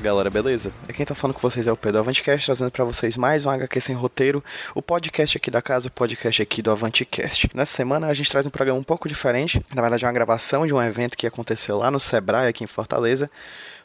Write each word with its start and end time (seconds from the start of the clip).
Fala 0.00 0.12
galera, 0.14 0.30
beleza? 0.30 0.72
Aqui 0.84 0.94
quem 0.94 1.04
tá 1.04 1.14
falando 1.14 1.34
com 1.34 1.42
vocês 1.42 1.66
é 1.66 1.72
o 1.72 1.76
Pedro 1.76 2.00
Avantcast, 2.00 2.46
trazendo 2.46 2.70
pra 2.70 2.84
vocês 2.86 3.18
mais 3.18 3.44
um 3.44 3.50
HQ 3.50 3.80
Sem 3.82 3.94
Roteiro, 3.94 4.42
o 4.74 4.80
podcast 4.80 5.36
aqui 5.36 5.50
da 5.50 5.60
casa, 5.60 5.88
o 5.88 5.90
podcast 5.90 6.40
aqui 6.40 6.62
do 6.62 6.70
Avantcast. 6.70 7.50
Nessa 7.52 7.76
semana 7.76 8.06
a 8.06 8.14
gente 8.14 8.30
traz 8.30 8.46
um 8.46 8.50
programa 8.50 8.80
um 8.80 8.82
pouco 8.82 9.06
diferente, 9.06 9.62
na 9.74 9.82
verdade 9.82 10.06
é 10.06 10.08
uma 10.08 10.14
gravação 10.14 10.66
de 10.66 10.72
um 10.72 10.80
evento 10.80 11.18
que 11.18 11.26
aconteceu 11.26 11.76
lá 11.76 11.90
no 11.90 12.00
Sebrae, 12.00 12.48
aqui 12.48 12.64
em 12.64 12.66
Fortaleza, 12.66 13.30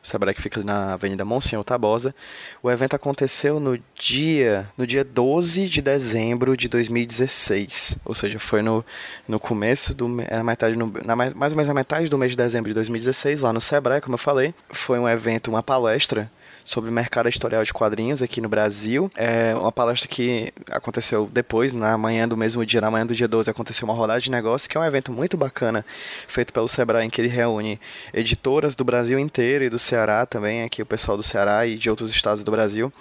Sebrae 0.05 0.33
que 0.35 0.41
fica 0.41 0.63
na 0.63 0.93
Avenida 0.93 1.25
Monsenhor 1.25 1.63
Tabosa. 1.63 2.13
O 2.61 2.69
evento 2.69 2.95
aconteceu 2.95 3.59
no 3.59 3.79
dia, 3.95 4.69
no 4.77 4.85
dia 4.85 5.03
12 5.03 5.67
de 5.67 5.81
dezembro 5.81 6.55
de 6.55 6.67
2016, 6.69 7.97
ou 8.05 8.13
seja, 8.13 8.37
foi 8.39 8.61
no, 8.61 8.85
no 9.27 9.39
começo 9.39 9.95
do 9.95 10.07
me- 10.07 10.25
é, 10.29 10.41
metade 10.43 10.75
no, 10.77 10.93
na, 11.03 11.15
mais 11.15 11.33
mais 11.33 11.51
ou 11.51 11.57
menos 11.57 11.67
na 11.67 11.73
metade 11.73 12.09
do 12.09 12.17
mês 12.17 12.31
de 12.31 12.37
dezembro 12.37 12.69
de 12.69 12.73
2016, 12.75 13.41
lá 13.41 13.51
no 13.51 13.59
Sebrae, 13.61 14.01
como 14.01 14.13
eu 14.15 14.19
falei. 14.19 14.53
Foi 14.69 14.99
um 14.99 15.07
evento, 15.09 15.49
uma 15.49 15.63
palestra 15.63 16.31
sobre 16.65 16.89
o 16.89 16.93
mercado 16.93 17.29
editorial 17.29 17.63
de 17.63 17.71
quadrinhos 17.71 18.23
aqui 18.23 18.41
no 18.41 18.49
Brasil. 18.49 19.09
É 19.15 19.53
uma 19.53 19.71
palestra 19.71 20.09
que 20.09 20.51
aconteceu 20.69 21.29
depois, 21.31 21.71
na 21.71 21.95
manhã 21.95 22.27
do 22.27 22.35
mesmo 22.35 22.65
dia, 22.65 22.81
na 22.81 22.89
manhã 22.89 23.05
do 23.05 23.13
dia 23.13 23.27
12, 23.27 23.49
aconteceu 23.49 23.85
uma 23.87 23.93
rodada 23.93 24.19
de 24.19 24.31
negócios, 24.31 24.67
que 24.67 24.75
é 24.75 24.79
um 24.81 24.83
evento 24.83 25.11
muito 25.11 25.37
bacana, 25.37 25.85
feito 26.27 26.51
pelo 26.51 26.67
Sebrae, 26.67 27.05
em 27.05 27.09
que 27.09 27.21
ele 27.21 27.27
reúne 27.27 27.79
editoras 28.11 28.75
do 28.75 28.83
Brasil 28.83 29.19
inteiro 29.19 29.63
e 29.63 29.69
do 29.69 29.77
Ceará 29.77 30.25
também, 30.25 30.63
aqui 30.63 30.81
o 30.81 30.85
pessoal 30.85 31.15
do 31.15 31.23
Ceará 31.23 31.67
e 31.67 31.77
de 31.77 31.87
outros 31.87 32.09
estados 32.09 32.43
do 32.43 32.49
Brasil, 32.49 32.91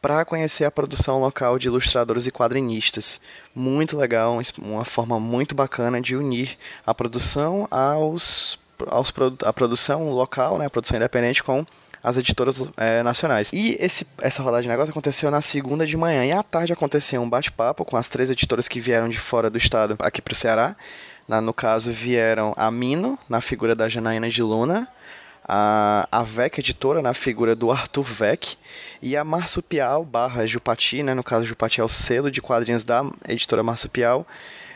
para 0.00 0.24
conhecer 0.24 0.64
a 0.64 0.70
produção 0.70 1.20
local 1.20 1.58
de 1.58 1.66
ilustradores 1.66 2.26
e 2.26 2.30
quadrinistas. 2.30 3.20
Muito 3.54 3.96
legal, 3.96 4.38
uma 4.58 4.84
forma 4.84 5.18
muito 5.18 5.54
bacana 5.54 6.00
de 6.00 6.16
unir 6.16 6.56
a 6.86 6.94
produção 6.94 7.66
aos, 7.68 8.58
aos 8.86 9.12
a 9.44 9.52
produção 9.52 10.10
local, 10.10 10.58
né, 10.58 10.66
a 10.66 10.70
produção 10.70 10.96
independente 10.96 11.42
com 11.42 11.66
as 12.02 12.16
editoras 12.16 12.62
eh, 12.76 13.02
nacionais. 13.02 13.50
E 13.52 13.76
esse, 13.80 14.06
essa 14.20 14.42
rodada 14.42 14.62
de 14.62 14.68
negócio 14.68 14.90
aconteceu 14.90 15.30
na 15.30 15.40
segunda 15.40 15.86
de 15.86 15.96
manhã. 15.96 16.24
E 16.24 16.32
à 16.32 16.42
tarde 16.42 16.72
aconteceu 16.72 17.20
um 17.22 17.28
bate-papo 17.28 17.84
com 17.84 17.96
as 17.96 18.08
três 18.08 18.30
editoras 18.30 18.66
que 18.68 18.80
vieram 18.80 19.08
de 19.08 19.18
fora 19.18 19.48
do 19.48 19.56
estado 19.58 19.96
aqui 20.00 20.20
para 20.20 20.32
o 20.32 20.36
Ceará. 20.36 20.74
Na- 21.28 21.40
no 21.40 21.52
caso, 21.54 21.92
vieram 21.92 22.52
a 22.56 22.70
Mino, 22.70 23.18
na 23.28 23.40
figura 23.40 23.74
da 23.74 23.88
Janaína 23.88 24.28
de 24.28 24.42
Luna, 24.42 24.88
a, 25.48 26.06
a 26.10 26.22
VEC 26.22 26.58
editora, 26.58 27.00
na 27.02 27.14
figura 27.14 27.54
do 27.54 27.70
Arthur 27.70 28.02
Vec, 28.04 28.56
e 29.00 29.16
a 29.16 29.24
Marsupial 29.24 30.04
barra 30.04 30.46
Jupati, 30.46 31.02
né, 31.02 31.14
no 31.14 31.22
caso 31.24 31.44
Jupati 31.44 31.80
é 31.80 31.84
o 31.84 31.88
selo 31.88 32.30
de 32.30 32.40
quadrinhos 32.42 32.84
da 32.84 33.04
editora 33.28 33.62
Marsupial, 33.62 34.26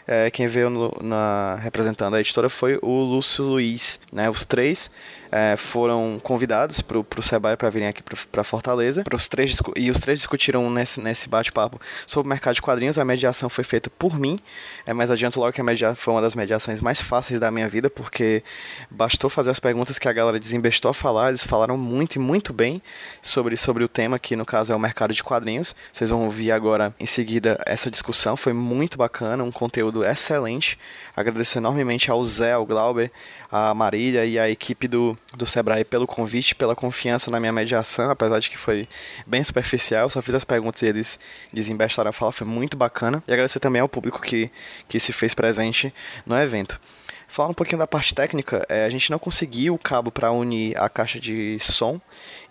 é, 0.08 0.30
quem 0.30 0.46
veio 0.46 0.70
no- 0.70 0.96
na, 1.02 1.56
representando 1.60 2.14
a 2.14 2.20
editora 2.20 2.48
foi 2.48 2.78
o 2.80 3.02
Lúcio 3.02 3.44
Luiz. 3.44 3.98
Né? 4.12 4.30
Os 4.30 4.44
três 4.44 4.88
é, 5.30 5.56
foram 5.56 6.20
convidados 6.22 6.80
para 6.80 6.98
o 6.98 7.22
Sebrae 7.22 7.56
para 7.56 7.70
virem 7.70 7.88
aqui 7.88 8.02
para 8.02 8.44
Fortaleza. 8.44 9.04
Pros 9.04 9.28
três, 9.28 9.58
e 9.76 9.90
os 9.90 10.00
três 10.00 10.20
discutiram 10.20 10.70
nesse, 10.70 11.00
nesse 11.00 11.28
bate-papo 11.28 11.80
sobre 12.06 12.26
o 12.26 12.30
mercado 12.30 12.54
de 12.54 12.62
quadrinhos. 12.62 12.98
A 12.98 13.04
mediação 13.04 13.48
foi 13.48 13.64
feita 13.64 13.90
por 13.90 14.18
mim, 14.18 14.38
é, 14.84 14.92
mas 14.92 15.10
adianto 15.10 15.40
logo 15.40 15.52
que 15.52 15.60
a 15.60 15.64
media, 15.64 15.94
foi 15.94 16.14
uma 16.14 16.20
das 16.20 16.34
mediações 16.34 16.80
mais 16.80 17.00
fáceis 17.00 17.40
da 17.40 17.50
minha 17.50 17.68
vida, 17.68 17.90
porque 17.90 18.42
bastou 18.90 19.28
fazer 19.30 19.50
as 19.50 19.60
perguntas 19.60 19.98
que 19.98 20.08
a 20.08 20.12
galera 20.12 20.38
desembestou 20.38 20.90
a 20.90 20.94
falar. 20.94 21.28
Eles 21.28 21.44
falaram 21.44 21.76
muito 21.76 22.16
e 22.16 22.18
muito 22.18 22.52
bem 22.52 22.82
sobre, 23.22 23.56
sobre 23.56 23.84
o 23.84 23.88
tema, 23.88 24.18
que 24.18 24.36
no 24.36 24.44
caso 24.44 24.72
é 24.72 24.76
o 24.76 24.80
mercado 24.80 25.12
de 25.12 25.22
quadrinhos. 25.22 25.74
Vocês 25.92 26.10
vão 26.10 26.24
ouvir 26.24 26.52
agora 26.52 26.94
em 26.98 27.06
seguida 27.06 27.60
essa 27.66 27.90
discussão. 27.90 28.36
Foi 28.36 28.52
muito 28.52 28.96
bacana, 28.98 29.42
um 29.42 29.52
conteúdo 29.52 30.04
excelente. 30.04 30.78
Agradeço 31.16 31.58
enormemente 31.58 32.10
ao 32.10 32.22
Zé, 32.24 32.52
ao 32.52 32.66
Glauber, 32.66 33.10
a 33.56 33.74
Marília 33.74 34.24
e 34.24 34.38
a 34.38 34.48
equipe 34.48 34.86
do, 34.86 35.16
do 35.34 35.46
Sebrae 35.46 35.84
pelo 35.84 36.06
convite, 36.06 36.54
pela 36.54 36.74
confiança 36.74 37.30
na 37.30 37.40
minha 37.40 37.52
mediação, 37.52 38.10
apesar 38.10 38.38
de 38.38 38.50
que 38.50 38.58
foi 38.58 38.88
bem 39.26 39.42
superficial. 39.42 40.10
Só 40.10 40.20
fiz 40.20 40.34
as 40.34 40.44
perguntas 40.44 40.82
e 40.82 40.86
eles 40.86 41.18
desembestaram 41.52 42.10
a 42.10 42.12
fala, 42.12 42.32
foi 42.32 42.46
muito 42.46 42.76
bacana. 42.76 43.22
E 43.26 43.32
agradecer 43.32 43.60
também 43.60 43.80
ao 43.80 43.88
público 43.88 44.20
que, 44.20 44.50
que 44.88 45.00
se 45.00 45.12
fez 45.12 45.34
presente 45.34 45.92
no 46.26 46.36
evento. 46.38 46.80
Falando 47.28 47.50
um 47.50 47.54
pouquinho 47.54 47.78
da 47.78 47.86
parte 47.86 48.14
técnica, 48.14 48.64
eh, 48.68 48.84
a 48.84 48.90
gente 48.90 49.10
não 49.10 49.18
conseguiu 49.18 49.74
o 49.74 49.78
cabo 49.78 50.12
para 50.12 50.30
unir 50.30 50.78
a 50.78 50.88
caixa 50.88 51.18
de 51.18 51.58
som. 51.60 52.00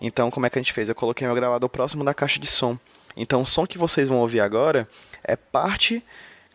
Então, 0.00 0.30
como 0.30 0.44
é 0.44 0.50
que 0.50 0.58
a 0.58 0.62
gente 0.62 0.72
fez? 0.72 0.88
Eu 0.88 0.94
coloquei 0.94 1.26
meu 1.26 1.34
gravador 1.34 1.68
próximo 1.68 2.04
da 2.04 2.12
caixa 2.12 2.38
de 2.38 2.46
som. 2.46 2.78
Então, 3.16 3.40
o 3.40 3.46
som 3.46 3.66
que 3.66 3.78
vocês 3.78 4.08
vão 4.08 4.18
ouvir 4.18 4.40
agora 4.40 4.86
é 5.24 5.34
parte, 5.34 6.04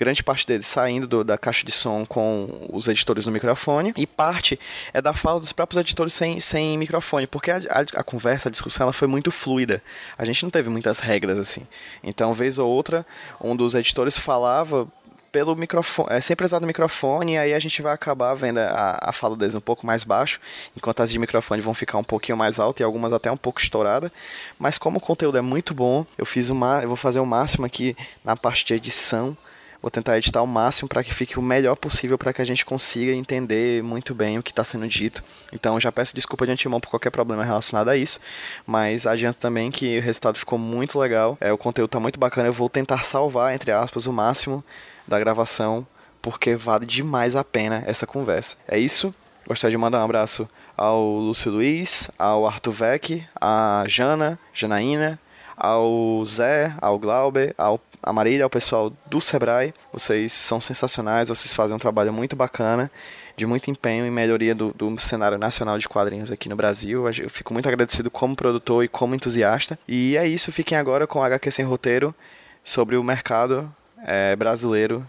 grande 0.02 0.24
parte 0.24 0.48
dele 0.48 0.64
saindo 0.64 1.06
do- 1.08 1.24
da 1.24 1.38
caixa 1.38 1.64
de 1.66 1.72
som 1.72 2.04
com 2.06 2.68
os 2.74 2.88
editores 2.88 3.26
no 3.28 3.32
microfone, 3.32 3.94
e 3.96 4.08
parte 4.08 4.60
é 4.94 5.02
da 5.02 5.14
fala 5.14 5.40
dos 5.40 5.54
próprios 5.54 5.80
editores 5.80 6.14
sem, 6.14 6.40
sem 6.40 6.76
microfone, 6.78 7.28
porque 7.28 7.52
a, 7.52 7.58
a- 7.58 8.00
a 8.00 8.04
conversa, 8.04 8.50
a 8.50 8.52
discussão, 8.52 8.86
ela 8.86 8.94
foi 8.94 9.08
muito 9.08 9.32
fluida. 9.32 9.82
A 10.18 10.26
gente 10.26 10.42
não 10.44 10.50
teve 10.50 10.70
muitas 10.70 11.00
regras 11.00 11.38
assim. 11.38 11.68
Então, 12.04 12.34
vez 12.34 12.58
ou 12.58 12.68
outra, 12.70 13.06
um 13.40 13.56
dos 13.56 13.76
editores 13.76 14.18
falava 14.18 14.88
pelo 15.32 15.56
microfone, 15.56 16.10
é 16.12 16.20
sempre 16.20 16.46
usado 16.46 16.64
o 16.64 16.68
microfone, 16.68 17.36
e 17.36 17.38
aí 17.38 17.54
a 17.54 17.60
gente 17.60 17.82
vai 17.82 17.94
acabar 17.94 18.34
vendo 18.34 18.58
a, 18.58 19.00
a 19.02 19.14
fala 19.14 19.34
deles 19.38 19.56
um 19.56 19.62
pouco 19.62 19.86
mais 19.86 20.04
baixo, 20.04 20.42
enquanto 20.76 21.02
as 21.02 21.10
de 21.10 21.18
microfone 21.18 21.62
vão 21.62 21.74
ficar 21.74 21.98
um 21.98 22.04
pouquinho 22.04 22.38
mais 22.38 22.60
altas 22.60 22.82
e 22.82 22.84
algumas 22.84 23.14
até 23.14 23.32
um 23.32 23.38
pouco 23.38 23.62
estouradas. 23.62 24.12
Mas 24.60 24.78
como 24.78 24.98
o 24.98 25.00
conteúdo 25.02 25.38
é 25.38 25.42
muito 25.42 25.74
bom, 25.74 26.06
eu 26.18 26.26
fiz 26.26 26.50
uma, 26.50 26.82
eu 26.82 26.90
vou 26.90 26.98
fazer 26.98 27.22
o 27.22 27.26
máximo 27.26 27.66
aqui 27.66 27.96
na 28.26 28.36
parte 28.36 28.66
de 28.66 28.74
edição. 28.74 29.38
Vou 29.82 29.90
tentar 29.90 30.18
editar 30.18 30.44
o 30.44 30.48
máximo 30.48 30.88
para 30.88 31.04
que 31.04 31.12
fique 31.14 31.40
o 31.40 31.42
melhor 31.42 31.76
possível 31.76 32.18
para 32.18 32.32
que 32.32 32.42
a 32.42 32.46
gente 32.46 32.64
consiga 32.64 33.12
entender 33.12 33.82
muito 33.82 34.14
bem 34.14 34.38
o 34.38 34.44
que 34.44 34.52
está 34.52 34.64
sendo 34.64 34.88
dito. 34.88 35.24
Então 35.52 35.80
já 35.80 35.92
peço 35.92 36.14
desculpa 36.14 36.46
de 36.46 36.52
antemão 36.52 36.80
por 36.80 36.90
qualquer 36.90 37.10
problema 37.10 37.44
relacionado 37.44 37.90
a 37.90 37.98
isso, 37.98 38.20
mas 38.66 39.08
adianto 39.08 39.40
também 39.40 39.72
que 39.72 39.98
o 39.98 40.02
resultado 40.02 40.38
ficou 40.38 40.60
muito 40.60 41.00
legal. 41.00 41.36
É, 41.42 41.52
o 41.52 41.58
conteúdo 41.58 41.88
está 41.88 42.00
muito 42.00 42.20
bacana. 42.20 42.48
Eu 42.48 42.54
vou 42.54 42.70
tentar 42.70 43.04
salvar, 43.04 43.56
entre 43.56 43.72
aspas, 43.72 44.06
o 44.06 44.14
máximo 44.14 44.64
da 45.08 45.18
gravação, 45.18 45.86
porque 46.22 46.56
vale 46.56 46.86
demais 46.86 47.36
a 47.36 47.44
pena 47.44 47.84
essa 47.88 48.06
conversa. 48.06 48.58
É 48.68 48.78
isso. 48.78 49.14
Gostaria 49.48 49.72
de 49.72 49.78
mandar 49.78 50.00
um 50.00 50.06
abraço 50.06 50.48
ao 50.78 51.04
Lúcio 51.04 51.52
Luiz, 51.52 52.12
ao 52.20 52.46
Arthur 52.46 52.72
Vec, 52.72 53.24
à 53.40 53.84
Jana, 53.88 54.38
Janaína, 54.54 55.20
ao 55.62 56.26
Zé, 56.26 56.74
ao 56.82 56.98
Glauber, 56.98 57.54
ao 57.56 57.80
a 58.04 58.12
Marília, 58.12 58.44
ao 58.44 58.50
pessoal 58.50 58.92
do 59.06 59.22
Sebrae. 59.22 59.74
Vocês 59.94 60.34
são 60.34 60.60
sensacionais, 60.60 61.30
vocês 61.30 61.54
fazem 61.54 61.76
um 61.76 61.80
trabalho 61.80 62.12
muito 62.12 62.36
bacana, 62.36 62.90
de 63.38 63.46
muito 63.46 63.70
empenho 63.70 64.06
em 64.08 64.10
melhoria 64.10 64.56
do, 64.56 64.74
do 64.74 65.00
cenário 65.00 65.38
nacional 65.38 65.78
de 65.78 65.88
quadrinhos 65.88 66.32
aqui 66.32 66.50
no 66.50 66.56
Brasil. 66.56 67.08
Eu 67.08 67.30
fico 67.30 67.54
muito 67.54 67.68
agradecido 67.68 68.10
como 68.10 68.36
produtor 68.36 68.84
e 68.84 68.88
como 68.88 69.14
entusiasta. 69.14 69.78
E 69.88 70.18
é 70.18 70.28
isso, 70.28 70.52
fiquem 70.52 70.78
agora 70.78 71.06
com 71.06 71.20
o 71.20 71.24
HQ 71.24 71.52
Sem 71.52 71.66
Roteiro 71.66 72.16
sobre 72.64 72.98
o 72.98 73.04
mercado 73.04 73.72
eh, 74.04 74.36
brasileiro 74.36 75.06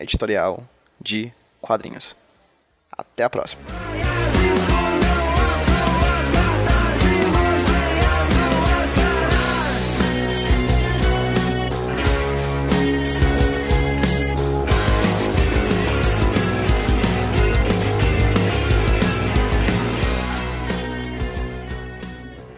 editorial 0.00 0.64
de 0.98 1.30
quadrinhos. 1.60 2.16
Até 2.90 3.24
a 3.24 3.28
próxima. 3.28 3.62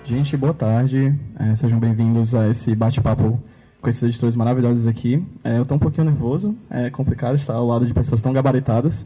Gente, 0.09 0.37
boa 0.37 0.55
tarde. 0.55 1.13
É, 1.37 1.57
sejam 1.57 1.81
bem-vindos 1.81 2.33
a 2.33 2.49
esse 2.49 2.77
bate-papo 2.77 3.43
com 3.81 3.91
esses 3.91 4.01
editores 4.05 4.37
maravilhosos 4.37 4.87
aqui. 4.87 5.27
É, 5.43 5.59
eu 5.59 5.63
estou 5.63 5.77
um 5.77 5.81
pouquinho 5.81 6.05
nervoso, 6.05 6.55
é 6.71 6.89
complicado 6.91 7.35
estar 7.35 7.55
ao 7.55 7.67
lado 7.67 7.85
de 7.85 7.93
pessoas 7.93 8.23
tão 8.23 8.33
gabaritadas. 8.33 9.05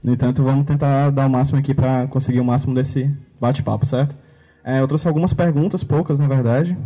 No 0.00 0.12
entanto, 0.12 0.44
vamos 0.44 0.66
tentar 0.66 1.10
dar 1.10 1.26
o 1.26 1.30
máximo 1.30 1.58
aqui 1.58 1.74
para 1.74 2.06
conseguir 2.06 2.38
o 2.38 2.44
máximo 2.44 2.72
desse 2.72 3.12
bate-papo, 3.40 3.84
certo? 3.86 4.14
É, 4.62 4.80
eu 4.80 4.86
trouxe 4.86 5.08
algumas 5.08 5.34
perguntas, 5.34 5.82
poucas 5.82 6.16
na 6.16 6.28
verdade. 6.28 6.78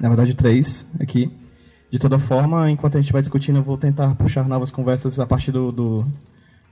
Na 0.00 0.08
verdade, 0.08 0.36
três 0.36 0.86
aqui. 1.00 1.28
De 1.90 1.98
toda 1.98 2.20
forma, 2.20 2.70
enquanto 2.70 2.96
a 2.96 3.00
gente 3.00 3.12
vai 3.12 3.20
discutindo, 3.20 3.56
eu 3.56 3.64
vou 3.64 3.78
tentar 3.78 4.14
puxar 4.14 4.46
novas 4.46 4.70
conversas 4.70 5.18
a 5.18 5.26
partir 5.26 5.50
do, 5.50 5.72
do 5.72 6.06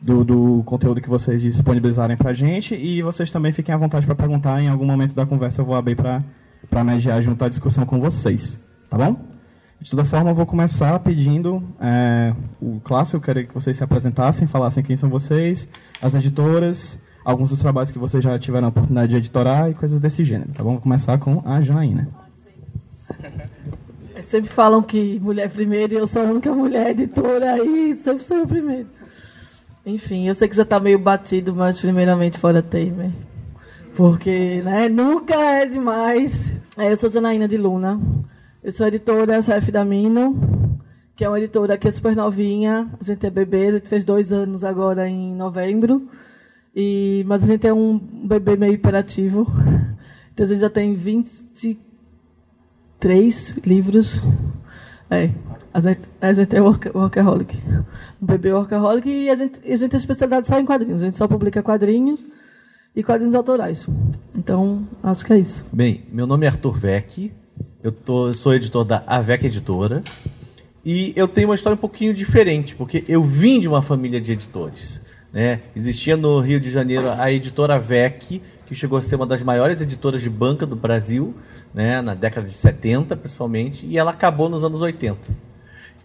do, 0.00 0.24
do 0.24 0.62
conteúdo 0.64 1.00
que 1.00 1.08
vocês 1.08 1.40
disponibilizarem 1.40 2.16
para 2.16 2.30
a 2.30 2.34
gente 2.34 2.74
e 2.74 3.02
vocês 3.02 3.30
também 3.30 3.52
fiquem 3.52 3.74
à 3.74 3.78
vontade 3.78 4.06
para 4.06 4.14
perguntar. 4.14 4.60
Em 4.62 4.68
algum 4.68 4.86
momento 4.86 5.14
da 5.14 5.26
conversa 5.26 5.60
eu 5.60 5.66
vou 5.66 5.74
abrir 5.74 5.96
para 5.96 6.84
mediar 6.84 7.22
junto 7.22 7.44
à 7.44 7.48
discussão 7.48 7.84
com 7.84 8.00
vocês. 8.00 8.58
Tá 8.88 8.96
bom? 8.96 9.16
De 9.80 9.90
toda 9.90 10.04
forma, 10.04 10.30
eu 10.30 10.34
vou 10.34 10.44
começar 10.44 10.98
pedindo 10.98 11.62
é, 11.80 12.34
o 12.60 12.80
clássico, 12.80 13.18
eu 13.18 13.20
queria 13.20 13.44
que 13.44 13.54
vocês 13.54 13.76
se 13.76 13.84
apresentassem, 13.84 14.48
falassem 14.48 14.82
quem 14.82 14.96
são 14.96 15.08
vocês, 15.08 15.68
as 16.02 16.12
editoras, 16.14 16.98
alguns 17.24 17.50
dos 17.50 17.60
trabalhos 17.60 17.92
que 17.92 17.98
vocês 17.98 18.24
já 18.24 18.36
tiveram 18.40 18.66
a 18.66 18.70
oportunidade 18.70 19.12
de 19.12 19.18
editorar 19.18 19.70
e 19.70 19.74
coisas 19.74 20.00
desse 20.00 20.24
gênero. 20.24 20.50
Tá 20.52 20.64
bom? 20.64 20.72
Vou 20.72 20.80
começar 20.80 21.16
com 21.18 21.42
a 21.44 21.62
Janaína. 21.62 22.08
Sempre 24.28 24.50
falam 24.50 24.82
que 24.82 25.20
mulher 25.20 25.48
primeiro 25.48 25.94
e 25.94 25.96
eu 25.96 26.08
sou 26.08 26.22
a 26.22 26.24
única 26.24 26.52
mulher 26.52 26.90
editora 26.90 27.52
aí, 27.52 27.96
sempre 28.02 28.24
sou 28.24 28.38
eu 28.38 28.46
primeiro. 28.48 28.97
Enfim, 29.88 30.28
eu 30.28 30.34
sei 30.34 30.48
que 30.48 30.54
já 30.54 30.64
está 30.64 30.78
meio 30.78 30.98
batido, 30.98 31.54
mas 31.54 31.80
primeiramente 31.80 32.36
fora 32.36 32.62
Temer. 32.62 33.10
Porque, 33.96 34.60
né, 34.60 34.86
nunca 34.86 35.34
é 35.34 35.64
demais. 35.64 36.30
É, 36.76 36.92
eu 36.92 36.96
sou 36.98 37.10
Janaína 37.10 37.48
de 37.48 37.56
Luna. 37.56 37.98
Eu 38.62 38.70
sou 38.70 38.86
editora-chefe 38.86 39.72
da 39.72 39.86
Mino, 39.86 40.78
que 41.16 41.24
é 41.24 41.28
uma 41.28 41.38
editora 41.38 41.78
que 41.78 41.88
é 41.88 41.90
super 41.90 42.14
novinha. 42.14 42.86
A 43.00 43.04
gente 43.04 43.24
é 43.24 43.30
bebê, 43.30 43.68
a 43.68 43.72
gente 43.72 43.88
fez 43.88 44.04
dois 44.04 44.30
anos 44.30 44.62
agora 44.62 45.08
em 45.08 45.34
novembro. 45.34 46.06
E, 46.76 47.24
mas 47.26 47.42
a 47.42 47.46
gente 47.46 47.66
é 47.66 47.72
um 47.72 47.98
bebê 47.98 48.58
meio 48.58 48.74
hiperativo. 48.74 49.46
Então 50.34 50.44
a 50.44 50.48
gente 50.50 50.60
já 50.60 50.68
tem 50.68 50.94
23 50.94 53.56
livros. 53.64 54.20
É, 55.10 55.30
a 55.72 55.80
gente, 55.80 56.00
a 56.20 56.32
gente 56.32 56.56
é 56.56 56.60
workaholic. 56.60 57.56
Um 58.20 58.26
bebê 58.26 58.52
workaholic 58.52 59.08
e 59.08 59.28
a 59.28 59.36
gente, 59.36 59.60
a 59.64 59.76
gente 59.76 59.94
é 59.94 59.98
especialidade 59.98 60.46
só 60.46 60.58
em 60.58 60.64
quadrinhos. 60.64 61.02
A 61.02 61.04
gente 61.04 61.16
só 61.16 61.28
publica 61.28 61.62
quadrinhos 61.62 62.20
e 62.96 63.02
quadrinhos 63.02 63.34
autorais. 63.34 63.86
Então, 64.34 64.86
acho 65.02 65.24
que 65.24 65.32
é 65.32 65.38
isso. 65.38 65.64
Bem, 65.72 66.04
meu 66.10 66.26
nome 66.26 66.46
é 66.46 66.48
Arthur 66.48 66.78
Vec. 66.78 67.32
Eu 67.82 67.92
tô, 67.92 68.32
sou 68.32 68.54
editor 68.54 68.84
da 68.84 69.02
Avec 69.06 69.46
Editora. 69.46 70.02
E 70.84 71.12
eu 71.14 71.28
tenho 71.28 71.48
uma 71.48 71.54
história 71.54 71.74
um 71.74 71.80
pouquinho 71.80 72.14
diferente, 72.14 72.74
porque 72.74 73.04
eu 73.06 73.22
vim 73.22 73.60
de 73.60 73.68
uma 73.68 73.82
família 73.82 74.20
de 74.20 74.32
editores. 74.32 75.00
Né? 75.32 75.60
Existia 75.76 76.16
no 76.16 76.40
Rio 76.40 76.58
de 76.58 76.70
Janeiro 76.70 77.10
a 77.10 77.30
editora 77.30 77.78
VEC, 77.78 78.40
que 78.64 78.74
chegou 78.74 78.98
a 78.98 79.02
ser 79.02 79.16
uma 79.16 79.26
das 79.26 79.42
maiores 79.42 79.80
editoras 79.80 80.22
de 80.22 80.30
banca 80.30 80.64
do 80.64 80.74
Brasil, 80.74 81.34
né? 81.74 82.00
na 82.00 82.14
década 82.14 82.46
de 82.46 82.54
70 82.54 83.16
principalmente, 83.16 83.84
e 83.84 83.98
ela 83.98 84.12
acabou 84.12 84.48
nos 84.48 84.64
anos 84.64 84.80
80 84.80 85.47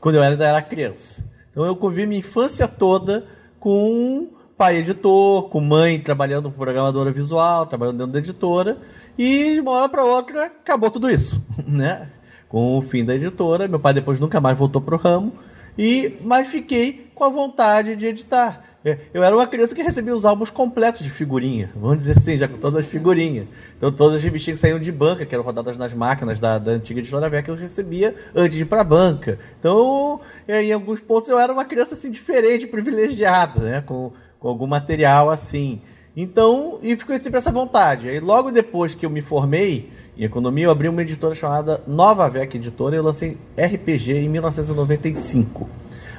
quando 0.04 0.16
eu 0.18 0.22
ainda 0.22 0.46
era 0.46 0.62
criança. 0.62 1.24
Então 1.50 1.66
eu 1.66 1.78
convivi 1.78 2.06
minha 2.06 2.20
infância 2.20 2.68
toda 2.68 3.26
com 3.58 4.28
pai 4.58 4.80
editor, 4.80 5.44
com 5.44 5.62
mãe 5.62 5.98
trabalhando 5.98 6.44
como 6.44 6.58
programadora 6.58 7.10
visual, 7.10 7.66
trabalhando 7.68 8.00
dentro 8.00 8.12
da 8.12 8.20
editora, 8.20 8.78
e 9.18 9.54
de 9.54 9.62
uma 9.62 9.72
hora 9.72 9.88
para 9.88 10.04
outra 10.04 10.48
acabou 10.48 10.92
tudo 10.92 11.10
isso, 11.10 11.42
né? 11.66 12.10
Com 12.50 12.78
o 12.78 12.82
fim 12.82 13.06
da 13.06 13.16
editora, 13.16 13.66
meu 13.66 13.80
pai 13.80 13.94
depois 13.94 14.20
nunca 14.20 14.42
mais 14.42 14.58
voltou 14.58 14.82
pro 14.82 14.98
ramo, 14.98 15.32
e 15.78 16.18
mas 16.22 16.50
fiquei 16.50 17.10
com 17.16 17.24
a 17.24 17.30
vontade 17.30 17.96
de 17.96 18.06
editar. 18.06 18.73
É, 18.86 18.98
eu 19.14 19.24
era 19.24 19.34
uma 19.34 19.48
criança 19.48 19.74
que 19.74 19.82
recebia 19.82 20.14
os 20.14 20.26
álbuns 20.26 20.50
completos 20.50 21.02
de 21.02 21.10
figurinha, 21.10 21.70
vamos 21.74 22.00
dizer 22.00 22.18
assim, 22.18 22.36
já 22.36 22.50
com 22.50 22.58
todas 22.58 22.84
as 22.84 22.92
figurinhas. 22.92 23.48
Então 23.78 23.90
todas 23.94 24.16
as 24.18 24.24
revistinhas 24.24 24.60
que 24.60 24.62
saíam 24.62 24.80
de 24.80 24.92
banca, 24.92 25.26
que 25.26 25.34
eram 25.34 25.44
rodadas 25.44 25.78
nas 25.78 25.94
máquinas 25.94 26.38
da, 26.38 26.58
da 26.58 26.72
antiga 26.72 27.00
editora 27.00 27.30
Veca, 27.30 27.50
eu 27.50 27.56
recebia 27.56 28.14
antes 28.36 28.58
de 28.58 28.64
ir 28.64 28.66
pra 28.66 28.84
banca. 28.84 29.40
Então, 29.58 30.20
em 30.48 30.74
alguns 30.74 31.00
pontos 31.00 31.30
eu 31.30 31.40
era 31.40 31.54
uma 31.54 31.64
criança 31.64 31.96
assim 31.96 32.12
diferente, 32.12 32.68
privilegiada, 32.68 33.62
né, 33.62 33.82
com, 33.86 34.12
com 34.38 34.50
algum 34.50 34.68
material 34.68 35.30
assim. 35.30 35.82
Então, 36.16 36.78
e 36.84 36.96
ficou 36.98 37.18
sempre 37.20 37.40
essa 37.40 37.52
vontade. 37.52 38.10
Aí 38.10 38.20
logo 38.20 38.52
depois 38.52 38.94
que 38.94 39.06
eu 39.06 39.10
me 39.10 39.22
formei 39.22 39.90
em 40.18 40.26
economia, 40.26 40.66
eu 40.66 40.72
abri 40.72 40.90
uma 40.90 41.02
editora 41.02 41.34
chamada 41.34 41.82
Nova 41.88 42.30
Vec 42.30 42.54
Editora 42.54 42.96
e 42.96 43.00
eu 43.00 43.04
lancei 43.04 43.38
RPG 43.58 44.12
em 44.12 44.30
1995. 44.30 45.70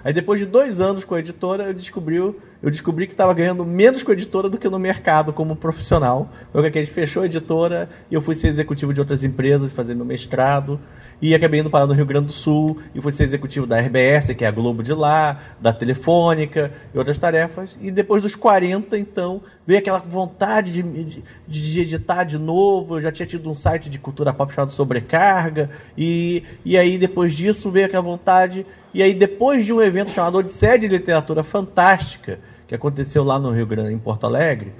Aí 0.04 0.12
depois 0.12 0.38
de 0.38 0.44
dois 0.44 0.82
anos 0.82 1.02
com 1.02 1.14
a 1.14 1.20
editora, 1.20 1.64
eu 1.64 1.74
descobri, 1.74 2.18
eu 2.64 2.70
descobri 2.70 3.06
que 3.06 3.12
estava 3.12 3.34
ganhando 3.34 3.62
menos 3.62 4.02
com 4.02 4.10
a 4.10 4.14
editora 4.14 4.48
do 4.48 4.56
que 4.56 4.70
no 4.70 4.78
mercado 4.78 5.34
como 5.34 5.54
profissional. 5.54 6.30
Foi 6.50 6.70
que 6.70 6.78
a 6.78 6.82
gente 6.82 6.94
fechou 6.94 7.22
a 7.22 7.26
editora 7.26 7.90
e 8.10 8.14
eu 8.14 8.22
fui 8.22 8.34
ser 8.34 8.48
executivo 8.48 8.94
de 8.94 9.00
outras 9.00 9.22
empresas, 9.22 9.70
fazendo 9.70 10.02
mestrado. 10.02 10.80
E 11.20 11.34
acabei 11.34 11.60
indo 11.60 11.68
parar 11.68 11.86
no 11.86 11.92
Rio 11.92 12.06
Grande 12.06 12.28
do 12.28 12.32
Sul 12.32 12.80
e 12.94 13.02
fui 13.02 13.12
ser 13.12 13.24
executivo 13.24 13.66
da 13.66 13.78
RBS, 13.78 14.34
que 14.34 14.46
é 14.46 14.48
a 14.48 14.50
Globo 14.50 14.82
de 14.82 14.94
lá, 14.94 15.42
da 15.60 15.74
Telefônica 15.74 16.72
e 16.94 16.96
outras 16.96 17.18
tarefas. 17.18 17.76
E 17.82 17.90
depois 17.90 18.22
dos 18.22 18.34
40, 18.34 18.96
então, 18.96 19.42
veio 19.66 19.80
aquela 19.80 19.98
vontade 19.98 20.72
de, 20.72 20.82
de, 20.82 21.22
de 21.46 21.80
editar 21.80 22.24
de 22.24 22.38
novo. 22.38 22.96
Eu 22.96 23.02
já 23.02 23.12
tinha 23.12 23.26
tido 23.26 23.50
um 23.50 23.54
site 23.54 23.90
de 23.90 23.98
cultura 23.98 24.32
pop 24.32 24.54
chamado 24.54 24.72
Sobrecarga. 24.72 25.68
E, 25.98 26.42
e 26.64 26.78
aí, 26.78 26.96
depois 26.96 27.34
disso, 27.34 27.70
veio 27.70 27.84
aquela 27.84 28.02
vontade 28.02 28.64
e 28.94 29.02
aí, 29.02 29.12
depois 29.12 29.66
de 29.66 29.72
um 29.72 29.82
evento 29.82 30.12
chamado 30.12 30.38
Odisseia 30.38 30.78
de 30.78 30.86
Literatura 30.86 31.42
Fantástica, 31.42 32.38
que 32.74 32.76
aconteceu 32.76 33.22
lá 33.22 33.38
no 33.38 33.50
Rio 33.50 33.66
Grande, 33.66 33.94
em 33.94 33.98
Porto 33.98 34.24
Alegre, 34.24 34.72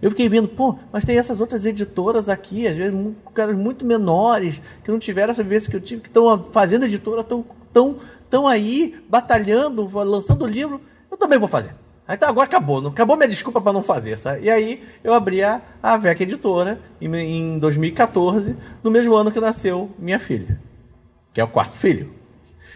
eu 0.00 0.10
fiquei 0.10 0.28
vendo, 0.28 0.48
pô, 0.48 0.78
mas 0.92 1.04
tem 1.04 1.18
essas 1.18 1.40
outras 1.40 1.66
editoras 1.66 2.28
aqui, 2.28 2.66
às 2.66 2.76
vezes 2.76 2.98
caras 3.34 3.56
muito 3.56 3.84
menores, 3.84 4.60
que 4.82 4.90
não 4.90 4.98
tiveram 4.98 5.32
essa 5.32 5.42
vivência 5.42 5.70
que 5.70 5.76
eu 5.76 5.80
tive, 5.80 6.00
que 6.00 6.08
estão 6.08 6.46
fazendo 6.52 6.86
editora, 6.86 7.20
estão 7.20 7.44
tão, 7.72 7.96
tão 8.30 8.46
aí, 8.46 8.96
batalhando, 9.08 9.88
lançando 9.92 10.46
livro, 10.46 10.80
eu 11.10 11.16
também 11.16 11.38
vou 11.38 11.48
fazer. 11.48 11.74
Tá, 12.18 12.28
agora 12.28 12.46
acabou, 12.46 12.80
não, 12.80 12.90
acabou 12.90 13.16
minha 13.16 13.28
desculpa 13.28 13.60
para 13.60 13.72
não 13.72 13.82
fazer. 13.82 14.18
Sabe? 14.18 14.44
E 14.44 14.50
aí 14.50 14.82
eu 15.04 15.14
abri 15.14 15.44
a, 15.44 15.60
a 15.80 15.96
VEC 15.96 16.22
Editora 16.22 16.80
em, 17.00 17.14
em 17.14 17.58
2014, 17.58 18.56
no 18.82 18.90
mesmo 18.90 19.14
ano 19.14 19.30
que 19.30 19.38
nasceu 19.38 19.90
minha 19.96 20.18
filha, 20.18 20.58
que 21.32 21.40
é 21.40 21.44
o 21.44 21.48
quarto 21.48 21.76
filho. 21.76 22.12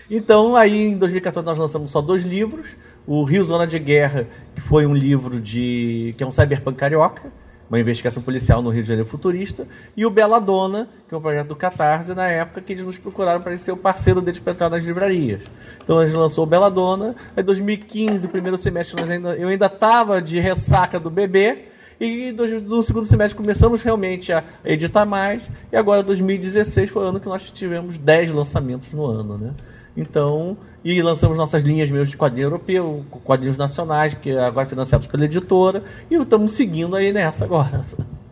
Então, 0.08 0.54
aí 0.54 0.88
em 0.88 0.98
2014 0.98 1.44
nós 1.44 1.58
lançamos 1.58 1.90
só 1.90 2.00
dois 2.00 2.22
livros. 2.22 2.68
O 3.06 3.22
Rio 3.24 3.44
Zona 3.44 3.66
de 3.66 3.78
Guerra, 3.78 4.26
que 4.54 4.60
foi 4.62 4.86
um 4.86 4.94
livro 4.94 5.40
de. 5.40 6.14
que 6.16 6.24
é 6.24 6.26
um 6.26 6.32
cyberpunk 6.32 6.78
carioca, 6.78 7.30
uma 7.68 7.78
investigação 7.78 8.22
policial 8.22 8.62
no 8.62 8.70
Rio 8.70 8.82
de 8.82 8.88
Janeiro 8.88 9.08
futurista, 9.08 9.66
e 9.96 10.06
o 10.06 10.10
Bela 10.10 10.38
Dona, 10.38 10.88
que 11.08 11.14
é 11.14 11.18
um 11.18 11.20
projeto 11.20 11.48
do 11.48 11.56
Catarse, 11.56 12.14
na 12.14 12.28
época 12.28 12.60
que 12.60 12.72
eles 12.72 12.84
nos 12.84 12.98
procuraram 12.98 13.40
para 13.40 13.56
ser 13.58 13.72
o 13.72 13.76
parceiro 13.76 14.20
deles 14.20 14.40
para 14.40 14.52
entrar 14.52 14.70
nas 14.70 14.84
livrarias. 14.84 15.42
Então 15.82 15.98
a 15.98 16.06
gente 16.06 16.16
lançou 16.16 16.44
o 16.44 16.46
Bela 16.46 16.70
Dona, 16.70 17.14
em 17.36 17.42
2015, 17.42 18.26
o 18.26 18.30
primeiro 18.30 18.56
semestre, 18.56 19.02
ainda, 19.02 19.34
eu 19.34 19.48
ainda 19.48 19.66
estava 19.66 20.22
de 20.22 20.38
ressaca 20.40 20.98
do 20.98 21.10
bebê, 21.10 21.68
e 22.00 22.32
no 22.32 22.82
segundo 22.82 23.06
semestre 23.06 23.36
começamos 23.36 23.82
realmente 23.82 24.32
a 24.32 24.42
editar 24.64 25.04
mais, 25.04 25.48
e 25.72 25.76
agora 25.76 26.02
2016 26.02 26.90
foi 26.90 27.04
o 27.04 27.08
ano 27.08 27.20
que 27.20 27.26
nós 27.26 27.50
tivemos 27.50 27.98
10 27.98 28.32
lançamentos 28.32 28.92
no 28.92 29.06
ano, 29.06 29.38
né? 29.38 29.50
Então, 29.96 30.56
e 30.84 31.00
lançamos 31.00 31.36
nossas 31.36 31.62
linhas 31.62 31.90
mesmo 31.90 32.06
de 32.06 32.16
quadrinho 32.16 32.46
europeu, 32.46 33.04
quadrinhos 33.24 33.56
nacionais, 33.56 34.14
que 34.14 34.30
agora 34.36 34.66
financiados 34.66 35.06
pela 35.06 35.24
editora, 35.24 35.84
e 36.10 36.14
estamos 36.14 36.52
seguindo 36.52 36.96
aí 36.96 37.12
nessa 37.12 37.44
agora. 37.44 37.84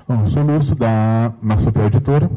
Bom, 0.08 0.28
sou 0.30 0.42
Lúcio 0.42 0.74
da 0.74 1.32
Marsupel 1.40 1.86
Editora. 1.86 2.30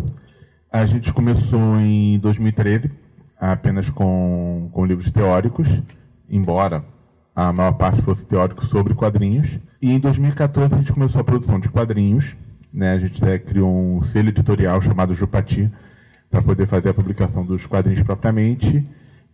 A 0.72 0.86
gente 0.86 1.12
começou 1.12 1.78
em 1.80 2.20
2013, 2.20 2.92
apenas 3.40 3.90
com, 3.90 4.70
com 4.72 4.86
livros 4.86 5.12
teóricos, 5.12 5.68
embora 6.30 6.84
a 7.36 7.52
maior 7.52 7.74
parte 7.74 8.02
fosse 8.02 8.24
teórico 8.26 8.66
sobre 8.68 8.94
quadrinhos. 8.94 9.50
E 9.82 9.92
em 9.92 10.00
2014 10.00 10.74
a 10.74 10.78
gente 10.78 10.94
começou 10.94 11.20
a 11.20 11.24
produção 11.24 11.60
de 11.60 11.68
quadrinhos. 11.68 12.26
Né? 12.72 12.94
A 12.94 13.00
gente 13.00 13.24
é, 13.26 13.38
criou 13.38 13.70
um 13.70 14.04
selo 14.06 14.30
editorial 14.30 14.82
chamado 14.82 15.16
Jupati 15.16 15.70
para 16.30 16.42
poder 16.42 16.68
fazer 16.68 16.90
a 16.90 16.94
publicação 16.94 17.46
dos 17.46 17.66
quadrinhos 17.66 18.04
propriamente. 18.04 18.86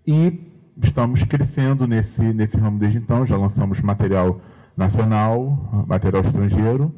E 0.06 0.52
estamos 0.82 1.24
crescendo 1.24 1.88
nesse, 1.88 2.22
nesse 2.22 2.58
ramo 2.58 2.80
desde 2.80 2.98
então. 2.98 3.26
Já 3.26 3.38
lançamos 3.38 3.80
material 3.82 4.42
nacional, 4.76 5.86
material 5.88 6.24
estrangeiro, 6.24 6.94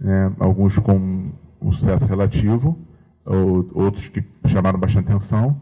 né, 0.00 0.32
alguns 0.38 0.76
com 0.78 1.30
um 1.60 1.72
sucesso 1.72 2.04
relativo, 2.06 2.78
ou, 3.24 3.70
outros 3.74 4.08
que 4.08 4.24
chamaram 4.46 4.78
bastante 4.78 5.10
atenção. 5.12 5.60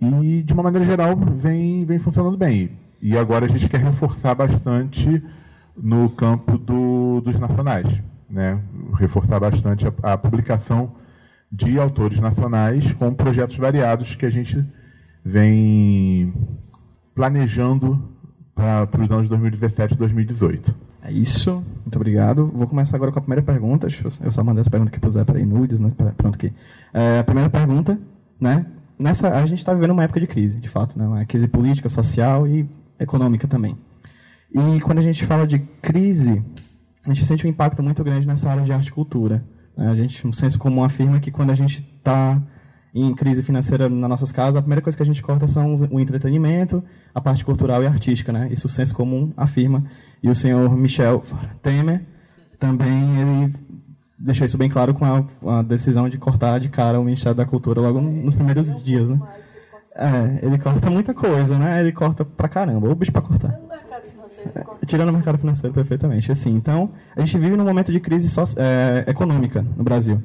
E, 0.00 0.42
de 0.42 0.52
uma 0.52 0.62
maneira 0.62 0.86
geral, 0.86 1.16
vem, 1.16 1.84
vem 1.84 1.98
funcionando 1.98 2.36
bem. 2.36 2.70
E 3.02 3.16
agora 3.16 3.46
a 3.46 3.48
gente 3.48 3.68
quer 3.68 3.80
reforçar 3.80 4.34
bastante 4.34 5.22
no 5.76 6.08
campo 6.10 6.56
do, 6.56 7.20
dos 7.20 7.38
nacionais. 7.38 7.86
Né? 8.30 8.60
Reforçar 8.94 9.40
bastante 9.40 9.86
a, 9.86 10.12
a 10.12 10.18
publicação 10.18 10.92
de 11.50 11.78
autores 11.78 12.20
nacionais 12.20 12.92
com 12.92 13.12
projetos 13.14 13.56
variados 13.56 14.14
que 14.14 14.26
a 14.26 14.30
gente 14.30 14.64
vem 15.24 16.32
planejando 17.14 18.02
para 18.54 19.02
os 19.02 19.10
anos 19.10 19.28
2017 19.28 19.94
e 19.94 19.96
2018. 19.96 20.74
É 21.02 21.12
isso, 21.12 21.64
muito 21.80 21.96
obrigado. 21.96 22.46
Vou 22.46 22.66
começar 22.66 22.96
agora 22.96 23.12
com 23.12 23.18
a 23.18 23.22
primeira 23.22 23.42
pergunta. 23.42 23.86
Eu 24.20 24.32
só 24.32 24.42
mandei 24.42 24.60
essa 24.60 24.70
pergunta 24.70 24.90
que 24.90 25.00
puser 25.00 25.24
para 25.24 25.38
aí, 25.38 25.44
nudes, 25.44 25.78
né? 25.78 25.92
Pronto 26.16 26.34
aqui. 26.34 26.52
É, 26.92 27.20
a 27.20 27.24
primeira 27.24 27.48
pergunta, 27.48 27.98
né? 28.40 28.66
Nessa, 28.98 29.28
a 29.28 29.46
gente 29.46 29.58
está 29.58 29.72
vivendo 29.72 29.92
uma 29.92 30.02
época 30.02 30.20
de 30.20 30.26
crise, 30.26 30.58
de 30.58 30.68
fato, 30.68 30.98
né? 30.98 31.06
Uma 31.06 31.24
crise 31.24 31.46
política, 31.46 31.88
social 31.88 32.46
e 32.48 32.68
econômica 32.98 33.46
também. 33.46 33.76
E 34.52 34.80
quando 34.80 34.98
a 34.98 35.02
gente 35.02 35.24
fala 35.24 35.46
de 35.46 35.60
crise, 35.80 36.42
a 37.06 37.12
gente 37.12 37.26
sente 37.26 37.46
um 37.46 37.50
impacto 37.50 37.82
muito 37.82 38.02
grande 38.02 38.26
nessa 38.26 38.50
área 38.50 38.64
de 38.64 38.72
arte 38.72 38.88
e 38.88 38.92
cultura. 38.92 39.44
Né? 39.76 39.88
A 39.88 39.94
gente, 39.94 40.26
um 40.26 40.32
senso 40.32 40.58
comum 40.58 40.82
afirma 40.82 41.20
que 41.20 41.30
quando 41.30 41.50
a 41.50 41.54
gente 41.54 41.86
está 41.96 42.42
em 43.02 43.14
crise 43.14 43.42
financeira 43.42 43.88
nas 43.88 44.08
nossas 44.08 44.32
casas, 44.32 44.56
a 44.56 44.62
primeira 44.62 44.82
coisa 44.82 44.96
que 44.96 45.02
a 45.02 45.06
gente 45.06 45.22
corta 45.22 45.46
são 45.46 45.74
o 45.90 46.00
entretenimento, 46.00 46.82
a 47.14 47.20
parte 47.20 47.44
cultural 47.44 47.82
e 47.82 47.86
artística, 47.86 48.32
né? 48.32 48.48
Isso 48.50 48.66
o 48.66 48.70
senso 48.70 48.94
comum 48.94 49.32
afirma. 49.36 49.84
E 50.22 50.28
o 50.28 50.34
senhor 50.34 50.74
Michel 50.76 51.22
Temer 51.62 52.02
também 52.58 53.20
ele 53.20 53.54
deixou 54.18 54.44
isso 54.44 54.58
bem 54.58 54.68
claro 54.68 54.92
com 54.94 55.04
a, 55.04 55.58
a 55.58 55.62
decisão 55.62 56.08
de 56.08 56.18
cortar 56.18 56.58
de 56.58 56.68
cara 56.68 56.98
o 56.98 57.04
Ministério 57.04 57.36
da 57.36 57.46
Cultura 57.46 57.80
logo 57.80 58.00
nos 58.00 58.34
primeiros 58.34 58.66
dias, 58.82 59.08
né? 59.08 59.20
É, 59.94 60.46
ele 60.46 60.58
corta 60.58 60.90
muita 60.90 61.12
coisa, 61.12 61.58
né? 61.58 61.80
Ele 61.80 61.92
corta 61.92 62.24
pra 62.24 62.48
caramba, 62.48 62.88
o 62.88 62.94
bicho 62.94 63.12
pra 63.12 63.22
cortar. 63.22 63.58
Tirando 64.86 65.08
o 65.10 65.12
mercado 65.12 65.38
financeiro, 65.38 65.74
perfeitamente. 65.74 66.30
Assim, 66.30 66.54
então, 66.54 66.90
a 67.16 67.20
gente 67.20 67.36
vive 67.36 67.56
num 67.56 67.64
momento 67.64 67.92
de 67.92 68.00
crise 68.00 68.28
so, 68.28 68.42
é, 68.56 69.04
econômica 69.08 69.64
no 69.76 69.82
Brasil. 69.82 70.22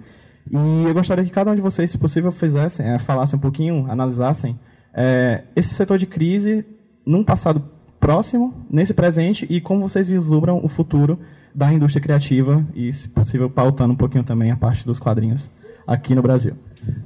E 0.51 0.87
eu 0.87 0.93
gostaria 0.93 1.23
que 1.23 1.31
cada 1.31 1.51
um 1.51 1.55
de 1.55 1.61
vocês, 1.61 1.89
se 1.89 1.97
possível, 1.97 2.31
fizessem, 2.31 2.85
é, 2.85 2.99
falassem 2.99 3.37
um 3.37 3.41
pouquinho, 3.41 3.89
analisassem 3.89 4.59
é, 4.93 5.43
esse 5.55 5.73
setor 5.73 5.97
de 5.97 6.05
crise 6.05 6.65
num 7.05 7.23
passado 7.23 7.63
próximo, 7.99 8.53
nesse 8.69 8.93
presente, 8.93 9.47
e 9.49 9.61
como 9.61 9.87
vocês 9.87 10.07
vislumbram 10.07 10.59
o 10.63 10.67
futuro 10.67 11.17
da 11.55 11.71
indústria 11.71 12.01
criativa 12.01 12.65
e, 12.75 12.91
se 12.91 13.07
possível, 13.07 13.49
pautando 13.49 13.93
um 13.93 13.97
pouquinho 13.97 14.23
também 14.23 14.51
a 14.51 14.57
parte 14.57 14.85
dos 14.85 14.99
quadrinhos 14.99 15.49
aqui 15.87 16.13
no 16.13 16.21
Brasil. 16.21 16.55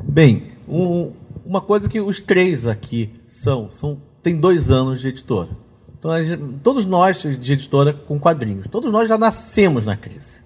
Bem, 0.03 0.51
um, 0.67 1.11
uma 1.45 1.61
coisa 1.61 1.87
que 1.87 1.99
os 1.99 2.19
três 2.19 2.65
aqui 2.65 3.13
são, 3.29 3.69
são 3.71 3.97
tem 4.23 4.39
dois 4.39 4.71
anos 4.71 4.99
de 4.99 5.09
editora. 5.09 5.49
Então, 5.97 6.11
todos 6.63 6.85
nós 6.85 7.21
de 7.21 7.53
editora 7.53 7.93
com 7.93 8.19
quadrinhos, 8.19 8.67
todos 8.67 8.91
nós 8.91 9.07
já 9.07 9.17
nascemos 9.17 9.85
na 9.85 9.95
crise 9.95 10.36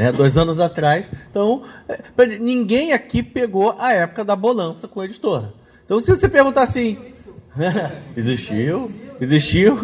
né, 0.00 0.10
dois 0.10 0.38
anos 0.38 0.58
atrás. 0.58 1.04
Então, 1.30 1.62
é, 1.86 2.26
ninguém 2.38 2.94
aqui 2.94 3.22
pegou 3.22 3.76
a 3.78 3.92
época 3.92 4.24
da 4.24 4.34
bonança 4.34 4.88
com 4.88 5.02
a 5.02 5.04
editora. 5.04 5.52
Então, 5.84 6.00
se 6.00 6.10
você 6.10 6.26
perguntar 6.26 6.62
assim, 6.62 6.96
existiu, 8.16 8.90
existiu. 9.20 9.76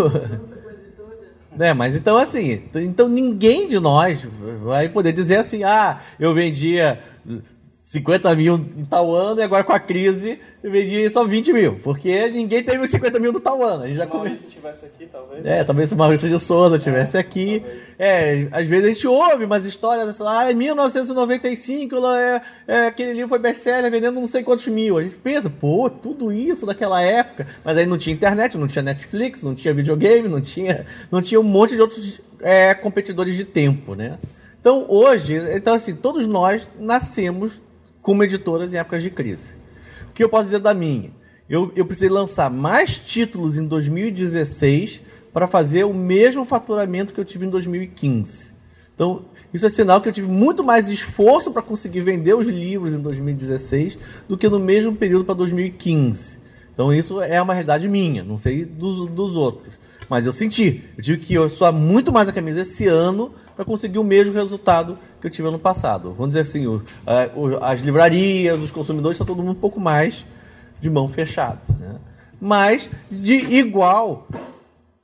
né, 1.54 1.74
mas 1.74 1.94
então 1.94 2.16
assim, 2.16 2.62
então 2.74 3.08
ninguém 3.08 3.68
de 3.68 3.78
nós 3.78 4.26
vai 4.62 4.88
poder 4.88 5.12
dizer 5.12 5.38
assim, 5.40 5.64
ah, 5.64 6.00
eu 6.18 6.32
vendia 6.32 6.98
50 7.86 8.34
mil 8.34 8.56
em 8.76 8.84
tal 8.84 9.14
ano 9.14 9.40
e 9.40 9.44
agora 9.44 9.62
com 9.62 9.72
a 9.72 9.78
crise 9.78 10.40
eu 10.62 10.70
vendi 10.72 11.08
só 11.10 11.24
20 11.24 11.52
mil. 11.52 11.78
Porque 11.84 12.28
ninguém 12.30 12.62
teve 12.64 12.84
os 12.84 12.90
50 12.90 13.20
mil 13.20 13.32
do 13.32 13.38
tal 13.38 13.62
ano. 13.62 13.84
A 13.84 13.86
gente 13.86 13.96
já 13.96 14.06
come... 14.06 14.34
Estivesse 14.34 14.86
aqui, 14.86 15.06
talvez. 15.06 15.46
É, 15.46 15.62
talvez 15.62 15.88
se 15.88 15.94
o 15.94 15.98
Maurício 15.98 16.28
de 16.28 16.40
Souza 16.40 16.76
estivesse 16.76 17.16
é, 17.16 17.20
aqui. 17.20 17.60
Talvez. 17.60 17.86
É, 17.96 18.48
às 18.50 18.66
vezes 18.66 18.84
a 18.84 18.92
gente 18.92 19.06
ouve 19.06 19.44
umas 19.44 19.64
histórias, 19.64 20.20
ah, 20.20 20.50
em 20.50 20.54
1995 20.54 21.96
é, 22.08 22.42
é, 22.66 22.86
aquele 22.88 23.12
livro 23.12 23.28
foi 23.28 23.38
best-seller 23.38 23.90
vendendo 23.90 24.20
não 24.20 24.26
sei 24.26 24.42
quantos 24.42 24.66
mil. 24.66 24.98
A 24.98 25.04
gente 25.04 25.14
pensa, 25.14 25.48
pô, 25.48 25.88
tudo 25.88 26.32
isso 26.32 26.66
daquela 26.66 27.00
época. 27.00 27.46
Mas 27.64 27.78
aí 27.78 27.86
não 27.86 27.96
tinha 27.96 28.14
internet, 28.14 28.58
não 28.58 28.66
tinha 28.66 28.82
Netflix, 28.82 29.40
não 29.42 29.54
tinha 29.54 29.72
videogame, 29.72 30.26
não 30.26 30.40
tinha, 30.40 30.84
não 31.10 31.22
tinha 31.22 31.38
um 31.38 31.44
monte 31.44 31.76
de 31.76 31.80
outros 31.80 32.20
é, 32.40 32.74
competidores 32.74 33.36
de 33.36 33.44
tempo, 33.44 33.94
né? 33.94 34.18
Então 34.60 34.84
hoje, 34.88 35.36
então 35.54 35.74
assim, 35.74 35.94
todos 35.94 36.26
nós 36.26 36.68
nascemos 36.76 37.52
como 38.06 38.22
editoras 38.22 38.72
em 38.72 38.76
épocas 38.76 39.02
de 39.02 39.10
crise. 39.10 39.42
O 40.08 40.12
que 40.12 40.22
eu 40.22 40.28
posso 40.28 40.44
dizer 40.44 40.60
da 40.60 40.72
minha? 40.72 41.10
Eu, 41.50 41.72
eu 41.74 41.84
precisei 41.84 42.08
lançar 42.08 42.48
mais 42.48 42.96
títulos 42.96 43.58
em 43.58 43.66
2016 43.66 45.00
para 45.32 45.48
fazer 45.48 45.82
o 45.82 45.92
mesmo 45.92 46.44
faturamento 46.44 47.12
que 47.12 47.18
eu 47.18 47.24
tive 47.24 47.46
em 47.46 47.50
2015. 47.50 48.46
Então, 48.94 49.24
isso 49.52 49.66
é 49.66 49.68
sinal 49.68 50.00
que 50.00 50.08
eu 50.08 50.12
tive 50.12 50.28
muito 50.28 50.62
mais 50.62 50.88
esforço 50.88 51.50
para 51.50 51.62
conseguir 51.62 51.98
vender 51.98 52.34
os 52.34 52.46
livros 52.46 52.92
em 52.94 53.00
2016 53.00 53.98
do 54.28 54.38
que 54.38 54.48
no 54.48 54.60
mesmo 54.60 54.94
período 54.94 55.24
para 55.24 55.34
2015. 55.34 56.38
Então, 56.72 56.94
isso 56.94 57.20
é 57.20 57.42
uma 57.42 57.54
realidade 57.54 57.88
minha, 57.88 58.22
não 58.22 58.38
sei 58.38 58.64
dos, 58.64 59.10
dos 59.10 59.34
outros. 59.34 59.74
Mas 60.08 60.24
eu 60.24 60.32
senti. 60.32 60.84
Eu 60.96 61.02
tive 61.02 61.18
que 61.18 61.48
suar 61.48 61.72
muito 61.72 62.12
mais 62.12 62.28
a 62.28 62.32
camisa 62.32 62.60
esse 62.60 62.86
ano 62.86 63.32
para 63.56 63.64
conseguir 63.64 63.98
o 63.98 64.04
mesmo 64.04 64.32
resultado 64.32 64.96
que 65.26 65.28
eu 65.28 65.32
tive 65.32 65.48
ano 65.48 65.58
passado. 65.58 66.12
Vamos 66.12 66.34
dizer 66.34 66.40
assim, 66.40 66.66
o, 66.66 66.82
a, 67.04 67.70
as 67.72 67.80
livrarias, 67.80 68.58
os 68.60 68.70
consumidores, 68.70 69.16
está 69.16 69.24
todo 69.24 69.42
mundo 69.42 69.56
um 69.56 69.60
pouco 69.60 69.80
mais 69.80 70.24
de 70.80 70.88
mão 70.88 71.08
fechada. 71.08 71.58
Né? 71.78 71.96
Mas, 72.40 72.88
de 73.10 73.34
igual, 73.34 74.28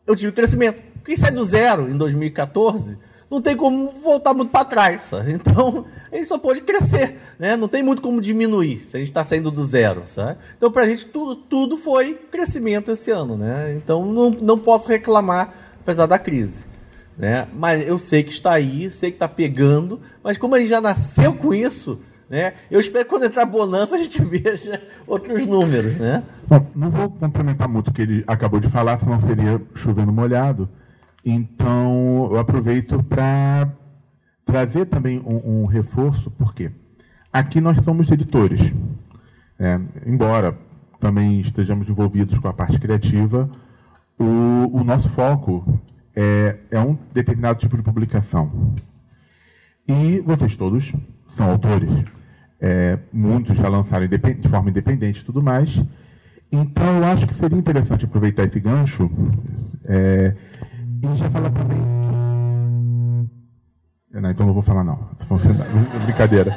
eu 0.06 0.14
tive 0.14 0.32
crescimento. 0.32 0.80
Quem 1.04 1.16
sai 1.16 1.32
do 1.32 1.44
zero 1.44 1.90
em 1.90 1.96
2014 1.96 2.96
não 3.28 3.42
tem 3.42 3.56
como 3.56 3.88
voltar 4.02 4.32
muito 4.34 4.50
para 4.50 4.64
trás. 4.64 5.02
Sabe? 5.04 5.32
Então, 5.42 5.86
a 6.10 6.14
gente 6.14 6.28
só 6.28 6.38
pode 6.38 6.60
crescer. 6.60 7.18
Né? 7.38 7.56
Não 7.56 7.66
tem 7.66 7.82
muito 7.82 8.00
como 8.00 8.20
diminuir 8.20 8.86
se 8.88 8.96
a 8.96 9.00
gente 9.00 9.08
está 9.08 9.24
saindo 9.24 9.50
do 9.50 9.64
zero. 9.64 10.04
Sabe? 10.14 10.38
Então, 10.56 10.70
para 10.70 10.82
a 10.82 10.88
gente, 10.88 11.06
tudo, 11.06 11.34
tudo 11.34 11.76
foi 11.78 12.14
crescimento 12.30 12.92
esse 12.92 13.10
ano. 13.10 13.36
Né? 13.36 13.74
Então, 13.76 14.04
não, 14.06 14.30
não 14.30 14.58
posso 14.58 14.86
reclamar, 14.86 15.52
apesar 15.80 16.06
da 16.06 16.18
crise. 16.18 16.71
Né? 17.16 17.46
Mas 17.54 17.86
eu 17.86 17.98
sei 17.98 18.22
que 18.22 18.32
está 18.32 18.52
aí, 18.54 18.90
sei 18.90 19.10
que 19.10 19.16
está 19.16 19.28
pegando, 19.28 20.00
mas 20.22 20.38
como 20.38 20.56
gente 20.58 20.68
já 20.68 20.80
nasceu 20.80 21.34
com 21.34 21.54
isso, 21.54 22.00
né? 22.28 22.54
Eu 22.70 22.80
espero 22.80 23.04
que 23.04 23.10
quando 23.10 23.26
entrar 23.26 23.42
a 23.42 23.46
bonança 23.46 23.94
a 23.94 23.98
gente 23.98 24.20
veja 24.24 24.82
outros 25.06 25.46
números, 25.46 25.98
né? 25.98 26.22
Bom, 26.48 26.66
não 26.74 26.90
vou 26.90 27.10
complementar 27.10 27.68
muito 27.68 27.88
o 27.88 27.92
que 27.92 28.02
ele 28.02 28.24
acabou 28.26 28.58
de 28.58 28.70
falar, 28.70 28.98
senão 28.98 29.20
seria 29.20 29.60
chovendo 29.74 30.10
molhado. 30.10 30.68
Então, 31.24 32.28
eu 32.32 32.38
aproveito 32.38 33.02
para 33.02 33.70
trazer 34.44 34.86
também 34.86 35.20
um, 35.20 35.62
um, 35.62 35.66
reforço, 35.66 36.30
porque 36.32 36.70
aqui 37.32 37.60
nós 37.60 37.76
somos 37.84 38.10
editores. 38.10 38.72
É, 39.58 39.78
embora 40.06 40.56
também 40.98 41.40
estejamos 41.40 41.88
envolvidos 41.88 42.38
com 42.38 42.48
a 42.48 42.52
parte 42.52 42.78
criativa, 42.78 43.48
o, 44.18 44.70
o 44.72 44.82
nosso 44.82 45.08
foco 45.10 45.80
é, 46.14 46.56
é 46.70 46.80
um 46.80 46.96
determinado 47.12 47.58
tipo 47.58 47.76
de 47.76 47.82
publicação. 47.82 48.74
E 49.86 50.20
vocês 50.20 50.56
todos 50.56 50.92
são 51.36 51.50
autores. 51.50 51.90
É, 52.60 52.98
muitos 53.12 53.56
já 53.56 53.68
lançaram 53.68 54.06
de 54.06 54.48
forma 54.48 54.70
independente 54.70 55.20
e 55.20 55.24
tudo 55.24 55.42
mais. 55.42 55.68
Então, 56.50 56.98
eu 56.98 57.04
acho 57.04 57.26
que 57.26 57.34
seria 57.34 57.58
interessante 57.58 58.04
aproveitar 58.04 58.44
esse 58.44 58.60
gancho 58.60 59.10
é, 59.84 60.34
e 61.02 61.16
já 61.16 61.30
falar 61.30 61.50
também. 61.50 61.78
Não, 64.12 64.30
então 64.30 64.46
não 64.46 64.52
vou 64.52 64.62
falar, 64.62 64.84
não. 64.84 65.08
Brincadeira. 66.04 66.56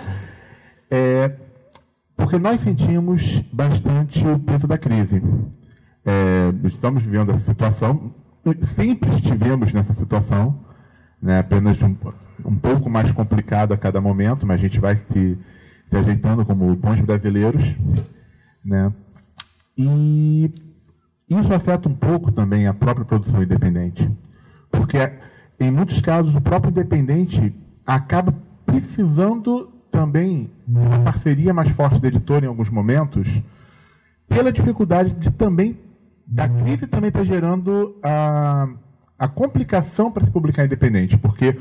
É, 0.91 1.31
porque 2.15 2.37
nós 2.37 2.61
sentimos 2.61 3.21
bastante 3.51 4.25
o 4.27 4.37
peso 4.37 4.67
da 4.67 4.77
crise. 4.77 5.21
É, 6.05 6.67
estamos 6.67 7.01
vivendo 7.01 7.31
essa 7.31 7.45
situação 7.45 8.13
sempre 8.75 9.09
estivemos 9.15 9.73
nessa 9.73 9.93
situação, 9.95 10.59
né, 11.21 11.39
apenas 11.39 11.81
um, 11.81 11.95
um 12.45 12.55
pouco 12.55 12.89
mais 12.89 13.11
complicado 13.11 13.73
a 13.73 13.77
cada 13.77 13.99
momento, 13.99 14.45
mas 14.45 14.59
a 14.59 14.63
gente 14.63 14.79
vai 14.79 14.97
se, 15.11 15.37
se 15.89 15.97
ajeitando 15.97 16.45
como 16.45 16.75
bons 16.75 16.99
brasileiros. 17.01 17.63
Né? 18.63 18.91
E 19.77 20.51
isso 21.29 21.53
afeta 21.53 21.89
um 21.89 21.95
pouco 21.95 22.31
também 22.31 22.67
a 22.67 22.73
própria 22.73 23.05
produção 23.05 23.41
independente, 23.41 24.09
porque 24.71 24.97
em 25.59 25.71
muitos 25.71 25.99
casos 26.01 26.35
o 26.35 26.41
próprio 26.41 26.69
independente 26.69 27.53
acaba 27.85 28.33
precisando 28.65 29.71
também 29.91 30.51
de 30.67 30.77
uma 30.77 30.99
parceria 30.99 31.53
mais 31.53 31.69
forte 31.71 31.99
da 31.99 32.07
editora 32.07 32.45
em 32.45 32.49
alguns 32.49 32.69
momentos, 32.69 33.27
pela 34.27 34.51
dificuldade 34.51 35.13
de 35.13 35.31
também 35.31 35.77
da 36.25 36.47
crise 36.49 36.87
também 36.87 37.09
está 37.09 37.23
gerando 37.23 37.97
a, 38.03 38.67
a 39.17 39.27
complicação 39.27 40.11
para 40.11 40.25
se 40.25 40.31
publicar 40.31 40.65
independente, 40.65 41.17
porque 41.17 41.57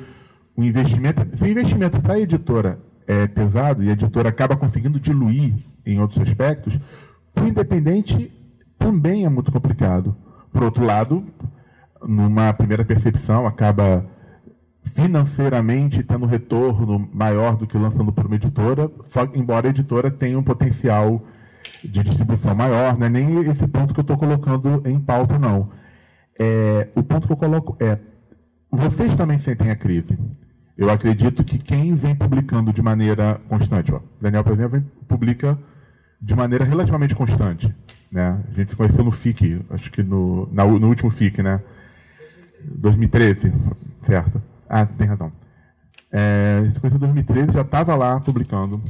o 0.57 0.63
investimento, 0.63 1.37
se 1.37 1.45
o 1.45 1.47
investimento 1.47 2.01
para 2.01 2.15
a 2.15 2.21
editora 2.21 2.79
é 3.07 3.27
pesado 3.27 3.83
e 3.83 3.91
a 3.91 3.93
editora 3.93 4.29
acaba 4.29 4.57
conseguindo 4.57 4.99
diluir 4.99 5.55
em 5.85 6.01
outros 6.01 6.27
aspectos, 6.27 6.79
para 7.35 7.45
o 7.45 7.49
independente 7.49 8.33
também 8.79 9.25
é 9.25 9.29
muito 9.29 9.53
complicado. 9.53 10.17
Por 10.53 10.63
outro 10.63 10.85
lado, 10.85 11.25
numa 12.07 12.53
primeira 12.53 12.85
percepção, 12.85 13.47
acaba 13.47 14.07
financeiramente 14.95 16.03
tendo 16.03 16.27
retorno 16.27 17.09
maior 17.13 17.57
do 17.57 17.67
que 17.67 17.77
lançando 17.77 18.13
por 18.13 18.27
uma 18.27 18.37
editora, 18.37 18.91
só, 19.13 19.29
embora 19.35 19.67
a 19.67 19.71
editora 19.71 20.11
tenha 20.11 20.39
um 20.39 20.43
potencial 20.43 21.23
de 21.83 22.03
distribuição 22.03 22.55
maior, 22.55 22.97
não 22.99 23.07
é 23.07 23.11
nem 23.11 23.41
esse 23.51 23.67
ponto 23.67 23.93
que 23.93 24.01
eu 24.01 24.03
estou 24.03 24.17
colocando 24.17 24.83
em 24.87 24.99
pauta, 24.99 25.39
não. 25.39 25.71
É, 26.39 26.89
o 26.95 27.03
ponto 27.03 27.27
que 27.27 27.33
eu 27.33 27.37
coloco 27.37 27.77
é, 27.81 27.99
vocês 28.71 29.15
também 29.15 29.39
sentem 29.39 29.71
a 29.71 29.77
crise. 29.77 30.19
Eu 30.77 30.91
acredito 30.91 31.45
que 31.45 31.59
quem 31.59 31.95
vem 31.95 32.15
publicando 32.15 32.73
de 32.73 32.83
maneira 32.83 33.41
constante, 33.49 33.93
ó, 33.93 34.01
Daniel, 34.21 34.43
por 34.43 34.53
exemplo, 34.53 34.81
vem, 34.81 34.91
publica 35.07 35.57
de 36.21 36.35
maneira 36.35 36.65
relativamente 36.65 37.15
constante. 37.15 37.73
Né? 38.11 38.43
A 38.49 38.53
gente 38.55 38.71
se 38.71 38.77
conheceu 38.77 39.05
no 39.05 39.13
FIC, 39.13 39.61
acho 39.71 39.91
que 39.93 40.03
no, 40.03 40.49
na, 40.53 40.65
no 40.65 40.89
último 40.89 41.11
FIC, 41.11 41.43
né? 41.43 41.61
2013, 42.65 43.53
certo? 44.07 44.43
Ah, 44.69 44.87
tem 44.87 45.07
razão. 45.07 45.31
É, 46.11 46.59
a 46.61 46.65
gente 46.65 46.75
se 46.75 46.81
conheceu 46.81 46.97
em 46.97 47.01
2013, 47.01 47.53
já 47.53 47.61
estava 47.61 47.95
lá 47.95 48.19
publicando. 48.21 48.81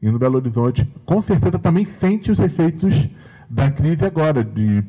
E 0.00 0.10
no 0.10 0.18
Belo 0.18 0.36
Horizonte, 0.36 0.84
com 1.04 1.20
certeza 1.22 1.58
também 1.58 1.86
sente 2.00 2.30
os 2.30 2.38
efeitos 2.38 3.08
da 3.50 3.70
crise 3.70 4.04
agora, 4.04 4.44
de 4.44 4.84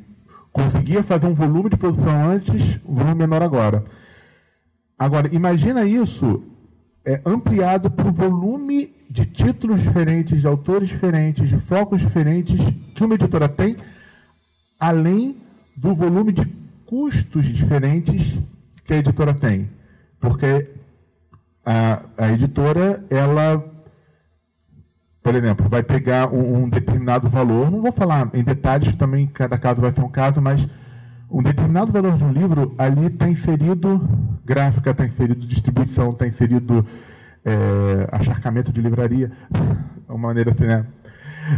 conseguir 0.51 1.03
fazer 1.03 1.25
um 1.25 1.33
volume 1.33 1.69
de 1.69 1.77
produção 1.77 2.29
antes, 2.29 2.79
um 2.85 2.95
volume 2.95 3.15
menor 3.15 3.41
agora. 3.41 3.83
Agora, 4.97 5.33
imagina 5.33 5.85
isso 5.85 6.43
é, 7.05 7.21
ampliado 7.25 7.89
para 7.89 8.07
o 8.07 8.11
volume 8.11 8.93
de 9.09 9.25
títulos 9.25 9.81
diferentes, 9.81 10.41
de 10.41 10.47
autores 10.47 10.89
diferentes, 10.89 11.49
de 11.49 11.57
focos 11.61 11.99
diferentes 11.99 12.59
que 12.93 13.03
uma 13.03 13.15
editora 13.15 13.49
tem, 13.49 13.77
além 14.79 15.37
do 15.75 15.95
volume 15.95 16.31
de 16.31 16.45
custos 16.85 17.45
diferentes 17.45 18.37
que 18.85 18.93
a 18.93 18.97
editora 18.97 19.33
tem. 19.33 19.69
Porque 20.19 20.69
a, 21.65 22.01
a 22.17 22.31
editora, 22.31 23.03
ela, 23.09 23.63
por 25.29 25.35
exemplo, 25.35 25.69
vai 25.69 25.83
pegar 25.83 26.33
um, 26.33 26.63
um 26.63 26.69
determinado 26.69 27.29
valor, 27.29 27.69
não 27.69 27.83
vou 27.83 27.91
falar 27.91 28.31
em 28.33 28.43
detalhes, 28.43 28.95
também 28.95 29.27
cada 29.27 29.59
caso 29.59 29.79
vai 29.79 29.93
ser 29.93 30.01
um 30.01 30.09
caso, 30.09 30.41
mas 30.41 30.67
um 31.29 31.43
determinado 31.43 31.91
valor 31.91 32.17
de 32.17 32.23
um 32.23 32.31
livro, 32.31 32.73
ali 32.79 33.05
está 33.05 33.29
inserido 33.29 34.09
gráfica, 34.43 34.89
está 34.89 35.05
inserido 35.05 35.45
distribuição, 35.45 36.09
está 36.09 36.25
inserido 36.25 36.83
é, 37.45 38.09
acharcamento 38.11 38.73
de 38.73 38.81
livraria, 38.81 39.31
uma 40.09 40.17
maneira 40.29 40.49
assim, 40.49 40.65
né? 40.65 40.83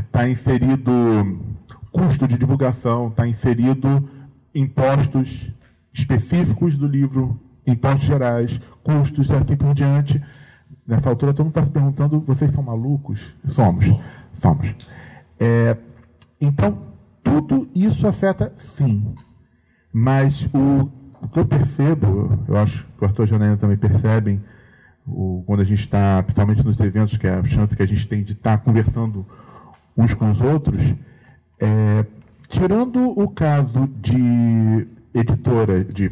Está 0.05 0.27
inserido 0.27 0.91
custo 1.93 2.27
de 2.27 2.37
divulgação, 2.37 3.07
está 3.07 3.25
inserido 3.25 4.05
impostos 4.53 5.49
específicos 5.93 6.77
do 6.77 6.87
livro, 6.87 7.39
impostos 7.65 8.03
gerais, 8.03 8.51
custos 8.83 9.29
e 9.29 9.31
assim 9.31 9.55
por 9.55 9.73
diante. 9.73 10.21
Nessa 10.91 11.09
altura 11.09 11.33
todo 11.33 11.45
mundo 11.45 11.57
está 11.57 11.63
se 11.63 11.71
perguntando, 11.71 12.19
vocês 12.21 12.51
são 12.51 12.63
malucos? 12.63 13.19
Somos, 13.49 13.85
somos. 14.41 14.75
É, 15.39 15.75
então, 16.39 16.77
tudo 17.23 17.67
isso 17.73 18.05
afeta 18.07 18.53
sim 18.77 19.15
mas 19.91 20.47
o, 20.53 20.89
o 21.21 21.27
que 21.27 21.39
eu 21.39 21.45
percebo, 21.45 22.39
eu 22.47 22.57
acho 22.57 22.85
que 22.97 23.03
o 23.03 23.05
Arthur 23.05 23.27
e 23.29 23.35
a 23.35 23.57
também 23.57 23.77
percebem, 23.77 24.41
o, 25.05 25.43
quando 25.45 25.61
a 25.61 25.65
gente 25.65 25.83
está, 25.83 26.23
principalmente 26.23 26.63
nos 26.63 26.79
eventos, 26.79 27.17
que 27.17 27.27
é 27.27 27.33
a 27.33 27.43
chance 27.43 27.75
que 27.75 27.83
a 27.83 27.87
gente 27.87 28.07
tem 28.07 28.23
de 28.23 28.33
estar 28.33 28.57
tá 28.57 28.63
conversando 28.63 29.25
uns 29.97 30.13
com 30.13 30.31
os 30.31 30.39
outros, 30.39 30.81
é, 31.59 32.05
tirando 32.47 33.19
o 33.19 33.27
caso 33.29 33.87
de 34.01 34.87
editora, 35.13 35.83
de 35.83 36.09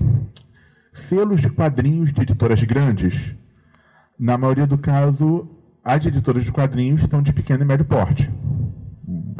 selos 1.07 1.39
de 1.39 1.49
quadrinhos 1.49 2.11
de 2.11 2.21
editoras 2.21 2.61
grandes, 2.63 3.15
na 4.19 4.37
maioria 4.37 4.67
do 4.67 4.77
caso, 4.77 5.47
as 5.83 6.05
editoras 6.05 6.43
de 6.43 6.51
quadrinhos 6.51 7.01
estão 7.01 7.21
de 7.21 7.31
pequeno 7.31 7.63
e 7.63 7.65
médio 7.65 7.85
porte. 7.85 8.29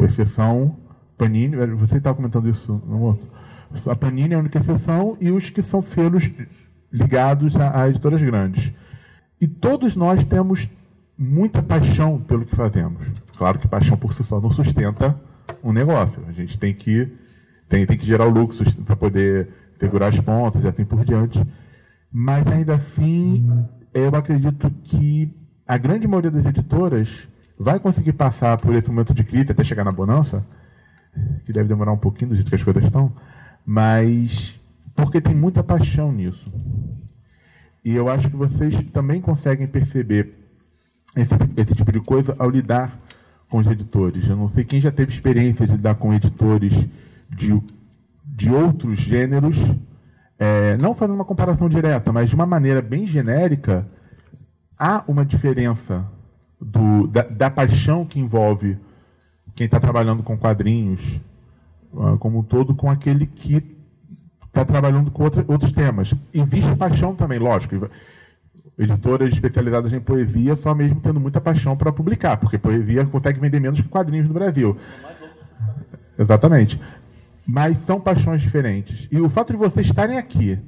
Exceção 0.01 0.77
Panini, 1.18 1.57
você 1.75 1.98
estava 1.98 2.15
comentando 2.15 2.50
isso 2.50 2.81
no 2.87 3.01
outro 3.01 3.27
a 3.87 3.96
Panini 3.96 4.33
é 4.33 4.37
a 4.37 4.39
única 4.39 4.59
exceção, 4.59 5.18
e 5.20 5.31
os 5.31 5.50
que 5.50 5.61
são 5.61 5.81
selos 5.81 6.29
ligados 6.92 7.55
a, 7.55 7.83
a 7.83 7.89
editoras 7.89 8.22
grandes. 8.22 8.72
E 9.39 9.48
todos 9.48 9.96
nós 9.96 10.24
temos 10.24 10.68
muita 11.18 11.61
paixão 11.61 12.20
pelo 12.20 12.46
que 12.46 12.55
fazemos. 12.55 13.07
Claro 13.37 13.59
que 13.59 13.68
paixão 13.68 13.98
por 13.98 14.13
si 14.13 14.24
só 14.24 14.42
não 14.42 14.51
sustenta 14.51 15.15
um 15.63 15.72
negócio. 15.72 16.22
A 16.27 16.31
gente 16.31 16.57
tem 16.57 16.74
que, 16.74 17.07
tem, 17.68 17.85
tem 17.85 17.98
que 17.98 18.05
gerar 18.05 18.25
o 18.25 18.29
lucro 18.29 18.57
para 18.83 18.96
poder 18.96 19.50
segurar 19.79 20.07
as 20.07 20.20
pontas 20.20 20.63
e 20.63 20.68
assim 20.68 20.83
por 20.83 21.05
diante. 21.05 21.42
Mas 22.11 22.46
ainda 22.48 22.75
assim, 22.75 23.48
eu 23.94 24.10
acredito 24.16 24.70
que 24.84 25.34
a 25.68 25.78
grande 25.78 26.08
maioria 26.08 26.32
das 26.32 26.46
editoras 26.46 27.10
vai 27.58 27.80
conseguir 27.80 28.14
passar 28.14 28.58
por 28.58 28.74
esse 28.74 28.88
momento 28.88 29.14
de 29.14 29.24
crise 29.24 29.52
até 29.52 29.64
chegar 29.64 29.84
na 29.84 29.92
bonança, 29.92 30.46
que 31.46 31.52
deve 31.52 31.68
demorar 31.68 31.92
um 31.92 31.98
pouquinho 31.98 32.30
do 32.30 32.36
jeito 32.36 32.50
que 32.50 32.56
as 32.56 32.64
coisas 32.64 32.84
estão, 32.84 33.12
mas 33.66 34.60
porque 34.96 35.22
tem 35.22 35.36
muita 35.36 35.64
paixão 35.64 36.12
nisso. 36.12 36.52
E 37.84 37.96
eu 37.96 38.10
acho 38.10 38.30
que 38.30 38.36
vocês 38.36 38.75
também 38.92 39.22
conseguem 39.22 39.68
perceber 39.68 40.34
esse, 41.16 41.34
esse 41.58 41.75
tipo 41.75 41.92
de 41.92 42.00
coisa 42.00 42.36
ao 42.38 42.50
lidar 42.50 42.98
com 43.50 43.58
os 43.58 43.68
editores. 43.68 44.28
Eu 44.28 44.36
não 44.36 44.50
sei 44.50 44.64
quem 44.64 44.80
já 44.80 44.92
teve 44.92 45.14
experiência 45.14 45.66
de 45.66 45.74
lidar 45.74 45.96
com 45.96 46.14
editores 46.14 46.74
de, 47.30 47.62
de 48.25 48.50
outros 48.50 49.00
gêneros, 49.00 49.58
é, 50.40 50.78
não 50.78 50.96
fazendo 50.96 51.16
uma 51.16 51.25
comparação 51.25 51.68
direta, 51.68 52.14
mas 52.14 52.30
de 52.30 52.36
uma 52.36 52.46
maneira 52.46 52.82
bem 52.82 53.06
genérica, 53.06 53.86
há 54.78 55.04
uma 55.06 55.25
diferença 55.25 56.06
do, 56.60 57.08
da, 57.08 57.24
da 57.24 57.50
paixão 57.50 58.06
que 58.06 58.20
envolve 58.20 58.78
quem 59.54 59.66
está 59.66 59.80
trabalhando 59.80 60.24
com 60.24 60.38
quadrinhos, 60.38 61.02
ah, 61.98 62.16
como 62.18 62.40
um 62.40 62.44
todo 62.44 62.74
com 62.74 62.90
aquele 62.90 63.25
que 63.25 63.62
está 64.48 64.64
trabalhando 64.64 65.12
com 65.12 65.24
outra, 65.24 65.44
outros 65.46 65.74
temas. 65.74 66.14
Existe 66.34 66.75
paixão 66.78 67.14
também, 67.14 67.38
lógico. 67.38 67.90
Editoras 68.78 69.34
especializadas 69.34 69.92
em 69.92 70.00
poesia 70.00 70.56
só 70.56 70.74
mesmo 70.74 71.02
tendo 71.02 71.20
muita 71.20 71.42
paixão 71.42 71.75
para 71.75 71.92
publicar, 71.92 72.38
porque 72.38 72.58
poesia 72.58 73.06
consegue 73.06 73.40
vender 73.40 73.60
menos 73.60 73.82
que 73.82 73.90
quadrinhos 73.90 74.28
no 74.28 74.34
Brasil. 74.34 74.78
Exatamente. 76.18 76.80
Mas 77.51 77.77
são 77.85 78.00
paixões 78.00 78.42
diferentes. 78.42 79.07
E 79.12 79.20
o 79.20 79.29
fato 79.29 79.53
de 79.53 79.57
vocês 79.57 79.88
estarem 79.88 80.18
aqui, 80.18 80.59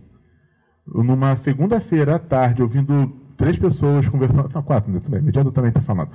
numa 0.88 1.36
segunda-feira 1.38 2.16
à 2.16 2.20
tarde, 2.20 2.64
ouvindo 2.64 3.16
três 3.38 3.58
pessoas 3.58 4.08
conversando. 4.08 4.50
Não, 4.54 4.64
quatro, 4.64 4.92
né? 4.92 5.00
Tudo 5.00 5.20
bem, 5.20 5.52
também 5.52 5.70
está 5.70 5.82
falando 5.82 6.10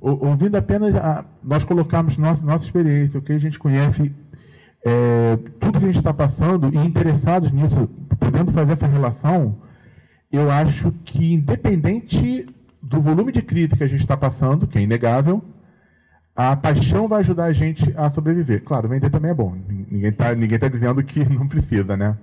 ouvindo 0.00 0.56
apenas 0.56 0.94
a, 0.94 1.24
nós 1.42 1.64
colocamos 1.64 2.16
nossa, 2.16 2.40
nossa 2.42 2.64
experiência, 2.64 3.18
o 3.18 3.22
que 3.22 3.32
a 3.32 3.38
gente 3.38 3.58
conhece, 3.58 4.12
é, 4.84 5.36
tudo 5.60 5.80
que 5.80 5.84
a 5.84 5.88
gente 5.88 5.98
está 5.98 6.14
passando 6.14 6.72
e 6.72 6.78
interessados 6.78 7.50
nisso, 7.52 7.88
podendo 8.18 8.52
fazer 8.52 8.72
essa 8.72 8.86
relação, 8.86 9.56
eu 10.30 10.50
acho 10.50 10.92
que 11.04 11.34
independente 11.34 12.46
do 12.82 13.00
volume 13.00 13.32
de 13.32 13.42
crítica 13.42 13.78
que 13.78 13.84
a 13.84 13.88
gente 13.88 14.02
está 14.02 14.16
passando, 14.16 14.66
que 14.66 14.78
é 14.78 14.82
inegável, 14.82 15.42
a 16.38 16.54
paixão 16.54 17.08
vai 17.08 17.18
ajudar 17.18 17.46
a 17.46 17.52
gente 17.52 17.92
a 17.96 18.08
sobreviver. 18.10 18.62
Claro, 18.62 18.88
vender 18.88 19.10
também 19.10 19.32
é 19.32 19.34
bom. 19.34 19.56
Ninguém 19.90 20.10
está 20.10 20.32
ninguém 20.36 20.56
tá 20.56 20.68
dizendo 20.68 21.02
que 21.02 21.18
não 21.28 21.48
precisa, 21.48 21.96
né? 21.96 22.16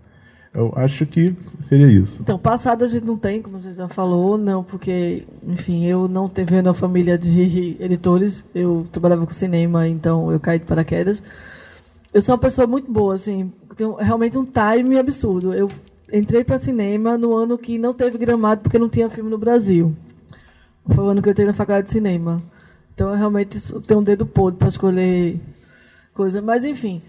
Eu 0.54 0.71
acho 0.78 1.06
que 1.06 1.36
seria 1.67 1.88
isso. 1.88 2.17
Então, 2.21 2.39
passado 2.39 2.86
a 2.86 2.88
gente 2.88 3.06
não 3.06 3.17
tem, 3.17 3.41
como 3.41 3.60
você 3.60 3.73
já 3.73 3.89
falou, 3.89 4.38
não, 4.38 4.63
porque, 4.63 5.28
enfim, 5.45 5.86
eu 5.86 6.08
não 6.08 6.30
tenho 6.30 6.47
uma 6.62 6.73
família 6.73 7.17
de 7.17 7.75
editores, 7.78 8.41
eu 8.56 8.88
trabalhava 8.89 9.28
com 9.28 9.34
cinema, 9.34 9.86
então 9.86 10.32
eu 10.32 10.39
caí 10.39 10.60
de 10.60 10.65
paraquedas. 10.65 11.21
Eu 12.13 12.21
sou 12.21 12.36
uma 12.36 12.39
pessoa 12.39 12.65
muito 12.65 12.89
boa, 12.89 13.15
assim, 13.15 13.51
tenho 13.75 13.95
realmente 13.95 14.38
um 14.38 14.45
time 14.45 14.97
absurdo. 14.97 15.54
Eu 15.54 15.67
entrei 16.13 16.45
para 16.45 16.58
cinema 16.58 17.17
no 17.17 17.36
ano 17.36 17.58
que 17.58 17.78
não 17.78 17.93
teve 17.93 18.17
gramado 18.17 18.62
porque 18.62 18.80
não 18.80 18.88
tinha 18.88 19.10
filme 19.10 19.30
no 19.30 19.38
Brasil. 19.38 19.93
Foi 20.88 21.04
o 21.04 21.10
ano 21.10 21.21
que 21.21 21.28
eu 21.28 21.32
entrei 21.32 21.47
na 21.47 21.54
faculdade 21.54 21.88
de 21.88 21.93
cinema. 21.93 22.41
Então 22.95 23.10
eu 23.10 23.15
realmente 23.15 23.62
tenho 23.86 23.99
um 23.99 24.03
dedo 24.03 24.25
podre 24.25 24.58
para 24.58 24.69
escolher 24.69 25.38
coisa. 26.13 26.41
Mas 26.41 26.63
enfim, 26.63 27.01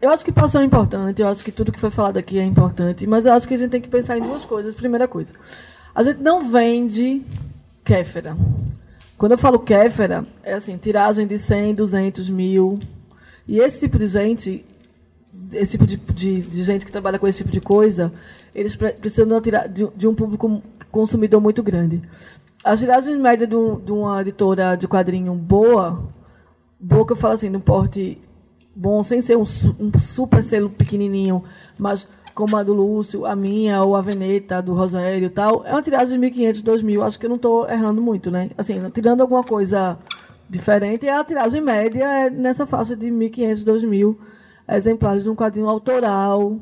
eu 0.00 0.10
acho 0.10 0.24
que 0.24 0.30
paixão 0.30 0.62
é 0.62 0.64
importante, 0.64 1.20
eu 1.20 1.26
acho 1.26 1.42
que 1.42 1.50
tudo 1.50 1.72
que 1.72 1.80
foi 1.80 1.90
falado 1.90 2.16
aqui 2.16 2.38
é 2.38 2.44
importante, 2.44 3.04
mas 3.04 3.26
eu 3.26 3.32
acho 3.32 3.48
que 3.48 3.54
a 3.54 3.56
gente 3.58 3.70
tem 3.70 3.80
que 3.80 3.88
pensar 3.88 4.16
em 4.16 4.22
duas 4.22 4.44
coisas. 4.44 4.74
Primeira 4.74 5.08
coisa, 5.08 5.32
a 5.92 6.04
gente 6.04 6.22
não 6.22 6.48
vende 6.50 7.20
kéfera. 7.84 8.36
Quando 9.18 9.32
eu 9.32 9.38
falo 9.38 9.58
kéfera, 9.58 10.24
é 10.44 10.54
assim, 10.54 10.76
tiragem 10.76 11.26
de 11.26 11.36
100, 11.36 11.74
200 11.74 12.30
mil. 12.30 12.78
E 13.48 13.58
esse 13.58 13.80
tipo 13.80 13.98
de 13.98 14.06
gente, 14.06 14.64
esse 15.52 15.72
tipo 15.72 15.84
de, 15.84 15.96
de, 15.96 16.42
de 16.42 16.62
gente 16.62 16.86
que 16.86 16.92
trabalha 16.92 17.18
com 17.18 17.26
esse 17.26 17.38
tipo 17.38 17.50
de 17.50 17.60
coisa, 17.60 18.12
eles 18.54 18.76
precisam 18.76 19.26
de 19.96 20.06
um 20.06 20.14
público 20.14 20.62
consumidor 20.92 21.40
muito 21.40 21.60
grande. 21.60 22.00
A 22.68 22.76
tiragem 22.76 23.16
média 23.16 23.46
de, 23.46 23.56
um, 23.56 23.80
de 23.80 23.90
uma 23.90 24.20
editora 24.20 24.76
de 24.76 24.86
quadrinho 24.86 25.32
boa, 25.32 26.04
boa 26.78 27.06
que 27.06 27.14
eu 27.14 27.16
falo 27.16 27.32
assim, 27.32 27.48
no 27.48 27.60
porte 27.60 28.20
bom, 28.76 29.02
sem 29.02 29.22
ser 29.22 29.38
um, 29.38 29.44
um 29.80 29.98
super 29.98 30.44
selo 30.44 30.68
pequenininho, 30.68 31.42
mas 31.78 32.06
como 32.34 32.58
a 32.58 32.62
do 32.62 32.74
Lúcio, 32.74 33.24
a 33.24 33.34
minha, 33.34 33.82
ou 33.82 33.96
a 33.96 34.02
Veneta, 34.02 34.60
do 34.60 34.74
Rogério 34.74 35.28
e 35.28 35.30
tal, 35.30 35.64
é 35.64 35.72
uma 35.72 35.80
tiragem 35.80 36.20
de 36.20 36.26
1.500, 36.26 36.62
2.000. 36.62 37.06
Acho 37.06 37.18
que 37.18 37.24
eu 37.24 37.30
não 37.30 37.36
estou 37.36 37.66
errando 37.66 38.02
muito, 38.02 38.30
né? 38.30 38.50
Assim, 38.58 38.78
tirando 38.90 39.22
alguma 39.22 39.42
coisa 39.42 39.96
diferente, 40.46 41.08
a 41.08 41.24
tiragem 41.24 41.62
média 41.62 42.04
é 42.04 42.28
nessa 42.28 42.66
faixa 42.66 42.94
de 42.94 43.06
1.500, 43.06 43.64
2.000 43.64 44.14
exemplares 44.68 45.22
de 45.22 45.30
um 45.30 45.34
quadrinho 45.34 45.70
autoral. 45.70 46.58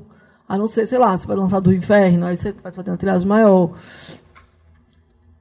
A 0.48 0.56
não 0.56 0.68
ser, 0.68 0.86
sei 0.86 1.00
lá, 1.00 1.16
você 1.16 1.26
vai 1.26 1.36
lançar 1.36 1.58
do 1.58 1.74
inferno, 1.74 2.26
aí 2.26 2.36
você 2.36 2.52
vai 2.52 2.70
fazer 2.70 2.90
uma 2.90 2.96
tiragem 2.96 3.26
maior. 3.26 3.72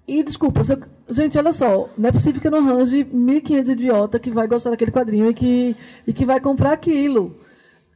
E 0.08 0.24
desculpa, 0.24 0.64
você, 0.64 0.78
gente, 1.10 1.38
olha 1.38 1.52
só, 1.52 1.90
não 1.98 2.10
é 2.10 2.12
possível 2.12 2.40
que 2.40 2.48
eu 2.48 2.52
não 2.52 2.60
arranje 2.60 3.04
1.500 3.06 3.70
idiota 3.70 4.20
que 4.20 4.30
vai 4.30 4.48
gostar 4.48 4.70
daquele 4.70 4.92
quadrinho 4.92 5.32
e 5.32 5.34
que, 5.34 5.76
e 6.06 6.14
que 6.14 6.26
vai 6.26 6.40
comprar 6.40 6.74
aquilo. 6.74 7.40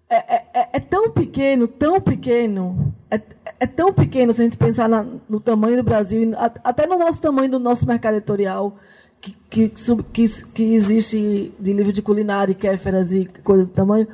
É, 0.09 0.35
é, 0.35 0.45
é, 0.53 0.69
é 0.73 0.79
tão 0.79 1.11
pequeno, 1.11 1.67
tão 1.67 2.01
pequeno, 2.01 2.95
é, 3.11 3.21
é 3.59 3.67
tão 3.67 3.93
pequeno 3.93 4.33
se 4.33 4.41
a 4.41 4.43
gente 4.43 4.57
pensar 4.57 4.89
na, 4.89 5.05
no 5.29 5.39
tamanho 5.39 5.77
do 5.77 5.83
Brasil, 5.83 6.31
até 6.63 6.87
no 6.87 6.97
nosso 6.97 7.21
tamanho 7.21 7.51
do 7.51 7.59
nosso 7.59 7.85
mercado 7.85 8.15
editorial, 8.15 8.79
que, 9.21 9.35
que, 9.47 9.69
que, 10.11 10.27
que 10.51 10.63
existe 10.73 11.53
de 11.59 11.73
livro 11.73 11.93
de 11.93 12.01
culinária, 12.01 12.55
kéferas 12.55 13.11
e 13.11 13.25
coisas 13.43 13.67
do 13.67 13.73
tamanho, 13.73 14.07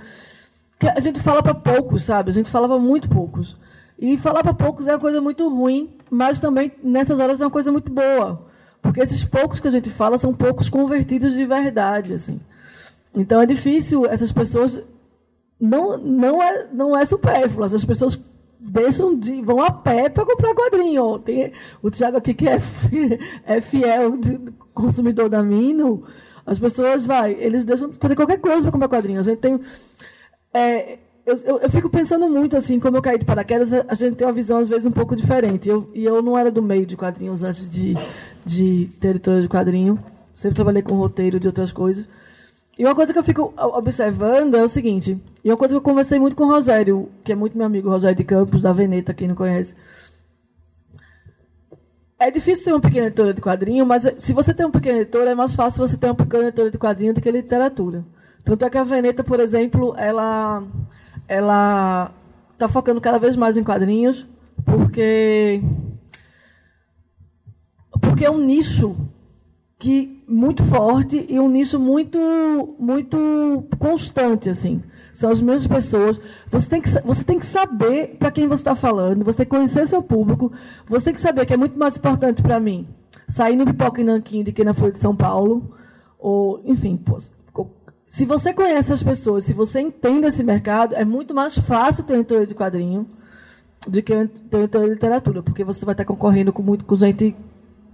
que 0.78 0.90
a 0.90 1.00
gente 1.00 1.22
fala 1.22 1.42
para 1.42 1.56
poucos, 1.56 2.04
sabe? 2.04 2.30
A 2.30 2.34
gente 2.34 2.52
falava 2.52 2.78
muito 2.78 3.08
poucos. 3.08 3.56
E 3.98 4.18
falar 4.18 4.44
para 4.44 4.54
poucos 4.54 4.88
é 4.88 4.94
uma 4.94 5.00
coisa 5.00 5.22
muito 5.22 5.48
ruim, 5.48 5.96
mas 6.10 6.40
também 6.40 6.72
nessas 6.84 7.20
horas 7.20 7.40
é 7.40 7.46
uma 7.46 7.52
coisa 7.52 7.72
muito 7.72 7.92
boa. 7.92 8.46
Porque 8.82 9.02
esses 9.02 9.24
poucos 9.24 9.60
que 9.60 9.68
a 9.68 9.72
gente 9.72 9.90
fala 9.90 10.18
são 10.18 10.34
poucos 10.34 10.70
convertidos 10.70 11.34
de 11.34 11.46
verdade, 11.46 12.14
assim. 12.14 12.40
Então 13.16 13.42
é 13.42 13.46
difícil 13.46 14.06
essas 14.06 14.32
pessoas 14.32 14.84
não 15.60 15.98
não 15.98 16.44
é 16.44 16.68
não 16.72 16.98
é 16.98 17.06
supérfluo, 17.06 17.64
as 17.64 17.86
pessoas 17.86 18.20
deixam 18.60 19.18
de 19.18 19.42
vão 19.42 19.62
a 19.62 19.72
pé 19.72 20.10
para 20.10 20.26
comprar 20.26 20.54
quadrinho. 20.54 21.20
Tem 21.20 21.54
o 21.82 21.90
Thiago 21.90 22.18
aqui 22.18 22.34
que 22.34 22.48
é, 22.48 22.62
é 23.46 23.62
fiel 23.62 24.20
consumidor 24.74 25.30
da 25.30 25.42
Mino, 25.42 26.04
as 26.46 26.60
pessoas 26.60 27.06
vai, 27.06 27.32
eles 27.34 27.64
deixam 27.64 27.90
de 27.90 27.98
fazer 27.98 28.16
qualquer 28.16 28.40
coisa 28.40 28.64
para 28.64 28.72
comprar 28.72 28.90
quadrinho. 28.90 29.20
A 29.20 29.24
gente 29.24 29.40
tem 29.40 29.60
é, 30.54 31.00
eu, 31.26 31.38
eu, 31.44 31.60
eu, 31.60 31.70
fico 31.72 31.90
pensando 31.90 32.30
muito, 32.30 32.56
assim, 32.56 32.80
como 32.80 32.98
eu 32.98 33.02
caí 33.02 33.18
de 33.18 33.26
paraquedas, 33.26 33.74
a 33.74 33.96
gente 33.96 34.16
tem 34.16 34.28
uma 34.28 34.34
visão, 34.34 34.60
às 34.60 34.68
vezes, 34.68 34.86
um 34.86 34.92
pouco 34.92 35.16
diferente. 35.16 35.68
Eu, 35.68 35.90
e 35.94 36.06
eu 36.06 36.22
não 36.22 36.38
era 36.38 36.52
do 36.52 36.62
meio 36.62 36.86
de 36.86 36.96
quadrinhos 36.96 37.44
antes 37.44 37.68
de, 37.70 37.96
de 38.46 38.88
ter 39.00 39.10
editora 39.10 39.42
de 39.42 39.50
quadrinho. 39.50 39.98
Sempre 40.36 40.56
trabalhei 40.56 40.84
com 40.84 40.94
roteiro 40.94 41.40
de 41.40 41.48
outras 41.48 41.72
coisas. 41.72 42.08
E 42.78 42.86
uma 42.86 42.94
coisa 42.94 43.12
que 43.12 43.18
eu 43.18 43.24
fico 43.24 43.54
observando 43.58 44.56
é 44.56 44.64
o 44.64 44.70
seguinte, 44.70 45.18
e 45.44 45.50
uma 45.50 45.56
coisa 45.56 45.74
que 45.74 45.78
eu 45.78 45.82
conversei 45.82 46.20
muito 46.20 46.36
com 46.36 46.44
o 46.44 46.52
Rogério, 46.52 47.10
que 47.24 47.32
é 47.32 47.36
muito 47.36 47.58
meu 47.58 47.66
amigo, 47.66 47.90
Rogério 47.90 48.18
de 48.18 48.24
Campos, 48.26 48.62
da 48.62 48.74
Veneta, 48.74 49.14
quem 49.14 49.30
não 49.30 49.36
conhece. 49.36 49.74
É 52.20 52.30
difícil 52.30 52.66
ter 52.66 52.72
uma 52.74 52.82
pequena 52.82 53.08
editora 53.08 53.34
de 53.34 53.42
quadrinho, 53.42 53.86
mas 53.86 54.04
se 54.18 54.34
você 54.34 54.54
tem 54.54 54.66
uma 54.66 54.72
pequena 54.74 55.00
editora, 55.00 55.32
é 55.32 55.36
mais 55.36 55.56
fácil 55.56 55.88
você 55.88 55.96
ter 55.96 56.08
uma 56.08 56.16
pequena 56.16 56.50
editora 56.50 56.70
de 56.70 56.78
quadrinho 56.78 57.14
do 57.14 57.22
que 57.22 57.32
literatura. 57.32 58.04
Tanto 58.44 58.66
é 58.66 58.70
que 58.70 58.78
a 58.78 58.84
Veneta, 58.84 59.24
por 59.24 59.40
exemplo, 59.40 59.96
ela 59.98 60.62
ela 61.28 62.12
está 62.54 62.68
focando 62.68 63.02
cada 63.02 63.18
vez 63.18 63.36
mais 63.36 63.58
em 63.58 63.64
quadrinhos, 63.64 64.26
porque 64.64 65.62
porque 68.02 68.26
é 68.26 68.32
um 68.32 68.40
nicho 68.40 68.96
que 69.78 70.24
muito 70.28 70.64
forte 70.66 71.26
e 71.30 71.40
um 71.40 71.50
nicho 71.50 71.80
muito 71.80 72.20
muito 72.80 73.68
constante 73.78 74.50
assim. 74.50 74.82
São 75.14 75.30
as 75.30 75.40
mesmas 75.40 75.68
pessoas. 75.68 76.20
Você 76.52 76.68
tem 76.68 76.82
que, 76.82 76.90
você 76.90 77.24
tem 77.24 77.40
que 77.40 77.46
saber 77.46 78.18
para 78.20 78.32
quem 78.32 78.48
você 78.48 78.62
está 78.62 78.76
falando, 78.76 79.24
você 79.24 79.38
tem 79.38 79.46
que 79.46 79.56
conhecer 79.56 79.88
seu 79.88 80.04
público, 80.04 80.52
você 80.90 81.06
tem 81.06 81.14
que 81.14 81.22
saber 81.22 81.46
que 81.46 81.54
é 81.54 81.58
muito 81.58 81.80
mais 81.80 81.96
importante 81.96 82.42
para 82.42 82.60
mim 82.60 82.86
sair 83.30 83.56
no 83.56 83.66
Pipoca 83.66 84.02
em 84.02 84.06
Nanquim 84.06 84.44
do 84.44 84.52
que 84.52 84.64
na 84.64 84.74
Folha 84.74 84.92
de 84.92 85.00
São 85.00 85.16
Paulo. 85.16 85.74
Ou, 86.20 86.62
enfim, 86.66 87.00
se 88.16 88.26
você 88.26 88.54
conhece 88.54 88.94
as 88.94 89.04
pessoas, 89.04 89.44
se 89.44 89.52
você 89.52 89.82
entende 89.82 90.28
esse 90.28 90.42
mercado, 90.42 90.96
é 90.96 91.04
muito 91.04 91.34
mais 91.34 91.58
fácil 91.58 92.02
ter 92.02 92.14
um 92.14 92.22
editor 92.22 92.46
de 92.46 92.56
quadrinho 92.56 93.06
do 93.86 94.02
que 94.02 94.14
ter 94.14 94.56
um 94.56 94.60
editor 94.62 94.84
de 94.86 94.90
literatura, 94.92 95.44
porque 95.44 95.66
você 95.66 95.84
vai 95.84 95.94
estar 95.94 96.06
concorrendo 96.06 96.54
com 96.54 96.64
muito 96.64 96.86
com 96.86 96.96
gente, 96.96 97.36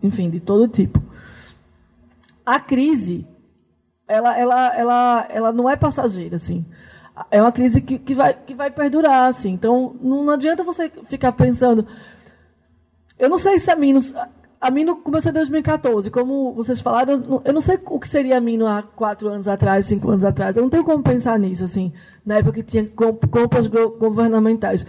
enfim, 0.02 0.30
de 0.30 0.40
todo 0.40 0.68
tipo. 0.68 1.02
A 2.46 2.60
crise, 2.60 3.26
ela, 4.08 4.38
ela, 4.38 4.76
ela, 4.78 5.28
ela 5.28 5.52
não 5.52 5.68
é 5.68 5.76
passageira, 5.76 6.36
assim. 6.36 6.64
É 7.32 7.42
uma 7.42 7.52
crise 7.52 7.82
que, 7.82 7.98
que, 7.98 8.14
vai, 8.14 8.36
que 8.36 8.54
vai 8.54 8.70
perdurar, 8.70 9.28
assim. 9.28 9.50
Então, 9.50 9.96
não, 10.00 10.30
adianta 10.30 10.64
você 10.64 10.92
ficar 11.10 11.32
pensando. 11.32 11.88
Eu 13.18 13.28
não 13.28 13.40
sei 13.40 13.58
se 13.58 13.72
a 13.72 13.76
Minos 13.76 14.14
a 14.62 14.70
Mino 14.70 14.98
começou 14.98 15.32
em 15.32 15.34
2014. 15.34 16.12
Como 16.12 16.54
vocês 16.54 16.80
falaram, 16.80 17.42
eu 17.44 17.52
não 17.52 17.62
sei 17.62 17.80
o 17.84 18.00
que 18.00 18.08
seria 18.08 18.38
a 18.38 18.42
Mino 18.42 18.68
há 18.68 18.84
quatro 18.84 19.28
anos 19.28 19.48
atrás, 19.48 19.88
cinco 19.88 20.12
anos 20.12 20.24
atrás. 20.24 20.56
Eu 20.56 20.62
não 20.62 20.70
tenho 20.70 20.84
como 20.84 21.02
pensar 21.02 21.40
nisso, 21.40 21.64
assim, 21.64 21.92
na 22.24 22.36
época 22.36 22.54
que 22.54 22.64
tinha 22.64 22.88
compras 22.88 23.66
governamentais. 23.66 24.86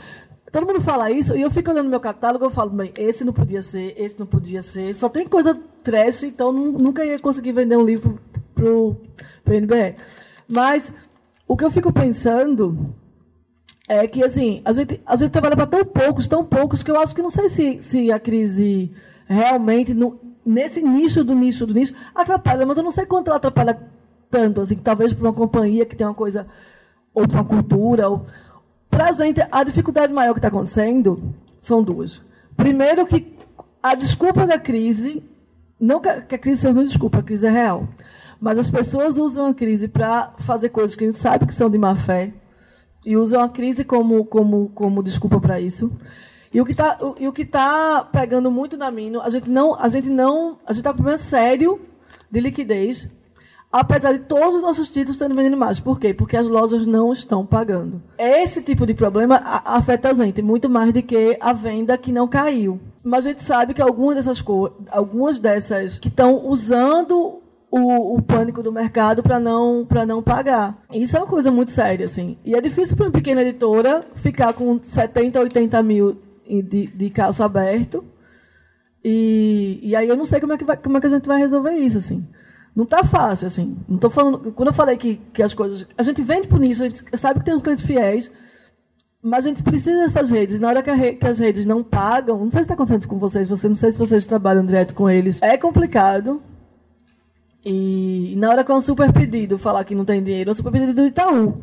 Todo 0.52 0.66
mundo 0.66 0.82
fala 0.82 1.10
isso, 1.10 1.34
e 1.34 1.40
eu 1.40 1.50
fico 1.50 1.70
olhando 1.70 1.88
meu 1.88 2.00
catálogo, 2.00 2.44
eu 2.44 2.50
falo, 2.50 2.68
bem, 2.68 2.92
esse 2.98 3.24
não 3.24 3.32
podia 3.32 3.62
ser, 3.62 3.94
esse 3.96 4.18
não 4.18 4.26
podia 4.26 4.60
ser. 4.60 4.94
Só 4.94 5.08
tem 5.08 5.26
coisa 5.26 5.58
trash, 5.82 6.24
então 6.24 6.52
nunca 6.52 7.06
ia 7.06 7.18
conseguir 7.18 7.52
vender 7.52 7.78
um 7.78 7.84
livro 7.86 8.18
pro, 8.54 8.94
o 9.46 9.52
NBR. 9.52 9.94
Mas 10.46 10.92
o 11.48 11.56
que 11.56 11.64
eu 11.64 11.70
fico 11.70 11.90
pensando 11.90 12.94
é 13.88 14.06
que, 14.06 14.22
assim, 14.22 14.60
a 14.66 14.74
gente, 14.74 15.00
a 15.06 15.16
gente 15.16 15.30
trabalha 15.30 15.56
para 15.56 15.66
tão 15.66 15.84
poucos, 15.86 16.28
tão 16.28 16.44
poucos, 16.44 16.82
que 16.82 16.90
eu 16.90 17.00
acho 17.00 17.14
que 17.14 17.22
não 17.22 17.30
sei 17.30 17.48
se, 17.48 17.82
se 17.84 18.12
a 18.12 18.20
crise 18.20 18.92
realmente, 19.32 19.94
no, 19.94 20.18
nesse 20.44 20.80
nicho 20.80 21.24
do 21.24 21.34
nicho 21.34 21.66
do 21.66 21.74
nicho, 21.74 21.94
atrapalha, 22.14 22.66
mas 22.66 22.76
eu 22.76 22.82
não 22.82 22.90
sei 22.90 23.06
quanto 23.06 23.28
ela 23.28 23.36
atrapalha 23.36 23.78
tanto, 24.30 24.60
assim, 24.62 24.76
talvez 24.76 25.12
para 25.12 25.28
uma 25.28 25.32
companhia 25.32 25.84
que 25.84 25.94
tem 25.94 26.06
uma 26.06 26.14
coisa, 26.14 26.46
ou 27.14 27.26
para 27.26 27.40
uma 27.40 27.44
cultura. 27.44 28.08
Ou... 28.08 28.26
Para 28.88 29.10
a 29.10 29.12
gente, 29.12 29.40
a 29.50 29.64
dificuldade 29.64 30.12
maior 30.12 30.32
que 30.32 30.38
está 30.38 30.48
acontecendo 30.48 31.34
são 31.60 31.82
duas. 31.82 32.20
Primeiro, 32.56 33.06
que 33.06 33.36
a 33.82 33.94
desculpa 33.94 34.46
da 34.46 34.58
crise, 34.58 35.22
não 35.78 36.00
que 36.00 36.08
a, 36.08 36.22
crise 36.22 36.62
seja 36.62 36.72
uma 36.72 36.84
desculpa, 36.84 37.18
a 37.18 37.22
crise 37.22 37.46
é 37.46 37.50
real, 37.50 37.88
mas 38.40 38.58
as 38.58 38.70
pessoas 38.70 39.18
usam 39.18 39.46
a 39.46 39.54
crise 39.54 39.88
para 39.88 40.32
fazer 40.38 40.70
coisas 40.70 40.96
que 40.96 41.04
a 41.04 41.06
gente 41.08 41.20
sabe 41.20 41.46
que 41.46 41.54
são 41.54 41.70
de 41.70 41.78
má 41.78 41.96
fé, 41.96 42.32
e 43.04 43.16
usam 43.16 43.42
a 43.42 43.48
crise 43.48 43.84
como, 43.84 44.24
como, 44.24 44.70
como 44.74 45.02
desculpa 45.02 45.40
para 45.40 45.60
isso. 45.60 45.90
E 46.52 46.60
o 46.60 46.64
que 46.64 46.72
está 46.72 46.98
e 47.18 47.26
o 47.26 47.32
que 47.32 47.44
tá 47.44 48.06
pegando 48.12 48.50
muito 48.50 48.76
na 48.76 48.90
Mino, 48.90 49.22
a 49.22 49.30
gente 49.30 49.48
não, 49.48 49.74
a 49.74 49.88
gente 49.88 50.08
não, 50.08 50.58
a 50.66 50.72
gente 50.72 50.80
está 50.80 50.90
com 50.90 50.96
problema 50.96 51.18
sério 51.18 51.80
de 52.30 52.40
liquidez, 52.40 53.08
apesar 53.70 54.12
de 54.12 54.20
todos 54.20 54.56
os 54.56 54.62
nossos 54.62 54.88
títulos 54.88 55.12
estarem 55.12 55.34
vendendo 55.34 55.56
mais. 55.56 55.80
Por 55.80 55.98
quê? 55.98 56.12
Porque 56.12 56.36
as 56.36 56.46
lojas 56.46 56.86
não 56.86 57.10
estão 57.12 57.46
pagando. 57.46 58.02
Esse 58.18 58.60
tipo 58.60 58.86
de 58.86 58.92
problema 58.92 59.36
afeta 59.64 60.10
a 60.10 60.14
gente 60.14 60.42
muito 60.42 60.68
mais 60.68 60.92
do 60.92 61.02
que 61.02 61.38
a 61.40 61.54
venda 61.54 61.96
que 61.96 62.12
não 62.12 62.28
caiu. 62.28 62.78
Mas 63.02 63.24
a 63.24 63.30
gente 63.30 63.44
sabe 63.44 63.72
que 63.72 63.80
algumas 63.80 64.16
dessas 64.16 64.44
algumas 64.90 65.38
dessas 65.38 65.98
que 65.98 66.08
estão 66.08 66.46
usando 66.46 67.40
o, 67.70 68.16
o, 68.16 68.22
pânico 68.22 68.62
do 68.62 68.70
mercado 68.70 69.22
para 69.22 69.40
não 69.40 69.86
para 69.86 70.04
não 70.04 70.22
pagar. 70.22 70.74
Isso 70.92 71.16
é 71.16 71.20
uma 71.20 71.26
coisa 71.26 71.50
muito 71.50 71.72
séria, 71.72 72.04
assim. 72.04 72.36
E 72.44 72.54
é 72.54 72.60
difícil 72.60 72.94
para 72.94 73.06
uma 73.06 73.12
pequena 73.12 73.40
editora 73.40 74.02
ficar 74.16 74.52
com 74.52 74.78
70, 74.82 75.40
80 75.40 75.82
mil 75.82 76.18
de, 76.46 76.86
de 76.86 77.10
calço 77.10 77.42
aberto. 77.42 78.04
E, 79.04 79.80
e 79.82 79.96
aí 79.96 80.08
eu 80.08 80.16
não 80.16 80.24
sei 80.24 80.40
como 80.40 80.52
é, 80.52 80.58
que 80.58 80.64
vai, 80.64 80.76
como 80.76 80.96
é 80.96 81.00
que 81.00 81.06
a 81.06 81.10
gente 81.10 81.26
vai 81.26 81.38
resolver 81.38 81.72
isso, 81.72 81.98
assim. 81.98 82.24
Não 82.74 82.86
tá 82.86 83.04
fácil, 83.04 83.46
assim. 83.46 83.76
Não 83.88 83.98
tô 83.98 84.08
falando. 84.08 84.52
Quando 84.52 84.68
eu 84.68 84.74
falei 84.74 84.96
que, 84.96 85.16
que 85.32 85.42
as 85.42 85.52
coisas. 85.52 85.86
A 85.96 86.02
gente 86.02 86.22
vende 86.22 86.48
por 86.48 86.58
nisso, 86.58 86.82
a 86.82 86.88
gente 86.88 87.04
sabe 87.18 87.40
que 87.40 87.44
tem 87.44 87.54
uns 87.54 87.62
clientes 87.62 87.84
fiéis, 87.84 88.30
mas 89.22 89.44
a 89.44 89.48
gente 89.48 89.62
precisa 89.62 90.02
dessas 90.02 90.30
redes. 90.30 90.58
Na 90.58 90.68
hora 90.68 90.82
que, 90.82 90.90
re, 90.90 91.14
que 91.14 91.26
as 91.26 91.38
redes 91.38 91.66
não 91.66 91.82
pagam, 91.82 92.38
não 92.38 92.50
sei 92.50 92.60
se 92.60 92.64
está 92.64 92.74
acontecendo 92.74 93.08
com 93.08 93.18
vocês, 93.18 93.48
você, 93.48 93.68
não 93.68 93.74
sei 93.74 93.92
se 93.92 93.98
vocês 93.98 94.26
trabalham 94.26 94.64
direto 94.64 94.94
com 94.94 95.10
eles. 95.10 95.38
É 95.42 95.58
complicado. 95.58 96.42
E, 97.64 98.32
e 98.32 98.36
na 98.36 98.50
hora 98.50 98.64
que 98.64 98.72
é 98.72 98.74
um 98.74 98.80
super 98.80 99.12
pedido 99.12 99.58
falar 99.58 99.84
que 99.84 99.94
não 99.94 100.04
tem 100.04 100.22
dinheiro, 100.22 100.50
é 100.50 100.52
um 100.52 100.56
super 100.56 100.72
pedido 100.72 100.94
do 100.94 101.06
Itaú. 101.06 101.60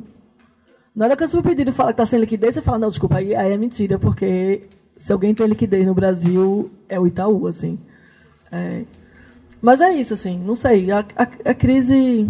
Na 0.99 1.05
hora 1.05 1.15
que 1.15 1.23
um 1.23 1.29
super 1.29 1.51
pedido 1.51 1.71
falar 1.71 1.93
que 1.93 2.01
está 2.01 2.05
sem 2.05 2.19
liquidez, 2.19 2.55
você 2.55 2.61
fala, 2.61 2.77
não, 2.77 2.89
desculpa, 2.89 3.19
aí, 3.19 3.33
aí 3.33 3.53
é 3.53 3.57
mentira, 3.57 3.97
porque 3.97 4.63
se 4.97 5.13
alguém 5.13 5.33
tem 5.33 5.47
liquidez 5.47 5.87
no 5.87 5.93
Brasil, 5.93 6.69
é 6.89 6.99
o 6.99 7.07
Itaú, 7.07 7.47
assim. 7.47 7.79
É. 8.51 8.83
Mas 9.61 9.79
é 9.79 9.93
isso, 9.93 10.13
assim, 10.13 10.37
não 10.37 10.55
sei. 10.55 10.91
A, 10.91 10.99
a, 11.15 11.23
a 11.51 11.53
crise. 11.53 12.27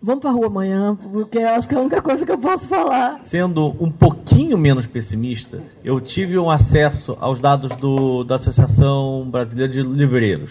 Vamos 0.00 0.22
para 0.22 0.30
a 0.30 0.32
rua 0.32 0.46
amanhã, 0.46 0.96
porque 0.96 1.38
acho 1.40 1.68
que 1.68 1.74
é 1.74 1.78
a 1.78 1.82
única 1.82 2.00
coisa 2.00 2.24
que 2.24 2.32
eu 2.32 2.38
posso 2.38 2.66
falar. 2.66 3.20
Sendo 3.24 3.76
um 3.78 3.90
pouquinho 3.90 4.56
menos 4.56 4.86
pessimista, 4.86 5.60
eu 5.84 6.00
tive 6.00 6.38
um 6.38 6.50
acesso 6.50 7.14
aos 7.20 7.40
dados 7.40 7.76
do, 7.76 8.24
da 8.24 8.36
Associação 8.36 9.28
Brasileira 9.30 9.70
de 9.70 9.82
Livreiros, 9.82 10.50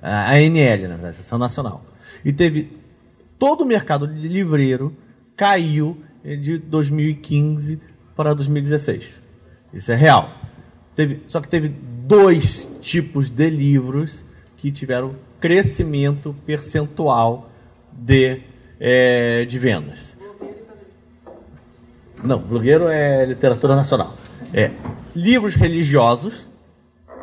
a 0.00 0.32
ANL, 0.32 0.88
né, 0.88 1.08
Associação 1.10 1.38
Nacional. 1.38 1.84
E 2.24 2.32
teve. 2.32 2.80
Todo 3.38 3.64
o 3.64 3.66
mercado 3.66 4.08
de 4.08 4.26
livreiro 4.26 4.96
caiu 5.36 5.96
de 6.24 6.58
2015 6.58 7.78
para 8.16 8.34
2016. 8.34 9.04
Isso 9.72 9.92
é 9.92 9.96
real. 9.96 10.30
Teve, 10.94 11.22
só 11.28 11.40
que 11.40 11.48
teve 11.48 11.68
dois 11.68 12.68
tipos 12.82 13.30
de 13.30 13.48
livros 13.48 14.22
que 14.56 14.70
tiveram 14.70 15.14
crescimento 15.40 16.34
percentual 16.44 17.50
de, 17.92 18.40
é, 18.78 19.44
de 19.46 19.58
vendas. 19.58 19.98
Não, 22.22 22.38
blogueiro 22.38 22.88
é 22.88 23.24
literatura 23.24 23.74
nacional. 23.74 24.14
É 24.52 24.70
livros 25.14 25.54
religiosos. 25.54 26.46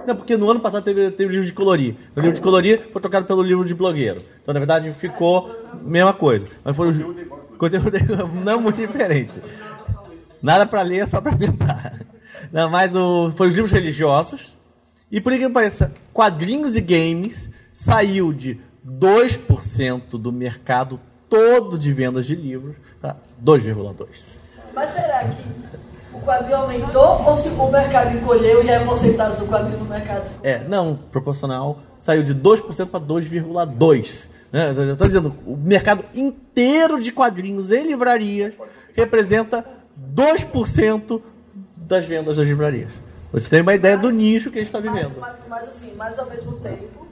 Não, 0.08 0.16
porque 0.16 0.38
no 0.38 0.50
ano 0.50 0.62
passado 0.62 0.86
teve, 0.86 1.12
teve 1.12 1.34
livro 1.34 1.46
de 1.46 1.52
colorir. 1.52 1.94
O 2.16 2.22
livro 2.22 2.36
de 2.36 2.42
colorir 2.42 2.88
foi 2.94 3.02
trocado 3.02 3.26
pelo 3.26 3.44
livro 3.44 3.66
de 3.66 3.74
blogueiro. 3.74 4.20
Então, 4.42 4.54
na 4.54 4.60
verdade, 4.62 4.90
ficou 4.94 5.52
a 5.70 5.76
mesma 5.76 6.14
coisa. 6.14 6.46
Mas 6.64 6.78
foi 6.78 6.92
o 6.92 7.58
conteúdo 7.58 7.92
não 8.46 8.62
muito 8.62 8.78
diferente. 8.78 9.34
Nada 10.42 10.66
para 10.66 10.82
ler, 10.82 11.10
só 11.10 11.20
para 11.20 11.36
pintar. 11.36 12.06
Não, 12.54 12.70
mas 12.70 12.96
o, 12.96 13.34
foi 13.36 13.50
os 13.50 13.54
livros 13.54 13.70
religiosos. 13.74 14.56
E 15.12 15.20
por 15.20 15.34
que 15.34 15.50
pareça, 15.50 15.92
quadrinhos 16.14 16.78
e 16.78 16.80
games 16.82 17.50
saiu 17.74 18.32
de 18.32 18.58
2% 18.88 20.12
do 20.12 20.32
mercado 20.32 21.02
todo 21.30 21.78
de 21.78 21.92
vendas 21.92 22.26
de 22.26 22.34
livros 22.34 22.78
para 23.02 23.18
2,2%. 23.44 24.08
Mas 24.74 24.90
será 24.92 25.26
que 25.26 25.77
o 26.18 26.26
quadrinho 26.26 26.58
aumentou 26.58 27.26
ou 27.26 27.38
se 27.38 27.50
o 27.50 27.72
mercado 27.72 28.18
encolheu 28.18 28.64
e 28.64 28.74
a 28.74 28.84
porcentagem 28.84 29.40
do 29.40 29.48
quadrinho 29.48 29.80
no 29.80 29.86
mercado? 29.86 30.30
É, 30.44 30.64
não, 30.68 30.96
proporcional. 31.12 31.80
Saiu 32.02 32.24
de 32.24 32.34
2% 32.34 32.88
para 32.88 33.00
2,2%. 33.00 34.28
Né? 34.52 34.72
Estou 34.72 35.08
dizendo, 35.08 35.34
o 35.46 35.58
mercado 35.58 36.06
inteiro 36.14 37.02
de 37.02 37.12
quadrinhos 37.12 37.72
em 37.72 37.84
livrarias 37.84 38.54
representa 38.96 39.66
2% 40.16 41.22
das 41.76 42.06
vendas 42.06 42.38
das 42.38 42.48
livrarias. 42.48 42.92
Você 43.32 43.50
tem 43.50 43.62
uma 43.62 43.76
ideia 43.76 43.98
do 43.98 44.10
nicho 44.10 44.50
que 44.50 44.60
a 44.60 44.64
gente 44.64 44.74
está 44.74 44.80
vivendo. 44.80 45.14
Mas, 45.20 45.36
mas, 45.48 45.48
mas, 45.50 45.70
assim, 45.70 45.94
mas 45.96 46.18
ao 46.18 46.28
mesmo 46.28 46.54
tempo, 46.54 47.08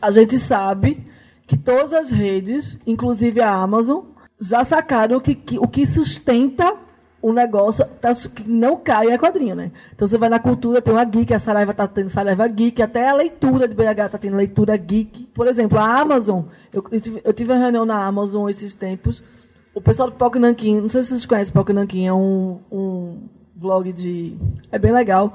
a 0.00 0.10
gente 0.10 0.38
sabe 0.38 1.04
que 1.46 1.56
todas 1.56 1.92
as 1.92 2.10
redes, 2.10 2.78
inclusive 2.86 3.40
a 3.40 3.50
Amazon, 3.50 4.04
já 4.40 4.64
sacaram 4.64 5.20
que, 5.20 5.34
que 5.34 5.58
o 5.58 5.66
que 5.66 5.86
sustenta 5.86 6.76
o 7.24 7.32
negócio 7.32 7.86
tá, 8.02 8.14
que 8.14 8.46
não 8.46 8.76
cai 8.76 9.06
é 9.06 9.16
quadrinho, 9.16 9.54
né? 9.54 9.72
Então 9.94 10.06
você 10.06 10.18
vai 10.18 10.28
na 10.28 10.38
cultura, 10.38 10.82
tem 10.82 10.92
uma 10.92 11.04
geek, 11.04 11.32
a 11.32 11.38
Saraiva 11.38 11.72
tá 11.72 11.88
tendo 11.88 12.10
Saraiva 12.10 12.46
Geek, 12.46 12.82
até 12.82 13.08
a 13.08 13.14
leitura 13.14 13.66
de 13.66 13.74
BH 13.74 14.10
tá 14.10 14.18
tendo 14.18 14.36
leitura 14.36 14.76
geek. 14.76 15.24
Por 15.34 15.46
exemplo, 15.46 15.78
a 15.78 16.00
Amazon, 16.00 16.42
eu, 16.70 16.84
eu, 16.90 17.00
tive, 17.00 17.22
eu 17.24 17.32
tive 17.32 17.50
uma 17.50 17.58
reunião 17.58 17.86
na 17.86 18.04
Amazon 18.04 18.50
esses 18.50 18.74
tempos, 18.74 19.22
o 19.74 19.80
pessoal 19.80 20.10
do 20.10 20.16
Palco 20.16 20.38
Nanquim, 20.38 20.82
não 20.82 20.90
sei 20.90 21.02
se 21.02 21.08
vocês 21.08 21.24
conhecem 21.24 21.50
o 21.50 21.54
Palco 21.54 21.72
Nanquim, 21.72 22.06
é 22.06 22.12
um, 22.12 22.60
um 22.70 23.22
vlog 23.56 23.90
de... 23.90 24.36
é 24.70 24.78
bem 24.78 24.92
legal. 24.92 25.32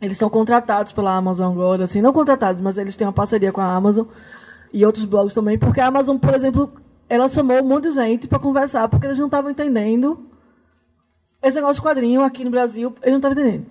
Eles 0.00 0.16
são 0.16 0.30
contratados 0.30 0.92
pela 0.92 1.14
Amazon 1.14 1.52
agora, 1.52 1.84
assim, 1.84 2.00
não 2.00 2.12
contratados, 2.14 2.62
mas 2.62 2.78
eles 2.78 2.96
têm 2.96 3.06
uma 3.06 3.12
parceria 3.12 3.52
com 3.52 3.60
a 3.60 3.70
Amazon 3.70 4.06
e 4.72 4.86
outros 4.86 5.04
blogs 5.04 5.34
também, 5.34 5.58
porque 5.58 5.78
a 5.78 5.88
Amazon, 5.88 6.16
por 6.16 6.34
exemplo, 6.34 6.72
ela 7.06 7.28
chamou 7.28 7.62
um 7.62 7.68
monte 7.68 7.88
de 7.88 7.90
gente 7.90 8.26
para 8.26 8.38
conversar, 8.38 8.88
porque 8.88 9.04
eles 9.04 9.18
não 9.18 9.26
estavam 9.26 9.50
entendendo 9.50 10.34
esse 11.42 11.54
negócio 11.54 11.76
de 11.76 11.82
quadrinho 11.82 12.22
aqui 12.22 12.44
no 12.44 12.50
Brasil, 12.50 12.94
eles 13.02 13.12
não 13.12 13.18
estavam 13.18 13.38
entendendo. 13.38 13.66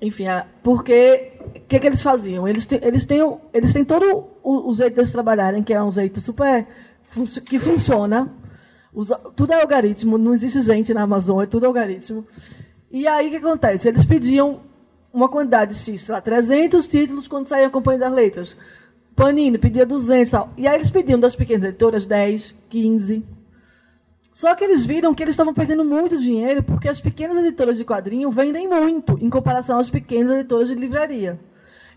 Enfim, 0.00 0.24
porque 0.62 1.32
o 1.54 1.60
que, 1.68 1.78
que 1.78 1.86
eles 1.86 2.00
faziam? 2.00 2.48
Eles 2.48 2.64
têm, 2.64 2.80
eles 2.82 3.04
têm, 3.04 3.20
eles 3.52 3.72
têm 3.72 3.84
todo 3.84 4.28
o, 4.42 4.70
o 4.70 4.74
jeito 4.74 4.96
deles 4.96 5.12
trabalharem, 5.12 5.62
que 5.62 5.74
é 5.74 5.82
um 5.82 5.90
jeito 5.90 6.20
super 6.20 6.66
que 7.44 7.58
funciona. 7.58 8.32
Usa, 8.92 9.16
tudo 9.36 9.52
é 9.52 9.60
algoritmo, 9.60 10.18
não 10.18 10.32
existe 10.32 10.60
gente 10.62 10.94
na 10.94 11.02
Amazon, 11.02 11.42
é 11.42 11.46
tudo 11.46 11.66
algoritmo. 11.66 12.26
E 12.90 13.06
aí 13.06 13.28
o 13.28 13.30
que 13.30 13.36
acontece? 13.36 13.88
Eles 13.88 14.04
pediam 14.04 14.60
uma 15.12 15.28
quantidade 15.28 15.74
X, 15.74 16.08
lá, 16.08 16.20
300 16.20 16.88
títulos 16.88 17.28
quando 17.28 17.48
saía 17.48 17.66
a 17.66 17.70
Companhia 17.70 18.00
das 18.00 18.12
Letras. 18.12 18.56
Panini 19.14 19.58
pedia 19.58 19.84
200 19.84 20.28
e 20.28 20.30
tal. 20.30 20.50
E 20.56 20.66
aí 20.66 20.76
eles 20.76 20.90
pediam 20.90 21.20
das 21.20 21.36
pequenas 21.36 21.64
editoras 21.64 22.06
10, 22.06 22.54
15. 22.70 23.24
Só 24.40 24.54
que 24.54 24.64
eles 24.64 24.82
viram 24.82 25.14
que 25.14 25.22
eles 25.22 25.34
estavam 25.34 25.52
perdendo 25.52 25.84
muito 25.84 26.18
dinheiro 26.18 26.62
porque 26.62 26.88
as 26.88 26.98
pequenas 26.98 27.36
editoras 27.36 27.76
de 27.76 27.84
quadrinho 27.84 28.30
vendem 28.30 28.66
muito 28.66 29.18
em 29.20 29.28
comparação 29.28 29.78
às 29.78 29.90
pequenas 29.90 30.38
editoras 30.38 30.68
de 30.68 30.74
livraria. 30.74 31.38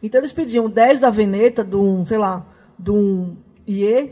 Então 0.03 0.19
eles 0.19 0.33
pediam 0.33 0.69
10 0.69 0.99
da 0.99 1.09
Veneta, 1.09 1.63
de 1.63 1.77
um, 1.77 2.05
sei 2.05 2.17
lá, 2.17 2.45
de 2.77 2.91
um 2.91 3.37
IE, 3.65 4.11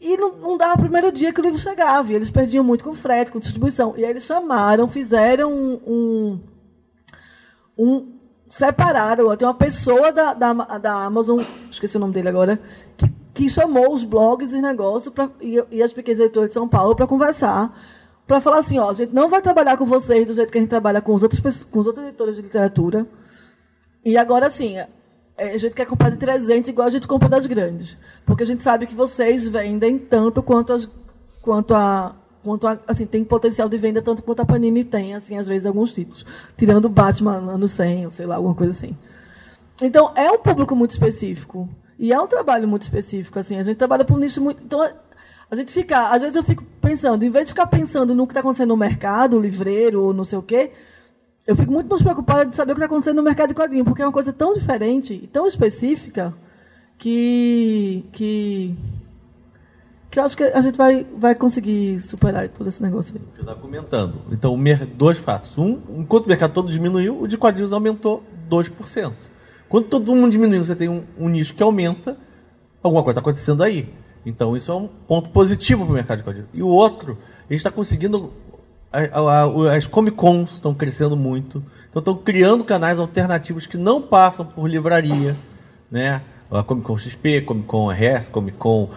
e 0.00 0.16
não, 0.16 0.36
não 0.36 0.56
dava 0.56 0.74
o 0.74 0.82
primeiro 0.82 1.10
dia 1.10 1.32
que 1.32 1.40
o 1.40 1.42
livro 1.42 1.58
chegava. 1.58 2.12
E 2.12 2.14
eles 2.14 2.30
perdiam 2.30 2.62
muito 2.62 2.84
com 2.84 2.94
frete, 2.94 3.32
com 3.32 3.40
distribuição. 3.40 3.94
E 3.96 4.04
aí 4.04 4.10
eles 4.10 4.22
chamaram, 4.22 4.86
fizeram 4.86 5.52
um, 5.52 5.80
um, 5.84 6.40
um 7.76 8.12
separaram. 8.48 9.36
Tem 9.36 9.48
uma 9.48 9.54
pessoa 9.54 10.12
da, 10.12 10.32
da, 10.32 10.52
da 10.52 10.92
Amazon, 10.92 11.40
esqueci 11.72 11.96
o 11.96 12.00
nome 12.00 12.12
dele 12.14 12.28
agora, 12.28 12.60
que, 12.96 13.10
que 13.38 13.48
chamou 13.48 13.94
os 13.94 14.02
blogs 14.02 14.52
e 14.52 14.60
negócios 14.60 15.14
pra, 15.14 15.30
e, 15.40 15.62
e 15.70 15.80
as 15.80 15.92
pequenas 15.92 16.18
editoras 16.18 16.50
de 16.50 16.54
São 16.54 16.68
Paulo 16.68 16.96
para 16.96 17.06
conversar. 17.06 17.72
Para 18.26 18.40
falar 18.40 18.58
assim, 18.58 18.80
ó, 18.80 18.90
a 18.90 18.94
gente 18.94 19.14
não 19.14 19.28
vai 19.28 19.40
trabalhar 19.40 19.76
com 19.76 19.86
vocês 19.86 20.26
do 20.26 20.34
jeito 20.34 20.50
que 20.50 20.58
a 20.58 20.60
gente 20.60 20.68
trabalha 20.68 21.00
com 21.00 21.14
os 21.14 21.22
outros, 21.22 21.62
com 21.62 21.78
os 21.78 21.86
outros 21.86 22.04
editores 22.08 22.34
de 22.34 22.42
literatura. 22.42 23.06
E 24.04 24.18
agora 24.18 24.50
sim, 24.50 24.76
é, 24.76 24.88
a 25.36 25.56
gente 25.56 25.72
quer 25.72 25.86
comprar 25.86 26.10
de 26.10 26.16
300 26.16 26.68
igual 26.68 26.88
a 26.88 26.90
gente 26.90 27.06
compra 27.06 27.28
das 27.28 27.46
grandes. 27.46 27.96
Porque 28.26 28.42
a 28.42 28.46
gente 28.46 28.60
sabe 28.60 28.88
que 28.88 28.94
vocês 28.94 29.46
vendem 29.48 30.00
tanto 30.00 30.42
quanto, 30.42 30.72
as, 30.72 30.88
quanto 31.40 31.76
a, 31.76 32.16
quanto 32.42 32.66
a, 32.66 32.76
assim, 32.88 33.06
tem 33.06 33.22
potencial 33.22 33.68
de 33.68 33.78
venda 33.78 34.02
tanto 34.02 34.20
quanto 34.20 34.42
a 34.42 34.46
Panini 34.46 34.82
tem, 34.82 35.14
assim, 35.14 35.38
às 35.38 35.46
vezes, 35.46 35.64
alguns 35.64 35.94
títulos. 35.94 36.26
Tirando 36.56 36.88
Batman 36.88 37.36
ano 37.36 37.68
100, 37.68 38.06
ou 38.06 38.12
sei 38.12 38.26
lá, 38.26 38.34
alguma 38.34 38.56
coisa 38.56 38.72
assim. 38.72 38.96
Então, 39.80 40.10
é 40.16 40.28
um 40.28 40.38
público 40.38 40.74
muito 40.74 40.90
específico. 40.90 41.68
E 41.98 42.12
é 42.12 42.20
um 42.20 42.26
trabalho 42.26 42.68
muito 42.68 42.82
específico, 42.82 43.38
assim. 43.38 43.58
A 43.58 43.62
gente 43.62 43.76
trabalha 43.76 44.04
por 44.04 44.16
um 44.16 44.20
nicho 44.20 44.40
muito... 44.40 44.62
Então, 44.62 44.80
a 45.50 45.56
gente 45.56 45.72
fica... 45.72 46.10
Às 46.10 46.22
vezes 46.22 46.36
eu 46.36 46.44
fico 46.44 46.62
pensando, 46.80 47.24
em 47.24 47.30
vez 47.30 47.46
de 47.46 47.52
ficar 47.52 47.66
pensando 47.66 48.14
no 48.14 48.26
que 48.26 48.32
está 48.32 48.40
acontecendo 48.40 48.68
no 48.68 48.76
mercado, 48.76 49.40
livreiro, 49.40 50.02
ou 50.02 50.14
não 50.14 50.24
sei 50.24 50.38
o 50.38 50.42
quê, 50.42 50.72
eu 51.46 51.56
fico 51.56 51.72
muito 51.72 51.88
mais 51.88 52.02
preocupada 52.02 52.50
de 52.50 52.56
saber 52.56 52.72
o 52.72 52.74
que 52.74 52.80
está 52.80 52.86
acontecendo 52.86 53.16
no 53.16 53.22
mercado 53.22 53.48
de 53.48 53.54
quadrinho, 53.54 53.84
porque 53.84 54.02
é 54.02 54.06
uma 54.06 54.12
coisa 54.12 54.32
tão 54.32 54.54
diferente 54.54 55.14
e 55.14 55.26
tão 55.26 55.46
específica 55.46 56.34
que... 56.98 58.04
que 58.12 58.76
que 60.10 60.18
eu 60.18 60.24
acho 60.24 60.36
que 60.36 60.44
a 60.44 60.60
gente 60.62 60.76
vai, 60.76 61.04
vai 61.16 61.34
conseguir 61.34 62.00
superar 62.00 62.48
todo 62.48 62.66
esse 62.68 62.82
negócio 62.82 63.14
aí. 63.14 63.22
Você 63.34 63.40
está 63.42 63.54
comentando. 63.54 64.20
Então, 64.32 64.58
dois 64.96 65.18
fatos. 65.18 65.56
Um, 65.58 65.78
enquanto 65.98 66.24
o 66.24 66.28
mercado 66.28 66.54
todo 66.54 66.70
diminuiu, 66.70 67.20
o 67.20 67.28
de 67.28 67.36
quadrinhos 67.36 67.72
aumentou 67.72 68.22
2%. 68.48 69.12
Quando 69.68 69.86
todo 69.88 70.14
mundo 70.14 70.32
diminuiu, 70.32 70.64
você 70.64 70.74
tem 70.74 70.88
um, 70.88 71.02
um 71.18 71.28
nicho 71.28 71.54
que 71.54 71.62
aumenta, 71.62 72.16
alguma 72.82 73.02
coisa 73.02 73.18
está 73.18 73.28
acontecendo 73.28 73.62
aí. 73.62 73.88
Então, 74.24 74.56
isso 74.56 74.70
é 74.70 74.74
um 74.74 74.88
ponto 74.88 75.28
positivo 75.30 75.84
para 75.84 75.92
o 75.92 75.94
mercado 75.94 76.18
de 76.18 76.24
quadrinhos. 76.24 76.50
E 76.54 76.62
o 76.62 76.68
outro, 76.68 77.18
a 77.48 77.52
gente 77.52 77.58
está 77.58 77.70
conseguindo. 77.70 78.32
A, 78.92 78.98
a, 78.98 79.44
a, 79.44 79.76
as 79.76 79.86
Comic 79.86 80.16
Cons 80.16 80.54
estão 80.54 80.74
crescendo 80.74 81.16
muito. 81.16 81.62
Então, 81.90 82.00
estão 82.00 82.16
criando 82.16 82.64
canais 82.64 82.98
alternativos 82.98 83.66
que 83.66 83.76
não 83.76 84.00
passam 84.02 84.44
por 84.44 84.68
livraria. 84.68 85.36
Né? 85.90 86.20
a 86.50 86.62
Comic 86.62 86.86
Con 86.86 86.98
XP, 86.98 87.42
Comic 87.42 87.66
Con 87.66 87.90
RS, 87.90 88.28
Comic 88.28 88.56
Con 88.56 88.88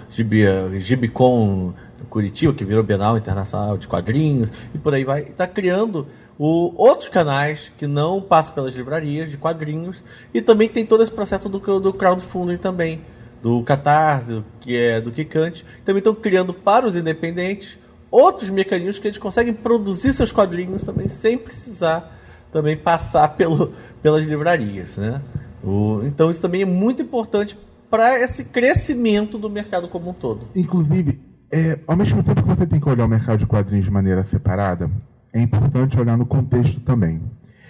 Gibicon 0.79 1.73
Curitiba, 2.10 2.53
que 2.53 2.63
virou 2.63 2.84
Bienal 2.84 3.17
Internacional 3.17 3.77
de 3.77 3.88
Quadrinhos, 3.88 4.49
e 4.73 4.77
por 4.77 4.93
aí 4.93 5.03
vai. 5.03 5.21
Está 5.21 5.47
criando 5.47 6.07
o, 6.43 6.73
outros 6.75 7.08
canais 7.08 7.71
que 7.77 7.86
não 7.86 8.19
passam 8.19 8.56
pelas 8.56 8.73
livrarias 8.73 9.30
de 9.30 9.38
quadrinhos, 9.38 10.04
e 10.34 10.41
também 10.41 10.67
tem 10.67 10.84
todo 10.84 11.04
esse 11.04 11.12
processo 11.12 11.47
do, 11.47 11.60
do 11.80 11.93
crowdfunding 11.93 12.58
também, 12.58 13.01
do 13.43 13.62
Catarse, 13.62 14.43
que 14.60 14.75
é 14.75 14.99
do 14.99 15.12
Kikante. 15.12 15.63
Também 15.86 15.99
estão 15.99 16.15
criando 16.15 16.51
para 16.51 16.88
os 16.88 16.95
independentes 16.95 17.77
outros 18.10 18.49
mecanismos 18.49 18.97
que 18.97 19.08
eles 19.08 19.19
conseguem 19.19 19.54
produzir 19.54 20.13
seus 20.13 20.32
quadrinhos 20.32 20.84
também 20.84 21.08
sem 21.10 21.38
precisar 21.38 22.19
também 22.51 22.75
passar 22.75 23.27
pelo, 23.38 23.73
pelas 24.01 24.25
livrarias, 24.25 24.97
né? 24.97 25.21
O, 25.63 26.01
então 26.06 26.32
isso 26.32 26.41
também 26.41 26.63
é 26.63 26.65
muito 26.65 27.04
importante 27.04 27.56
para 27.88 28.19
esse 28.19 28.43
crescimento 28.43 29.38
do 29.38 29.47
mercado 29.47 29.88
como 29.88 30.10
um 30.10 30.13
todo. 30.13 30.47
Inclusive, 30.56 31.19
é, 31.51 31.77
ao 31.86 31.95
mesmo 31.95 32.23
tempo 32.23 32.41
que 32.41 32.49
você 32.49 32.65
tem 32.65 32.80
que 32.80 32.89
olhar 32.89 33.06
o 33.06 33.08
mercado 33.08 33.38
de 33.38 33.45
quadrinhos 33.45 33.86
de 33.86 33.91
maneira 33.91 34.23
separada, 34.23 34.89
é 35.34 35.41
importante 35.41 36.00
olhar 36.00 36.17
no 36.17 36.26
contexto 36.26 36.80
também. 36.82 37.22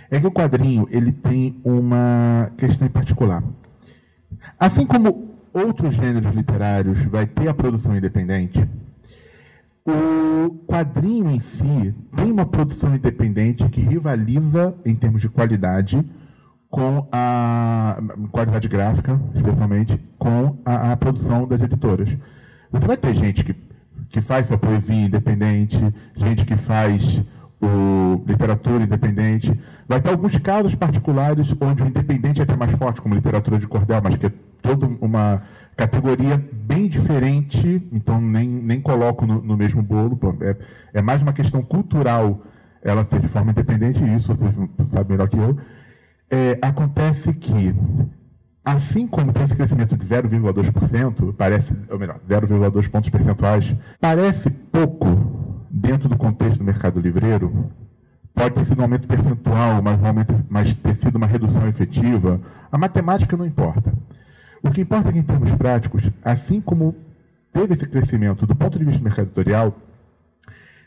É 0.09 0.19
que 0.19 0.27
o 0.27 0.31
quadrinho 0.31 0.87
ele 0.91 1.11
tem 1.11 1.59
uma 1.63 2.51
questão 2.57 2.87
em 2.87 2.91
particular. 2.91 3.43
Assim 4.59 4.85
como 4.85 5.35
outros 5.53 5.95
gêneros 5.95 6.33
literários 6.33 6.99
vai 7.05 7.25
ter 7.25 7.47
a 7.47 7.53
produção 7.53 7.95
independente, 7.95 8.67
o 9.85 10.49
quadrinho 10.67 11.29
em 11.29 11.39
si 11.39 11.95
tem 12.15 12.31
uma 12.31 12.45
produção 12.45 12.95
independente 12.95 13.67
que 13.69 13.81
rivaliza 13.81 14.75
em 14.85 14.95
termos 14.95 15.21
de 15.21 15.29
qualidade 15.29 16.03
com 16.71 17.05
a 17.11 17.97
qualidade 18.31 18.67
gráfica, 18.69 19.19
especialmente, 19.35 19.99
com 20.17 20.57
a, 20.63 20.93
a, 20.93 20.97
produção 20.97 21.45
das 21.45 21.61
editoras. 21.61 22.07
Você 22.71 22.87
vai 22.87 22.95
ter 22.95 23.13
gente 23.13 23.43
que, 23.43 23.53
que 24.09 24.21
faz 24.21 24.47
sua 24.47 24.57
poesia 24.57 24.95
independente, 24.95 25.77
gente 26.15 26.45
que 26.45 26.55
faz 26.55 27.21
o 27.61 28.23
literatura 28.25 28.83
independente. 28.83 29.57
Vai 29.87 30.01
ter 30.01 30.09
alguns 30.09 30.37
casos 30.39 30.73
particulares 30.75 31.47
onde 31.61 31.83
o 31.83 31.87
independente 31.87 32.39
é 32.39 32.43
até 32.43 32.55
mais 32.55 32.71
forte, 32.71 33.01
como 33.01 33.13
literatura 33.13 33.59
de 33.59 33.67
cordel, 33.67 34.01
mas 34.03 34.15
que 34.15 34.25
é 34.25 34.31
toda 34.61 34.87
uma 34.99 35.43
categoria 35.75 36.43
bem 36.51 36.87
diferente, 36.87 37.87
então 37.91 38.19
nem, 38.19 38.47
nem 38.47 38.81
coloco 38.81 39.25
no, 39.25 39.41
no 39.41 39.57
mesmo 39.57 39.81
bolo. 39.81 40.19
É, 40.41 40.55
é, 40.95 41.01
mais 41.01 41.21
uma 41.21 41.33
questão 41.33 41.61
cultural 41.61 42.41
ela 42.83 43.05
ser 43.05 43.19
de 43.19 43.27
forma 43.27 43.51
independente, 43.51 44.03
e 44.03 44.15
isso 44.15 44.33
vocês 44.33 44.69
sabem 44.91 45.11
melhor 45.11 45.29
que 45.29 45.37
eu. 45.37 45.57
É, 46.31 46.57
acontece 46.61 47.31
que, 47.33 47.75
assim 48.65 49.05
como 49.05 49.31
tem 49.31 49.43
esse 49.43 49.55
crescimento 49.55 49.95
de 49.95 50.05
0,2%, 50.07 51.35
parece, 51.37 51.71
ou 51.89 51.99
melhor, 51.99 52.19
0,2 52.27 52.89
pontos 52.89 53.09
percentuais, 53.09 53.75
parece 53.99 54.49
pouco 54.49 55.30
dentro 55.81 56.07
do 56.07 56.15
contexto 56.15 56.59
do 56.59 56.63
mercado 56.63 56.99
livreiro, 56.99 57.71
pode 58.35 58.55
ter 58.55 58.65
sido 58.65 58.79
um 58.79 58.83
aumento 58.83 59.07
percentual, 59.07 59.81
mas, 59.81 59.99
um 59.99 60.05
aumento, 60.05 60.45
mas 60.47 60.73
ter 60.75 60.95
sido 60.97 61.15
uma 61.15 61.25
redução 61.25 61.67
efetiva, 61.67 62.39
a 62.71 62.77
matemática 62.77 63.35
não 63.35 63.45
importa. 63.45 63.91
O 64.63 64.69
que 64.69 64.81
importa 64.81 65.09
é 65.09 65.11
que, 65.11 65.19
em 65.19 65.23
termos 65.23 65.51
práticos, 65.55 66.03
assim 66.23 66.61
como 66.61 66.95
teve 67.51 67.73
esse 67.73 67.87
crescimento 67.87 68.45
do 68.45 68.55
ponto 68.55 68.77
de 68.77 68.85
vista 68.85 69.03
mercadotorial, 69.03 69.75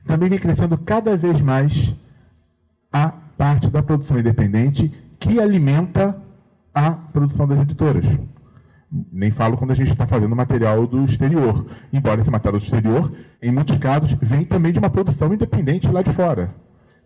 também 0.07 0.29
vem 0.29 0.39
crescendo 0.39 0.79
cada 0.79 1.17
vez 1.17 1.41
mais 1.41 1.95
a 2.93 3.09
parte 3.37 3.69
da 3.69 3.83
produção 3.83 4.19
independente 4.19 4.93
que 5.19 5.41
alimenta 5.41 6.17
a 6.73 6.93
produção 6.93 7.49
das 7.49 7.61
editoras. 7.61 8.05
Nem 9.13 9.31
falo 9.31 9.57
quando 9.57 9.73
a 9.73 9.75
gente 9.75 9.91
está 9.91 10.07
fazendo 10.07 10.37
material 10.37 10.87
do 10.87 11.05
exterior. 11.05 11.67
Embora 11.93 12.21
esse 12.21 12.31
material 12.31 12.61
do 12.61 12.65
exterior, 12.65 13.13
em 13.43 13.51
muitos 13.51 13.77
casos, 13.79 14.17
vem 14.23 14.45
também 14.45 14.73
de 14.73 14.79
uma 14.79 14.91
produção 14.91 15.35
independente 15.35 15.89
lá 15.89 16.03
de 16.03 16.13
fora. 16.13 16.55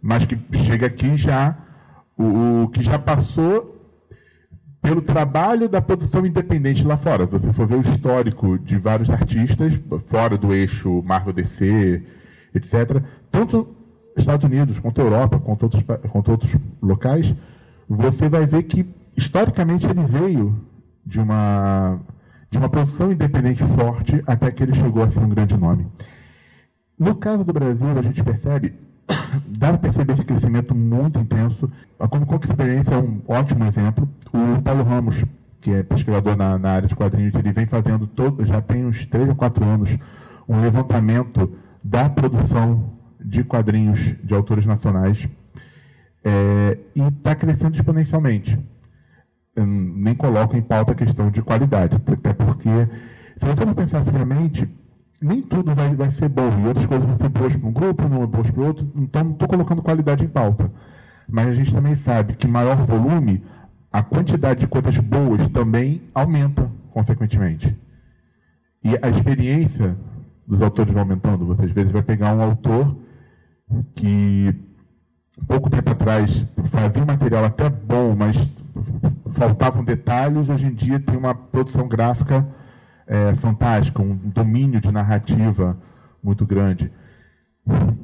Mas 0.02 0.26
que 0.26 0.38
chega 0.64 0.86
aqui 0.86 1.16
já, 1.16 1.56
o, 2.16 2.64
o 2.64 2.68
que 2.68 2.82
já 2.82 2.98
passou 2.98 3.76
pelo 4.82 5.02
trabalho 5.02 5.68
da 5.68 5.80
produção 5.80 6.24
independente 6.24 6.84
lá 6.84 6.96
fora. 6.96 7.26
Se 7.26 7.32
você 7.32 7.52
for 7.52 7.66
ver 7.66 7.76
o 7.76 7.88
histórico 7.88 8.58
de 8.58 8.78
vários 8.78 9.10
artistas, 9.10 9.72
fora 10.08 10.36
do 10.36 10.52
eixo 10.52 11.02
Marvel 11.04 11.32
DC, 11.32 12.02
etc., 12.54 13.02
tanto 13.30 13.74
Estados 14.16 14.44
Unidos, 14.44 14.78
quanto 14.78 15.00
Europa, 15.00 15.38
quanto 15.38 15.64
outros, 15.64 15.82
quanto 16.10 16.30
outros 16.30 16.52
locais, 16.82 17.32
você 17.88 18.28
vai 18.28 18.46
ver 18.46 18.64
que, 18.64 18.86
historicamente, 19.16 19.86
ele 19.86 20.04
veio 20.04 20.67
de 21.08 21.18
uma, 21.18 21.98
de 22.50 22.58
uma 22.58 22.68
produção 22.68 23.10
independente 23.10 23.64
forte 23.64 24.22
até 24.26 24.50
que 24.50 24.62
ele 24.62 24.74
chegou 24.74 25.02
a 25.02 25.10
ser 25.10 25.20
um 25.20 25.28
grande 25.30 25.56
nome. 25.56 25.86
No 26.98 27.14
caso 27.14 27.44
do 27.44 27.52
Brasil, 27.52 27.98
a 27.98 28.02
gente 28.02 28.22
percebe, 28.22 28.74
dá 29.48 29.68
para 29.68 29.78
perceber 29.78 30.12
esse 30.12 30.24
crescimento 30.24 30.74
muito 30.74 31.18
intenso. 31.18 31.70
A 31.98 32.06
Comic 32.06 32.30
Con 32.30 32.40
Experiência 32.44 32.94
é 32.94 32.98
um 32.98 33.22
ótimo 33.26 33.64
exemplo. 33.64 34.06
O 34.32 34.60
Paulo 34.60 34.82
Ramos, 34.82 35.24
que 35.62 35.70
é 35.70 35.82
pesquisador 35.82 36.36
na, 36.36 36.58
na 36.58 36.72
área 36.72 36.88
de 36.88 36.94
quadrinhos, 36.94 37.34
ele 37.34 37.52
vem 37.52 37.66
fazendo, 37.66 38.06
todo, 38.06 38.44
já 38.44 38.60
tem 38.60 38.84
uns 38.84 39.06
3 39.06 39.30
ou 39.30 39.34
4 39.34 39.64
anos, 39.64 39.90
um 40.46 40.60
levantamento 40.60 41.50
da 41.82 42.10
produção 42.10 42.92
de 43.18 43.42
quadrinhos 43.44 43.98
de 44.22 44.34
autores 44.34 44.66
nacionais 44.66 45.26
é, 46.22 46.78
e 46.94 47.00
está 47.00 47.34
crescendo 47.34 47.76
exponencialmente. 47.76 48.58
Eu 49.58 49.66
nem 49.66 50.14
coloco 50.14 50.56
em 50.56 50.62
pauta 50.62 50.92
a 50.92 50.94
questão 50.94 51.32
de 51.32 51.42
qualidade, 51.42 51.96
até 51.96 52.32
porque, 52.32 52.68
se 52.68 53.44
você 53.44 53.64
não 53.64 53.74
pensar 53.74 54.04
friamente, 54.04 54.68
nem 55.20 55.42
tudo 55.42 55.74
vai, 55.74 55.96
vai 55.96 56.12
ser 56.12 56.28
bom, 56.28 56.48
e 56.60 56.68
outras 56.68 56.86
coisas 56.86 57.04
vão 57.04 57.18
ser 57.18 57.28
boas 57.28 57.56
para 57.56 57.68
um 57.68 57.72
grupo, 57.72 58.08
não 58.08 58.24
boas 58.24 58.48
para 58.52 58.62
outro, 58.62 58.88
então 58.94 59.24
não 59.24 59.32
estou 59.32 59.48
colocando 59.48 59.82
qualidade 59.82 60.24
em 60.24 60.28
pauta. 60.28 60.70
Mas 61.28 61.48
a 61.48 61.54
gente 61.54 61.74
também 61.74 61.96
sabe 61.96 62.34
que 62.34 62.46
maior 62.46 62.76
volume, 62.86 63.42
a 63.92 64.00
quantidade 64.00 64.60
de 64.60 64.68
coisas 64.68 64.96
boas 64.98 65.48
também 65.48 66.02
aumenta, 66.14 66.70
consequentemente. 66.92 67.76
E 68.84 68.96
a 69.02 69.08
experiência 69.08 69.96
dos 70.46 70.62
autores 70.62 70.92
vai 70.94 71.02
aumentando. 71.02 71.46
Você 71.46 71.62
às 71.62 71.72
vezes 71.72 71.90
vai 71.90 72.02
pegar 72.02 72.32
um 72.32 72.42
autor 72.42 72.96
que 73.96 74.54
pouco 75.48 75.68
tempo 75.68 75.90
atrás 75.90 76.44
fazia 76.70 77.02
um 77.02 77.06
material 77.06 77.44
até 77.44 77.68
bom, 77.68 78.14
mas 78.16 78.36
faltavam 79.32 79.84
detalhes, 79.84 80.48
hoje 80.48 80.66
em 80.66 80.74
dia 80.74 80.98
tem 80.98 81.16
uma 81.16 81.34
produção 81.34 81.86
gráfica 81.86 82.46
é, 83.06 83.34
fantástica, 83.36 84.02
um 84.02 84.14
domínio 84.14 84.80
de 84.80 84.90
narrativa 84.90 85.76
muito 86.22 86.44
grande. 86.44 86.90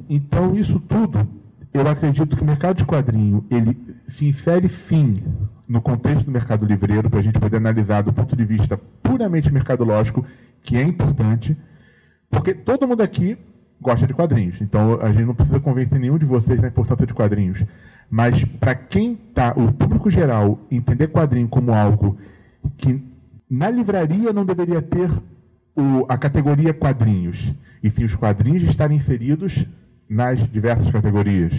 Então, 0.09 0.55
isso 0.55 0.79
tudo, 0.79 1.27
eu 1.73 1.87
acredito 1.87 2.35
que 2.35 2.43
o 2.43 2.45
mercado 2.45 2.77
de 2.77 2.85
quadrinho 2.85 3.45
ele 3.49 3.77
se 4.07 4.25
insere 4.25 4.69
sim 4.87 5.23
no 5.67 5.81
contexto 5.81 6.25
do 6.25 6.31
mercado 6.31 6.65
livreiro, 6.65 7.09
para 7.09 7.19
a 7.19 7.23
gente 7.23 7.39
poder 7.39 7.57
analisar 7.57 8.01
do 8.01 8.13
ponto 8.13 8.35
de 8.35 8.45
vista 8.45 8.77
puramente 9.01 9.51
mercadológico, 9.51 10.25
que 10.61 10.77
é 10.77 10.83
importante, 10.83 11.57
porque 12.29 12.53
todo 12.53 12.87
mundo 12.87 13.01
aqui 13.01 13.37
gosta 13.81 14.05
de 14.07 14.13
quadrinhos. 14.13 14.59
Então 14.61 14.99
a 15.01 15.11
gente 15.11 15.25
não 15.25 15.35
precisa 15.35 15.59
convencer 15.59 15.99
nenhum 15.99 16.17
de 16.17 16.25
vocês 16.25 16.59
da 16.59 16.67
importância 16.67 17.05
de 17.05 17.13
quadrinhos. 17.13 17.63
Mas 18.09 18.43
para 18.59 18.75
quem 18.75 19.13
está, 19.13 19.53
o 19.55 19.71
público 19.73 20.09
geral, 20.09 20.59
entender 20.69 21.07
quadrinho 21.07 21.47
como 21.47 21.73
algo 21.73 22.17
que 22.77 23.01
na 23.49 23.69
livraria 23.69 24.33
não 24.33 24.45
deveria 24.45 24.81
ter 24.81 25.09
o, 25.75 26.05
a 26.07 26.17
categoria 26.17 26.73
quadrinhos, 26.73 27.37
e 27.83 27.89
sim 27.89 28.05
os 28.05 28.15
quadrinhos 28.15 28.63
estarem 28.63 28.97
inseridos 28.97 29.65
nas 30.09 30.39
diversas 30.51 30.89
categorias. 30.91 31.51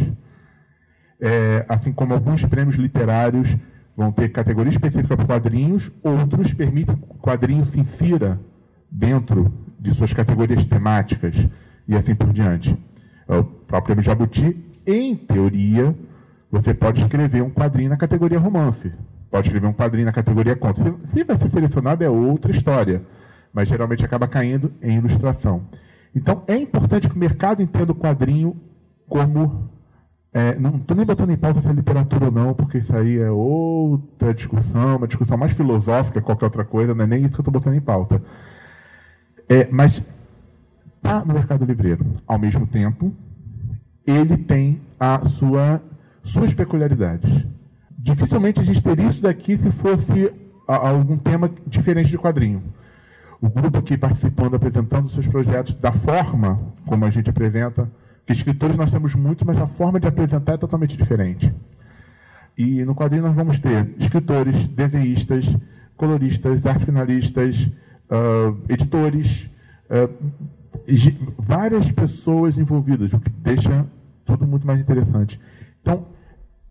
É, 1.21 1.65
assim 1.69 1.93
como 1.93 2.15
alguns 2.15 2.45
prêmios 2.45 2.77
literários 2.77 3.49
vão 3.97 4.13
ter 4.13 4.29
categoria 4.29 4.73
específica 4.73 5.17
para 5.17 5.27
quadrinhos, 5.27 5.91
outros 6.03 6.53
permitem 6.53 6.97
que 6.97 7.05
o 7.11 7.15
quadrinho 7.15 7.65
se 7.67 7.81
insira 7.81 8.39
dentro 8.91 9.53
de 9.79 9.95
suas 9.95 10.13
categorias 10.13 10.65
temáticas 10.65 11.35
e 11.89 11.95
assim 11.95 12.15
por 12.15 12.33
diante. 12.33 12.77
É 13.29 13.37
o 13.37 13.45
próprio 13.45 14.03
Jabuti, 14.03 14.57
em 14.87 15.17
teoria, 15.17 15.95
você 16.57 16.75
pode 16.75 17.01
escrever 17.01 17.43
um 17.43 17.51
quadrinho 17.51 17.91
na 17.91 17.97
categoria 17.97 18.39
romance. 18.39 18.93
Pode 19.31 19.49
escrever 19.49 19.67
um 19.67 19.73
quadrinho 19.73 20.07
na 20.07 20.13
categoria 20.13 20.57
conto. 20.57 20.81
Se 21.13 21.25
vai 21.25 21.39
ser 21.39 21.51
selecionado 21.51 22.03
é 22.03 22.09
outra 22.09 22.51
história, 22.51 23.03
mas 23.53 23.69
geralmente 23.69 24.05
acaba 24.05 24.27
caindo 24.27 24.73
em 24.83 24.97
ilustração. 24.97 25.63
Então 26.15 26.43
é 26.47 26.57
importante 26.57 27.09
que 27.09 27.15
o 27.15 27.19
mercado 27.19 27.63
entenda 27.63 27.93
o 27.93 27.95
quadrinho 27.95 28.57
como. 29.09 29.71
É, 30.33 30.55
não 30.57 30.77
estou 30.77 30.97
nem 30.97 31.07
botando 31.07 31.31
em 31.31 31.37
pauta 31.37 31.63
se 31.63 31.69
é 31.69 31.73
literatura 31.73 32.27
ou 32.27 32.31
não, 32.31 32.53
porque 32.53 32.79
isso 32.79 32.95
aí 32.95 33.19
é 33.19 33.31
outra 33.31 34.35
discussão, 34.35 34.97
uma 34.97 35.07
discussão 35.07 35.37
mais 35.39 35.53
filosófica 35.53 36.21
que 36.21 36.27
qualquer 36.27 36.45
outra 36.45 36.65
coisa, 36.65 36.95
não 36.95 37.05
é 37.05 37.07
nem 37.07 37.21
isso 37.21 37.33
que 37.33 37.41
eu 37.41 37.43
estou 37.43 37.53
botando 37.53 37.75
em 37.75 37.81
pauta. 37.81 38.23
É, 39.49 39.67
mas 39.71 40.03
está 40.97 41.25
no 41.25 41.33
mercado 41.33 41.65
livreiro. 41.65 42.05
Ao 42.27 42.39
mesmo 42.39 42.67
tempo, 42.67 43.15
ele 44.07 44.37
tem 44.37 44.81
a 45.01 45.27
sua, 45.39 45.81
suas 46.27 46.53
peculiaridades. 46.53 47.45
Dificilmente 47.99 48.61
a 48.61 48.65
gente 48.65 48.83
teria 48.83 49.09
isso 49.09 49.23
daqui 49.23 49.57
se 49.57 49.71
fosse 49.73 50.33
algum 50.67 51.17
tema 51.17 51.51
diferente 51.67 52.11
de 52.11 52.19
quadrinho. 52.19 52.63
O 53.41 53.49
grupo 53.49 53.79
aqui 53.79 53.97
participando, 53.97 54.55
apresentando 54.55 55.11
seus 55.11 55.27
projetos 55.27 55.75
da 55.75 55.93
forma 55.93 56.61
como 56.87 57.05
a 57.05 57.11
gente 57.11 57.31
apresenta, 57.31 57.91
que 58.27 58.33
escritores 58.33 58.77
nós 58.77 58.91
temos 58.91 59.15
muitos, 59.15 59.47
mas 59.47 59.61
a 59.61 59.67
forma 59.67 60.01
de 60.01 60.09
apresentar 60.09 60.55
é 60.55 60.57
totalmente 60.57 60.97
diferente. 60.97 61.53
E 62.57 62.85
no 62.85 62.95
quadrinho 62.95 63.23
nós 63.23 63.35
vamos 63.35 63.59
ter 63.59 63.95
escritores, 63.99 64.67
desenhistas, 64.69 65.45
coloristas, 65.97 66.65
arte 66.65 66.87
finalistas, 66.87 67.57
uh, 68.11 68.59
editores, 68.69 69.49
uh, 69.91 70.13
várias 71.39 71.91
pessoas 71.93 72.57
envolvidas, 72.57 73.13
o 73.13 73.21
que 73.21 73.31
deixa 73.31 73.87
tudo 74.25 74.47
muito 74.47 74.67
mais 74.67 74.81
interessante. 74.81 75.39
Então, 75.83 76.07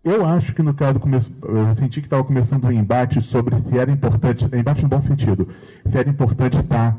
eu 0.06 0.24
acho 0.24 0.54
que 0.54 0.62
no 0.62 0.72
caso, 0.72 1.00
eu 1.42 1.76
senti 1.80 2.00
que 2.00 2.06
estava 2.06 2.22
começando 2.22 2.64
um 2.64 2.70
embate 2.70 3.20
sobre 3.22 3.60
se 3.60 3.76
era 3.76 3.90
importante, 3.90 4.44
embate 4.56 4.82
no 4.82 4.88
bom 4.88 5.02
sentido, 5.02 5.48
se 5.84 5.98
era 5.98 6.08
importante 6.08 6.56
estar 6.56 6.96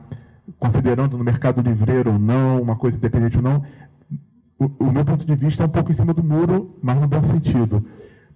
considerando 0.59 1.17
no 1.17 1.23
mercado 1.23 1.61
livreiro 1.61 2.11
ou 2.11 2.19
não, 2.19 2.61
uma 2.61 2.75
coisa 2.75 2.97
independente 2.97 3.37
ou 3.37 3.43
não. 3.43 3.63
O, 4.59 4.65
o 4.79 4.91
meu 4.91 5.05
ponto 5.05 5.25
de 5.25 5.35
vista 5.35 5.63
é 5.63 5.65
um 5.65 5.69
pouco 5.69 5.89
em 5.89 5.95
cima 5.95 6.13
do 6.13 6.21
muro, 6.21 6.77
mas 6.83 6.99
no 6.99 7.07
bom 7.07 7.23
sentido. 7.31 7.85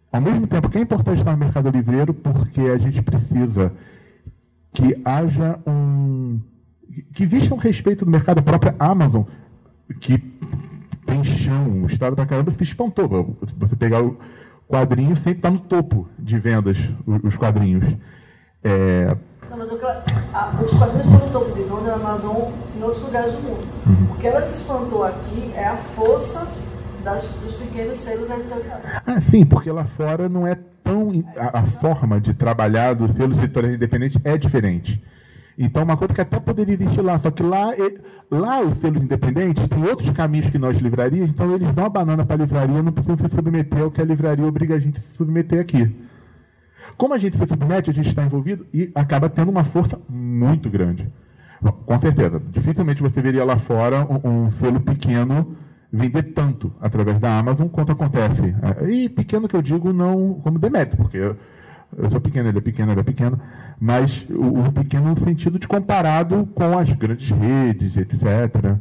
Ao 0.09 0.22
mesmo 0.22 0.47
tempo 0.47 0.69
que 0.69 0.78
é 0.78 0.82
importante 0.82 1.19
estar 1.19 1.32
no 1.32 1.38
mercado 1.38 1.69
livreiro, 1.69 2.13
porque 2.13 2.61
a 2.61 2.78
gente 2.78 3.01
precisa 3.01 3.74
que 4.72 5.01
haja 5.03 5.59
um, 5.67 6.39
que 7.13 7.24
existe 7.24 7.53
um 7.53 7.57
respeito 7.57 8.05
do 8.05 8.11
mercado, 8.11 8.39
a 8.39 8.43
própria 8.43 8.74
Amazon, 8.80 9.24
que 9.99 10.17
tem 11.05 11.26
chão, 11.26 11.88
estado 11.88 12.15
pra 12.15 12.26
caramba, 12.26 12.51
se 12.51 12.63
espantou. 12.63 13.38
Você 13.57 13.76
pegar 13.76 14.01
o 14.01 14.17
quadrinho, 14.72 15.15
sempre 15.17 15.32
está 15.34 15.51
no 15.51 15.59
topo 15.59 16.07
de 16.17 16.39
vendas, 16.39 16.78
os 17.05 17.36
quadrinhos. 17.36 17.84
É... 18.63 19.15
Não, 19.49 19.57
mas 19.57 19.69
a, 19.69 20.63
os 20.63 20.74
quadrinhos 20.78 21.11
estão 21.11 21.28
no 21.28 21.32
topo 21.32 21.51
de 21.53 21.63
vendas 21.63 21.84
da 21.84 21.93
Amazon 21.95 22.51
em 22.76 22.82
outros 22.82 23.03
lugares 23.03 23.34
do 23.34 23.41
mundo. 23.41 23.67
Uhum. 23.86 24.15
O 24.15 24.15
que 24.17 24.28
ela 24.28 24.41
se 24.41 24.55
espantou 24.55 25.03
aqui 25.03 25.51
é 25.53 25.67
a 25.67 25.76
força 25.76 26.47
das, 27.03 27.24
dos 27.43 27.53
pequenos 27.55 27.97
selos 27.97 28.30
editoriais. 28.30 29.01
Ah, 29.05 29.22
sim, 29.30 29.45
porque 29.45 29.69
lá 29.69 29.84
fora 29.84 30.30
não 30.30 30.47
é 30.47 30.57
tão. 30.84 31.24
A, 31.36 31.59
a 31.59 31.63
forma 31.63 32.22
de 32.22 32.34
trabalhar 32.34 32.93
dos 32.93 33.11
selos 33.11 33.38
editoriais 33.39 33.76
independentes 33.76 34.22
é 34.24 34.38
diferente. 34.38 35.03
Então, 35.64 35.84
uma 35.84 35.95
coisa 35.97 36.14
que 36.14 36.22
até 36.22 36.39
poderia 36.39 36.74
existir 36.74 37.01
lá, 37.01 37.20
só 37.20 37.30
que 37.32 37.43
lá, 37.43 37.76
e- 37.78 37.99
lá 38.32 38.62
os 38.62 38.78
selos 38.80 39.01
independentes 39.03 39.68
têm 39.68 39.84
outros 39.84 40.09
caminhos 40.12 40.49
que 40.49 40.57
nós 40.57 40.78
livrarias, 40.78 41.30
então 41.30 41.53
eles 41.53 41.72
dão 41.74 41.86
a 41.86 41.89
banana 41.89 42.26
para 42.26 42.36
a 42.36 42.39
livraria, 42.45 42.82
não 42.82 42.91
precisam 42.91 43.18
se 43.18 43.36
submeter 43.36 43.82
ao 43.82 43.91
que 43.91 44.01
a 44.01 44.05
livraria 44.05 44.45
obriga 44.45 44.76
a 44.76 44.80
gente 44.80 44.97
a 44.97 45.01
se 45.01 45.18
submeter 45.18 45.59
aqui. 45.59 45.93
Como 46.97 47.14
a 47.14 47.18
gente 47.18 47.38
se 47.38 47.47
submete, 47.47 47.89
a 47.89 47.93
gente 47.93 48.09
está 48.09 48.24
envolvido 48.24 48.66
e 48.74 48.91
acaba 48.95 49.30
tendo 49.30 49.49
uma 49.49 49.64
força 49.66 49.99
muito 50.09 50.70
grande. 50.70 51.07
Com 51.86 51.99
certeza, 51.99 52.41
dificilmente 52.51 53.01
você 53.03 53.22
veria 53.22 53.45
lá 53.45 53.57
fora 53.57 54.05
um, 54.05 54.45
um 54.45 54.51
selo 54.51 54.80
pequeno 54.80 55.55
vender 55.93 56.24
tanto 56.34 56.72
através 56.82 57.20
da 57.20 57.38
Amazon 57.38 57.68
quanto 57.68 57.91
acontece. 57.91 58.55
Eh, 58.82 58.91
E 58.91 59.09
pequeno 59.09 59.47
que 59.47 59.55
eu 59.55 59.62
digo 59.62 59.93
não 59.93 60.36
como 60.43 60.57
demérito, 60.57 60.97
porque 60.97 61.18
eu, 61.18 61.36
eu 61.97 62.09
sou 62.09 62.20
pequeno, 62.22 62.49
ele 62.49 62.57
é 62.57 62.62
pequeno, 62.62 62.91
ele 62.91 63.01
é 63.01 63.03
pequeno, 63.03 63.39
mas 63.82 64.25
o, 64.29 64.59
o 64.67 64.71
pequeno 64.71 65.09
no 65.15 65.19
sentido 65.25 65.57
de 65.57 65.67
comparado 65.67 66.47
com 66.53 66.77
as 66.77 66.89
grandes 66.93 67.27
redes, 67.32 67.97
etc. 67.97 68.75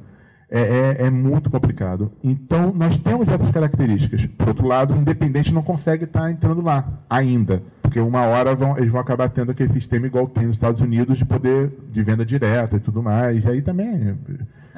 É, 0.52 0.60
é- 0.60 1.06
é 1.06 1.10
muito 1.10 1.48
complicado. 1.48 2.12
Então, 2.22 2.72
nós 2.76 2.98
temos 2.98 3.26
essas 3.28 3.50
características. 3.50 4.26
Por 4.36 4.48
outro 4.48 4.66
lado, 4.66 4.92
o 4.92 4.96
independente 4.98 5.54
não 5.54 5.62
consegue 5.62 6.04
estar 6.04 6.30
entrando 6.30 6.60
lá 6.60 6.86
ainda. 7.08 7.62
Porque 7.80 7.98
uma 8.00 8.22
hora 8.26 8.54
vão- 8.54 8.76
eles 8.76 8.90
vão 8.90 9.00
acabar 9.00 9.28
tendo 9.30 9.52
aquele 9.52 9.72
sistema 9.72 10.06
igual 10.06 10.26
tem 10.28 10.46
nos 10.46 10.56
Estados 10.56 10.80
Unidos 10.80 11.16
de 11.18 11.24
poder 11.24 11.72
de 11.92 12.02
venda 12.02 12.24
direta 12.26 12.76
e 12.76 12.80
tudo 12.80 13.02
mais. 13.02 13.42
E 13.44 13.48
aí 13.48 13.62
também. 13.62 14.16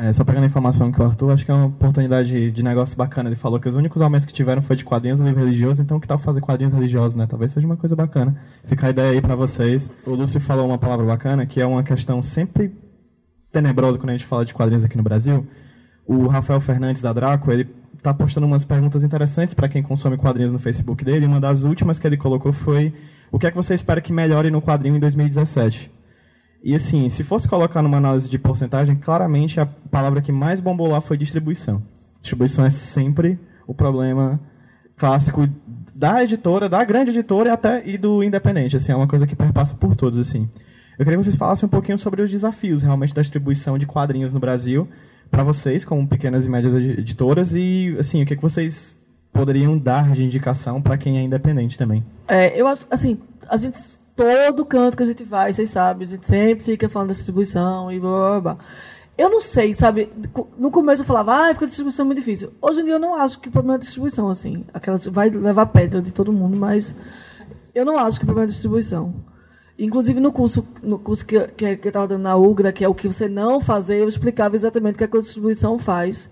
É, 0.03 0.13
só 0.13 0.25
pegando 0.25 0.43
a 0.43 0.47
informação 0.47 0.91
que 0.91 1.01
o 1.01 1.05
Arthur, 1.05 1.31
acho 1.31 1.45
que 1.45 1.51
é 1.53 1.55
uma 1.55 1.67
oportunidade 1.67 2.51
de 2.51 2.61
negócio 2.61 2.97
bacana. 2.97 3.29
Ele 3.29 3.37
falou 3.37 3.61
que 3.61 3.69
os 3.69 3.77
únicos 3.77 4.03
aumentos 4.03 4.27
que 4.27 4.33
tiveram 4.33 4.61
foi 4.61 4.75
de 4.75 4.85
quadrinhos 4.85 5.21
no 5.21 5.25
livro 5.25 5.45
religioso, 5.45 5.81
então 5.81 6.01
que 6.01 6.09
tal 6.09 6.19
fazer 6.19 6.41
quadrinhos 6.41 6.75
religiosos, 6.75 7.15
né? 7.15 7.25
Talvez 7.25 7.53
seja 7.53 7.65
uma 7.65 7.77
coisa 7.77 7.95
bacana. 7.95 8.37
Fica 8.65 8.89
a 8.89 8.91
ideia 8.91 9.13
aí 9.13 9.21
pra 9.23 9.37
vocês. 9.37 9.89
O 10.05 10.13
Lúcio 10.13 10.41
falou 10.41 10.67
uma 10.67 10.77
palavra 10.77 11.07
bacana, 11.07 11.47
que 11.47 11.61
é 11.61 11.67
uma 11.67 11.85
questão 11.85 12.21
sempre 12.21 12.73
tenebrosa 13.53 13.97
quando 13.97 14.11
a 14.11 14.15
gente 14.15 14.27
fala 14.27 14.45
de 14.45 14.53
quadrinhos 14.53 14.83
aqui 14.83 14.97
no 14.97 15.05
Brasil. 15.05 15.47
O 16.05 16.27
Rafael 16.27 16.61
Fernandes 16.61 17.01
da 17.01 17.13
Draco, 17.13 17.53
ele 17.53 17.69
tá 18.03 18.13
postando 18.13 18.45
umas 18.45 18.65
perguntas 18.65 19.05
interessantes 19.05 19.55
para 19.55 19.69
quem 19.69 19.85
consome 19.85 20.17
quadrinhos 20.17 20.53
no 20.53 20.59
Facebook 20.59 21.05
dele. 21.05 21.27
Uma 21.27 21.39
das 21.39 21.63
últimas 21.63 22.01
que 22.01 22.07
ele 22.09 22.17
colocou 22.17 22.53
foi: 22.53 22.93
o 23.31 23.39
que 23.39 23.47
é 23.47 23.51
que 23.51 23.57
você 23.57 23.73
espera 23.73 24.01
que 24.01 24.13
melhore 24.13 24.51
no 24.51 24.61
quadrinho 24.61 24.97
em 24.97 25.01
2017? 25.01 26.02
E 26.63 26.75
assim, 26.75 27.09
se 27.11 27.25
fosse 27.25 27.49
colocar 27.49 27.83
numa 27.83 27.97
análise 27.97 28.31
de 28.31 28.39
porcentagem, 28.39 28.97
claramente 28.97 29.59
a 29.59 29.67
palavra 29.67 30.23
que 30.23 30.31
mais 30.31 30.61
bombou 30.61 30.89
lá 30.89 31.01
foi 31.01 31.17
distribuição. 31.17 31.83
Distribuição 32.21 32.65
é 32.65 32.71
sempre 32.71 33.39
o 33.67 33.75
problema 33.75 34.41
clássico 34.97 35.49
da 35.95 36.23
editora, 36.23 36.69
da 36.69 36.85
grande 36.85 37.11
editora 37.11 37.49
e 37.49 37.53
até 37.53 37.89
e 37.89 37.99
do 37.99 38.23
independente, 38.23 38.77
assim, 38.77 38.93
é 38.93 38.97
uma 38.97 39.09
coisa 39.09 39.27
que 39.27 39.35
perpassa 39.35 39.75
por 39.75 39.97
todos, 39.97 40.19
assim. 40.19 40.49
Eu 40.99 41.05
queria 41.05 41.19
que 41.19 41.25
vocês 41.25 41.37
falassem 41.37 41.67
um 41.67 41.71
pouquinho 41.71 41.99
sobre 41.99 42.23
os 42.23 42.31
desafios 42.31 42.83
realmente 42.83 43.15
da 43.15 43.23
distribuição 43.23 43.77
de 43.77 43.87
quadrinhos 43.87 44.33
no 44.33 44.39
Brasil 44.39 44.89
para 45.31 45.43
vocês, 45.43 45.85
como 45.85 46.07
pequenas 46.07 46.47
e 46.47 46.49
médias 46.51 46.75
edi- 46.75 47.01
editoras 47.01 47.55
e 47.57 47.97
assim, 47.99 48.23
o 48.23 48.27
que, 48.27 48.37
que 48.37 48.43
vocês 48.43 48.95
poderiam 49.33 49.79
dar 49.79 50.13
de 50.13 50.23
indicação 50.23 50.81
para 50.81 50.99
quem 50.99 51.19
é 51.19 51.23
independente 51.23 51.79
também. 51.79 52.05
É, 52.29 52.61
eu 52.61 52.67
acho, 52.67 52.87
assim, 52.91 53.19
a 53.49 53.57
gente, 53.57 53.79
todo 54.17 54.65
canto 54.65 54.97
que 54.97 55.03
a 55.03 55.07
gente 55.07 55.25
vai, 55.25 55.53
vocês 55.53 55.71
sabem, 55.71 56.07
a 56.07 56.11
gente 56.11 56.27
sempre 56.27 56.65
fica 56.65 56.89
falando 56.89 57.09
da 57.09 57.15
distribuição 57.15 57.91
e 57.91 57.99
blá 57.99 58.11
blá 58.11 58.41
blá. 58.41 58.59
Eu 59.17 59.29
não 59.29 59.41
sei, 59.41 59.75
sabe? 59.75 60.11
No 60.57 60.71
começo 60.71 61.03
eu 61.03 61.07
falava, 61.07 61.49
ah, 61.49 61.49
porque 61.51 61.65
a 61.65 61.69
distribuição 61.69 62.05
é 62.05 62.07
muito 62.07 62.19
difícil. 62.19 62.53
Hoje 62.61 62.81
em 62.81 62.85
dia 62.85 62.95
eu 62.95 62.99
não 62.99 63.15
acho 63.15 63.39
que 63.41 63.49
o 63.49 63.53
problema 63.53 63.75
é 63.75 63.77
a 63.77 63.81
distribuição, 63.81 64.29
assim. 64.31 64.65
Aquela 64.73 64.99
vai 65.11 65.29
levar 65.29 65.67
pedra 65.67 66.01
de 66.01 66.13
todo 66.13 66.33
mundo, 66.33 66.57
mas 66.57 66.95
eu 67.75 67.85
não 67.85 67.99
acho 67.99 68.19
que 68.19 68.25
o 68.25 68.27
problema 68.27 68.47
é 68.47 68.51
a 68.51 68.53
distribuição. 68.53 69.15
Inclusive 69.79 70.21
no 70.21 70.33
curso, 70.33 70.67
no 70.83 70.99
curso 70.99 71.27
que, 71.27 71.39
que, 71.49 71.77
que 71.77 71.89
eu 71.89 71.91
estava 71.91 72.09
dando 72.09 72.23
na 72.23 72.37
UGRA, 72.37 72.73
que 72.73 72.85
é 72.85 72.89
o 72.89 72.95
que 72.95 73.09
você 73.09 73.29
não 73.29 73.61
fazer, 73.61 74.01
eu 74.01 74.09
explicava 74.09 74.57
exatamente 74.57 74.95
o 74.95 74.99
que, 74.99 75.05
é 75.05 75.09
que 75.09 75.17
a 75.17 75.21
distribuição 75.21 75.79
faz 75.79 76.31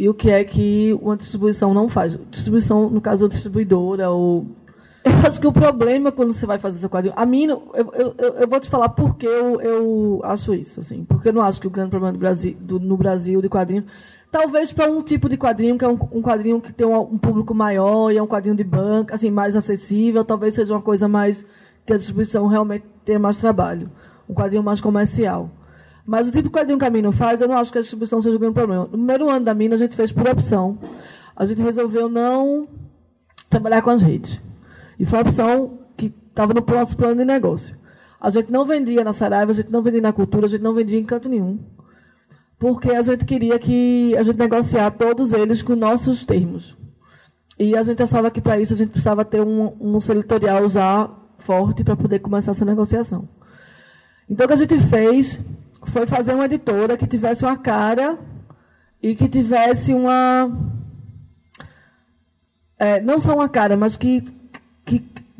e 0.00 0.08
o 0.08 0.14
que 0.14 0.30
é 0.30 0.42
que 0.42 0.94
uma 0.94 1.14
distribuição 1.14 1.74
não 1.74 1.88
faz. 1.88 2.18
Distribuição, 2.30 2.88
no 2.88 3.02
caso 3.02 3.28
da 3.28 3.34
distribuidora, 3.34 4.10
ou. 4.10 4.46
Eu 5.02 5.12
acho 5.26 5.40
que 5.40 5.46
o 5.46 5.52
problema 5.52 6.12
quando 6.12 6.34
você 6.34 6.44
vai 6.44 6.58
fazer 6.58 6.78
seu 6.78 6.90
quadrinho. 6.90 7.14
A 7.16 7.24
mim, 7.24 7.46
eu, 7.46 7.70
eu, 7.74 8.14
eu, 8.18 8.34
eu 8.34 8.48
vou 8.48 8.60
te 8.60 8.68
falar 8.68 8.90
por 8.90 9.16
que 9.16 9.26
eu, 9.26 9.60
eu 9.60 10.20
acho 10.24 10.54
isso, 10.54 10.80
assim. 10.80 11.04
Porque 11.04 11.28
eu 11.28 11.32
não 11.32 11.42
acho 11.42 11.60
que 11.60 11.66
o 11.66 11.70
grande 11.70 11.90
problema 11.90 12.12
do 12.12 12.18
Brasil, 12.18 12.56
do, 12.60 12.78
no 12.78 12.96
Brasil 12.96 13.40
de 13.40 13.48
quadrinho. 13.48 13.84
Talvez 14.30 14.70
para 14.70 14.90
um 14.90 15.02
tipo 15.02 15.28
de 15.28 15.36
quadrinho, 15.36 15.76
que 15.78 15.84
é 15.84 15.88
um, 15.88 15.98
um 16.12 16.22
quadrinho 16.22 16.60
que 16.60 16.72
tem 16.72 16.86
um, 16.86 17.00
um 17.00 17.18
público 17.18 17.54
maior 17.54 18.12
e 18.12 18.18
é 18.18 18.22
um 18.22 18.26
quadrinho 18.26 18.54
de 18.54 18.62
banca, 18.62 19.14
assim, 19.14 19.30
mais 19.30 19.56
acessível, 19.56 20.24
talvez 20.24 20.54
seja 20.54 20.72
uma 20.72 20.82
coisa 20.82 21.08
mais. 21.08 21.44
que 21.86 21.92
a 21.92 21.96
distribuição 21.96 22.46
realmente 22.46 22.84
tenha 23.04 23.18
mais 23.18 23.38
trabalho. 23.38 23.90
Um 24.28 24.34
quadrinho 24.34 24.62
mais 24.62 24.80
comercial. 24.80 25.50
Mas 26.06 26.28
o 26.28 26.30
tipo 26.30 26.44
de 26.44 26.50
quadrinho 26.50 26.78
que 26.78 26.84
a 26.84 26.90
Mina 26.90 27.10
faz, 27.10 27.40
eu 27.40 27.48
não 27.48 27.56
acho 27.56 27.72
que 27.72 27.78
a 27.78 27.80
distribuição 27.80 28.20
seja 28.20 28.36
o 28.36 28.38
grande 28.38 28.54
problema. 28.54 28.82
No 28.82 28.90
primeiro 28.90 29.30
ano 29.30 29.44
da 29.44 29.54
Mina, 29.54 29.76
a 29.76 29.78
gente 29.78 29.96
fez 29.96 30.12
por 30.12 30.28
opção. 30.28 30.78
A 31.34 31.46
gente 31.46 31.62
resolveu 31.62 32.08
não 32.08 32.68
trabalhar 33.48 33.82
com 33.82 33.90
as 33.90 34.02
redes. 34.02 34.49
E 35.00 35.06
foi 35.06 35.18
uma 35.18 35.30
opção 35.30 35.78
que 35.96 36.14
estava 36.28 36.52
no 36.52 36.60
nosso 36.60 36.94
plano 36.94 37.16
de 37.16 37.24
negócio. 37.24 37.74
A 38.20 38.28
gente 38.28 38.52
não 38.52 38.66
vendia 38.66 39.02
na 39.02 39.14
Saraiva, 39.14 39.50
a 39.50 39.54
gente 39.54 39.72
não 39.72 39.80
vendia 39.80 40.02
na 40.02 40.12
Cultura, 40.12 40.44
a 40.44 40.48
gente 40.50 40.60
não 40.60 40.74
vendia 40.74 40.98
em 40.98 41.04
canto 41.06 41.26
nenhum. 41.26 41.58
Porque 42.58 42.94
a 42.94 43.00
gente 43.00 43.24
queria 43.24 43.58
que 43.58 44.14
a 44.18 44.22
gente 44.22 44.38
negociar 44.38 44.90
todos 44.90 45.32
eles 45.32 45.62
com 45.62 45.74
nossos 45.74 46.26
termos. 46.26 46.76
E 47.58 47.74
a 47.74 47.82
gente 47.82 48.02
achava 48.02 48.30
que 48.30 48.42
para 48.42 48.60
isso 48.60 48.74
a 48.74 48.76
gente 48.76 48.90
precisava 48.90 49.24
ter 49.24 49.40
um, 49.40 49.74
um 49.80 49.98
selo 50.02 50.20
editorial 50.20 50.68
já 50.68 51.08
forte 51.38 51.82
para 51.82 51.96
poder 51.96 52.18
começar 52.18 52.50
essa 52.50 52.66
negociação. 52.66 53.26
Então 54.28 54.44
o 54.44 54.48
que 54.48 54.54
a 54.54 54.58
gente 54.58 54.78
fez 54.80 55.38
foi 55.84 56.06
fazer 56.06 56.34
uma 56.34 56.44
editora 56.44 56.98
que 56.98 57.06
tivesse 57.06 57.42
uma 57.42 57.56
cara 57.56 58.18
e 59.02 59.14
que 59.14 59.30
tivesse 59.30 59.94
uma. 59.94 60.50
é, 62.78 63.00
não 63.00 63.18
só 63.18 63.34
uma 63.34 63.48
cara, 63.48 63.78
mas 63.78 63.96
que, 63.96 64.22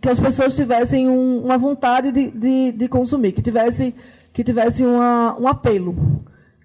que, 0.01 0.09
as 0.09 0.18
pessoas 0.20 0.55
tivessem 0.55 1.09
um- 1.09 1.44
uma 1.44 1.59
vontade 1.59 2.11
de, 2.12 2.30
de, 2.30 2.72
de 2.72 2.88
consumir, 2.88 3.32
que 3.32 3.42
tivesse, 3.42 3.94
que 4.32 4.42
tivesse 4.44 4.84
uma, 4.84 5.36
um 5.38 5.46
apelo. 5.48 5.94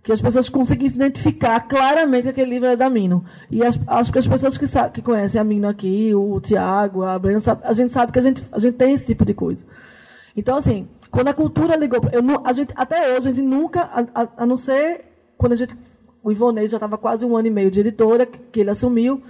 Que 0.04 0.12
as 0.14 0.22
pessoas 0.22 0.48
conseguissem 0.50 0.98
identificar 0.98 1.60
claramente 1.62 2.24
que 2.24 2.30
aquele 2.30 2.52
livro 2.52 2.68
é 2.68 2.76
da 2.76 2.90
Mino. 2.92 3.26
E 3.50 3.62
acho 3.64 4.12
que 4.12 4.20
as 4.20 4.28
pessoas 4.28 4.56
que, 4.56 4.68
sa- 4.68 4.88
que 4.90 5.02
conhecem 5.02 5.42
a 5.42 5.44
Mino 5.44 5.68
aqui, 5.68 6.14
o 6.14 6.40
Tiago, 6.40 7.02
a 7.04 7.18
Brenda, 7.18 7.42
sabe- 7.42 7.62
a 7.66 7.74
gente 7.74 7.92
sabe 7.92 8.12
que 8.12 8.20
a 8.20 8.22
gente, 8.22 8.44
a 8.52 8.60
gente 8.60 8.76
tem 8.76 8.94
esse 8.94 9.06
tipo 9.08 9.26
de 9.26 9.34
coisa. 9.34 9.66
Então, 10.38 10.58
assim, 10.58 10.88
quando 11.10 11.30
a 11.30 11.34
cultura 11.34 11.76
ligou, 11.76 12.00
eu 12.12 12.22
nu- 12.22 12.42
a 12.44 12.54
gente, 12.54 12.72
até 12.76 13.16
hoje, 13.18 13.30
a 13.30 13.32
gente 13.34 13.42
nunca, 13.42 13.82
a, 13.82 14.22
a- 14.22 14.28
a 14.38 14.46
não 14.46 14.58
ser 14.58 15.06
quando 15.40 15.54
a 15.54 15.56
gente, 15.56 15.76
o 16.24 16.32
Ivonei 16.32 16.68
já 16.68 16.78
estava 16.78 16.98
quase 17.00 17.26
um 17.26 17.36
ano 17.36 17.48
e 17.48 17.52
meio 17.52 17.72
de 17.72 17.80
editora, 17.80 18.28
que 18.28 18.60
ele 18.60 18.70
assumiu, 18.70 19.24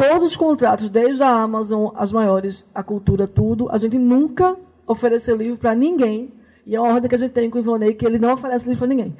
todos 0.00 0.28
os 0.28 0.36
contratos, 0.36 0.88
desde 0.88 1.22
a 1.22 1.28
Amazon, 1.28 1.90
as 1.94 2.10
maiores, 2.10 2.64
a 2.74 2.82
cultura, 2.82 3.26
tudo, 3.26 3.68
a 3.70 3.76
gente 3.76 3.98
nunca 3.98 4.56
ofereceu 4.86 5.36
livro 5.36 5.58
para 5.58 5.74
ninguém, 5.74 6.32
e 6.66 6.74
é 6.74 6.80
uma 6.80 6.94
ordem 6.94 7.06
que 7.06 7.14
a 7.14 7.18
gente 7.18 7.32
tem 7.32 7.50
com 7.50 7.58
o 7.58 7.60
Ivonei, 7.60 7.92
que 7.92 8.06
ele 8.06 8.18
não 8.18 8.32
oferece 8.32 8.64
livro 8.64 8.78
para 8.78 8.88
ninguém. 8.88 9.14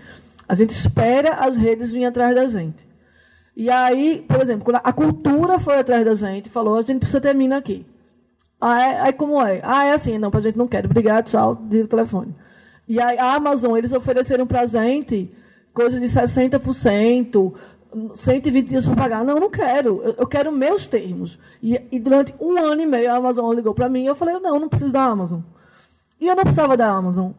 A 0.48 0.54
gente 0.54 0.70
espera 0.70 1.34
as 1.34 1.54
redes 1.54 1.90
virem 1.90 2.06
atrás 2.06 2.34
da 2.34 2.46
gente. 2.46 2.78
E 3.54 3.70
aí, 3.70 4.24
por 4.26 4.40
exemplo, 4.40 4.64
quando 4.64 4.80
a 4.82 4.92
cultura 4.92 5.60
foi 5.60 5.78
atrás 5.78 6.02
da 6.02 6.14
gente, 6.14 6.48
falou, 6.48 6.78
a 6.78 6.82
gente 6.82 7.00
precisa 7.00 7.20
ter 7.20 7.34
mina 7.34 7.58
aqui. 7.58 7.84
Ah, 8.58 8.82
é? 8.82 9.00
Aí 9.00 9.12
como 9.12 9.40
é? 9.42 9.60
Ah, 9.62 9.86
é 9.86 9.90
assim, 9.90 10.16
não, 10.16 10.30
pra 10.30 10.40
gente 10.40 10.56
não 10.56 10.66
quer. 10.66 10.86
Obrigado, 10.86 11.26
tchau, 11.26 11.58
diga 11.68 11.84
o 11.84 11.88
telefone. 11.88 12.34
E 12.88 12.98
aí 12.98 13.18
a 13.18 13.34
Amazon, 13.34 13.76
eles 13.76 13.92
ofereceram 13.92 14.46
pra 14.46 14.64
gente 14.64 15.30
coisa 15.74 16.00
de 16.00 16.06
60%, 16.06 17.52
120 18.14 18.68
dias 18.68 18.84
para 18.86 18.96
pagar. 18.96 19.24
Não, 19.24 19.34
eu 19.34 19.40
não 19.40 19.50
quero. 19.50 20.02
Eu, 20.02 20.14
eu 20.18 20.26
quero 20.26 20.52
meus 20.52 20.86
termos. 20.86 21.38
E, 21.62 21.80
e 21.90 21.98
durante 21.98 22.34
um 22.40 22.56
ano 22.58 22.80
e 22.80 22.86
meio 22.86 23.10
a 23.10 23.16
Amazon 23.16 23.52
ligou 23.54 23.74
para 23.74 23.88
mim 23.88 24.04
e 24.04 24.06
eu 24.06 24.14
falei, 24.14 24.38
não, 24.38 24.58
não 24.58 24.68
preciso 24.68 24.92
da 24.92 25.04
Amazon. 25.04 25.40
E 26.20 26.26
eu 26.26 26.36
não 26.36 26.42
precisava 26.42 26.76
da 26.76 26.88
Amazon, 26.88 27.32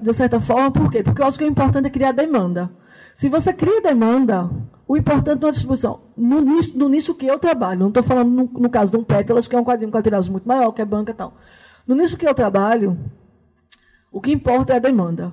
de 0.00 0.14
certa 0.14 0.40
forma, 0.40 0.70
por 0.70 0.90
quê? 0.90 1.02
Porque 1.02 1.20
eu 1.20 1.26
acho 1.26 1.36
que 1.36 1.44
o 1.44 1.48
importante 1.48 1.86
é 1.86 1.90
criar 1.90 2.12
demanda. 2.12 2.70
Se 3.14 3.28
você 3.28 3.52
cria 3.52 3.82
demanda, 3.82 4.48
o 4.88 4.96
importante 4.96 5.42
não 5.42 5.48
é 5.48 5.52
distribuição. 5.52 6.00
No 6.16 6.40
nicho, 6.40 6.78
no 6.78 6.88
nicho 6.88 7.14
que 7.14 7.26
eu 7.26 7.38
trabalho, 7.38 7.80
não 7.80 7.88
estou 7.88 8.02
falando 8.02 8.30
no, 8.30 8.60
no 8.60 8.70
caso 8.70 8.90
de 8.90 8.96
um 8.96 9.04
Pétalas, 9.04 9.46
que 9.46 9.54
é 9.54 9.60
um 9.60 9.64
quadrinho 9.64 9.92
com 9.92 10.00
tiragem 10.00 10.32
muito 10.32 10.48
maior, 10.48 10.72
que 10.72 10.80
é 10.80 10.84
banca 10.84 11.12
e 11.12 11.14
tal. 11.14 11.34
No 11.86 11.94
nicho 11.94 12.16
que 12.16 12.26
eu 12.26 12.34
trabalho, 12.34 12.98
o 14.10 14.20
que 14.20 14.32
importa 14.32 14.72
é 14.72 14.76
a 14.76 14.80
demanda. 14.80 15.32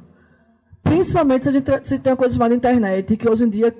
Principalmente 0.83 1.43
se 1.43 1.49
a 1.49 1.51
gente 1.51 1.88
se 1.88 1.99
tem 1.99 2.11
uma 2.11 2.17
coisa 2.17 2.33
chamada 2.33 2.53
internet, 2.53 3.15
que 3.15 3.29
hoje 3.29 3.45
em 3.45 3.49
dia 3.49 3.73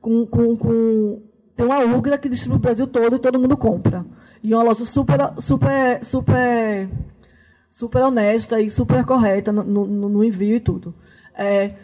com, 0.00 0.26
com, 0.26 0.56
com, 0.56 1.22
tem 1.56 1.66
uma 1.66 1.80
UGRA 1.80 2.18
que 2.18 2.28
distribui 2.28 2.56
o 2.56 2.60
Brasil 2.60 2.86
todo 2.86 3.16
e 3.16 3.18
todo 3.18 3.38
mundo 3.38 3.56
compra. 3.56 4.04
E 4.42 4.54
uma 4.54 4.62
loja 4.62 4.84
super, 4.84 5.18
super, 5.38 6.04
super, 6.04 6.88
super 7.72 8.02
honesta 8.02 8.60
e 8.60 8.70
super 8.70 9.04
correta 9.04 9.52
no, 9.52 9.64
no, 9.64 10.08
no 10.08 10.24
envio 10.24 10.56
e 10.56 10.60
tudo. 10.60 10.94
É, 11.34 11.74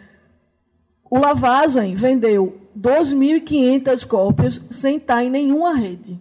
O 1.09 1.19
Lavagem 1.19 1.95
vendeu 1.95 2.57
2.500 2.77 4.05
cópias 4.05 4.61
sem 4.81 4.97
estar 4.97 5.23
em 5.23 5.29
nenhuma 5.29 5.75
rede. 5.75 6.19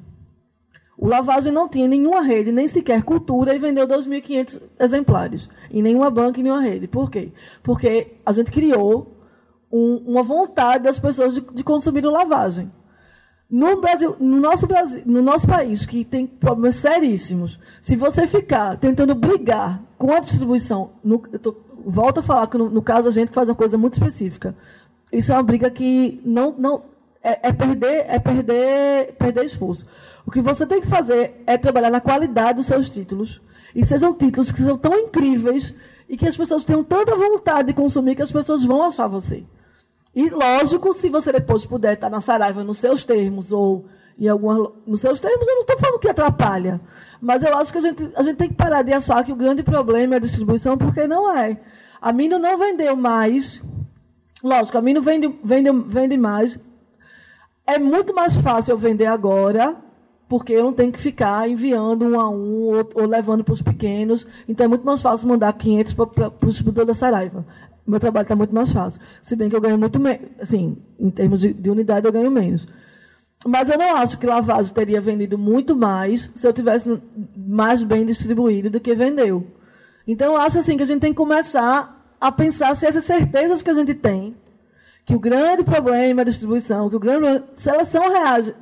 O 0.96 1.08
Lavagem 1.08 1.52
não 1.52 1.68
tinha 1.68 1.88
nenhuma 1.88 2.22
rede, 2.22 2.52
nem 2.52 2.68
sequer 2.68 3.02
cultura, 3.02 3.54
e 3.54 3.58
vendeu 3.58 3.86
2.500 3.86 4.60
exemplares. 4.78 5.48
Em 5.70 5.82
nenhuma 5.82 6.10
banca, 6.10 6.38
em 6.38 6.42
nenhuma 6.44 6.62
rede. 6.62 6.86
Por 6.86 7.10
quê? 7.10 7.32
Porque 7.62 8.12
a 8.24 8.32
gente 8.32 8.50
criou 8.50 9.13
um, 9.74 9.96
uma 10.06 10.22
vontade 10.22 10.84
das 10.84 11.00
pessoas 11.00 11.34
de, 11.34 11.40
de 11.40 11.64
consumir 11.64 12.04
Lavagem. 12.04 12.70
No, 13.50 13.80
Brasil, 13.80 14.16
no, 14.20 14.38
nosso 14.38 14.68
Brasil, 14.68 15.02
no 15.04 15.20
nosso 15.20 15.48
país, 15.48 15.84
que 15.84 16.04
tem 16.04 16.28
problemas 16.28 16.76
seríssimos, 16.76 17.58
se 17.82 17.96
você 17.96 18.28
ficar 18.28 18.78
tentando 18.78 19.16
brigar 19.16 19.82
com 19.98 20.12
a 20.12 20.20
distribuição, 20.20 20.92
no, 21.02 21.18
tô, 21.18 21.56
volto 21.84 22.20
a 22.20 22.22
falar 22.22 22.46
que 22.46 22.56
no, 22.56 22.70
no, 22.70 22.82
caso 22.82 23.08
a 23.08 23.10
gente 23.10 23.32
faz 23.32 23.48
uma 23.48 23.56
coisa 23.56 23.76
muito 23.76 23.94
específica. 23.94 24.54
Isso 25.12 25.32
é 25.32 25.34
uma 25.34 25.42
briga 25.42 25.68
que 25.68 26.20
não, 26.24 26.54
não 26.56 26.82
é, 27.20 27.48
é 27.48 27.52
perder, 27.52 28.06
é 28.08 28.18
perder, 28.20 29.14
perder 29.18 29.44
esforço. 29.44 29.84
O 30.24 30.30
que 30.30 30.40
você 30.40 30.64
tem 30.64 30.80
que 30.80 30.86
fazer 30.86 31.42
é 31.48 31.58
trabalhar 31.58 31.90
na 31.90 32.00
qualidade 32.00 32.58
dos 32.58 32.66
seus 32.66 32.88
títulos. 32.90 33.40
E 33.74 33.84
sejam 33.84 34.14
títulos 34.14 34.52
que 34.52 34.62
são 34.62 34.78
tão 34.78 34.94
incríveis 34.94 35.74
e 36.08 36.16
que 36.16 36.28
as 36.28 36.36
pessoas 36.36 36.64
tenham 36.64 36.84
tanta 36.84 37.16
vontade 37.16 37.68
de 37.68 37.74
consumir 37.74 38.14
que 38.14 38.22
as 38.22 38.30
pessoas 38.30 38.64
vão 38.64 38.84
achar 38.84 39.08
você. 39.08 39.44
E, 40.14 40.30
lógico, 40.30 40.94
se 40.94 41.08
você 41.08 41.32
depois 41.32 41.66
puder 41.66 41.94
estar 41.94 42.08
na 42.08 42.20
Saraiva 42.20 42.62
nos 42.62 42.78
seus 42.78 43.04
termos 43.04 43.50
ou 43.50 43.86
em 44.18 44.28
alguma, 44.28 44.72
nos 44.86 45.00
seus 45.00 45.20
termos, 45.20 45.46
eu 45.46 45.54
não 45.54 45.62
estou 45.62 45.78
falando 45.78 45.98
que 45.98 46.08
atrapalha. 46.08 46.80
Mas 47.20 47.42
eu 47.42 47.56
acho 47.56 47.72
que 47.72 47.78
a 47.78 47.80
gente, 47.80 48.10
a 48.14 48.22
gente 48.22 48.36
tem 48.36 48.48
que 48.48 48.54
parar 48.54 48.82
de 48.82 48.92
achar 48.92 49.24
que 49.24 49.32
o 49.32 49.36
grande 49.36 49.62
problema 49.62 50.14
é 50.14 50.16
a 50.18 50.20
distribuição, 50.20 50.78
porque 50.78 51.06
não 51.06 51.36
é. 51.36 51.60
A 52.00 52.12
Mino 52.12 52.38
não 52.38 52.58
vendeu 52.58 52.94
mais. 52.94 53.62
Lógico, 54.42 54.78
a 54.78 54.82
Mino 54.82 55.02
vende, 55.02 55.28
vende, 55.42 55.70
vende 55.86 56.16
mais. 56.16 56.58
É 57.66 57.78
muito 57.78 58.14
mais 58.14 58.36
fácil 58.36 58.72
eu 58.72 58.78
vender 58.78 59.06
agora 59.06 59.76
porque 60.28 60.52
eu 60.52 60.64
não 60.64 60.72
tenho 60.72 60.92
que 60.92 60.98
ficar 60.98 61.48
enviando 61.48 62.04
um 62.04 62.20
a 62.20 62.28
um 62.28 62.62
ou, 62.64 62.90
ou 62.94 63.06
levando 63.06 63.44
para 63.44 63.54
os 63.54 63.62
pequenos. 63.62 64.26
Então 64.48 64.64
é 64.64 64.68
muito 64.68 64.84
mais 64.84 65.00
fácil 65.00 65.28
mandar 65.28 65.52
500 65.52 65.94
para 65.94 66.28
o 66.28 66.46
distribuidor 66.46 66.84
da 66.84 66.94
Saraiva. 66.94 67.46
Meu 67.86 68.00
trabalho 68.00 68.24
está 68.24 68.34
muito 68.34 68.54
mais 68.54 68.70
fácil. 68.70 69.00
Se 69.22 69.36
bem 69.36 69.48
que 69.48 69.56
eu 69.56 69.60
ganho 69.60 69.78
muito 69.78 70.00
menos, 70.00 70.28
assim, 70.40 70.76
em 70.98 71.10
termos 71.10 71.40
de, 71.40 71.52
de, 71.52 71.70
unidade 71.70 72.06
eu 72.06 72.12
ganho 72.12 72.30
menos. 72.30 72.66
Mas 73.46 73.68
eu 73.68 73.76
não 73.76 73.96
acho 73.96 74.18
que 74.18 74.26
Lavazzo 74.26 74.72
teria 74.72 75.00
vendido 75.00 75.36
muito 75.36 75.76
mais 75.76 76.30
se 76.34 76.46
eu 76.46 76.52
tivesse 76.52 76.98
mais 77.36 77.82
bem 77.82 78.06
distribuído 78.06 78.70
do 78.70 78.80
que 78.80 78.94
vendeu. 78.94 79.46
Então 80.06 80.32
eu 80.32 80.40
acho 80.40 80.58
assim 80.58 80.76
que 80.76 80.82
a 80.82 80.86
gente 80.86 81.00
tem 81.00 81.12
que 81.12 81.16
começar 81.16 82.16
a 82.18 82.32
pensar 82.32 82.74
se 82.74 82.86
essas 82.86 83.04
certezas 83.04 83.60
que 83.60 83.68
a 83.68 83.74
gente 83.74 83.92
tem, 83.92 84.34
que 85.04 85.14
o 85.14 85.20
grande 85.20 85.62
problema 85.62 86.20
é 86.20 86.22
a 86.22 86.26
distribuição, 86.26 86.88
que 86.88 86.96
o 86.96 87.00
grande 87.00 87.42
se 87.56 87.68
elas 87.68 87.88
são 87.88 88.10
reais, 88.10 88.54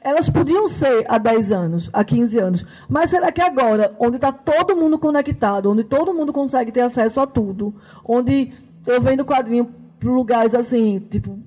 elas 0.00 0.28
podiam 0.28 0.68
ser 0.68 1.04
há 1.08 1.18
10 1.18 1.52
anos, 1.52 1.90
há 1.92 2.04
15 2.04 2.38
anos. 2.38 2.66
Mas 2.88 3.10
será 3.10 3.30
que 3.30 3.40
agora, 3.40 3.94
onde 3.98 4.16
está 4.16 4.32
todo 4.32 4.76
mundo 4.76 4.98
conectado, 4.98 5.70
onde 5.70 5.84
todo 5.84 6.14
mundo 6.14 6.32
consegue 6.32 6.72
ter 6.72 6.80
acesso 6.80 7.20
a 7.20 7.26
tudo, 7.26 7.74
onde 8.04 8.52
eu 8.86 9.00
vendo 9.00 9.24
quadrinho 9.24 9.72
para 9.98 10.10
lugares 10.10 10.54
assim, 10.54 10.98
tipo, 11.10 11.38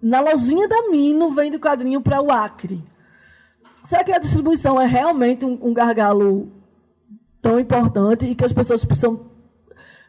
na 0.00 0.20
lojinha 0.20 0.68
da 0.68 0.88
Mino 0.90 1.34
vendo 1.34 1.58
quadrinho 1.58 2.00
para 2.00 2.22
o 2.22 2.30
Acre. 2.30 2.82
Será 3.88 4.04
que 4.04 4.12
a 4.12 4.18
distribuição 4.18 4.80
é 4.80 4.86
realmente 4.86 5.44
um, 5.44 5.58
um 5.62 5.74
gargalo 5.74 6.52
tão 7.40 7.58
importante 7.58 8.26
e 8.26 8.34
que 8.34 8.44
as 8.44 8.52
pessoas 8.52 8.84
precisam 8.84 9.28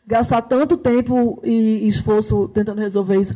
gastar 0.05 0.41
tanto 0.41 0.75
tempo 0.75 1.39
e 1.43 1.87
esforço 1.87 2.49
tentando 2.49 2.81
resolver 2.81 3.21
isso? 3.21 3.33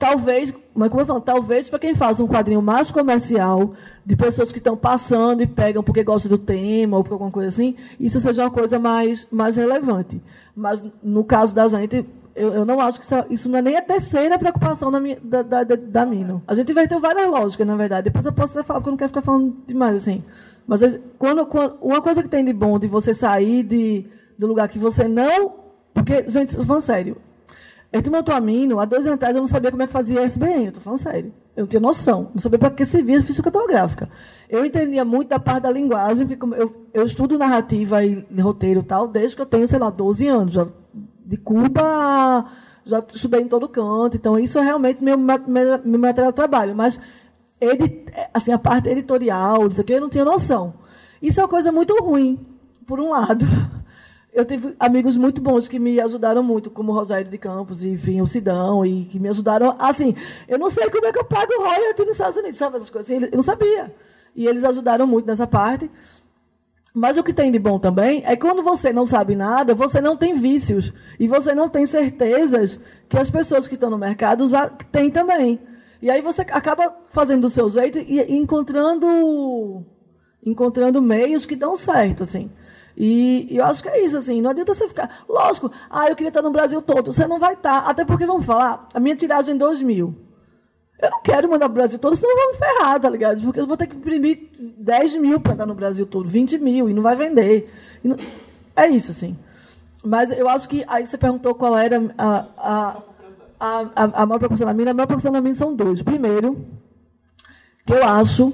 Talvez, 0.00 0.52
mas 0.74 0.88
como 0.88 1.02
eu 1.02 1.06
falo, 1.06 1.20
talvez 1.20 1.68
para 1.68 1.78
quem 1.78 1.94
faz 1.94 2.18
um 2.18 2.26
quadrinho 2.26 2.62
mais 2.62 2.90
comercial, 2.90 3.74
de 4.04 4.16
pessoas 4.16 4.50
que 4.50 4.56
estão 4.56 4.74
passando 4.74 5.42
e 5.42 5.46
pegam 5.46 5.82
porque 5.82 6.02
gostam 6.02 6.30
do 6.30 6.38
tema 6.38 6.96
ou 6.96 7.04
por 7.04 7.12
alguma 7.12 7.30
coisa 7.30 7.50
assim, 7.50 7.76
isso 8.00 8.18
seja 8.18 8.42
uma 8.42 8.50
coisa 8.50 8.78
mais, 8.78 9.26
mais 9.30 9.56
relevante. 9.56 10.20
Mas 10.56 10.82
no 11.02 11.22
caso 11.22 11.54
da 11.54 11.68
gente, 11.68 12.04
eu, 12.34 12.54
eu 12.54 12.64
não 12.64 12.80
acho 12.80 12.98
que 12.98 13.04
isso, 13.04 13.26
isso, 13.28 13.48
não 13.48 13.58
é 13.58 13.62
nem 13.62 13.76
a 13.76 13.82
terceira 13.82 14.38
preocupação 14.38 14.90
da, 14.90 14.98
minha, 14.98 15.18
da, 15.22 15.42
da, 15.42 15.64
da, 15.64 15.76
da 15.76 16.06
Mino. 16.06 16.42
A 16.48 16.54
gente 16.54 16.72
inverteu 16.72 16.98
várias 16.98 17.28
lógicas, 17.28 17.66
na 17.66 17.76
verdade. 17.76 18.04
Depois 18.04 18.24
eu 18.24 18.32
posso 18.32 18.52
até 18.52 18.62
falar, 18.66 18.80
porque 18.80 18.88
eu 18.88 18.92
não 18.92 18.98
quero 18.98 19.10
ficar 19.10 19.22
falando 19.22 19.54
demais 19.66 19.96
assim. 19.96 20.24
Mas 20.66 20.80
quando, 21.18 21.44
quando, 21.44 21.76
uma 21.82 22.00
coisa 22.00 22.22
que 22.22 22.28
tem 22.28 22.42
de 22.42 22.54
bom 22.54 22.78
de 22.78 22.86
você 22.86 23.12
sair 23.12 23.62
de, 23.62 24.06
do 24.38 24.46
lugar 24.46 24.66
que 24.68 24.78
você 24.78 25.06
não. 25.06 25.60
Porque, 25.92 26.24
gente, 26.28 26.56
falando 26.56 26.80
sério, 26.80 27.16
eu 27.92 28.02
tomei 28.02 28.22
amino, 28.30 28.78
há 28.78 28.84
dois 28.84 29.04
anos 29.04 29.16
atrás 29.16 29.34
eu 29.34 29.42
não 29.42 29.48
sabia 29.48 29.70
como 29.70 29.82
é 29.82 29.86
que 29.86 29.92
fazia 29.92 30.22
SBN, 30.22 30.66
eu 30.66 30.72
tô 30.72 30.80
falando 30.80 31.00
sério. 31.00 31.32
Eu 31.56 31.62
não 31.62 31.68
tinha 31.68 31.80
noção, 31.80 32.30
não 32.32 32.40
sabia 32.40 32.58
para 32.58 32.70
que 32.70 32.84
servia 32.86 33.20
ficha 33.22 33.42
cartográfica. 33.42 34.08
Eu 34.48 34.64
entendia 34.64 35.04
muito 35.04 35.28
da 35.28 35.40
parte 35.40 35.64
da 35.64 35.70
linguagem, 35.70 36.26
porque 36.26 36.54
eu, 36.54 36.86
eu 36.94 37.04
estudo 37.04 37.36
narrativa 37.36 38.04
e 38.04 38.24
roteiro 38.40 38.80
e 38.80 38.84
tal, 38.84 39.08
desde 39.08 39.34
que 39.34 39.42
eu 39.42 39.46
tenho, 39.46 39.66
sei 39.66 39.78
lá, 39.78 39.90
12 39.90 40.26
anos. 40.28 40.54
Já, 40.54 40.66
de 41.24 41.36
Cuba, 41.36 42.46
já 42.84 43.04
estudei 43.14 43.42
em 43.42 43.48
todo 43.48 43.68
canto, 43.68 44.16
então 44.16 44.38
isso 44.38 44.58
é 44.58 44.62
realmente 44.62 45.02
meu, 45.02 45.18
meu, 45.18 45.38
meu 45.84 46.00
material 46.00 46.32
de 46.32 46.36
trabalho. 46.36 46.74
Mas 46.74 46.98
edit, 47.60 48.06
assim, 48.32 48.52
a 48.52 48.58
parte 48.58 48.88
editorial, 48.88 49.68
dizer 49.68 49.84
que 49.84 49.92
eu 49.92 50.00
não 50.00 50.08
tinha 50.08 50.24
noção. 50.24 50.74
Isso 51.20 51.40
é 51.40 51.42
uma 51.42 51.48
coisa 51.48 51.70
muito 51.70 51.94
ruim, 52.02 52.38
por 52.86 53.00
um 53.00 53.10
lado. 53.10 53.44
Eu 54.32 54.44
tive 54.44 54.74
amigos 54.78 55.16
muito 55.16 55.40
bons 55.40 55.66
que 55.66 55.78
me 55.78 56.00
ajudaram 56.00 56.42
muito, 56.42 56.70
como 56.70 56.92
o 56.92 56.94
Rosário 56.94 57.28
de 57.28 57.38
Campos, 57.38 57.82
e, 57.84 57.88
enfim, 57.88 58.20
o 58.20 58.26
Sidão, 58.26 58.86
e 58.86 59.04
que 59.06 59.18
me 59.18 59.28
ajudaram. 59.28 59.74
Assim, 59.78 60.14
eu 60.46 60.58
não 60.58 60.70
sei 60.70 60.88
como 60.88 61.06
é 61.06 61.12
que 61.12 61.18
eu 61.18 61.24
pago 61.24 61.52
royalty 61.58 62.02
nos 62.02 62.12
Estados 62.12 62.36
Unidos, 62.36 62.58
sabe 62.58 62.76
essas 62.76 62.90
coisas? 62.90 63.10
Assim, 63.10 63.24
eu 63.24 63.36
não 63.36 63.42
sabia. 63.42 63.92
E 64.34 64.46
eles 64.46 64.64
ajudaram 64.64 65.06
muito 65.06 65.26
nessa 65.26 65.46
parte. 65.46 65.90
Mas 66.94 67.16
o 67.16 67.22
que 67.22 67.32
tem 67.32 67.52
de 67.52 67.58
bom 67.58 67.78
também 67.78 68.22
é 68.24 68.36
que 68.36 68.42
quando 68.42 68.62
você 68.62 68.92
não 68.92 69.06
sabe 69.06 69.36
nada, 69.36 69.74
você 69.74 70.00
não 70.00 70.16
tem 70.16 70.34
vícios. 70.34 70.92
E 71.18 71.26
você 71.26 71.54
não 71.54 71.68
tem 71.68 71.86
certezas 71.86 72.78
que 73.08 73.18
as 73.18 73.30
pessoas 73.30 73.66
que 73.66 73.74
estão 73.74 73.90
no 73.90 73.98
mercado 73.98 74.46
já 74.46 74.68
têm 74.68 75.10
também. 75.10 75.60
E 76.02 76.10
aí 76.10 76.20
você 76.20 76.42
acaba 76.42 76.96
fazendo 77.10 77.42
do 77.42 77.50
seu 77.50 77.68
jeito 77.68 77.98
e 77.98 78.20
encontrando, 78.32 79.84
encontrando 80.44 81.02
meios 81.02 81.44
que 81.44 81.54
dão 81.54 81.76
certo, 81.76 82.22
assim. 82.22 82.50
E, 83.02 83.56
eu 83.56 83.64
acho 83.64 83.82
que 83.82 83.88
é 83.88 84.04
isso, 84.04 84.18
assim, 84.18 84.42
não 84.42 84.50
adianta 84.50 84.74
você 84.74 84.86
ficar. 84.86 85.24
Lógico, 85.26 85.72
ah, 85.88 86.06
eu 86.06 86.14
queria 86.14 86.28
estar 86.28 86.42
no 86.42 86.50
Brasil 86.50 86.82
todo. 86.82 87.14
Você 87.14 87.26
não 87.26 87.38
vai 87.38 87.54
estar, 87.54 87.78
até 87.78 88.04
porque, 88.04 88.26
vamos 88.26 88.44
falar, 88.44 88.90
a 88.92 89.00
minha 89.00 89.16
tiragem 89.16 89.54
é 89.54 89.58
2 89.58 89.80
mil. 89.80 90.14
Eu 91.00 91.10
não 91.10 91.22
quero 91.22 91.48
mandar 91.48 91.64
para 91.64 91.72
o 91.72 91.80
Brasil 91.80 91.98
todo, 91.98 92.14
senão 92.14 92.30
eu 92.30 92.36
vou 92.36 92.52
me 92.52 92.58
ferrar, 92.58 93.00
tá 93.00 93.08
ligado? 93.08 93.40
Porque 93.40 93.58
eu 93.58 93.66
vou 93.66 93.78
ter 93.78 93.86
que 93.86 93.96
imprimir 93.96 94.50
10 94.76 95.14
mil 95.14 95.40
para 95.40 95.52
estar 95.52 95.64
no 95.64 95.74
Brasil 95.74 96.04
todo, 96.04 96.28
20 96.28 96.58
mil, 96.58 96.90
e 96.90 96.92
não 96.92 97.02
vai 97.02 97.16
vender. 97.16 97.72
Não... 98.04 98.18
É 98.76 98.86
isso, 98.86 99.12
assim. 99.12 99.34
Mas 100.04 100.30
eu 100.30 100.46
acho 100.46 100.68
que 100.68 100.84
aí 100.86 101.06
você 101.06 101.16
perguntou 101.16 101.54
qual 101.54 101.78
era 101.78 101.96
a, 102.18 102.46
a, 102.58 102.96
a, 103.58 103.80
a, 103.96 104.22
a 104.22 104.26
maior 104.26 104.40
proporção 104.40 104.66
da 104.66 104.74
minha. 104.74 104.90
A 104.90 104.94
maior 104.94 105.06
proporção 105.06 105.32
da 105.32 105.40
minha 105.40 105.54
são 105.54 105.74
dois. 105.74 106.02
Primeiro, 106.02 106.66
que 107.86 107.94
eu 107.94 108.04
acho, 108.04 108.52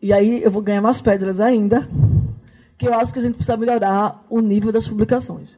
e 0.00 0.14
aí 0.14 0.42
eu 0.42 0.50
vou 0.50 0.62
ganhar 0.62 0.80
mais 0.80 0.98
pedras 0.98 1.40
ainda, 1.40 1.86
que 2.76 2.88
eu 2.88 2.94
acho 2.94 3.12
que 3.12 3.18
a 3.18 3.22
gente 3.22 3.34
precisa 3.34 3.56
melhorar 3.56 4.24
o 4.28 4.40
nível 4.40 4.72
das 4.72 4.86
publicações. 4.86 5.48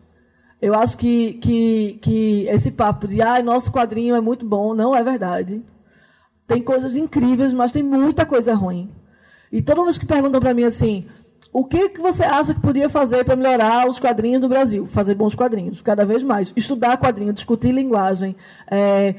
Eu 0.60 0.74
acho 0.74 0.96
que, 0.96 1.34
que, 1.34 1.98
que 2.02 2.46
esse 2.48 2.70
papo 2.70 3.06
de 3.06 3.20
ah, 3.20 3.42
nosso 3.42 3.70
quadrinho 3.70 4.14
é 4.14 4.20
muito 4.20 4.46
bom, 4.46 4.74
não 4.74 4.94
é 4.94 5.02
verdade. 5.02 5.62
Tem 6.46 6.62
coisas 6.62 6.96
incríveis, 6.96 7.52
mas 7.52 7.72
tem 7.72 7.82
muita 7.82 8.24
coisa 8.24 8.54
ruim. 8.54 8.90
E 9.52 9.60
todos 9.60 9.84
mundo 9.84 9.98
que 9.98 10.06
perguntam 10.06 10.40
para 10.40 10.54
mim 10.54 10.64
assim, 10.64 11.06
o 11.52 11.64
que, 11.64 11.90
que 11.90 12.00
você 12.00 12.22
acha 12.22 12.54
que 12.54 12.60
podia 12.60 12.88
fazer 12.88 13.24
para 13.24 13.36
melhorar 13.36 13.88
os 13.88 13.98
quadrinhos 13.98 14.40
do 14.40 14.48
Brasil? 14.48 14.86
Fazer 14.88 15.14
bons 15.14 15.34
quadrinhos, 15.34 15.80
cada 15.80 16.04
vez 16.04 16.22
mais. 16.22 16.52
Estudar 16.56 16.98
quadrinho, 16.98 17.32
discutir 17.32 17.72
linguagem, 17.72 18.36
é, 18.70 19.14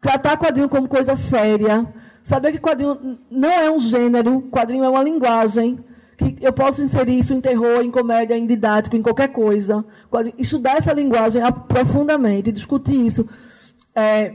tratar 0.00 0.36
quadrinho 0.36 0.68
como 0.68 0.88
coisa 0.88 1.16
séria, 1.16 1.86
saber 2.22 2.52
que 2.52 2.58
quadrinho 2.58 3.18
não 3.30 3.50
é 3.50 3.70
um 3.70 3.78
gênero, 3.78 4.42
quadrinho 4.50 4.84
é 4.84 4.88
uma 4.88 5.02
linguagem 5.02 5.78
que 6.22 6.36
eu 6.40 6.52
posso 6.52 6.82
inserir 6.82 7.18
isso 7.18 7.34
em 7.34 7.40
terror, 7.40 7.82
em 7.82 7.90
comédia, 7.90 8.36
em 8.36 8.46
didático, 8.46 8.96
em 8.96 9.02
qualquer 9.02 9.28
coisa. 9.28 9.84
Estudar 10.38 10.78
essa 10.78 10.92
linguagem 10.92 11.42
profundamente, 11.68 12.52
discutir 12.52 13.06
isso. 13.06 13.28
É, 13.94 14.34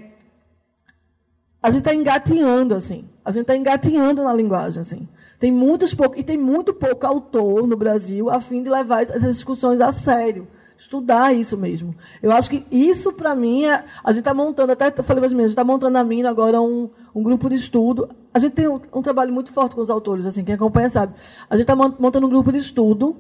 a 1.62 1.72
gente 1.72 1.80
está 1.80 1.94
engatinhando, 1.94 2.76
assim. 2.76 3.06
A 3.24 3.32
gente 3.32 3.42
está 3.42 3.56
engatinhando 3.56 4.24
na 4.24 4.34
linguagem, 4.34 4.82
assim. 4.82 5.08
Tem 5.40 5.52
muitos 5.52 5.96
e 6.16 6.24
tem 6.24 6.38
muito 6.38 6.74
pouco 6.74 7.06
autor 7.06 7.68
no 7.68 7.78
Brasil 7.78 8.30
a 8.30 8.40
fim 8.40 8.64
de 8.64 8.70
levar 8.70 9.04
essas 9.04 9.36
discussões 9.36 9.80
a 9.80 9.92
sério 9.92 10.48
estudar 10.80 11.34
isso 11.34 11.58
mesmo. 11.58 11.96
Eu 12.22 12.32
acho 12.32 12.50
que 12.50 12.66
isso, 12.72 13.12
para 13.12 13.36
mim, 13.36 13.66
é, 13.66 13.84
a 14.04 14.12
gente 14.12 14.20
está 14.20 14.34
montando, 14.34 14.72
até 14.72 14.92
falei 14.92 15.22
mais 15.22 15.32
ou 15.32 15.38
menos, 15.38 15.50
a 15.50 15.50
gente 15.50 15.60
está 15.60 15.64
montando 15.64 15.94
na 15.94 16.04
mina 16.04 16.30
agora 16.30 16.62
um, 16.62 16.90
um 17.18 17.24
grupo 17.24 17.50
de 17.50 17.56
estudo. 17.56 18.10
A 18.32 18.38
gente 18.38 18.54
tem 18.54 18.68
um, 18.68 18.80
um, 18.94 19.02
trabalho 19.02 19.34
muito 19.34 19.52
forte 19.52 19.74
com 19.74 19.82
os 19.82 19.90
autores, 19.90 20.28
assim, 20.28 20.44
quem 20.44 20.54
acompanha 20.54 20.90
sabe. 20.92 21.16
A 21.50 21.56
gente 21.56 21.64
está 21.64 21.76
montando 21.76 22.28
um 22.28 22.30
grupo 22.30 22.52
de 22.52 22.60
estudo 22.60 23.16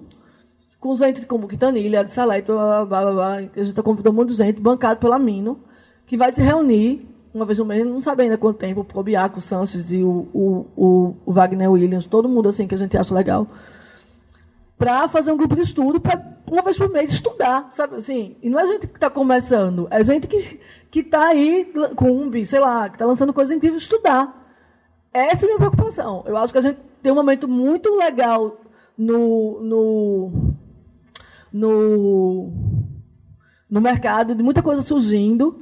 com 0.79 0.95
gente 0.95 1.25
como 1.25 1.47
Quintanilha, 1.47 2.05
de 2.05 2.13
Salete, 2.13 2.45
blá, 2.45 2.85
blá, 2.85 3.01
blá, 3.01 3.11
blá, 3.11 3.33
a 3.37 3.41
gente 3.41 3.69
está 3.69 3.81
convidando 3.81 4.15
um 4.15 4.19
monte 4.21 4.29
de 4.29 4.35
gente, 4.35 4.61
bancado 4.61 4.99
pela 4.99 5.17
Mino, 5.17 5.59
que 6.05 6.15
vai 6.15 6.31
se 6.31 6.39
reunir 6.39 7.07
uma 7.33 7.45
vez 7.45 7.57
no 7.57 7.65
mês, 7.65 7.85
não 7.85 8.01
sabe 8.01 8.23
ainda 8.23 8.37
quanto 8.37 8.59
tempo, 8.59 8.81
o 8.81 8.85
Probiaco, 8.85 9.39
o 9.39 9.41
Sanches 9.41 9.91
e 9.91 10.03
o, 10.03 10.27
o, 10.33 11.15
o, 11.25 11.31
Wagner 11.31 11.71
Williams, 11.71 12.05
todo 12.05 12.29
mundo 12.29 12.49
assim 12.49 12.67
que 12.67 12.75
a 12.75 12.77
gente 12.77 12.95
acha 12.95 13.13
legal, 13.13 13.47
para 14.77 15.07
fazer 15.07 15.31
um 15.31 15.37
grupo 15.37 15.55
de 15.55 15.61
estudo, 15.61 15.99
para 15.99 16.37
uma 16.49 16.61
vez 16.61 16.77
por 16.77 16.89
mês 16.89 17.11
estudar, 17.11 17.71
sabe 17.75 17.95
assim? 17.95 18.35
E 18.41 18.49
não 18.49 18.59
é 18.59 18.65
gente 18.67 18.87
que 18.87 18.95
está 18.95 19.09
começando, 19.09 19.87
é 19.89 20.03
gente 20.03 20.27
que 20.27 20.59
que 20.89 20.99
está 20.99 21.29
aí 21.29 21.71
um, 22.01 22.45
sei 22.45 22.59
lá, 22.59 22.89
que 22.89 22.95
está 22.95 23.05
lançando 23.05 23.33
coisas 23.33 23.55
incríveis, 23.55 23.83
estudar. 23.83 24.45
Essa 25.13 25.41
é 25.41 25.43
a 25.43 25.47
minha 25.47 25.57
preocupação. 25.57 26.23
Eu 26.25 26.37
acho 26.37 26.53
que 26.53 26.59
a 26.59 26.61
gente 26.61 26.79
tem 27.01 27.11
um 27.11 27.15
momento 27.15 27.47
muito 27.47 27.95
legal 27.95 28.61
no, 28.97 29.61
no, 29.61 30.55
no, 31.51 32.51
no 33.69 33.81
mercado, 33.81 34.35
de 34.35 34.43
muita 34.43 34.61
coisa 34.61 34.81
surgindo, 34.81 35.61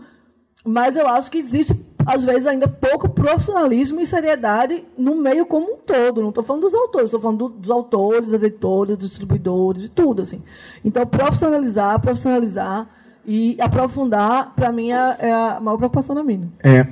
mas 0.64 0.96
eu 0.96 1.08
acho 1.08 1.30
que 1.30 1.38
existe, 1.38 1.76
às 2.06 2.24
vezes, 2.24 2.46
ainda 2.46 2.68
pouco 2.68 3.10
profissionalismo 3.10 4.00
e 4.02 4.08
seriedade 4.08 4.86
no 4.98 5.16
meio 5.16 5.46
como 5.46 5.74
um 5.74 5.78
todo. 5.78 6.22
Não 6.22 6.30
estou 6.30 6.44
falando 6.44 6.64
dos 6.64 6.74
autores, 6.74 7.08
estou 7.08 7.20
falando 7.20 7.50
do, 7.50 7.60
dos 7.60 7.70
autores, 7.70 8.32
das 8.32 8.42
editoras, 8.42 8.98
dos 8.98 9.10
distribuidores, 9.10 9.84
de 9.84 9.90
tudo. 9.90 10.22
assim. 10.22 10.42
Então, 10.84 11.06
profissionalizar, 11.06 12.00
profissionalizar 12.00 12.95
e 13.28 13.58
aprofundar, 13.60 14.54
para 14.56 14.72
mim, 14.72 14.92
é, 14.92 15.18
é 15.20 15.32
a 15.32 15.60
maior 15.60 15.78
preocupação 15.78 16.16
da 16.16 16.24
minha. 16.24 16.48
É, 16.60 16.86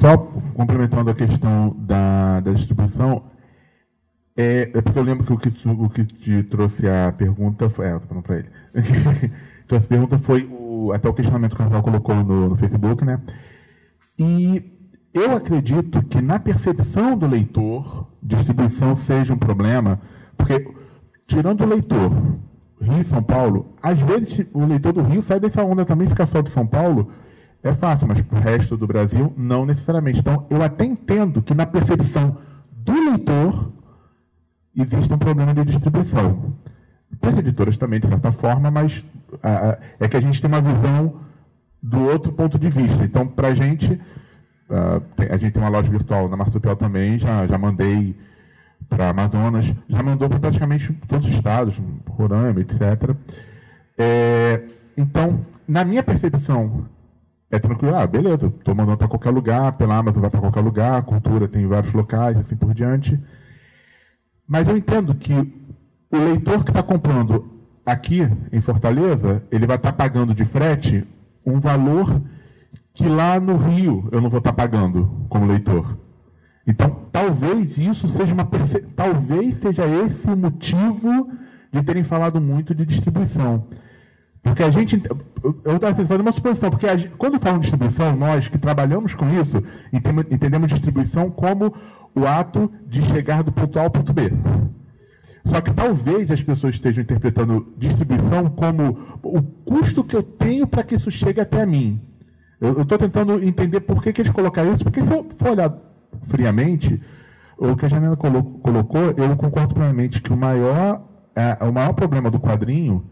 só 0.00 0.16
complementando 0.54 1.10
a 1.10 1.14
questão 1.14 1.76
da, 1.78 2.40
da 2.40 2.52
distribuição, 2.52 3.22
é, 4.36 4.70
é, 4.74 4.80
porque 4.80 4.98
eu 4.98 5.02
lembro 5.02 5.26
que 5.26 5.32
o 5.32 5.38
que, 5.38 5.68
o 5.68 5.88
que 5.90 6.04
te 6.04 6.42
trouxe 6.44 6.88
a 6.88 7.12
pergunta 7.12 7.68
foi. 7.68 7.86
É, 7.86 8.00
falando 8.00 8.24
para 8.24 8.36
ele. 8.38 8.48
a 9.76 9.80
pergunta 9.80 10.18
foi 10.18 10.44
o, 10.50 10.92
até 10.92 11.08
o 11.08 11.14
questionamento 11.14 11.54
que 11.54 11.62
o 11.62 11.64
Rafael 11.64 11.82
colocou 11.82 12.14
no, 12.14 12.50
no 12.50 12.56
Facebook, 12.56 13.04
né? 13.04 13.20
E 14.18 14.62
eu 15.12 15.36
acredito 15.36 16.02
que 16.04 16.20
na 16.20 16.38
percepção 16.38 17.16
do 17.16 17.26
leitor, 17.26 18.06
distribuição 18.22 18.96
seja 18.96 19.34
um 19.34 19.38
problema, 19.38 20.00
porque 20.36 20.66
tirando 21.26 21.62
o 21.62 21.66
leitor 21.66 22.12
Rio 22.82 23.00
e 23.00 23.04
São 23.04 23.22
Paulo, 23.22 23.74
às 23.82 23.98
vezes 24.00 24.44
o 24.52 24.64
leitor 24.64 24.92
do 24.92 25.02
Rio 25.02 25.22
sai 25.22 25.38
dessa 25.38 25.64
onda 25.64 25.84
também, 25.84 26.08
fica 26.08 26.26
só 26.26 26.40
de 26.40 26.50
São 26.50 26.66
Paulo, 26.66 27.10
é 27.62 27.72
fácil, 27.74 28.08
mas 28.08 28.20
para 28.22 28.38
o 28.38 28.42
resto 28.42 28.76
do 28.76 28.86
Brasil, 28.86 29.32
não 29.36 29.64
necessariamente. 29.64 30.18
Então, 30.18 30.46
eu 30.50 30.62
até 30.62 30.84
entendo 30.84 31.40
que 31.42 31.54
na 31.54 31.64
percepção 31.64 32.36
do 32.72 32.92
leitor 32.92 33.72
existe 34.76 35.12
um 35.12 35.18
problema 35.18 35.54
de 35.54 35.64
distribuição. 35.64 36.54
As 37.20 37.38
editoras 37.38 37.76
também, 37.76 38.00
de 38.00 38.08
certa 38.08 38.32
forma, 38.32 38.70
mas 38.70 39.04
é 40.00 40.08
que 40.08 40.16
a 40.16 40.20
gente 40.20 40.40
tem 40.40 40.50
uma 40.50 40.60
visão 40.60 41.20
do 41.80 42.00
outro 42.00 42.32
ponto 42.32 42.58
de 42.58 42.68
vista. 42.68 43.04
Então, 43.04 43.26
para 43.28 43.48
a 43.48 43.54
gente, 43.54 44.00
ah, 44.68 45.00
a 45.30 45.36
gente 45.36 45.52
tem 45.52 45.62
uma 45.62 45.68
loja 45.68 45.88
virtual 45.88 46.28
na 46.28 46.36
Marsupial 46.36 46.74
também, 46.74 47.18
já, 47.18 47.46
já 47.46 47.56
mandei 47.58 48.16
para 48.92 49.08
Amazonas, 49.08 49.64
já 49.88 50.02
mandou 50.02 50.28
para 50.28 50.38
praticamente 50.38 50.92
todos 51.08 51.26
os 51.26 51.34
estados, 51.34 51.74
Roraima, 52.10 52.60
etc. 52.60 53.16
É, 53.96 54.64
então, 54.96 55.46
na 55.66 55.82
minha 55.82 56.02
percepção, 56.02 56.86
é 57.50 57.58
tranquilo, 57.58 57.96
ah, 57.96 58.06
beleza, 58.06 58.46
estou 58.46 58.74
mandando 58.74 58.98
para 58.98 59.08
qualquer 59.08 59.30
lugar, 59.30 59.72
pela 59.72 59.96
Amazon 59.96 60.20
vai 60.20 60.30
para 60.30 60.40
qualquer 60.40 60.60
lugar, 60.60 60.98
a 60.98 61.02
cultura 61.02 61.48
tem 61.48 61.66
vários 61.66 61.92
locais, 61.94 62.36
assim 62.36 62.54
por 62.54 62.74
diante. 62.74 63.18
Mas 64.46 64.68
eu 64.68 64.76
entendo 64.76 65.14
que 65.14 65.32
o 66.10 66.18
leitor 66.18 66.62
que 66.62 66.70
está 66.70 66.82
comprando 66.82 67.50
aqui 67.86 68.28
em 68.52 68.60
Fortaleza, 68.60 69.42
ele 69.50 69.66
vai 69.66 69.76
estar 69.76 69.92
tá 69.92 69.96
pagando 69.96 70.34
de 70.34 70.44
frete 70.44 71.06
um 71.46 71.58
valor 71.58 72.20
que 72.92 73.08
lá 73.08 73.40
no 73.40 73.56
Rio 73.56 74.06
eu 74.12 74.20
não 74.20 74.28
vou 74.28 74.38
estar 74.38 74.52
tá 74.52 74.56
pagando 74.56 75.26
como 75.30 75.46
leitor. 75.46 76.01
Então, 76.66 77.06
talvez 77.10 77.76
isso 77.76 78.08
seja 78.08 78.32
uma 78.32 78.48
talvez 78.94 79.58
seja 79.60 79.82
esse 79.86 80.26
o 80.28 80.36
motivo 80.36 81.30
de 81.72 81.82
terem 81.82 82.04
falado 82.04 82.40
muito 82.40 82.74
de 82.74 82.86
distribuição. 82.86 83.66
Porque 84.42 84.62
a 84.62 84.70
gente. 84.70 85.00
Eu 85.64 85.76
estava 85.76 85.94
fazendo 85.94 86.20
uma 86.20 86.32
suposição, 86.32 86.70
porque 86.70 86.86
gente, 86.98 87.14
quando 87.16 87.40
falam 87.40 87.60
de 87.60 87.70
distribuição, 87.70 88.16
nós 88.16 88.48
que 88.48 88.58
trabalhamos 88.58 89.14
com 89.14 89.28
isso, 89.28 89.62
entendemos 90.30 90.68
distribuição 90.68 91.30
como 91.30 91.74
o 92.14 92.26
ato 92.26 92.70
de 92.86 93.02
chegar 93.02 93.42
do 93.42 93.52
ponto 93.52 93.78
A 93.78 93.82
ao 93.82 93.90
ponto 93.90 94.12
B. 94.12 94.32
Só 95.46 95.60
que 95.60 95.72
talvez 95.72 96.30
as 96.30 96.40
pessoas 96.42 96.74
estejam 96.74 97.02
interpretando 97.02 97.72
distribuição 97.76 98.50
como 98.50 99.18
o 99.22 99.42
custo 99.42 100.04
que 100.04 100.14
eu 100.14 100.22
tenho 100.22 100.66
para 100.66 100.84
que 100.84 100.94
isso 100.94 101.10
chegue 101.10 101.40
até 101.40 101.62
a 101.62 101.66
mim. 101.66 102.00
Eu 102.60 102.82
estou 102.82 102.96
tentando 102.98 103.42
entender 103.42 103.80
por 103.80 104.02
que, 104.02 104.12
que 104.12 104.22
eles 104.22 104.32
colocaram 104.32 104.74
isso, 104.74 104.84
porque 104.84 105.02
se 105.02 105.10
eu 105.10 105.26
for 105.36 105.50
olhar 105.50 105.72
friamente, 106.28 107.00
o 107.56 107.76
que 107.76 107.86
a 107.86 107.88
Janela 107.88 108.16
colocou, 108.16 109.14
eu 109.16 109.36
concordo 109.36 109.74
plenamente 109.74 110.20
que 110.20 110.32
o 110.32 110.36
maior, 110.36 111.02
é, 111.34 111.64
o 111.64 111.72
maior 111.72 111.92
problema 111.92 112.30
do 112.30 112.40
quadrinho, 112.40 113.04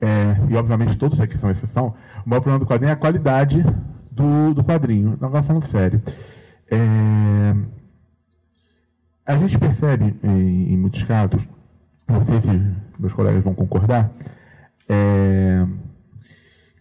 é, 0.00 0.36
e 0.48 0.56
obviamente 0.56 0.96
todos 0.96 1.20
aqui 1.20 1.36
são 1.38 1.50
exceção, 1.50 1.94
o 2.24 2.28
maior 2.28 2.40
problema 2.40 2.64
do 2.64 2.66
quadrinho 2.66 2.90
é 2.90 2.92
a 2.92 2.96
qualidade 2.96 3.64
do, 4.10 4.54
do 4.54 4.64
quadrinho. 4.64 5.18
Agora 5.20 5.42
falando 5.42 5.68
sério. 5.70 6.02
É, 6.70 7.56
a 9.26 9.36
gente 9.36 9.58
percebe, 9.58 10.16
em, 10.22 10.72
em, 10.72 10.76
muitos 10.76 11.02
casos, 11.02 11.42
não 12.08 12.24
sei 12.24 12.40
se 12.40 12.76
meus 12.98 13.12
colegas 13.12 13.42
vão 13.42 13.54
concordar, 13.54 14.10
é, 14.88 15.66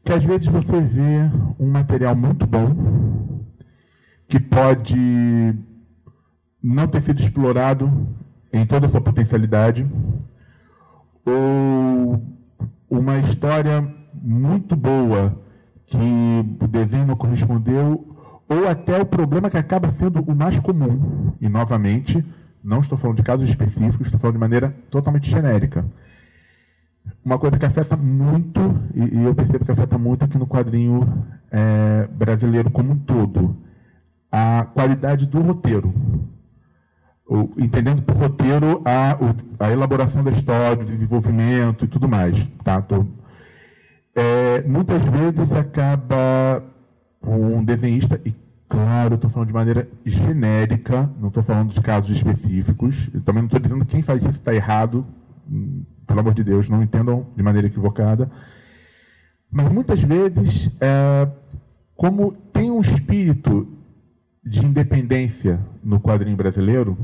que 0.03 0.13
às 0.13 0.23
vezes 0.23 0.47
você 0.47 0.81
vê 0.81 1.29
um 1.59 1.69
material 1.69 2.15
muito 2.15 2.45
bom 2.45 3.39
que 4.29 4.39
pode 4.39 5.55
não 6.61 6.87
ter 6.87 7.01
sido 7.01 7.21
explorado 7.21 8.07
em 8.53 8.65
toda 8.65 8.85
a 8.85 8.89
sua 8.89 9.01
potencialidade, 9.01 9.85
ou 11.25 12.23
uma 12.89 13.17
história 13.17 13.81
muito 14.13 14.75
boa 14.75 15.35
que 15.87 15.97
o 16.61 16.67
desenho 16.67 17.07
não 17.07 17.15
correspondeu, 17.15 18.15
ou 18.47 18.67
até 18.67 19.01
o 19.01 19.05
problema 19.05 19.49
que 19.49 19.57
acaba 19.57 19.91
sendo 19.97 20.21
o 20.21 20.35
mais 20.35 20.59
comum, 20.59 21.33
e 21.41 21.49
novamente, 21.49 22.23
não 22.63 22.81
estou 22.81 22.99
falando 22.99 23.17
de 23.17 23.23
casos 23.23 23.49
específicos, 23.49 24.05
estou 24.05 24.19
falando 24.19 24.35
de 24.35 24.39
maneira 24.39 24.75
totalmente 24.91 25.29
genérica. 25.29 25.83
Uma 27.25 27.39
coisa 27.39 27.57
que 27.57 27.65
afeta 27.65 27.97
muito, 27.97 28.59
e, 28.93 29.23
eu 29.23 29.33
percebo 29.33 29.65
que 29.65 29.71
afeta 29.71 29.97
muito 29.97 30.23
aqui 30.23 30.37
no 30.37 30.45
quadrinho 30.45 31.25
é, 31.51 32.07
brasileiro 32.07 32.69
como 32.69 32.91
um 32.91 32.97
todo, 32.97 33.68
a 34.31 34.65
qualidade 34.73 35.25
do 35.25 35.41
roteiro. 35.41 35.93
O, 37.25 37.51
entendendo 37.57 38.01
por 38.01 38.15
roteiro 38.15 38.81
a, 38.85 39.17
a 39.65 39.71
elaboração 39.71 40.23
da 40.23 40.31
história, 40.31 40.81
o 40.81 40.85
desenvolvimento 40.85 41.85
e 41.85 41.87
tudo 41.87 42.07
mais. 42.07 42.35
Tá? 42.63 42.81
Tô, 42.81 43.05
é, 44.15 44.61
muitas 44.63 45.01
vezes 45.03 45.51
acaba 45.51 46.63
um 47.21 47.63
desenhista, 47.63 48.19
e 48.25 48.33
claro, 48.67 49.15
estou 49.15 49.29
falando 49.29 49.47
de 49.47 49.53
maneira 49.53 49.87
genérica, 50.05 51.09
não 51.19 51.27
estou 51.27 51.43
falando 51.43 51.73
de 51.73 51.81
casos 51.81 52.15
específicos, 52.15 52.95
também 53.25 53.43
não 53.43 53.47
estou 53.47 53.59
dizendo 53.59 53.85
que 53.85 53.91
quem 53.91 54.01
faz 54.01 54.21
isso 54.21 54.31
está 54.31 54.53
errado, 54.53 55.05
hum, 55.49 55.83
pelo 56.07 56.19
amor 56.19 56.33
de 56.33 56.43
Deus, 56.43 56.67
não 56.67 56.81
entendam 56.81 57.27
de 57.35 57.43
maneira 57.43 57.67
equivocada. 57.67 58.29
Mas 59.51 59.71
muitas 59.71 60.01
vezes, 60.01 60.71
é, 60.79 61.27
como 61.95 62.31
tem 62.53 62.71
um 62.71 62.81
espírito 62.81 63.67
de 64.49 64.65
independência 64.65 65.59
no 65.83 65.99
quadrinho 65.99 66.35
brasileiro, 66.35 66.97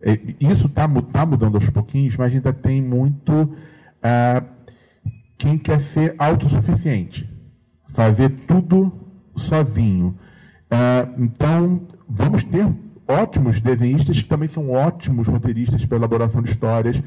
é, 0.00 0.18
isso 0.38 0.66
está 0.66 0.88
tá 1.12 1.26
mudando 1.26 1.56
aos 1.56 1.68
pouquinhos, 1.70 2.16
mas 2.16 2.32
ainda 2.32 2.52
tem 2.52 2.80
muito 2.80 3.52
ah, 4.00 4.44
quem 5.36 5.58
quer 5.58 5.80
ser 5.92 6.14
autossuficiente, 6.16 7.28
fazer 7.88 8.28
tudo 8.46 8.92
sozinho. 9.34 10.16
Ah, 10.70 11.08
então, 11.18 11.82
vamos 12.08 12.44
ter 12.44 12.64
ótimos 13.08 13.60
desenhistas 13.60 14.20
que 14.22 14.28
também 14.28 14.48
são 14.48 14.70
ótimos 14.70 15.26
roteiristas 15.26 15.84
para 15.84 15.98
elaboração 15.98 16.42
de 16.42 16.52
histórias. 16.52 17.02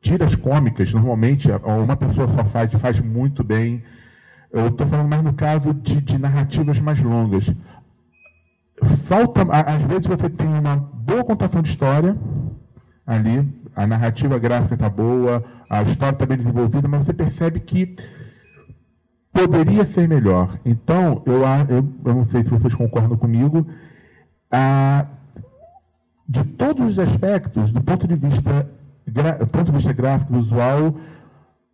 Tiras 0.00 0.34
cômicas, 0.34 0.90
normalmente, 0.94 1.48
uma 1.50 1.96
pessoa 1.96 2.26
só 2.34 2.44
faz 2.46 2.72
e 2.72 2.78
faz 2.78 2.98
muito 2.98 3.44
bem. 3.44 3.82
Eu 4.50 4.68
estou 4.68 4.86
falando 4.86 5.08
mais 5.08 5.22
no 5.22 5.34
caso 5.34 5.74
de, 5.74 6.00
de 6.00 6.16
narrativas 6.16 6.80
mais 6.80 6.98
longas 6.98 7.44
falta, 9.06 9.42
às 9.50 9.82
vezes 9.82 10.06
você 10.06 10.28
tem 10.28 10.48
uma 10.48 10.76
boa 10.76 11.24
contação 11.24 11.62
de 11.62 11.70
história 11.70 12.16
ali, 13.06 13.48
a 13.74 13.86
narrativa 13.86 14.38
gráfica 14.38 14.74
está 14.74 14.88
boa, 14.88 15.44
a 15.68 15.82
história 15.82 16.14
está 16.14 16.26
bem 16.26 16.38
desenvolvida, 16.38 16.88
mas 16.88 17.04
você 17.04 17.12
percebe 17.12 17.60
que 17.60 17.96
poderia 19.32 19.86
ser 19.86 20.08
melhor. 20.08 20.58
Então, 20.64 21.22
eu, 21.26 21.42
eu, 21.68 21.88
eu 22.04 22.14
não 22.14 22.26
sei 22.26 22.42
se 22.42 22.50
vocês 22.50 22.74
concordam 22.74 23.16
comigo, 23.16 23.66
a, 24.50 25.06
de 26.28 26.44
todos 26.44 26.86
os 26.86 26.98
aspectos, 26.98 27.72
do 27.72 27.82
ponto 27.82 28.06
de 28.06 28.16
vista 28.16 28.68
do 29.38 29.46
ponto 29.48 29.64
de 29.64 29.72
vista 29.72 29.92
gráfico, 29.92 30.32
visual, 30.32 30.94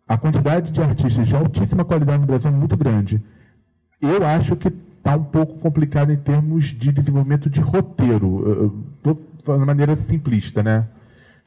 a 0.07 0.17
quantidade 0.17 0.71
de 0.71 0.81
artistas 0.81 1.27
de 1.27 1.35
altíssima 1.35 1.85
qualidade 1.85 2.19
no 2.19 2.25
Brasil 2.25 2.49
é 2.49 2.51
muito 2.51 2.75
grande. 2.75 3.23
Eu 4.01 4.25
acho 4.25 4.55
que 4.55 4.71
está 5.07 5.15
um 5.15 5.23
pouco 5.23 5.57
complicado 5.59 6.11
em 6.11 6.17
termos 6.17 6.65
de 6.65 6.91
desenvolvimento 6.91 7.49
de 7.49 7.61
roteiro. 7.61 8.83
Estou 8.97 9.21
falando 9.45 9.61
de 9.61 9.67
maneira 9.67 9.95
simplista, 10.09 10.61
né? 10.61 10.85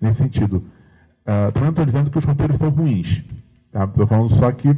Nesse 0.00 0.22
sentido. 0.22 0.64
Uh, 1.26 1.60
não 1.60 1.68
estou 1.68 1.84
dizendo 1.84 2.10
que 2.10 2.18
os 2.18 2.24
roteiros 2.24 2.56
são 2.56 2.70
ruins. 2.70 3.22
Estou 3.66 3.86
tá? 3.86 4.06
falando 4.06 4.34
só 4.36 4.50
que. 4.50 4.74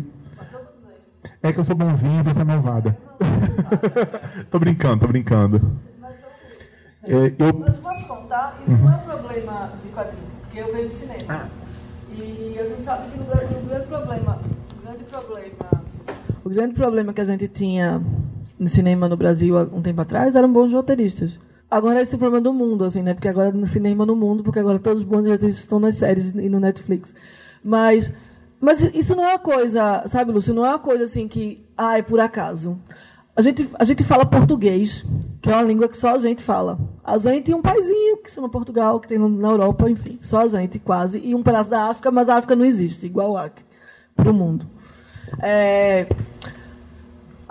É 1.40 1.52
que 1.52 1.60
eu 1.60 1.64
sou 1.64 1.76
bonzinho 1.76 2.20
e 2.20 2.22
você 2.22 2.40
é 2.40 2.44
malvada. 2.44 2.98
Estou 4.42 4.60
brincando, 4.60 4.94
estou 4.94 5.08
brincando. 5.08 5.78
É, 7.04 7.32
eu... 7.38 7.58
Mas 7.58 7.76
posso 7.78 8.06
contar? 8.06 8.60
Isso 8.62 8.70
uhum. 8.70 8.84
não 8.84 8.92
é 8.92 8.96
um 8.96 9.00
problema 9.00 9.72
de 9.82 9.88
quadrinho, 9.90 10.22
porque 10.40 10.58
eu 10.58 10.72
venho 10.72 10.88
de 10.88 10.94
cinema. 10.94 11.24
Ah. 11.28 11.48
E 12.16 12.58
a 12.60 12.64
gente 12.64 12.84
sabe 12.84 13.10
que 13.10 13.18
no 13.18 13.24
Brasil 13.24 13.58
o 13.58 13.66
grande 13.66 13.86
problema, 13.86 14.38
o 14.76 14.86
grande 14.86 15.04
problema, 15.04 15.82
o 16.44 16.48
grande 16.48 16.74
problema 16.74 17.12
que 17.12 17.20
a 17.20 17.24
gente 17.24 17.48
tinha 17.48 18.00
no 18.62 18.68
cinema 18.68 19.08
no 19.08 19.16
Brasil 19.16 19.58
há 19.58 19.62
um 19.62 19.82
tempo 19.82 20.00
atrás 20.00 20.36
eram 20.36 20.52
bons 20.52 20.72
roteiristas. 20.72 21.38
Agora 21.68 22.00
esse 22.00 22.12
é 22.12 22.16
o 22.16 22.18
problema 22.18 22.42
do 22.42 22.52
mundo, 22.52 22.84
assim, 22.84 23.02
né? 23.02 23.12
Porque 23.12 23.28
agora 23.28 23.50
no 23.50 23.66
cinema 23.66 24.06
no 24.06 24.14
mundo, 24.14 24.42
porque 24.44 24.60
agora 24.60 24.78
todos 24.78 25.00
os 25.00 25.08
bons 25.08 25.26
roteiristas 25.26 25.64
estão 25.64 25.80
nas 25.80 25.96
séries 25.96 26.32
e 26.34 26.48
no 26.48 26.60
Netflix. 26.60 27.12
Mas, 27.64 28.12
mas 28.60 28.94
isso 28.94 29.16
não 29.16 29.24
é 29.24 29.30
uma 29.30 29.38
coisa, 29.38 30.04
sabe, 30.06 30.30
Lúcio? 30.30 30.54
Não 30.54 30.64
é 30.64 30.68
uma 30.68 30.78
coisa 30.78 31.04
assim 31.04 31.26
que, 31.26 31.64
ah, 31.76 31.98
é 31.98 32.02
por 32.02 32.20
acaso. 32.20 32.78
A 33.34 33.42
gente, 33.42 33.68
a 33.78 33.84
gente 33.84 34.04
fala 34.04 34.26
português, 34.26 35.04
que 35.40 35.50
é 35.50 35.54
uma 35.54 35.62
língua 35.62 35.88
que 35.88 35.96
só 35.96 36.14
a 36.14 36.18
gente 36.18 36.42
fala. 36.42 36.78
A 37.02 37.16
gente 37.18 37.50
e 37.50 37.54
um 37.54 37.62
paizinho 37.62 38.18
que 38.18 38.28
se 38.28 38.36
chama 38.36 38.48
Portugal, 38.48 39.00
que 39.00 39.08
tem 39.08 39.18
na 39.18 39.48
Europa, 39.48 39.90
enfim, 39.90 40.18
só 40.22 40.42
a 40.42 40.48
gente 40.48 40.78
quase, 40.78 41.18
e 41.18 41.34
um 41.34 41.42
pedaço 41.42 41.70
da 41.70 41.88
África, 41.88 42.10
mas 42.10 42.28
a 42.28 42.34
África 42.36 42.54
não 42.54 42.64
existe, 42.64 43.06
igual 43.06 43.36
Acre, 43.36 43.64
para 44.14 44.30
o 44.30 44.34
mundo. 44.34 44.66
É, 45.40 46.06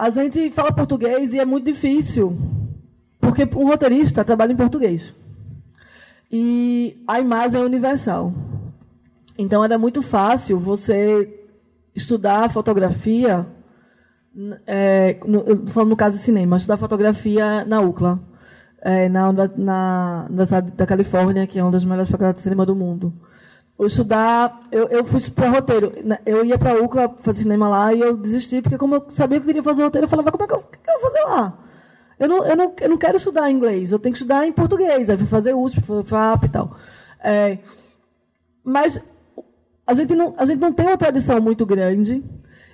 a 0.02 0.10
gente 0.10 0.50
fala 0.50 0.72
português 0.72 1.32
e 1.32 1.40
é 1.40 1.46
muito 1.46 1.66
difícil, 1.66 2.36
porque 3.20 3.48
um 3.56 3.68
roteirista 3.68 4.24
trabalha 4.24 4.52
em 4.52 4.58
português. 4.58 5.14
E 6.32 7.04
a 7.08 7.20
imagem 7.20 7.62
é 7.62 7.64
universal. 7.64 8.34
Então 9.38 9.64
era 9.64 9.78
muito 9.78 10.02
fácil 10.02 10.60
você 10.60 11.46
estudar 11.94 12.52
fotografia 12.52 13.46
é, 14.66 15.20
no, 15.26 15.68
falando 15.68 15.90
no 15.90 15.96
caso 15.96 16.18
de 16.18 16.24
cinema, 16.24 16.58
estudar 16.58 16.78
fotografia 16.78 17.64
na 17.66 17.82
UCLA, 17.82 18.20
é, 18.82 19.08
na, 19.08 19.32
na, 19.56 20.26
Universidade 20.30 20.72
da 20.72 20.88
Califórnia, 20.88 21.46
que 21.46 21.60
é 21.60 21.64
uma 21.64 21.72
das 21.72 21.86
melhores 21.86 22.10
faculdades 22.10 22.40
de 22.40 22.44
cinema 22.44 22.66
do 22.66 22.76
mundo. 22.76 23.14
Eu 23.82 23.88
estudar, 23.88 24.62
eu, 24.72 24.88
eu 24.90 25.04
fui 25.04 25.20
para 25.32 25.50
roteiro. 25.50 25.92
Eu 26.24 26.46
ia 26.46 26.56
para 26.56 26.74
a 26.74 26.84
UCLA 26.84 27.16
fazer 27.24 27.40
cinema 27.40 27.68
lá 27.68 27.92
e 27.92 28.00
eu 28.00 28.16
desisti, 28.16 28.62
porque 28.62 28.78
como 28.78 28.94
eu 28.94 29.06
sabia 29.10 29.40
que 29.40 29.44
eu 29.44 29.48
queria 29.48 29.64
fazer 29.64 29.82
roteiro, 29.82 30.06
eu 30.06 30.10
falava, 30.10 30.32
como 30.32 30.44
é 30.44 30.48
que 30.48 30.54
eu, 30.54 30.60
que 30.60 30.88
eu 30.88 31.02
vou 31.02 31.10
fazer 31.10 31.24
lá? 31.24 31.58
Eu 32.20 32.30
não, 32.30 32.46
eu, 32.46 32.56
não, 32.56 32.76
eu 32.80 32.90
não 32.90 32.98
quero 32.98 33.18
estudar 33.18 33.50
inglês, 33.50 33.92
eu 33.92 33.98
tenho 33.98 34.14
que 34.14 34.20
estudar 34.20 34.46
em 34.46 34.52
português. 34.52 35.10
Aí 35.10 35.18
fui 35.18 35.26
fazer 35.26 35.56
USP, 35.56 35.82
FAP 36.06 36.44
e 36.44 36.50
tal. 36.50 36.78
É, 37.24 37.58
mas 38.64 39.02
a 39.88 39.96
gente, 39.96 40.14
não, 40.14 40.36
a 40.38 40.46
gente 40.46 40.60
não 40.60 40.72
tem 40.72 40.86
uma 40.86 40.98
tradição 40.98 41.42
muito 41.42 41.66
grande 41.66 42.24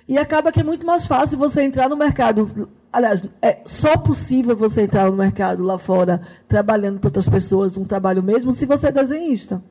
e 0.06 0.18
acaba 0.18 0.52
que 0.52 0.60
é 0.60 0.64
muito 0.64 0.84
mais 0.84 1.06
fácil 1.06 1.38
você 1.38 1.62
entrar 1.62 1.88
no 1.88 1.96
mercado. 1.96 2.68
Aliás, 2.92 3.24
é 3.40 3.62
só 3.64 3.96
possível 3.96 4.54
você 4.54 4.82
entrar 4.82 5.10
no 5.10 5.16
mercado 5.16 5.62
lá 5.62 5.78
fora 5.78 6.20
trabalhando 6.46 7.00
para 7.00 7.08
outras 7.08 7.30
pessoas, 7.30 7.78
um 7.78 7.84
trabalho 7.86 8.22
mesmo, 8.22 8.52
se 8.52 8.66
você 8.66 8.88
é 8.88 8.92
desenhista. 8.92 9.62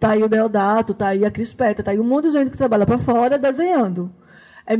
Tá 0.00 0.12
aí 0.12 0.22
o 0.22 0.28
Deodato, 0.28 0.94
tá 0.94 1.08
aí 1.08 1.24
a 1.24 1.30
Crispeta, 1.30 1.82
tá 1.82 1.90
aí 1.90 2.00
um 2.00 2.04
monte 2.04 2.28
de 2.28 2.32
gente 2.32 2.50
que 2.50 2.56
trabalha 2.56 2.86
para 2.86 2.98
fora 2.98 3.38
desenhando. 3.38 4.10
É, 4.66 4.74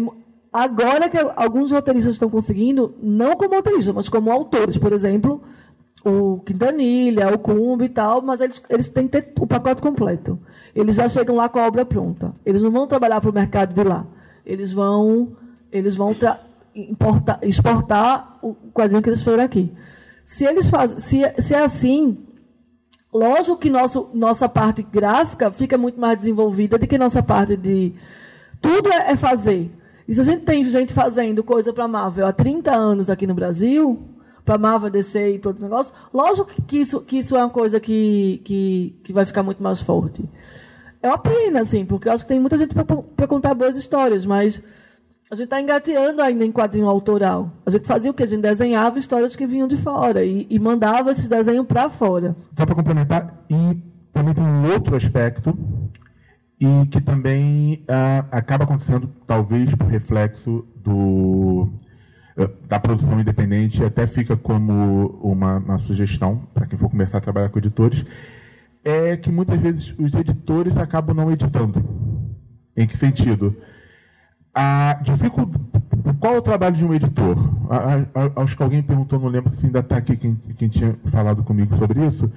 agora 0.53 1.09
que 1.09 1.18
alguns 1.37 1.71
roteiristas 1.71 2.14
estão 2.14 2.31
conseguindo, 2.31 2.95
não 3.03 3.37
como 3.37 3.55
roteiristas, 3.55 3.95
mas 3.95 4.09
como 4.09 4.33
autores, 4.33 4.79
por 4.79 4.93
exemplo, 4.93 5.43
o 6.05 6.39
Quintanilha, 6.41 7.35
o 7.35 7.39
Cumbi 7.39 7.85
e 7.85 7.89
tal, 7.91 8.23
mas 8.23 8.41
eles, 8.41 8.62
eles 8.68 8.89
têm 8.89 9.07
que 9.07 9.21
ter 9.21 9.33
o 9.39 9.47
pacote 9.47 9.83
completo. 9.83 10.39
Eles 10.75 10.97
já 10.97 11.09
chegam 11.09 11.37
lá 11.37 11.49
com 11.49 11.59
a 11.59 11.66
obra 11.66 11.85
pronta. 11.85 12.33
Eles 12.45 12.62
não 12.62 12.71
vão 12.71 12.87
trabalhar 12.87 13.21
para 13.21 13.31
o 13.31 13.35
mercado 13.35 13.75
de 13.75 13.85
lá 13.85 14.07
eles 14.45 14.73
vão, 14.73 15.37
eles 15.71 15.95
vão 15.95 16.14
importar, 16.75 17.39
exportar 17.43 18.39
o 18.43 18.55
quadrinho 18.73 19.03
que 19.03 19.09
eles 19.09 19.23
foram 19.23 19.45
aqui. 19.45 19.73
Se 20.25 20.45
eles 20.45 20.68
fazem, 20.68 20.99
se, 21.01 21.43
se 21.43 21.55
é 21.55 21.64
assim, 21.64 22.18
lógico 23.13 23.57
que 23.57 23.71
nosso, 23.71 24.09
nossa 24.15 24.49
parte 24.49 24.83
gráfica 24.83 25.51
fica 25.51 25.77
muito 25.77 26.01
mais 26.01 26.19
desenvolvida 26.19 26.79
do 26.79 26.87
que 26.87 26.99
nossa 26.99 27.23
parte 27.23 27.57
de. 27.57 27.93
Tudo 28.61 28.93
é, 28.93 29.13
é 29.13 29.17
fazer. 29.17 29.71
E 30.07 30.15
se 30.15 30.21
a 30.21 30.25
gente 30.25 30.45
tem 30.45 30.65
gente 30.65 30.93
fazendo 30.93 31.45
coisa 31.45 31.73
para 31.73 31.87
Marvel 31.87 32.27
há 32.27 32.33
30 32.33 32.75
anos 32.75 33.09
aqui 33.09 33.27
no 33.27 33.35
Brasil, 33.35 33.99
para 34.45 34.59
Marvel, 34.59 34.91
DC 34.91 35.35
e 35.35 35.39
todo 35.39 35.59
o 35.59 35.63
negócio, 35.63 35.93
lógico 36.13 36.51
que 36.67 36.79
isso, 36.79 37.01
que 37.01 37.19
isso 37.19 37.37
é 37.37 37.39
uma 37.39 37.51
coisa 37.51 37.79
que, 37.79 38.41
que, 38.45 38.95
que 39.05 39.13
vai 39.13 39.25
ficar 39.25 39.43
muito 39.43 39.63
mais 39.63 39.81
forte. 39.81 40.25
É 41.03 41.09
uma 41.09 41.19
pena, 41.19 41.63
assim, 41.63 41.85
porque 41.85 42.09
eu 42.09 42.13
acho 42.13 42.25
que 42.25 42.29
tem 42.29 42.41
muita 42.41 42.59
gente 42.59 42.75
para 42.75 43.27
contar 43.27 43.55
boas 43.55 43.77
histórias, 43.77 44.27
mas 44.27 44.61
a 45.31 45.37
gente 45.37 45.45
está 45.45 45.61
engateando 45.61 46.20
ainda 46.20 46.45
em 46.45 46.51
quadrinho 46.51 46.89
autoral. 46.89 47.53
A 47.64 47.70
gente 47.70 47.87
fazia 47.87 48.11
o 48.11 48.14
que? 48.14 48.24
A 48.24 48.26
gente 48.26 48.43
desenhava 48.43 48.99
histórias 48.99 49.37
que 49.37 49.47
vinham 49.47 49.68
de 49.68 49.76
fora 49.76 50.24
e, 50.24 50.45
e 50.51 50.59
mandava 50.59 51.12
esses 51.12 51.28
desenhos 51.28 51.66
para 51.68 51.89
fora. 51.89 52.35
Só 52.59 52.66
para 52.66 52.74
complementar, 52.74 53.45
e 53.49 53.76
também 54.12 54.35
tem 54.35 54.43
um 54.43 54.72
outro 54.72 54.97
aspecto, 54.97 55.57
e 56.59 56.87
que 56.91 57.01
também 57.01 57.85
ah, 57.87 58.24
acaba 58.33 58.64
acontecendo, 58.64 59.09
talvez, 59.24 59.72
por 59.76 59.87
reflexo 59.87 60.66
do, 60.74 61.68
ah, 62.37 62.51
da 62.68 62.81
produção 62.81 63.20
independente, 63.20 63.85
até 63.85 64.09
fica 64.09 64.37
como 64.37 65.16
uma, 65.22 65.59
uma 65.59 65.78
sugestão 65.78 66.43
para 66.53 66.66
quem 66.66 66.76
for 66.76 66.91
começar 66.91 67.18
a 67.18 67.20
trabalhar 67.20 67.51
com 67.51 67.59
editores, 67.61 68.05
é 68.85 69.16
que 69.16 69.31
muitas 69.31 69.61
vezes 69.61 69.95
os 69.97 70.12
editores 70.12 70.76
acabam 70.76 71.14
não 71.14 71.31
editando. 71.31 71.85
Em 72.76 72.87
que 72.87 72.97
sentido? 72.97 73.55
A 74.55 74.99
dificu... 75.03 75.51
Qual 76.19 76.35
é 76.35 76.39
o 76.39 76.43
trabalho 76.43 76.77
de 76.77 76.85
um 76.85 76.93
editor? 76.93 77.37
acho 78.37 78.57
que 78.57 78.63
alguém 78.63 78.83
perguntou, 78.83 79.19
não 79.19 79.29
lembro 79.29 79.55
se 79.57 79.67
ainda 79.67 79.79
está 79.79 79.97
aqui 79.97 80.17
quem, 80.17 80.35
quem, 80.57 80.69
tinha 80.69 80.97
falado 81.11 81.43
comigo 81.45 81.77
sobre 81.77 82.05
isso. 82.07 82.31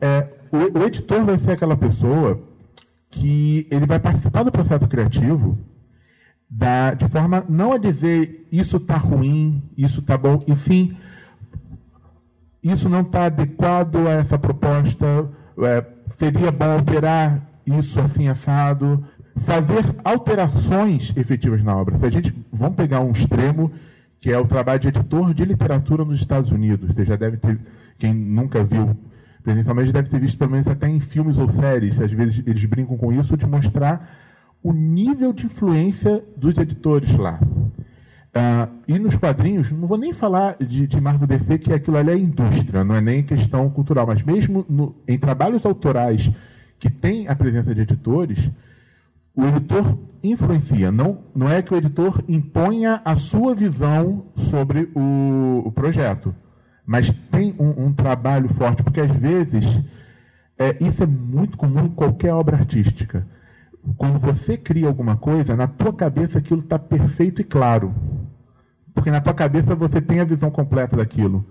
É, 0.00 0.28
o, 0.52 0.78
o 0.78 0.84
editor 0.84 1.24
vai 1.24 1.38
ser 1.38 1.52
aquela 1.52 1.76
pessoa 1.76 2.40
que 3.10 3.66
ele 3.70 3.86
vai 3.86 3.98
participar 3.98 4.42
do 4.44 4.52
processo 4.52 4.86
criativo 4.86 5.58
da, 6.48 6.94
de 6.94 7.08
forma 7.08 7.44
não 7.48 7.72
a 7.72 7.78
dizer 7.78 8.46
isso 8.52 8.76
está 8.76 8.96
ruim, 8.96 9.62
isso 9.76 10.00
está 10.00 10.16
bom, 10.16 10.42
e 10.46 10.54
sim 10.56 10.96
isso 12.62 12.88
não 12.88 13.00
está 13.00 13.24
adequado 13.24 13.96
a 14.06 14.12
essa 14.12 14.38
proposta, 14.38 15.28
é, 15.58 15.84
seria 16.18 16.52
bom 16.52 16.72
alterar 16.72 17.42
isso 17.66 17.98
assim 17.98 18.28
assado, 18.28 19.04
fazer 19.44 19.84
alterações 20.04 21.12
efetivas 21.16 21.62
na 21.62 21.76
obra. 21.76 21.98
Se 21.98 22.06
a 22.06 22.10
gente 22.10 22.34
vamos 22.52 22.76
pegar 22.76 23.00
um 23.00 23.12
extremo 23.12 23.72
que 24.22 24.32
é 24.32 24.38
o 24.38 24.46
trabalho 24.46 24.78
de 24.78 24.88
editor 24.88 25.34
de 25.34 25.44
literatura 25.44 26.04
nos 26.04 26.20
Estados 26.20 26.52
Unidos. 26.52 26.94
Você 26.94 27.04
já 27.04 27.16
deve 27.16 27.36
ter, 27.38 27.58
quem 27.98 28.14
nunca 28.14 28.62
viu 28.62 28.96
presencialmente 29.42 29.90
deve 29.92 30.08
ter 30.08 30.20
visto 30.20 30.38
pelo 30.38 30.52
menos 30.52 30.68
até 30.68 30.88
em 30.88 31.00
filmes 31.00 31.36
ou 31.36 31.52
séries. 31.60 32.00
Às 32.00 32.12
vezes 32.12 32.40
eles 32.46 32.64
brincam 32.64 32.96
com 32.96 33.12
isso 33.12 33.36
de 33.36 33.44
mostrar 33.44 34.16
o 34.62 34.72
nível 34.72 35.32
de 35.32 35.46
influência 35.46 36.22
dos 36.36 36.56
editores 36.56 37.12
lá. 37.18 37.40
Uh, 37.42 38.72
e 38.86 38.96
nos 38.96 39.16
quadrinhos, 39.16 39.72
não 39.72 39.88
vou 39.88 39.98
nem 39.98 40.12
falar 40.12 40.56
de, 40.58 40.86
de 40.86 41.00
Marvel 41.00 41.26
DC, 41.26 41.58
que 41.58 41.72
aquilo 41.72 41.96
ali 41.96 42.12
é 42.12 42.16
indústria, 42.16 42.84
não 42.84 42.94
é 42.94 43.00
nem 43.00 43.24
questão 43.24 43.68
cultural, 43.68 44.06
mas 44.06 44.22
mesmo 44.22 44.64
no, 44.68 44.94
em 45.06 45.18
trabalhos 45.18 45.66
autorais 45.66 46.30
que 46.78 46.88
tem 46.88 47.26
a 47.26 47.34
presença 47.34 47.74
de 47.74 47.80
editores, 47.80 48.38
o 49.34 49.44
editor 49.46 49.98
influencia. 50.22 50.92
Não, 50.92 51.18
não 51.34 51.48
é 51.48 51.62
que 51.62 51.74
o 51.74 51.76
editor 51.76 52.22
imponha 52.28 53.00
a 53.04 53.16
sua 53.16 53.54
visão 53.54 54.26
sobre 54.50 54.90
o, 54.94 55.62
o 55.66 55.72
projeto, 55.72 56.34
mas 56.86 57.10
tem 57.30 57.54
um, 57.58 57.86
um, 57.86 57.92
trabalho 57.92 58.48
forte, 58.54 58.82
porque 58.82 59.00
às 59.00 59.10
vezes 59.10 59.64
é, 60.58 60.76
isso 60.80 61.02
é 61.02 61.06
muito 61.06 61.56
comum 61.56 61.86
em 61.86 61.90
qualquer 61.90 62.32
obra 62.32 62.56
artística. 62.56 63.26
Quando 63.96 64.20
você 64.20 64.56
cria 64.56 64.86
alguma 64.86 65.16
coisa, 65.16 65.56
na 65.56 65.66
tua 65.66 65.92
cabeça 65.92 66.38
aquilo 66.38 66.60
está 66.60 66.78
perfeito 66.78 67.40
e 67.40 67.44
claro. 67.44 67.92
Porque 68.94 69.10
na 69.10 69.20
tua 69.20 69.34
cabeça 69.34 69.74
você 69.74 70.00
tem 70.00 70.20
a 70.20 70.24
visão 70.24 70.50
completa 70.50 70.96
daquilo. 70.96 71.44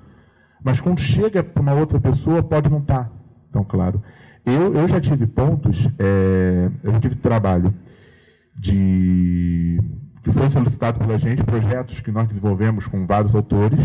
Mas 0.64 0.80
quando 0.80 1.00
chega 1.00 1.44
para 1.44 1.62
uma 1.62 1.74
outra 1.74 2.00
pessoa, 2.00 2.44
pode 2.44 2.70
não 2.70 2.80
estar 2.80 3.06
tá 3.06 3.12
tão 3.52 3.64
claro. 3.64 4.02
Eu, 4.46 4.74
eu 4.74 4.88
já 4.88 5.00
tive 5.00 5.28
pontos, 5.28 5.88
é, 6.00 6.70
eu 6.84 6.92
já 6.94 7.00
tive 7.00 7.16
trabalho 7.16 7.74
de 8.56 9.80
que 10.24 10.32
foi 10.32 10.50
solicitado 10.52 11.00
pela 11.00 11.18
gente, 11.18 11.44
projetos 11.44 12.00
que 12.00 12.12
nós 12.12 12.28
desenvolvemos 12.28 12.86
com 12.86 13.06
vários 13.06 13.34
autores. 13.34 13.80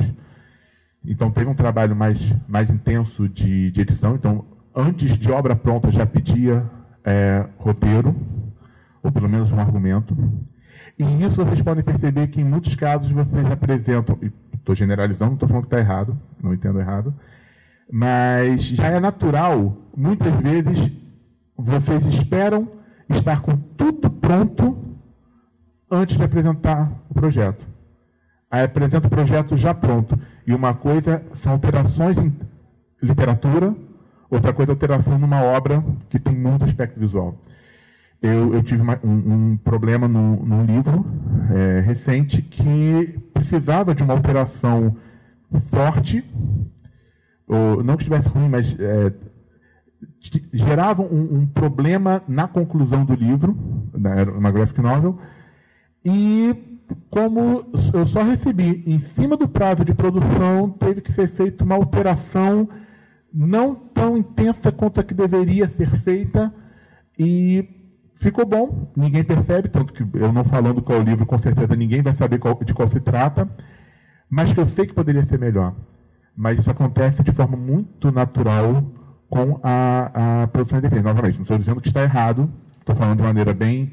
Então 1.05 1.31
teve 1.31 1.49
um 1.49 1.55
trabalho 1.55 1.97
mais, 1.97 2.19
mais 2.47 2.69
intenso 2.69 3.29
de, 3.29 3.71
de 3.71 3.81
edição. 3.81 4.15
Então, 4.15 4.45
antes 4.75 5.19
de 5.19 5.31
obra 5.31 5.57
pronta, 5.57 5.91
já 5.91 6.05
pedia 6.05 6.65
é, 7.05 7.47
roteiro, 7.59 8.15
ou 9.03 9.13
pelo 9.13 9.29
menos 9.29 9.51
um 9.51 9.59
argumento. 9.59 10.17
E 10.99 11.05
isso 11.23 11.37
vocês 11.37 11.61
podem 11.63 11.85
perceber 11.85 12.27
que 12.29 12.41
em 12.41 12.45
muitos 12.45 12.75
casos 12.75 13.11
vocês 13.11 13.51
apresentam, 13.51 14.19
estou 14.55 14.75
generalizando, 14.75 15.27
não 15.27 15.35
estou 15.35 15.49
falando 15.49 15.67
que 15.67 15.75
está 15.75 15.79
errado, 15.79 16.19
não 16.43 16.53
entendo 16.53 16.81
errado, 16.81 17.15
mas 17.91 18.63
já 18.65 18.89
é 18.89 19.01
natural, 19.01 19.77
muitas 19.97 20.35
vezes 20.37 20.93
vocês 21.57 22.05
esperam 22.15 22.69
estar 23.09 23.41
com 23.41 23.57
tudo 23.57 24.11
pronto 24.11 24.77
antes 25.91 26.17
de 26.17 26.25
apresentar 26.25 26.93
o 27.09 27.15
projeto. 27.15 27.65
Aí 28.51 28.65
apresenta 28.65 29.07
o 29.07 29.11
projeto 29.11 29.57
já 29.57 29.75
pronto. 29.75 30.19
E 30.47 30.55
uma 30.55 30.75
coisa 30.75 31.23
são 31.43 31.53
alterações 31.53 32.17
em 32.19 32.33
literatura, 33.03 33.75
outra 34.31 34.53
coisa 34.53 34.73
é 34.73 34.75
alteração 34.75 35.19
numa 35.19 35.43
obra 35.43 35.85
que 36.09 36.19
tem 36.19 36.35
muito 36.35 36.65
aspecto 36.65 36.99
visual. 36.99 37.41
Eu, 38.23 38.55
eu 38.55 38.63
tive 38.63 38.81
uma, 38.81 38.99
um, 39.05 39.11
um, 39.11 39.57
problema 39.59 40.09
no, 40.09 40.45
num 40.45 40.65
livro 40.65 41.05
é, 41.55 41.81
recente 41.81 42.41
que 42.41 43.19
precisava 43.35 43.95
de 43.95 44.03
uma 44.03 44.15
alteração 44.15 44.97
forte, 45.71 46.25
ou, 47.47 47.83
não 47.83 47.97
que 47.97 48.03
estivesse 48.03 48.29
ruim, 48.29 48.49
mas 48.49 48.75
é, 48.79 49.13
gerava 50.53 51.03
um, 51.03 51.41
um, 51.41 51.47
problema 51.47 52.23
na 52.27 52.49
conclusão 52.49 53.05
do 53.05 53.15
livro, 53.15 53.57
era 54.05 54.31
uma 54.31 54.51
graphic 54.51 54.81
novel, 54.81 55.19
e 56.05 56.81
como 57.11 57.67
eu 57.93 58.07
só 58.07 58.23
recebi 58.23 58.85
em 58.87 59.01
cima 59.15 59.37
do 59.37 59.49
prazo 59.49 59.85
de 59.85 59.95
produção, 59.95 60.71
teve 60.71 61.01
que 61.01 61.13
ser 61.13 61.29
feita 61.29 61.65
uma 61.65 61.75
alteração 61.75 62.69
não 63.33 63.75
tão 63.75 64.17
intensa 64.17 64.73
quanto 64.73 65.01
a 65.01 65.05
que 65.05 65.13
deveria 65.13 65.69
ser 65.77 65.91
feita 66.01 66.53
e 67.19 67.69
ficou 68.17 68.47
bom, 68.47 68.93
ninguém 68.97 69.25
percebe, 69.25 69.69
tanto 69.69 69.93
que 69.93 70.03
eu 70.17 70.33
não 70.33 70.45
falando 70.45 70.83
qual 70.83 70.99
é 70.99 71.03
o 71.03 71.05
livro, 71.05 71.27
com 71.27 71.39
certeza 71.39 71.75
ninguém 71.77 72.03
vai 72.03 72.15
saber 72.15 72.39
qual, 72.39 72.59
de 72.65 72.73
qual 72.73 72.89
se 72.89 73.01
trata, 73.01 73.49
mas 74.29 74.53
que 74.53 74.61
eu 74.61 74.69
sei 74.69 74.87
que 74.87 74.95
poderia 74.95 75.25
ser 75.27 75.39
melhor. 75.39 75.75
Mas 76.37 76.59
isso 76.59 76.71
acontece 76.71 77.23
de 77.23 77.33
forma 77.33 77.57
muito 77.57 78.13
natural 78.13 78.85
com 79.29 79.59
a, 79.63 80.43
a 80.43 80.47
produção 80.49 80.79
independente. 80.79 81.07
Novamente, 81.07 81.37
não 81.37 81.43
estou 81.43 81.59
dizendo 81.59 81.81
que 81.81 81.89
está 81.89 82.03
errado, 82.03 82.51
estou 82.81 82.95
falando 82.95 83.19
de 83.19 83.23
maneira 83.23 83.55
bem 83.55 83.93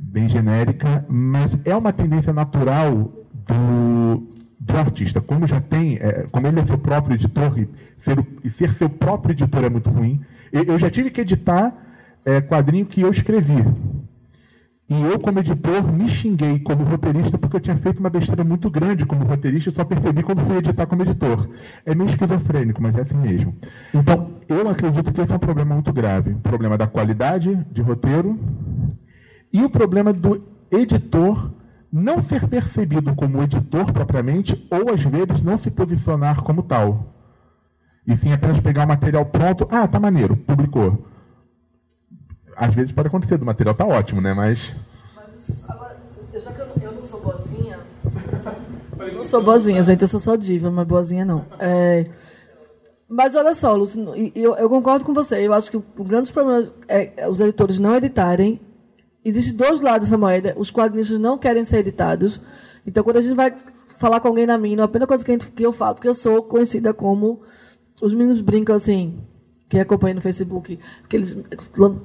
bem 0.00 0.28
genérica, 0.28 1.04
mas 1.08 1.58
é 1.64 1.74
uma 1.74 1.92
tendência 1.92 2.32
natural 2.32 3.12
do, 3.32 4.28
do 4.58 4.76
artista. 4.76 5.20
Como 5.20 5.46
já 5.46 5.60
tem, 5.60 5.96
é, 5.96 6.26
como 6.30 6.46
ele 6.46 6.60
é 6.60 6.66
seu 6.66 6.78
próprio 6.78 7.14
editor 7.14 7.58
e 7.58 7.68
ser, 8.04 8.26
e 8.44 8.50
ser 8.50 8.70
seu 8.74 8.88
próprio 8.88 9.32
editor 9.32 9.64
é 9.64 9.68
muito 9.68 9.90
ruim. 9.90 10.20
Eu, 10.52 10.62
eu 10.64 10.78
já 10.78 10.88
tive 10.90 11.10
que 11.10 11.20
editar 11.20 11.74
é, 12.24 12.40
quadrinho 12.40 12.86
que 12.86 13.00
eu 13.00 13.10
escrevi. 13.10 13.64
E 14.90 15.02
eu, 15.02 15.18
como 15.18 15.38
editor, 15.38 15.82
me 15.92 16.08
xinguei 16.08 16.58
como 16.60 16.82
roteirista 16.82 17.36
porque 17.36 17.56
eu 17.56 17.60
tinha 17.60 17.76
feito 17.76 17.98
uma 17.98 18.08
besteira 18.08 18.42
muito 18.42 18.70
grande 18.70 19.04
como 19.04 19.24
roteirista 19.24 19.68
e 19.68 19.74
só 19.74 19.84
percebi 19.84 20.22
quando 20.22 20.40
fui 20.46 20.56
editar 20.56 20.86
como 20.86 21.02
editor. 21.02 21.50
É 21.84 21.94
meio 21.94 22.08
esquizofrênico, 22.08 22.80
mas 22.80 22.96
é 22.96 23.02
assim 23.02 23.16
mesmo. 23.16 23.54
Então, 23.92 24.30
eu 24.48 24.66
acredito 24.68 25.12
que 25.12 25.20
esse 25.20 25.30
é 25.30 25.34
um 25.36 25.38
problema 25.38 25.74
muito 25.74 25.92
grave. 25.92 26.30
Um 26.30 26.40
problema 26.40 26.78
da 26.78 26.86
qualidade 26.86 27.54
de 27.70 27.82
roteiro, 27.82 28.38
e 29.52 29.62
o 29.62 29.70
problema 29.70 30.12
do 30.12 30.42
editor 30.70 31.50
não 31.92 32.22
ser 32.22 32.46
percebido 32.48 33.14
como 33.14 33.42
editor 33.42 33.92
propriamente, 33.92 34.66
ou 34.70 34.94
às 34.94 35.02
vezes 35.02 35.42
não 35.42 35.58
se 35.58 35.70
posicionar 35.70 36.42
como 36.42 36.62
tal. 36.62 37.14
E 38.06 38.16
sim 38.16 38.32
apenas 38.32 38.60
pegar 38.60 38.84
o 38.84 38.88
material 38.88 39.26
pronto, 39.26 39.68
ah, 39.70 39.86
tá 39.86 40.00
maneiro, 40.00 40.36
publicou. 40.36 41.06
Às 42.58 42.74
vezes 42.74 42.92
pode 42.92 43.08
acontecer, 43.08 43.38
do 43.38 43.46
material 43.46 43.74
tá 43.74 43.86
ótimo, 43.86 44.20
né? 44.20 44.34
Mas. 44.34 44.58
Mas 45.14 45.64
agora, 45.68 45.96
já 46.34 46.52
que 46.52 46.60
eu, 46.60 46.66
eu 46.82 46.92
não 46.92 47.02
sou 47.02 47.20
boazinha. 47.20 47.78
eu 48.98 49.14
não 49.14 49.24
sou 49.24 49.42
boazinha, 49.42 49.82
gente, 49.82 50.02
eu 50.02 50.08
sou 50.08 50.20
só 50.20 50.36
diva, 50.36 50.70
mas 50.70 50.86
boazinha 50.86 51.24
não. 51.24 51.44
É, 51.58 52.06
mas 53.08 53.34
olha 53.34 53.54
só, 53.54 53.74
Lúcio, 53.74 54.14
eu, 54.34 54.56
eu, 54.56 54.68
concordo 54.68 55.04
com 55.04 55.14
você. 55.14 55.46
Eu 55.46 55.54
acho 55.54 55.70
que 55.70 55.76
o 55.76 56.04
grande 56.04 56.32
problema 56.32 56.72
é 56.88 57.28
os 57.28 57.40
editores 57.40 57.78
não 57.78 57.96
editarem 57.96 58.60
Existem 59.24 59.54
dois 59.54 59.80
lados 59.80 60.08
dessa 60.08 60.16
moeda. 60.16 60.54
Os 60.56 60.70
quadrinhos 60.70 61.10
não 61.18 61.36
querem 61.36 61.64
ser 61.64 61.80
editados. 61.80 62.40
Então, 62.86 63.04
quando 63.04 63.18
a 63.18 63.22
gente 63.22 63.34
vai 63.34 63.54
falar 63.98 64.20
com 64.20 64.28
alguém 64.28 64.46
na 64.46 64.56
mina, 64.56 64.84
a 64.84 64.88
primeira 64.88 65.06
coisa 65.06 65.22
que, 65.22 65.32
gente, 65.32 65.50
que 65.50 65.66
eu 65.66 65.72
falo, 65.72 65.96
porque 65.96 66.08
eu 66.08 66.14
sou 66.14 66.42
conhecida 66.42 66.94
como. 66.94 67.42
Os 68.00 68.14
meninos 68.14 68.40
brincam 68.40 68.76
assim, 68.76 69.18
quem 69.68 69.80
acompanha 69.80 70.14
no 70.14 70.20
Facebook, 70.20 70.78
que 71.08 71.16
eles 71.16 71.36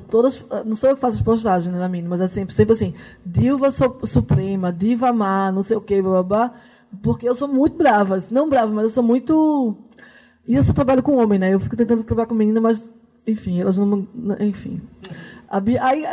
todas, 0.09 0.43
não 0.65 0.75
sou 0.75 0.89
eu 0.89 0.95
que 0.95 1.01
faço 1.01 1.17
as 1.17 1.23
postagens 1.23 1.73
né, 1.73 1.79
na 1.79 1.87
mina, 1.87 2.09
mas 2.09 2.19
é 2.19 2.27
sempre, 2.27 2.53
sempre 2.53 2.73
assim, 2.73 2.93
diva 3.25 3.71
suprema, 3.71 4.71
diva 4.71 5.13
má, 5.13 5.51
não 5.51 5.63
sei 5.63 5.77
o 5.77 5.81
blá, 5.81 6.23
blá, 6.23 6.53
porque 7.01 7.27
eu 7.27 7.35
sou 7.35 7.47
muito 7.47 7.77
brava, 7.77 8.21
não 8.29 8.49
brava, 8.49 8.71
mas 8.71 8.83
eu 8.83 8.89
sou 8.89 9.03
muito 9.03 9.77
e 10.45 10.55
eu 10.55 10.63
só 10.63 10.73
trabalho 10.73 11.01
com 11.01 11.15
homem, 11.15 11.39
né? 11.39 11.53
Eu 11.53 11.59
fico 11.59 11.75
tentando 11.75 12.03
trabalhar 12.03 12.27
com 12.27 12.35
menina, 12.35 12.59
mas 12.59 12.83
enfim, 13.25 13.61
elas 13.61 13.77
não, 13.77 14.05
enfim. 14.39 14.81
A, 15.49 15.57
aí 15.87 16.03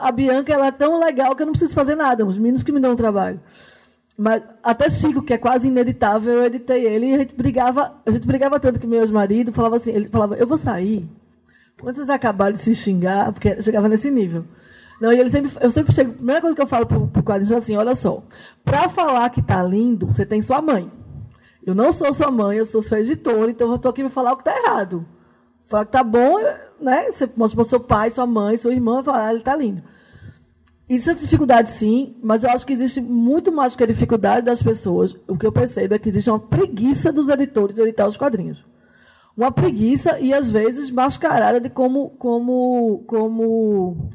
a 0.00 0.12
Bianca 0.12 0.52
ela 0.52 0.66
é 0.66 0.72
tão 0.72 0.98
legal 1.00 1.34
que 1.34 1.42
eu 1.42 1.46
não 1.46 1.52
preciso 1.52 1.72
fazer 1.72 1.94
nada, 1.94 2.26
os 2.26 2.36
meninos 2.36 2.62
que 2.62 2.72
me 2.72 2.80
dão 2.80 2.94
trabalho. 2.94 3.40
Mas 4.22 4.42
até 4.62 4.90
Chico, 4.90 5.22
que 5.22 5.32
é 5.32 5.38
quase 5.38 5.66
ineditável, 5.66 6.30
eu 6.30 6.44
editei 6.44 6.84
ele 6.84 7.06
e 7.06 7.14
a 7.14 7.18
gente 7.20 7.34
brigava, 7.34 7.94
a 8.04 8.10
gente 8.10 8.26
brigava 8.26 8.60
tanto 8.60 8.78
que 8.78 8.86
meu 8.86 9.00
ex-marido 9.00 9.50
falava 9.50 9.76
assim, 9.76 9.92
ele 9.92 10.10
falava, 10.10 10.34
eu 10.34 10.46
vou 10.46 10.58
sair. 10.58 11.08
Quando 11.80 11.96
vocês 11.96 12.10
acabarem 12.10 12.58
de 12.58 12.62
se 12.62 12.74
xingar, 12.74 13.32
porque 13.32 13.62
chegava 13.62 13.88
nesse 13.88 14.10
nível. 14.10 14.44
Não, 15.00 15.10
e 15.10 15.18
ele 15.18 15.30
sempre, 15.30 15.50
eu 15.58 15.70
sempre 15.70 15.94
chego, 15.94 16.10
a 16.10 16.14
primeira 16.16 16.42
coisa 16.42 16.54
que 16.54 16.60
eu 16.60 16.66
falo 16.66 16.84
pro, 16.84 17.08
pro 17.08 17.22
quadrinho 17.22 17.54
é 17.54 17.56
assim, 17.56 17.74
olha 17.78 17.94
só, 17.94 18.22
para 18.62 18.90
falar 18.90 19.30
que 19.30 19.40
tá 19.40 19.62
lindo, 19.62 20.04
você 20.04 20.26
tem 20.26 20.42
sua 20.42 20.60
mãe. 20.60 20.92
Eu 21.64 21.74
não 21.74 21.90
sou 21.90 22.12
sua 22.12 22.30
mãe, 22.30 22.58
eu 22.58 22.66
sou 22.66 22.82
sua 22.82 23.00
editora, 23.00 23.50
então 23.50 23.70
eu 23.70 23.76
estou 23.76 23.88
aqui 23.88 24.02
para 24.02 24.10
falar 24.10 24.34
o 24.34 24.36
que 24.36 24.46
está 24.46 24.54
errado. 24.54 25.06
Falar 25.66 25.86
que 25.86 25.92
tá 25.92 26.04
bom, 26.04 26.38
né? 26.78 27.10
Você 27.10 27.26
mostra 27.34 27.56
para 27.56 27.70
seu 27.70 27.80
pai, 27.80 28.10
sua 28.10 28.26
mãe, 28.26 28.58
sua 28.58 28.74
irmã, 28.74 29.02
fala, 29.02 29.28
ah, 29.28 29.32
ele 29.32 29.42
tá 29.42 29.56
lindo. 29.56 29.82
Isso 30.90 31.08
é 31.08 31.14
dificuldade, 31.14 31.70
sim, 31.74 32.16
mas 32.20 32.42
eu 32.42 32.50
acho 32.50 32.66
que 32.66 32.72
existe 32.72 33.00
muito 33.00 33.52
mais 33.52 33.76
que 33.76 33.84
a 33.84 33.86
dificuldade 33.86 34.44
das 34.44 34.60
pessoas. 34.60 35.14
O 35.28 35.38
que 35.38 35.46
eu 35.46 35.52
percebo 35.52 35.94
é 35.94 36.00
que 36.00 36.08
existe 36.08 36.28
uma 36.28 36.40
preguiça 36.40 37.12
dos 37.12 37.28
editores 37.28 37.76
de 37.76 37.80
editar 37.80 38.08
os 38.08 38.16
quadrinhos. 38.16 38.58
Uma 39.36 39.52
preguiça 39.52 40.18
e, 40.18 40.34
às 40.34 40.50
vezes, 40.50 40.90
mascarada 40.90 41.60
de 41.60 41.70
como, 41.70 42.10
como, 42.18 43.04
como 43.06 44.10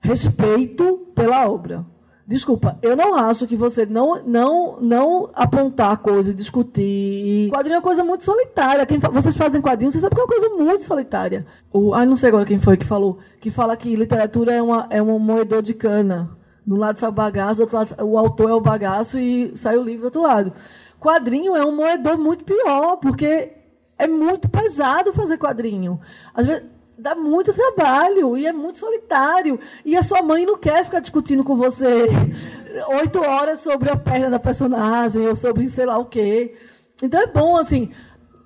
respeito 0.00 1.12
pela 1.14 1.48
obra. 1.48 1.86
Desculpa, 2.30 2.78
eu 2.80 2.94
não 2.94 3.16
acho 3.16 3.44
que 3.44 3.56
você 3.56 3.84
não 3.84 4.22
não 4.22 4.80
não 4.80 5.30
apontar 5.34 5.98
coisa, 5.98 6.32
discutir. 6.32 7.50
Quadrinho 7.50 7.74
é 7.74 7.78
uma 7.78 7.82
coisa 7.82 8.04
muito 8.04 8.22
solitária. 8.22 8.86
Quem 8.86 9.00
vocês 9.00 9.36
fazem 9.36 9.60
quadrinhos, 9.60 9.94
você 9.94 10.00
sabe 10.00 10.14
que 10.14 10.20
é 10.20 10.24
uma 10.24 10.32
coisa 10.32 10.48
muito 10.50 10.84
solitária. 10.84 11.44
O, 11.72 11.92
ah, 11.92 12.06
não 12.06 12.16
sei 12.16 12.28
agora 12.28 12.44
quem 12.44 12.60
foi 12.60 12.76
que 12.76 12.86
falou, 12.86 13.18
que 13.40 13.50
fala 13.50 13.76
que 13.76 13.96
literatura 13.96 14.52
é 14.52 14.62
uma 14.62 14.86
é 14.90 15.02
um 15.02 15.18
moedor 15.18 15.60
de 15.60 15.74
cana. 15.74 16.30
Do 16.64 16.76
lado 16.76 17.00
sai 17.00 17.08
o 17.08 17.12
bagaço, 17.12 17.56
do 17.56 17.62
outro 17.62 17.76
lado 17.76 17.96
o 18.04 18.16
autor 18.16 18.50
é 18.50 18.54
o 18.54 18.60
bagaço 18.60 19.18
e 19.18 19.52
sai 19.56 19.76
o 19.76 19.82
livro 19.82 20.02
do 20.02 20.04
outro 20.04 20.22
lado. 20.22 20.52
Quadrinho 21.00 21.56
é 21.56 21.66
um 21.66 21.74
moedor 21.74 22.16
muito 22.16 22.44
pior, 22.44 22.98
porque 22.98 23.54
é 23.98 24.06
muito 24.06 24.48
pesado 24.48 25.12
fazer 25.12 25.36
quadrinho. 25.36 26.00
Às 26.32 26.46
vezes 26.46 26.62
dá 27.00 27.14
muito 27.14 27.52
trabalho 27.52 28.36
e 28.36 28.46
é 28.46 28.52
muito 28.52 28.78
solitário. 28.78 29.58
E 29.84 29.96
a 29.96 30.02
sua 30.02 30.22
mãe 30.22 30.44
não 30.44 30.58
quer 30.58 30.84
ficar 30.84 31.00
discutindo 31.00 31.42
com 31.42 31.56
você 31.56 32.06
oito 33.00 33.18
horas 33.20 33.60
sobre 33.60 33.90
a 33.90 33.96
perna 33.96 34.30
da 34.30 34.38
personagem 34.38 35.26
ou 35.26 35.34
sobre 35.34 35.68
sei 35.68 35.86
lá 35.86 35.98
o 35.98 36.04
quê. 36.04 36.54
Então 37.02 37.20
é 37.20 37.26
bom, 37.26 37.56
assim, 37.56 37.90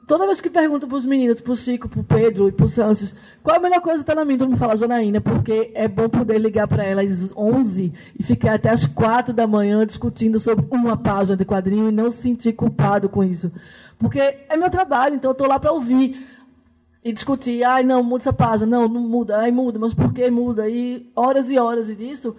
toda 0.07 0.27
vez 0.27 0.41
que 0.41 0.49
pergunto 0.49 0.87
para 0.87 0.97
os 0.97 1.05
meninos, 1.05 1.41
para 1.41 1.53
o 1.53 1.57
Chico, 1.57 1.89
para 1.89 2.01
o 2.01 2.05
Pedro 2.05 2.49
e 2.49 2.53
para 2.53 2.67
o 2.67 2.69
Santos, 2.69 3.15
qual 3.43 3.57
a 3.57 3.61
melhor 3.61 3.81
coisa 3.81 4.01
está 4.01 4.15
na 4.15 4.25
minha? 4.25 4.39
Todo 4.39 4.49
mundo 4.49 4.59
fala 4.59 4.77
Janaína, 4.77 5.21
porque 5.21 5.73
é 5.75 5.89
bom 5.89 6.09
poder 6.09 6.39
ligar 6.39 6.69
para 6.69 6.85
ela 6.85 7.03
às 7.03 7.31
11 7.37 7.93
e 8.19 8.23
ficar 8.23 8.55
até 8.55 8.71
às 8.71 8.87
4 8.87 9.35
da 9.35 9.47
manhã 9.47 9.85
discutindo 9.85 10.39
sobre 10.39 10.65
uma 10.71 10.97
página 10.97 11.37
de 11.37 11.45
quadrinho 11.45 11.89
e 11.89 11.93
não 11.93 12.11
se 12.11 12.23
sentir 12.23 12.53
culpado 12.53 13.09
com 13.09 13.25
isso. 13.25 13.51
Porque 13.99 14.21
é 14.21 14.57
meu 14.57 14.71
trabalho, 14.71 15.17
então 15.17 15.31
eu 15.31 15.33
estou 15.33 15.49
lá 15.49 15.59
para 15.59 15.73
ouvir 15.73 16.34
e 17.05 17.13
discutir, 17.13 17.63
ai 17.63 17.85
não, 17.85 18.03
muda 18.03 18.23
essa 18.23 18.33
página, 18.33 18.79
não, 18.79 18.89
não 18.89 19.03
muda, 19.03 19.37
ai 19.37 19.51
muda, 19.51 19.79
mas 19.79 19.93
por 19.93 20.13
que 20.15 20.31
muda? 20.31 20.69
E 20.71 21.11
horas 21.15 21.51
e 21.51 21.59
horas 21.59 21.87
disso. 21.95 22.35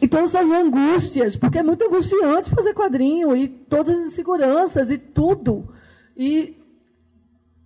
E 0.00 0.08
todas 0.08 0.34
essas 0.34 0.50
angústias, 0.50 1.36
porque 1.36 1.58
é 1.58 1.62
muito 1.62 1.84
angustiante 1.84 2.50
fazer 2.50 2.74
quadrinho, 2.74 3.36
e 3.36 3.46
todas 3.46 3.96
as 3.96 4.06
inseguranças, 4.08 4.90
e 4.90 4.98
tudo. 4.98 5.72
E, 6.16 6.56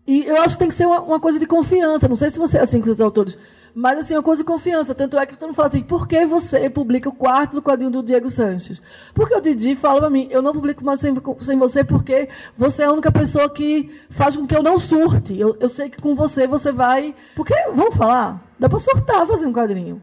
e 0.07 0.27
eu 0.27 0.37
acho 0.43 0.51
que 0.51 0.59
tem 0.59 0.69
que 0.69 0.75
ser 0.75 0.85
uma, 0.87 1.01
uma 1.01 1.19
coisa 1.19 1.39
de 1.39 1.47
confiança. 1.47 2.07
Não 2.07 2.17
sei 2.17 2.29
se 2.29 2.39
você 2.39 2.59
é 2.59 2.61
assim 2.61 2.83
com 2.83 2.91
os 2.91 3.01
autores, 3.01 3.39
Mas 3.79 3.99
assim, 3.99 4.15
é 4.15 4.17
uma 4.17 4.23
coisa 4.23 4.43
de 4.43 4.47
confiança. 4.47 4.95
Tanto 4.95 5.19
é 5.19 5.27
que 5.27 5.37
todo 5.37 5.49
mundo 5.49 5.57
fala 5.57 5.69
assim, 5.69 5.83
por 5.83 6.09
que 6.09 6.25
você 6.25 6.71
publica 6.71 7.11
o 7.11 7.15
quarto 7.15 7.53
do 7.53 7.63
quadrinho 7.63 7.91
do 7.91 8.03
Diego 8.03 8.31
Sanches? 8.31 8.81
Porque 9.13 9.35
o 9.35 9.41
Didi 9.41 9.77
fala 9.77 10.01
pra 10.01 10.09
mim, 10.09 10.29
eu 10.31 10.41
não 10.41 10.55
publico 10.55 10.83
mais 10.83 10.99
sem, 10.99 11.15
sem 11.43 11.59
você 11.59 11.85
porque 11.85 12.27
você 12.57 12.85
é 12.85 12.87
a 12.87 12.93
única 12.93 13.13
pessoa 13.13 13.51
que 13.51 13.95
faz 14.09 14.35
com 14.35 14.47
que 14.47 14.57
eu 14.57 14.63
não 14.63 14.81
surte. 14.81 15.39
Eu, 15.39 15.59
eu 15.61 15.69
sei 15.69 15.91
que 15.91 16.01
com 16.01 16.15
você 16.15 16.47
você 16.47 16.73
vai. 16.73 17.15
Porque, 17.35 17.53
vamos 17.75 17.95
falar, 17.97 18.43
dá 18.59 18.67
pra 18.67 18.79
surtar 18.79 19.27
fazendo 19.27 19.53
quadrinho. 19.53 20.01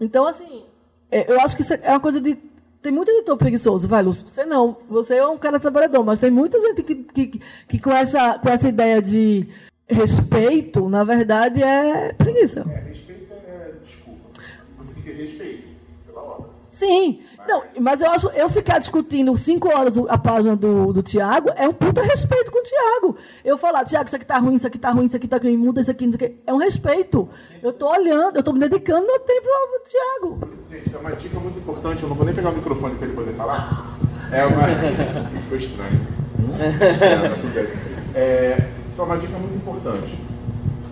Então, 0.00 0.26
assim, 0.26 0.64
é, 1.08 1.32
eu 1.32 1.40
acho 1.40 1.56
que 1.56 1.62
é 1.72 1.90
uma 1.90 2.00
coisa 2.00 2.20
de. 2.20 2.36
Tem 2.82 2.90
muito 2.90 3.12
editor 3.12 3.36
preguiçoso, 3.36 3.86
vai, 3.86 4.02
Lúcio. 4.02 4.26
Você 4.26 4.44
não. 4.44 4.76
Você 4.88 5.14
é 5.14 5.26
um 5.28 5.38
cara 5.38 5.60
trabalhador, 5.60 6.02
mas 6.02 6.18
tem 6.18 6.32
muita 6.32 6.60
gente 6.60 6.82
que, 6.82 6.96
que, 6.96 7.40
que 7.68 7.78
com, 7.78 7.92
essa, 7.92 8.40
com 8.40 8.48
essa 8.48 8.68
ideia 8.68 9.00
de 9.00 9.48
respeito, 9.92 10.88
na 10.88 11.04
verdade, 11.04 11.62
é 11.62 12.12
preguiça. 12.12 12.64
É, 12.68 12.88
respeito 12.88 13.32
é 13.32 13.72
desculpa. 13.84 14.40
Você 14.78 14.94
tem 14.94 15.02
que 15.02 15.10
ter 15.10 15.22
respeito 15.24 15.68
pela 16.06 16.22
obra. 16.22 16.50
Sim. 16.70 17.20
Não, 17.46 17.62
mas 17.80 18.00
eu 18.00 18.10
acho, 18.10 18.28
eu 18.30 18.48
ficar 18.48 18.78
discutindo 18.78 19.36
cinco 19.36 19.68
horas 19.68 19.96
a 20.08 20.16
página 20.16 20.54
do, 20.54 20.92
do 20.92 21.02
Tiago 21.02 21.50
é 21.56 21.68
um 21.68 21.72
puta 21.72 22.00
respeito 22.02 22.52
com 22.52 22.58
o 22.58 22.62
Tiago. 22.62 23.16
Eu 23.44 23.58
falar, 23.58 23.84
Tiago, 23.84 24.06
isso 24.06 24.14
aqui 24.14 24.24
tá 24.24 24.38
ruim, 24.38 24.54
isso 24.54 24.66
aqui 24.66 24.78
tá 24.78 24.90
ruim, 24.90 25.06
isso 25.06 25.16
aqui 25.16 25.26
tá 25.26 25.38
ruim, 25.38 25.56
muda 25.56 25.80
isso 25.80 25.90
aqui, 25.90 26.04
isso 26.04 26.14
aqui. 26.14 26.36
É 26.46 26.54
um 26.54 26.58
respeito. 26.58 27.28
Eu 27.60 27.72
tô 27.72 27.90
olhando, 27.90 28.36
eu 28.36 28.42
tô 28.42 28.52
me 28.52 28.60
dedicando 28.60 29.06
meu 29.06 29.18
tempo 29.20 29.48
ao 29.48 29.88
Tiago. 29.88 30.48
Gente, 30.70 30.94
é 30.94 30.98
uma 30.98 31.10
dica 31.16 31.40
muito 31.40 31.58
importante. 31.58 32.02
Eu 32.02 32.08
não 32.08 32.16
vou 32.16 32.24
nem 32.24 32.34
pegar 32.34 32.50
o 32.50 32.54
microfone 32.54 32.94
para 32.94 33.06
ele 33.06 33.16
poder 33.16 33.32
falar. 33.34 33.98
É 34.30 34.44
uma. 34.44 34.62
Ficou 35.42 35.58
estranho. 35.58 36.22
É, 36.92 37.18
mas. 37.18 38.14
É, 38.14 38.68
é 39.00 39.02
uma 39.02 39.16
dica 39.16 39.38
muito 39.38 39.56
importante. 39.56 40.18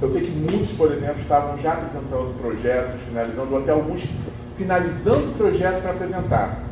Eu 0.01 0.12
sei 0.12 0.22
que 0.22 0.30
muitos, 0.30 0.74
por 0.76 0.90
exemplo, 0.90 1.20
estavam 1.20 1.59
já 1.59 1.72
apresentando 1.72 2.40
projetos, 2.40 3.01
finalizando, 3.07 3.53
ou 3.53 3.59
até 3.59 3.72
alguns 3.72 4.03
finalizando 4.57 5.36
projetos 5.36 5.82
para 5.82 5.90
apresentar. 5.90 6.62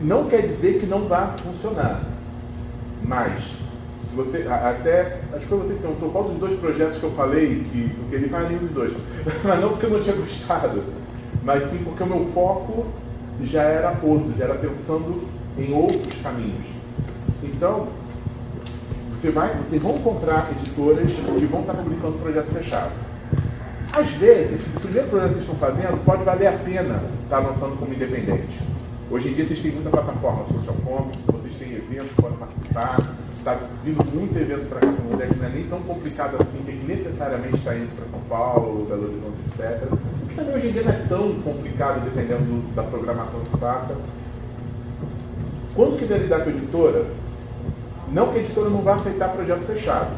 Não 0.00 0.24
quer 0.24 0.42
dizer 0.42 0.80
que 0.80 0.86
não 0.86 1.06
vá 1.06 1.34
funcionar. 1.42 2.02
Mas, 3.02 3.42
você, 4.14 4.46
até, 4.48 5.20
acho 5.32 5.40
que 5.40 5.46
foi 5.46 5.58
você 5.58 5.74
que 5.74 5.80
perguntou 5.80 6.10
qual 6.10 6.24
dos 6.24 6.38
dois 6.38 6.58
projetos 6.58 6.98
que 6.98 7.04
eu 7.04 7.12
falei, 7.12 7.64
que, 7.70 7.90
porque 8.00 8.16
ele 8.16 8.28
faz 8.28 8.48
nenhum 8.48 8.60
dos 8.60 8.70
dois. 8.70 8.92
Mas 9.44 9.60
não 9.60 9.68
porque 9.70 9.86
eu 9.86 9.90
não 9.90 10.02
tinha 10.02 10.16
gostado, 10.16 10.82
mas 11.42 11.70
sim 11.70 11.78
porque 11.84 12.02
o 12.02 12.06
meu 12.06 12.26
foco 12.34 12.86
já 13.44 13.62
era 13.62 13.96
outro, 14.02 14.34
já 14.36 14.44
era 14.44 14.54
pensando 14.54 15.22
em 15.56 15.72
outros 15.72 16.14
caminhos. 16.22 16.66
Então, 17.42 17.88
você 19.20 19.30
vai, 19.30 19.52
vocês 19.68 19.82
vão 19.82 19.96
encontrar 19.96 20.48
editoras 20.52 21.10
que 21.10 21.46
vão 21.46 21.60
estar 21.60 21.74
publicando 21.74 22.18
projetos 22.18 22.52
fechados. 22.52 22.92
Às 23.92 24.10
vezes, 24.12 24.60
o 24.76 24.80
primeiro 24.80 25.08
projeto 25.08 25.32
que 25.34 25.40
estão 25.40 25.54
fazendo 25.56 26.04
pode 26.04 26.22
valer 26.22 26.46
a 26.46 26.52
pena 26.52 27.02
estar 27.24 27.38
lançando 27.38 27.78
como 27.78 27.92
independente. 27.92 28.60
Hoje 29.10 29.28
em 29.30 29.34
dia 29.34 29.46
vocês 29.46 29.60
têm 29.60 29.72
muita 29.72 29.90
plataforma, 29.90 30.44
social 30.52 30.76
comics, 30.84 31.18
vocês 31.26 31.56
têm 31.58 31.72
eventos, 31.74 32.12
podem 32.12 32.36
participar. 32.38 32.96
Está 33.36 33.56
vindo 33.84 34.04
muito 34.14 34.36
evento 34.36 34.68
para 34.68 34.80
cá 34.80 34.86
no 34.86 35.16
não 35.16 35.46
é 35.46 35.48
nem 35.48 35.64
tão 35.64 35.80
complicado 35.80 36.36
assim, 36.40 36.62
tem 36.66 36.76
que 36.76 36.86
necessariamente 36.86 37.56
estar 37.56 37.74
indo 37.76 37.88
para 37.96 38.04
São 38.10 38.20
Paulo, 38.28 38.84
Belo 38.84 39.04
Horizonte, 39.04 39.36
etc. 39.58 39.88
Mas 40.26 40.36
também 40.36 40.54
hoje 40.54 40.68
em 40.68 40.72
dia 40.72 40.82
não 40.82 40.90
é 40.92 41.02
tão 41.08 41.32
complicado 41.40 42.04
dependendo 42.04 42.42
do- 42.44 42.74
da 42.74 42.82
programação 42.82 43.40
que 43.40 43.56
faça. 43.58 43.96
Quando 45.74 45.98
quiser 45.98 46.18
lidar 46.18 46.40
com 46.40 46.50
a 46.50 46.52
editora, 46.52 47.06
não 48.12 48.32
que 48.32 48.38
a 48.38 48.42
editora 48.42 48.70
não 48.70 48.82
vá 48.82 48.94
aceitar 48.94 49.28
projetos 49.30 49.66
fechados. 49.66 50.12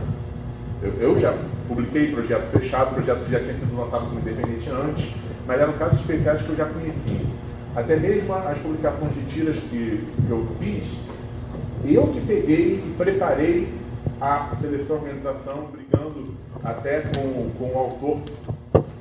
Eu, 0.83 0.93
eu 1.01 1.21
já 1.21 1.35
publiquei 1.69 2.13
projetos 2.13 2.51
fechados, 2.51 2.95
projetos 2.95 3.25
que 3.25 3.33
já 3.33 3.41
tinham 3.41 3.59
sido 3.59 3.77
lançados 3.77 4.09
como 4.09 4.21
independente 4.21 4.69
antes, 4.71 5.13
mas 5.47 5.61
eram 5.61 5.73
casos 5.75 6.01
especiais 6.01 6.43
que 6.43 6.49
eu 6.49 6.57
já 6.57 6.67
conhecia. 6.67 7.27
Até 7.75 7.97
mesmo 7.97 8.33
as 8.35 8.59
publicações 8.59 9.15
de 9.15 9.25
tiras 9.33 9.57
que 9.57 10.05
eu 10.29 10.47
fiz, 10.61 10.85
eu 11.85 12.07
que 12.09 12.21
peguei 12.21 12.75
e 12.75 12.95
preparei 12.97 13.69
a 14.21 14.55
seleção 14.61 14.97
organização, 14.97 15.69
brigando 15.73 16.35
até 16.65 17.01
com, 17.01 17.51
com 17.59 17.75
o 17.75 17.79
autor, 17.79 18.19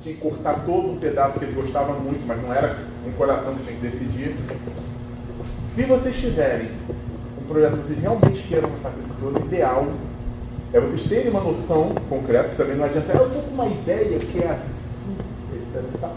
tinha 0.02 0.14
que 0.14 0.20
cortar 0.20 0.64
todo 0.64 0.92
um 0.92 0.98
pedaço 0.98 1.38
que 1.38 1.44
ele 1.44 1.52
gostava 1.52 1.92
muito, 1.92 2.26
mas 2.26 2.40
não 2.40 2.52
era 2.52 2.78
um 3.06 3.12
coração 3.12 3.54
que 3.54 3.64
tinha 3.64 3.80
que 3.80 3.88
decidir. 3.88 4.36
Se 5.74 5.82
vocês 5.82 6.16
tiverem 6.16 6.68
projeto 7.50 7.78
que 7.78 7.88
vocês 7.88 8.00
realmente 8.00 8.42
queiram 8.46 8.68
lançar 8.70 8.90
com 8.90 9.00
a 9.00 9.02
editora, 9.02 9.42
o 9.42 9.46
ideal 9.46 9.86
é 10.72 10.80
vocês 10.80 11.08
terem 11.08 11.30
uma 11.30 11.40
noção 11.40 11.92
concreta, 12.08 12.54
também 12.56 12.76
não 12.76 12.84
adianta, 12.84 13.12
"Ah, 13.12 13.16
eu 13.16 13.26
estou 13.26 13.42
com 13.42 13.50
uma 13.50 13.66
ideia 13.66 14.18
que 14.20 14.38
é 14.38 14.50
assim, 14.50 15.98
tá?" 16.00 16.10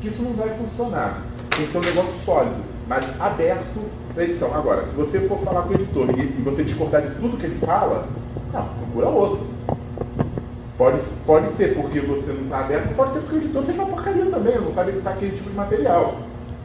que 0.00 0.08
isso 0.08 0.22
não 0.22 0.32
vai 0.32 0.48
funcionar. 0.50 1.22
Tem 1.50 1.64
que 1.64 1.72
ser 1.72 1.78
um 1.78 1.80
negócio 1.80 2.14
sólido, 2.24 2.56
mas 2.88 3.04
aberto 3.20 3.80
para 4.14 4.24
edição. 4.24 4.54
Agora, 4.54 4.84
se 4.86 4.94
você 4.96 5.20
for 5.28 5.38
falar 5.40 5.62
com 5.62 5.70
o 5.70 5.74
editor 5.74 6.10
e, 6.18 6.22
e 6.22 6.42
você 6.42 6.64
discordar 6.64 7.02
de 7.02 7.14
tudo 7.14 7.36
que 7.36 7.46
ele 7.46 7.58
fala, 7.64 8.08
não, 8.52 8.68
procura 8.68 9.08
outro. 9.08 9.46
Pode, 10.76 11.00
pode 11.26 11.56
ser 11.56 11.74
porque 11.74 12.00
você 12.00 12.32
não 12.32 12.44
está 12.44 12.60
aberto, 12.60 12.94
pode 12.94 13.12
ser 13.12 13.20
porque 13.20 13.36
o 13.36 13.38
editor 13.38 13.64
seja 13.64 13.82
uma 13.82 13.90
porcaria 13.90 14.26
também, 14.26 14.60
não 14.60 14.72
sabe 14.72 14.90
editar 14.90 15.10
aquele 15.10 15.36
tipo 15.36 15.50
de 15.50 15.56
material. 15.56 16.14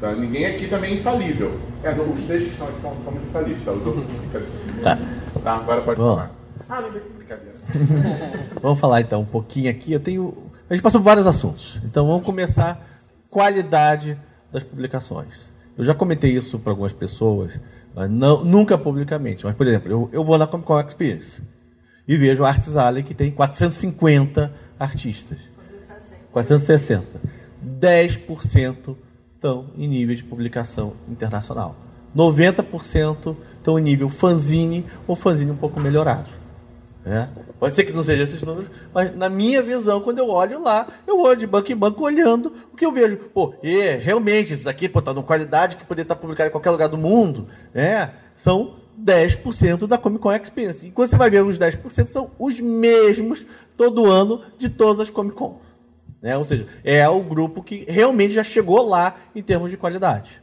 Tá? 0.04 0.12
Ninguém 0.12 0.46
aqui 0.48 0.68
também 0.68 0.92
é 0.92 0.94
infalível. 0.96 1.58
É, 1.82 1.96
não, 1.96 2.12
os 2.12 2.26
três 2.26 2.44
que 2.44 2.50
estão 2.50 2.68
aqui 2.68 2.82
são, 2.82 2.94
são 3.06 3.14
muito 3.14 3.26
infalíveis, 3.26 3.64
tá? 3.64 3.72
Os 3.72 3.88
outros 3.88 4.06
Tá. 4.84 5.00
Tá, 5.42 5.56
agora 5.56 5.82
pode 5.82 5.98
Bom. 5.98 6.16
falar. 6.16 6.32
Ah, 6.68 6.80
lembrei 6.80 7.04
que 7.04 7.14
brincadeira. 7.14 7.56
Vamos 8.62 8.82
falar 8.82 9.00
então 9.00 9.22
um 9.22 9.26
pouquinho 9.26 9.72
aqui. 9.72 9.94
Eu 9.94 10.02
tenho. 10.02 10.52
A 10.70 10.74
gente 10.74 10.84
passou 10.84 11.00
por 11.00 11.06
vários 11.06 11.26
assuntos. 11.26 11.80
Então 11.86 12.06
vamos 12.06 12.26
começar 12.26 12.86
qualidade 13.30 14.18
das 14.52 14.62
publicações. 14.62 15.34
Eu 15.78 15.86
já 15.86 15.96
comentei 15.96 16.36
isso 16.36 16.60
para 16.60 16.74
algumas 16.74 16.92
pessoas, 16.92 17.58
mas 17.96 18.12
não, 18.12 18.44
nunca 18.44 18.78
publicamente. 18.78 19.46
Mas, 19.46 19.56
por 19.56 19.66
exemplo, 19.66 19.90
eu, 19.90 20.10
eu 20.12 20.24
vou 20.26 20.38
na 20.38 20.46
Comic 20.46 20.68
Con 20.68 20.82
Experience 20.82 21.42
e 22.06 22.18
vejo 22.18 22.44
a 22.44 22.50
Arts 22.50 22.76
Alley 22.76 23.04
que 23.04 23.14
tem 23.14 23.32
450 23.32 24.52
artistas. 24.78 25.38
460. 26.34 27.22
10% 27.80 28.96
estão 29.44 29.66
em 29.78 29.88
nível 29.88 30.16
de 30.16 30.24
publicação 30.24 30.94
internacional. 31.10 31.76
90% 32.16 33.36
estão 33.58 33.78
em 33.78 33.82
nível 33.82 34.08
fanzine 34.08 34.86
ou 35.06 35.18
fanzine 35.18 35.52
um 35.52 35.58
pouco 35.58 35.82
melhorado. 35.82 36.30
né? 37.04 37.28
Pode 37.60 37.76
ser 37.76 37.84
que 37.84 37.92
não 37.92 38.04
seja 38.04 38.24
esses 38.24 38.42
números, 38.42 38.70
mas 38.94 39.14
na 39.14 39.28
minha 39.28 39.62
visão, 39.62 40.00
quando 40.00 40.20
eu 40.20 40.30
olho 40.30 40.64
lá, 40.64 40.88
eu 41.06 41.20
olho 41.20 41.38
de 41.40 41.48
banco 41.48 41.70
em 41.70 41.76
banco 41.76 42.04
olhando 42.04 42.54
o 42.72 42.78
que 42.78 42.86
eu 42.86 42.92
vejo. 42.92 43.18
Pô, 43.34 43.54
e 43.62 43.96
realmente, 43.96 44.54
isso 44.54 44.70
aqui 44.70 44.86
está 44.86 45.14
numa 45.14 45.24
qualidade 45.24 45.76
que 45.76 45.86
poderia 45.86 46.06
estar 46.06 46.16
publicado 46.16 46.48
em 46.48 46.52
qualquer 46.52 46.72
lugar 46.72 46.88
do 46.88 46.98
mundo, 46.98 47.48
né? 47.74 48.14
São 48.38 48.76
10% 49.02 49.88
da 49.88 49.98
Comic 49.98 50.22
Con 50.22 50.32
Experience. 50.32 50.86
E 50.86 50.92
quando 50.92 51.10
você 51.10 51.18
vai 51.18 51.30
ver 51.30 51.44
os 51.44 51.58
10% 51.60 52.08
são 52.08 52.32
os 52.40 52.60
mesmos 52.60 53.46
todo 53.76 54.10
ano 54.10 54.42
de 54.58 54.70
todas 54.70 55.02
as 55.02 55.10
Comic 55.10 55.36
Con. 55.36 55.60
Né? 56.24 56.38
Ou 56.38 56.46
seja, 56.46 56.66
é 56.86 57.08
o 57.10 57.22
grupo 57.22 57.62
que 57.62 57.84
realmente 57.86 58.34
já 58.34 58.46
chegou 58.46 58.88
lá 58.88 59.18
em 59.36 59.44
termos 59.44 59.70
de 59.70 59.76
qualidade. 59.76 60.42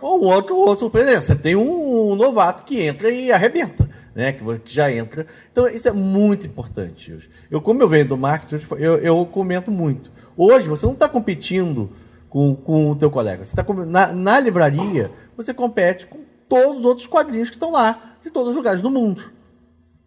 Ou 0.00 0.22
o 0.22 0.24
outro, 0.24 0.56
ou 0.56 0.74
surpreendente. 0.74 1.26
Você 1.26 1.36
tem 1.36 1.54
um, 1.54 2.16
novato 2.16 2.64
que 2.64 2.80
entra 2.80 3.10
e 3.10 3.30
arrebenta, 3.30 3.88
né? 4.14 4.32
Que 4.32 4.42
que 4.60 4.74
já 4.74 4.90
entra. 4.90 5.26
Então, 5.52 5.68
isso 5.68 5.86
é 5.86 5.92
muito 5.92 6.46
importante. 6.46 7.12
hoje. 7.12 7.28
Eu, 7.50 7.60
como 7.60 7.82
eu 7.82 7.88
venho 7.88 8.08
do 8.08 8.16
marketing, 8.16 8.64
eu, 8.78 8.96
eu 8.96 9.26
comento 9.26 9.70
muito. 9.70 10.10
Hoje, 10.36 10.66
você 10.66 10.86
não 10.86 10.94
está 10.94 11.06
competindo 11.06 11.90
com, 12.30 12.56
com 12.56 12.90
o 12.90 12.96
teu 12.96 13.10
colega. 13.10 13.44
Você 13.44 13.54
tá, 13.54 13.64
na, 13.86 14.12
na 14.12 14.40
livraria, 14.40 15.10
você 15.36 15.52
compete 15.52 16.06
com 16.06 16.20
todos 16.48 16.78
os 16.78 16.84
outros 16.86 17.06
quadrinhos 17.06 17.50
que 17.50 17.56
estão 17.56 17.70
lá, 17.70 18.16
de 18.24 18.30
todos 18.30 18.50
os 18.50 18.56
lugares 18.56 18.80
do 18.80 18.90
mundo. 18.90 19.22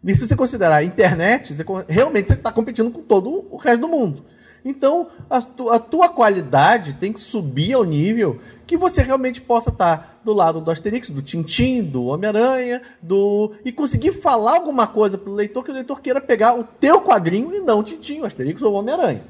E 0.03 0.15
se 0.15 0.27
você 0.27 0.35
considerar 0.35 0.77
a 0.77 0.83
internet, 0.83 1.55
você 1.55 1.63
realmente 1.87 2.27
você 2.27 2.33
está 2.33 2.51
competindo 2.51 2.91
com 2.91 3.01
todo 3.01 3.45
o 3.49 3.57
resto 3.57 3.81
do 3.81 3.87
mundo. 3.87 4.25
Então, 4.65 5.07
a, 5.29 5.43
tu- 5.43 5.69
a 5.69 5.77
tua 5.77 6.09
qualidade 6.09 6.93
tem 6.93 7.13
que 7.13 7.19
subir 7.19 7.73
ao 7.73 7.83
nível 7.83 8.39
que 8.65 8.75
você 8.75 9.03
realmente 9.03 9.39
possa 9.39 9.69
estar 9.69 10.19
do 10.25 10.33
lado 10.33 10.59
do 10.59 10.71
Asterix, 10.71 11.07
do 11.11 11.21
Tintim, 11.21 11.83
do 11.83 12.05
Homem-Aranha, 12.05 12.81
do 12.99 13.51
e 13.63 13.71
conseguir 13.71 14.13
falar 14.13 14.55
alguma 14.55 14.87
coisa 14.87 15.19
para 15.19 15.29
o 15.29 15.35
leitor 15.35 15.63
que 15.63 15.69
o 15.69 15.73
leitor 15.73 16.01
queira 16.01 16.19
pegar 16.19 16.59
o 16.59 16.63
teu 16.63 16.99
quadrinho 16.99 17.53
e 17.55 17.59
não 17.59 17.79
o 17.79 17.83
Tintim, 17.83 18.21
o 18.21 18.25
Asterix 18.25 18.59
ou 18.63 18.73
o 18.73 18.75
Homem-Aranha. 18.75 19.21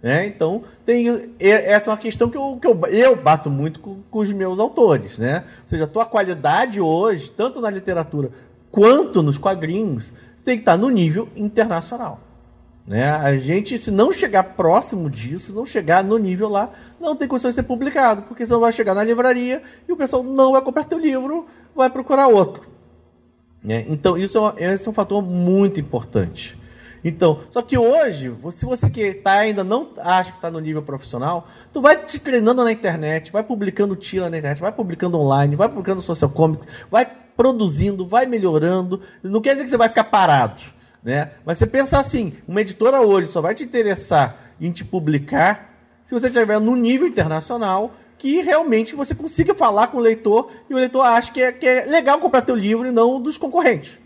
Né? 0.00 0.26
Então, 0.28 0.62
tem, 0.86 1.08
essa 1.40 1.90
é 1.90 1.92
uma 1.92 1.96
questão 1.96 2.28
que, 2.28 2.36
eu, 2.36 2.58
que 2.60 2.66
eu, 2.68 2.78
eu 2.88 3.16
bato 3.16 3.50
muito 3.50 3.80
com, 3.80 3.96
com 4.08 4.18
os 4.20 4.30
meus 4.30 4.60
autores. 4.60 5.18
Né? 5.18 5.42
Ou 5.64 5.68
seja, 5.70 5.84
a 5.84 5.88
tua 5.88 6.04
qualidade 6.04 6.80
hoje, 6.80 7.32
tanto 7.36 7.60
na 7.60 7.70
literatura 7.70 8.30
quanto 8.70 9.22
nos 9.22 9.38
quadrinhos, 9.38 10.04
tem 10.44 10.56
que 10.56 10.62
estar 10.62 10.76
no 10.76 10.88
nível 10.90 11.28
internacional. 11.34 12.20
Né? 12.86 13.08
A 13.10 13.36
gente, 13.38 13.78
se 13.78 13.90
não 13.90 14.12
chegar 14.12 14.42
próximo 14.42 15.08
disso, 15.08 15.54
não 15.54 15.64
chegar 15.64 16.04
no 16.04 16.18
nível 16.18 16.48
lá, 16.48 16.70
não 17.00 17.16
tem 17.16 17.26
condições 17.26 17.54
de 17.54 17.62
ser 17.62 17.66
publicado, 17.66 18.22
porque 18.22 18.44
você 18.44 18.52
não 18.52 18.60
vai 18.60 18.72
chegar 18.72 18.94
na 18.94 19.02
livraria 19.02 19.62
e 19.88 19.92
o 19.92 19.96
pessoal 19.96 20.22
não 20.22 20.52
vai 20.52 20.62
comprar 20.62 20.84
teu 20.84 20.98
livro, 20.98 21.46
vai 21.74 21.88
procurar 21.88 22.28
outro. 22.28 22.62
né? 23.62 23.84
Então, 23.88 24.18
isso 24.18 24.38
é, 24.56 24.74
esse 24.74 24.86
é 24.86 24.90
um 24.90 24.94
fator 24.94 25.22
muito 25.22 25.80
importante. 25.80 26.58
Então, 27.02 27.40
só 27.50 27.60
que 27.60 27.76
hoje, 27.76 28.34
se 28.52 28.64
você 28.64 28.88
que 28.88 29.12
tá, 29.14 29.40
ainda 29.40 29.62
não 29.62 29.90
acha 29.98 30.30
que 30.30 30.38
está 30.38 30.50
no 30.50 30.58
nível 30.58 30.82
profissional, 30.82 31.46
tu 31.70 31.82
vai 31.82 32.02
te 32.02 32.18
treinando 32.18 32.64
na 32.64 32.72
internet, 32.72 33.30
vai 33.30 33.42
publicando 33.42 33.94
tira 33.94 34.30
na 34.30 34.38
internet, 34.38 34.60
vai 34.60 34.72
publicando 34.72 35.18
online, 35.18 35.54
vai 35.54 35.68
publicando 35.68 36.00
social 36.00 36.30
comics, 36.30 36.66
vai 36.90 37.06
produzindo, 37.36 38.06
vai 38.06 38.24
melhorando. 38.24 39.02
Não 39.22 39.42
quer 39.42 39.50
dizer 39.50 39.64
que 39.64 39.70
você 39.70 39.76
vai 39.76 39.90
ficar 39.90 40.04
parado, 40.04 40.62
né? 41.04 41.32
Mas 41.44 41.58
você 41.58 41.66
pensar 41.66 42.00
assim, 42.00 42.32
uma 42.48 42.60
editora 42.60 43.00
hoje 43.00 43.28
só 43.28 43.40
vai 43.40 43.54
te 43.54 43.62
interessar 43.62 44.54
em 44.60 44.72
te 44.72 44.84
publicar 44.84 45.72
se 46.04 46.12
você 46.12 46.26
estiver 46.26 46.58
no 46.58 46.74
nível 46.74 47.06
internacional 47.06 47.92
que 48.18 48.40
realmente 48.40 48.94
você 48.94 49.14
consiga 49.14 49.54
falar 49.54 49.88
com 49.88 49.98
o 49.98 50.00
leitor 50.00 50.50
e 50.70 50.74
o 50.74 50.78
leitor 50.78 51.02
acha 51.04 51.30
que 51.30 51.42
é, 51.42 51.52
que 51.52 51.66
é 51.66 51.84
legal 51.84 52.18
comprar 52.18 52.42
teu 52.42 52.56
livro 52.56 52.86
e 52.86 52.90
não 52.90 53.20
dos 53.20 53.36
concorrentes 53.36 54.04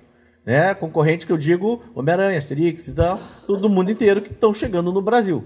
né? 0.48 0.74
Concorrentes 0.74 1.26
que 1.26 1.32
eu 1.32 1.36
digo, 1.36 1.82
Homem-Aranha, 1.94 2.38
Asterix 2.38 2.88
e 2.88 2.92
tal, 2.94 3.20
todo 3.46 3.68
mundo 3.68 3.90
inteiro 3.90 4.22
que 4.22 4.32
estão 4.32 4.54
chegando 4.54 4.90
no 4.90 5.02
Brasil. 5.02 5.44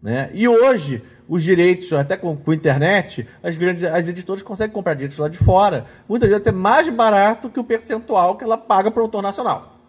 Né? 0.00 0.30
E 0.32 0.46
hoje, 0.46 1.02
os 1.28 1.42
direitos, 1.42 1.92
até 1.92 2.16
com, 2.16 2.36
com 2.36 2.52
a 2.52 2.54
internet, 2.54 3.26
as 3.42 3.56
grandes 3.56 3.82
as 3.82 4.06
editoras 4.06 4.40
conseguem 4.40 4.72
comprar 4.72 4.94
direitos 4.94 5.18
lá 5.18 5.26
de 5.26 5.36
fora, 5.36 5.86
muitas 6.08 6.28
vezes 6.28 6.42
até 6.42 6.52
mais 6.52 6.88
barato 6.88 7.50
que 7.50 7.58
o 7.58 7.64
percentual 7.64 8.36
que 8.36 8.44
ela 8.44 8.56
paga 8.56 8.88
para 8.88 9.00
o 9.00 9.02
autor 9.02 9.20
nacional. 9.20 9.79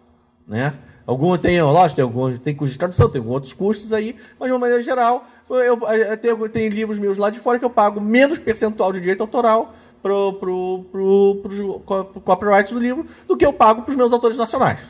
Né? 0.46 0.74
Alguns 1.06 1.40
tem, 1.40 1.60
lógico, 1.60 1.96
tem 1.96 2.02
alguns 2.04 2.38
tem 2.40 2.54
custos 2.54 2.72
de 2.72 2.78
tradução, 2.78 3.08
tem 3.08 3.20
outros 3.20 3.52
custos 3.52 3.92
aí, 3.92 4.16
mas 4.38 4.48
de 4.48 4.52
uma 4.52 4.58
maneira 4.58 4.82
geral, 4.82 5.26
eu, 5.48 5.80
eu, 6.22 6.48
tenho 6.48 6.70
livros 6.70 6.98
meus 6.98 7.18
lá 7.18 7.28
de 7.30 7.40
fora 7.40 7.58
que 7.58 7.64
eu 7.64 7.70
pago 7.70 8.00
menos 8.00 8.38
percentual 8.38 8.92
de 8.92 9.00
direito 9.00 9.20
autoral 9.20 9.74
pro, 10.00 10.34
pro, 10.34 10.84
pro, 10.90 11.40
pro, 11.42 12.04
pro 12.04 12.20
copyright 12.20 12.72
do 12.72 12.80
livro 12.80 13.06
do 13.26 13.36
que 13.36 13.44
eu 13.44 13.52
pago 13.52 13.82
para 13.82 13.90
os 13.90 13.96
meus 13.96 14.12
autores 14.12 14.36
nacionais. 14.36 14.80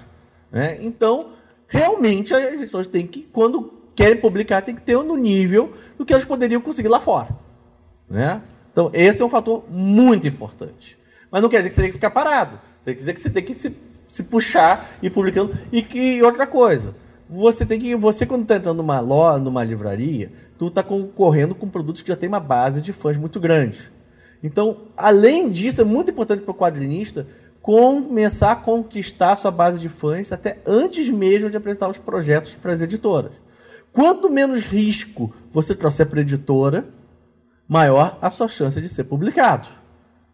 Né? 0.51 0.79
Então, 0.83 1.31
realmente, 1.67 2.35
as 2.35 2.55
editoras 2.55 2.87
têm 2.87 3.07
que, 3.07 3.23
quando 3.33 3.73
querem 3.95 4.21
publicar, 4.21 4.63
tem 4.63 4.75
que 4.75 4.83
ter 4.83 4.97
no 4.97 5.17
nível 5.17 5.73
do 5.97 6.05
que 6.05 6.13
elas 6.13 6.25
poderiam 6.25 6.61
conseguir 6.61 6.89
lá 6.89 7.01
fora. 7.01 7.29
Né? 8.09 8.41
Então, 8.71 8.91
esse 8.93 9.21
é 9.21 9.25
um 9.25 9.31
fator 9.31 9.65
muito 9.71 10.27
importante. 10.27 10.99
Mas 11.31 11.43
não 11.43 11.49
quer 11.49 11.59
dizer 11.59 11.71
que 11.71 11.75
você 11.75 11.83
tem 11.83 11.91
que 11.91 11.97
ficar 11.97 12.11
parado. 12.11 12.61
Quer 12.85 12.95
dizer 12.95 13.15
que 13.15 13.21
você 13.21 13.31
tem 13.31 13.43
que 13.43 13.55
se, 13.55 13.75
se 14.13 14.23
puxar 14.23 14.99
e 15.03 15.11
publicando. 15.11 15.59
E 15.73 15.83
que 15.83 16.23
outra 16.23 16.47
coisa, 16.47 16.95
você 17.29 17.67
tem 17.67 17.81
que. 17.81 17.97
Você, 17.97 18.25
quando 18.25 18.43
está 18.43 18.57
entrando 18.57 18.77
numa 18.77 19.01
loja, 19.01 19.43
numa 19.43 19.65
livraria, 19.65 20.31
tu 20.59 20.69
está 20.69 20.83
concorrendo 20.83 21.55
com 21.55 21.69
produtos 21.69 22.03
que 22.03 22.09
já 22.09 22.17
tem 22.17 22.29
uma 22.29 22.39
base 22.39 22.81
de 22.81 22.93
fãs 22.93 23.17
muito 23.17 23.41
grande. 23.41 23.91
Então, 24.45 24.83
além 24.97 25.51
disso, 25.51 25.81
é 25.81 25.85
muito 25.85 26.11
importante 26.11 26.43
para 26.43 26.51
o 26.51 26.55
quadrinista 26.55 27.27
começar 27.63 28.53
a 28.53 28.57
conquistar 28.57 29.37
sua 29.37 29.51
base 29.51 29.79
de 29.79 29.89
fãs 29.89 30.33
até 30.33 30.59
antes 30.67 31.09
mesmo 31.09 31.49
de 31.49 31.57
apresentar 31.57 31.89
os 31.89 31.99
projetos 31.99 32.55
para 32.55 32.73
as 32.73 32.81
editoras. 32.81 33.33
Quanto 33.93 34.29
menos 34.29 34.65
risco 34.65 35.33
você 35.53 35.75
trouxer 35.75 36.07
para 36.07 36.19
a 36.19 36.23
editora, 36.23 36.87
maior 37.69 38.19
a 38.21 38.31
sua 38.31 38.49
chance 38.49 38.81
de 38.81 38.89
ser 38.89 39.05
publicado. 39.05 39.69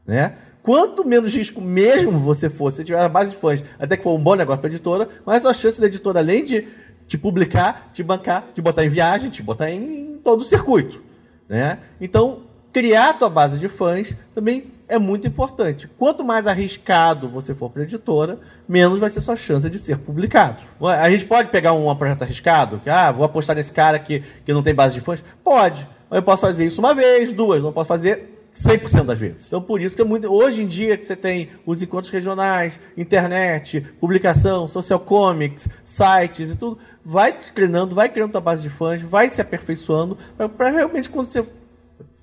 Né? 0.07 0.39
Quanto 0.69 1.03
menos 1.03 1.33
risco 1.33 1.63
mesmo 1.63 2.19
você 2.19 2.51
for, 2.51 2.71
se 2.71 2.85
tiver 2.85 3.09
de 3.09 3.37
fãs, 3.37 3.65
até 3.79 3.97
que 3.97 4.03
for 4.03 4.15
um 4.15 4.23
bom 4.23 4.35
negócio 4.35 4.61
para 4.61 4.69
a 4.69 4.75
editora, 4.75 5.09
mais 5.25 5.47
a 5.47 5.55
chance 5.55 5.81
da 5.81 5.87
editora, 5.87 6.21
além 6.21 6.45
de 6.45 6.69
te 7.07 7.17
publicar, 7.17 7.89
te 7.95 8.03
bancar, 8.03 8.49
te 8.55 8.61
botar 8.61 8.85
em 8.85 8.91
viagem, 8.91 9.31
te 9.31 9.43
botar 9.43 9.71
em 9.71 10.21
todo 10.23 10.43
o 10.43 10.45
circuito. 10.45 11.01
Né? 11.49 11.79
Então, 11.99 12.41
criar 12.71 13.09
a 13.09 13.13
tua 13.15 13.31
base 13.31 13.59
de 13.59 13.67
fãs 13.67 14.15
também 14.35 14.67
é 14.87 14.99
muito 14.99 15.27
importante. 15.27 15.89
Quanto 15.99 16.23
mais 16.23 16.47
arriscado 16.47 17.31
você 17.31 17.55
for 17.55 17.71
para 17.71 17.81
a 17.81 17.85
editora, 17.87 18.39
menos 18.69 19.01
vai 19.01 19.09
ser 19.09 19.23
sua 19.23 19.37
chance 19.37 19.71
de 19.71 19.79
ser 19.79 19.97
publicado. 19.97 20.59
A 20.83 21.11
gente 21.11 21.25
pode 21.25 21.49
pegar 21.49 21.73
um 21.73 21.97
projeto 21.97 22.21
arriscado, 22.21 22.79
que 22.85 22.91
ah, 22.91 23.11
vou 23.11 23.25
apostar 23.25 23.57
nesse 23.57 23.73
cara 23.73 23.99
que, 23.99 24.23
que 24.45 24.53
não 24.53 24.63
tem 24.63 24.75
base 24.75 24.97
de 24.97 25.01
fãs? 25.01 25.25
Pode. 25.43 25.89
Eu 26.11 26.23
posso 26.23 26.43
fazer 26.43 26.67
isso 26.67 26.79
uma 26.79 26.95
vez, 26.95 27.33
duas, 27.33 27.63
não 27.63 27.73
posso 27.73 27.89
fazer 27.89 28.38
100% 28.63 29.05
das 29.05 29.19
vezes. 29.19 29.45
Então, 29.47 29.63
por 29.63 29.81
isso 29.81 29.95
que 29.95 30.03
é 30.03 30.05
muito. 30.05 30.27
Hoje 30.27 30.63
em 30.63 30.67
dia, 30.67 30.97
que 30.97 31.05
você 31.05 31.15
tem 31.15 31.49
os 31.65 31.81
encontros 31.81 32.13
regionais, 32.13 32.79
internet, 32.97 33.81
publicação, 34.01 34.67
social 34.69 35.01
comics, 35.01 35.69
sites 35.85 36.51
e 36.51 36.57
tudo, 36.57 36.79
vai 37.05 37.33
treinando, 37.55 37.95
vai 37.95 38.09
criando 38.09 38.33
tua 38.33 38.41
base 38.41 38.63
de 38.63 38.71
fãs, 38.71 39.01
vai 39.01 39.29
se 39.31 39.41
aperfeiçoando, 39.41 40.19
para 40.57 40.71
realmente 40.71 41.09
quando 41.09 41.29
você 41.29 41.45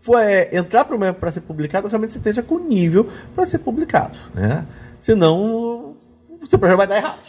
for 0.01 0.19
é, 0.19 0.55
entrar 0.55 0.85
para 0.85 1.31
ser 1.31 1.41
publicado, 1.41 1.87
realmente 1.87 2.13
você 2.13 2.19
esteja 2.19 2.43
com 2.43 2.59
nível 2.59 3.09
para 3.33 3.45
ser 3.45 3.59
publicado. 3.59 4.17
Né? 4.35 4.65
Senão, 4.99 5.95
o 6.41 6.45
seu 6.47 6.59
projeto 6.59 6.77
vai 6.77 6.87
dar 6.87 6.97
errado. 6.97 7.23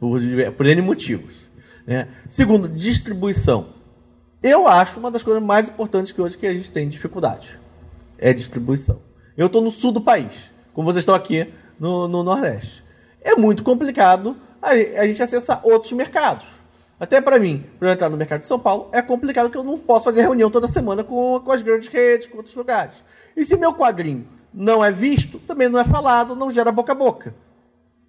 Por, 0.00 0.20
por 0.56 0.66
N 0.66 0.80
motivos. 0.80 1.46
Né? 1.86 2.08
Segundo, 2.30 2.68
distribuição. 2.68 3.68
Eu 4.42 4.66
acho 4.66 4.98
uma 4.98 5.10
das 5.10 5.22
coisas 5.22 5.42
mais 5.42 5.68
importantes 5.68 6.12
que 6.12 6.20
hoje 6.20 6.38
que 6.38 6.46
a 6.46 6.54
gente 6.54 6.70
tem 6.70 6.88
dificuldade. 6.88 7.58
É 8.18 8.32
distribuição. 8.32 9.00
Eu 9.36 9.46
estou 9.46 9.60
no 9.60 9.70
sul 9.70 9.92
do 9.92 10.00
país, 10.00 10.32
como 10.72 10.90
vocês 10.90 11.02
estão 11.02 11.14
aqui 11.14 11.52
no, 11.78 12.06
no 12.08 12.22
Nordeste. 12.22 12.82
É 13.20 13.34
muito 13.34 13.62
complicado 13.62 14.36
a, 14.62 14.70
a 14.70 15.06
gente 15.06 15.22
acessar 15.22 15.60
outros 15.64 15.92
mercados. 15.92 16.46
Até 16.98 17.20
para 17.20 17.38
mim, 17.38 17.64
para 17.78 17.92
entrar 17.92 18.08
no 18.08 18.16
mercado 18.16 18.42
de 18.42 18.46
São 18.46 18.58
Paulo, 18.58 18.88
é 18.92 19.02
complicado 19.02 19.50
que 19.50 19.56
eu 19.56 19.64
não 19.64 19.76
posso 19.76 20.04
fazer 20.04 20.22
reunião 20.22 20.50
toda 20.50 20.68
semana 20.68 21.02
com, 21.02 21.40
com 21.44 21.52
as 21.52 21.62
grandes 21.62 21.88
redes, 21.88 22.28
com 22.28 22.36
outros 22.36 22.54
lugares. 22.54 22.94
E 23.36 23.44
se 23.44 23.56
meu 23.56 23.74
quadrinho 23.74 24.26
não 24.52 24.84
é 24.84 24.92
visto, 24.92 25.40
também 25.40 25.68
não 25.68 25.80
é 25.80 25.84
falado, 25.84 26.36
não 26.36 26.50
gera 26.50 26.70
boca 26.70 26.92
a 26.92 26.94
boca. 26.94 27.34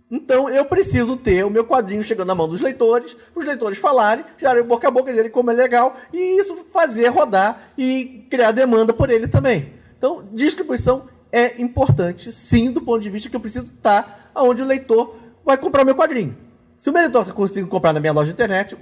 Então 0.10 0.47
eu 0.47 0.64
preciso 0.66 1.18
ter 1.18 1.43
o 1.43 1.49
meu 1.49 1.66
quadrinho 1.66 2.03
chegando 2.03 2.28
na 2.28 2.36
mão 2.36 2.47
dos 2.47 2.62
leitores, 2.62 3.18
os 3.36 3.43
leitores 3.43 3.80
falarem, 3.80 4.24
gerarem 4.38 4.64
boca 4.64 4.88
a 4.88 4.91
boca, 4.91 5.10
dizerem 5.10 5.32
como 5.32 5.49
é 5.49 5.53
legal, 5.53 5.97
e 6.14 6.39
isso 6.39 6.56
fazer 6.72 7.08
rodar 7.08 7.72
e 7.76 8.28
criar 8.30 8.51
demanda 8.51 8.93
por 8.93 9.10
ele 9.10 9.28
também. 9.28 9.74
Então, 10.06 10.24
distribuição 10.34 11.08
é 11.32 11.60
importante, 11.60 12.32
sim, 12.32 12.72
do 12.72 12.80
ponto 12.80 13.01
de 13.01 13.10
vista 13.10 13.28
que 13.28 13.36
eu 13.36 13.39
preciso 13.39 13.66
estar 13.66 14.30
onde 14.36 14.62
o 14.62 14.66
leitor 14.66 15.16
vai 15.43 15.58
comprar 15.58 15.84
meu 15.84 15.95
quadrinho. 15.95 16.38
Se 16.78 16.91
o 16.91 16.93
Meritor 16.93 17.34
conseguir 17.34 17.66
comprar 17.66 17.91
na 17.91 17.99
minha 17.99 18.14
loja 18.14 18.28
de 18.28 18.34
internet, 18.34 18.78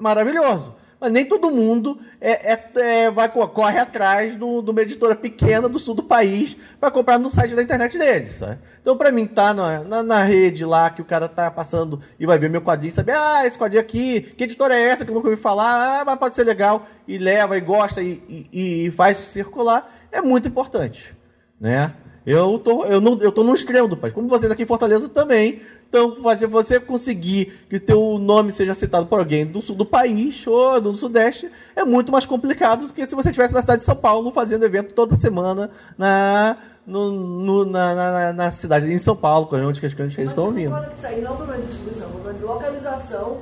maravilhoso. 0.00 0.74
Mas 0.98 1.12
nem 1.12 1.26
todo 1.26 1.50
mundo 1.50 1.98
é, 2.18 2.54
é, 2.54 2.70
é, 2.76 3.10
vai, 3.10 3.28
corre 3.28 3.78
atrás 3.78 4.34
do, 4.34 4.62
de 4.62 4.70
uma 4.70 4.80
editora 4.80 5.14
pequena 5.14 5.68
do 5.68 5.78
sul 5.78 5.94
do 5.94 6.04
país 6.04 6.56
para 6.80 6.90
comprar 6.90 7.18
no 7.18 7.28
site 7.28 7.54
da 7.54 7.62
internet 7.62 7.98
deles. 7.98 8.38
Sabe? 8.38 8.58
Então, 8.80 8.96
para 8.96 9.10
mim, 9.10 9.26
tá 9.26 9.52
na, 9.52 9.84
na, 9.84 10.02
na, 10.02 10.22
rede 10.22 10.64
lá 10.64 10.88
que 10.88 11.02
o 11.02 11.04
cara 11.04 11.28
tá 11.28 11.50
passando 11.50 12.00
e 12.18 12.24
vai 12.24 12.38
ver 12.38 12.48
meu 12.48 12.62
quadrinho, 12.62 12.94
saber, 12.94 13.12
ah, 13.12 13.46
esse 13.46 13.58
quadrinho 13.58 13.82
aqui, 13.82 14.22
que 14.38 14.44
editora 14.44 14.74
é 14.74 14.88
essa 14.88 15.04
que 15.04 15.10
eu 15.10 15.14
nunca 15.14 15.28
ouvi 15.28 15.38
falar, 15.38 16.00
ah, 16.00 16.04
mas 16.06 16.18
pode 16.18 16.34
ser 16.34 16.44
legal, 16.44 16.86
e 17.06 17.18
leva, 17.18 17.58
e 17.58 17.60
gosta, 17.60 18.00
e, 18.00 18.48
e, 18.52 18.86
e 18.86 18.90
faz 18.92 19.18
circular, 19.18 20.01
é 20.12 20.20
muito 20.20 20.46
importante. 20.46 21.14
Né? 21.60 21.92
Eu 22.24 22.58
tô, 22.58 22.84
eu, 22.84 23.00
não, 23.00 23.20
eu 23.20 23.32
tô 23.32 23.42
no 23.42 23.54
extremo 23.54 23.88
do 23.88 23.96
país. 23.96 24.14
Como 24.14 24.28
vocês 24.28 24.50
aqui 24.52 24.62
em 24.62 24.66
Fortaleza 24.66 25.08
também 25.08 25.62
então, 25.92 26.16
fazer 26.22 26.46
você 26.46 26.80
conseguir 26.80 27.52
que 27.68 27.78
teu 27.78 28.18
nome 28.18 28.50
seja 28.50 28.74
citado 28.74 29.04
por 29.04 29.18
alguém 29.18 29.44
do 29.44 29.60
sul 29.60 29.76
do 29.76 29.84
país 29.84 30.46
ou 30.46 30.80
do 30.80 30.94
sudeste 30.94 31.50
é 31.76 31.84
muito 31.84 32.10
mais 32.10 32.24
complicado 32.24 32.86
do 32.86 32.94
que 32.94 33.06
se 33.06 33.14
você 33.14 33.28
estivesse 33.28 33.52
na 33.52 33.60
cidade 33.60 33.80
de 33.80 33.84
São 33.84 33.94
Paulo 33.94 34.32
fazendo 34.32 34.64
evento 34.64 34.94
toda 34.94 35.16
semana 35.16 35.70
na, 35.98 36.56
no, 36.86 37.10
no, 37.10 37.64
na, 37.66 37.94
na, 37.94 38.32
na, 38.32 38.52
cidade 38.52 38.90
em 38.90 38.96
São 38.96 39.14
Paulo, 39.14 39.50
onde 39.52 39.80
que 39.80 39.86
as 39.86 39.92
grandes 39.92 40.16
redes 40.16 40.32
estão 40.32 40.46
ouvindo. 40.46 40.70
Mas 40.70 40.94
isso 40.96 41.06
aí 41.06 41.20
não 41.20 41.30
é 41.30 41.34
um 41.34 41.36
problema 41.36 41.62
de 41.62 41.68
distribuição, 41.68 42.06
é 42.06 42.08
um 42.08 42.12
problema 42.12 42.38
de 42.38 42.44
localização 42.46 43.38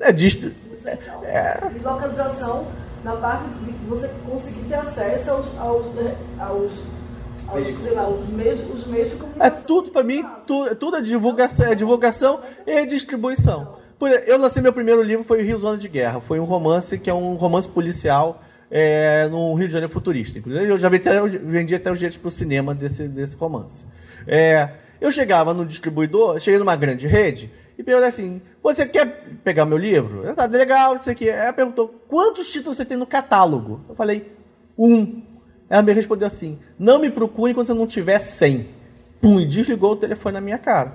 é, 0.00 0.12
dist... 0.12 0.44
é. 1.24 1.68
de 1.68 1.84
localização 1.84 2.66
na 3.04 3.16
parte 3.16 3.48
de 3.48 3.72
você 3.86 4.08
conseguir 4.26 4.68
ter 4.68 4.74
acesso 4.74 5.30
aos, 5.30 5.58
aos, 5.58 5.86
aos 6.38 6.72
sei 7.82 7.94
lá, 7.94 8.08
os 8.08 8.28
meios, 8.28 8.60
os 8.72 8.86
meios 8.86 9.10
de 9.10 9.16
comunicação. 9.16 9.46
É 9.46 9.50
tudo, 9.66 9.90
para 9.90 10.02
mim, 10.02 10.24
tu, 10.46 10.74
tudo 10.76 10.96
é 10.96 11.02
divulgação, 11.02 11.66
é 11.66 11.74
divulgação 11.74 12.40
e 12.66 12.86
distribuição. 12.86 13.76
Eu 14.26 14.38
lancei 14.38 14.60
meu 14.60 14.72
primeiro 14.72 15.02
livro, 15.02 15.24
foi 15.24 15.42
Rio 15.42 15.58
Zona 15.58 15.78
de 15.78 15.88
Guerra. 15.88 16.20
Foi 16.20 16.40
um 16.40 16.44
romance 16.44 16.98
que 16.98 17.08
é 17.08 17.14
um 17.14 17.34
romance 17.34 17.68
policial 17.68 18.42
é, 18.70 19.28
no 19.28 19.54
Rio 19.54 19.68
de 19.68 19.72
Janeiro 19.74 19.92
futurista. 19.92 20.38
Inclusive, 20.38 20.66
eu 20.66 20.78
já 20.78 20.88
vendi 20.88 21.08
até, 21.08 21.28
vendi 21.28 21.74
até 21.74 21.92
os 21.92 21.98
direitos 21.98 22.18
para 22.18 22.28
o 22.28 22.30
cinema 22.30 22.74
desse, 22.74 23.06
desse 23.06 23.36
romance. 23.36 23.84
É, 24.26 24.70
eu 25.00 25.12
chegava 25.12 25.54
no 25.54 25.64
distribuidor, 25.64 26.40
cheguei 26.40 26.58
numa 26.58 26.74
grande 26.74 27.06
rede, 27.06 27.50
e 27.78 27.82
perguntei 27.82 28.08
assim: 28.08 28.42
Você 28.62 28.86
quer 28.86 29.06
pegar 29.42 29.66
meu 29.66 29.76
livro? 29.76 30.24
Eu, 30.24 30.34
tá 30.34 30.44
legal, 30.46 30.96
isso 30.96 31.10
aqui. 31.10 31.28
Ela 31.28 31.52
perguntou: 31.52 31.88
Quantos 32.08 32.48
títulos 32.50 32.76
você 32.76 32.84
tem 32.84 32.96
no 32.96 33.06
catálogo? 33.06 33.80
Eu 33.88 33.94
falei: 33.94 34.32
Um. 34.78 35.22
Ela 35.68 35.82
me 35.82 35.92
respondeu 35.92 36.26
assim: 36.26 36.58
Não 36.78 37.00
me 37.00 37.10
procure 37.10 37.52
quando 37.54 37.66
você 37.66 37.74
não 37.74 37.86
tiver 37.86 38.20
100. 38.20 38.68
Pum, 39.20 39.40
e 39.40 39.46
desligou 39.46 39.92
o 39.92 39.96
telefone 39.96 40.34
na 40.34 40.40
minha 40.40 40.58
cara. 40.58 40.92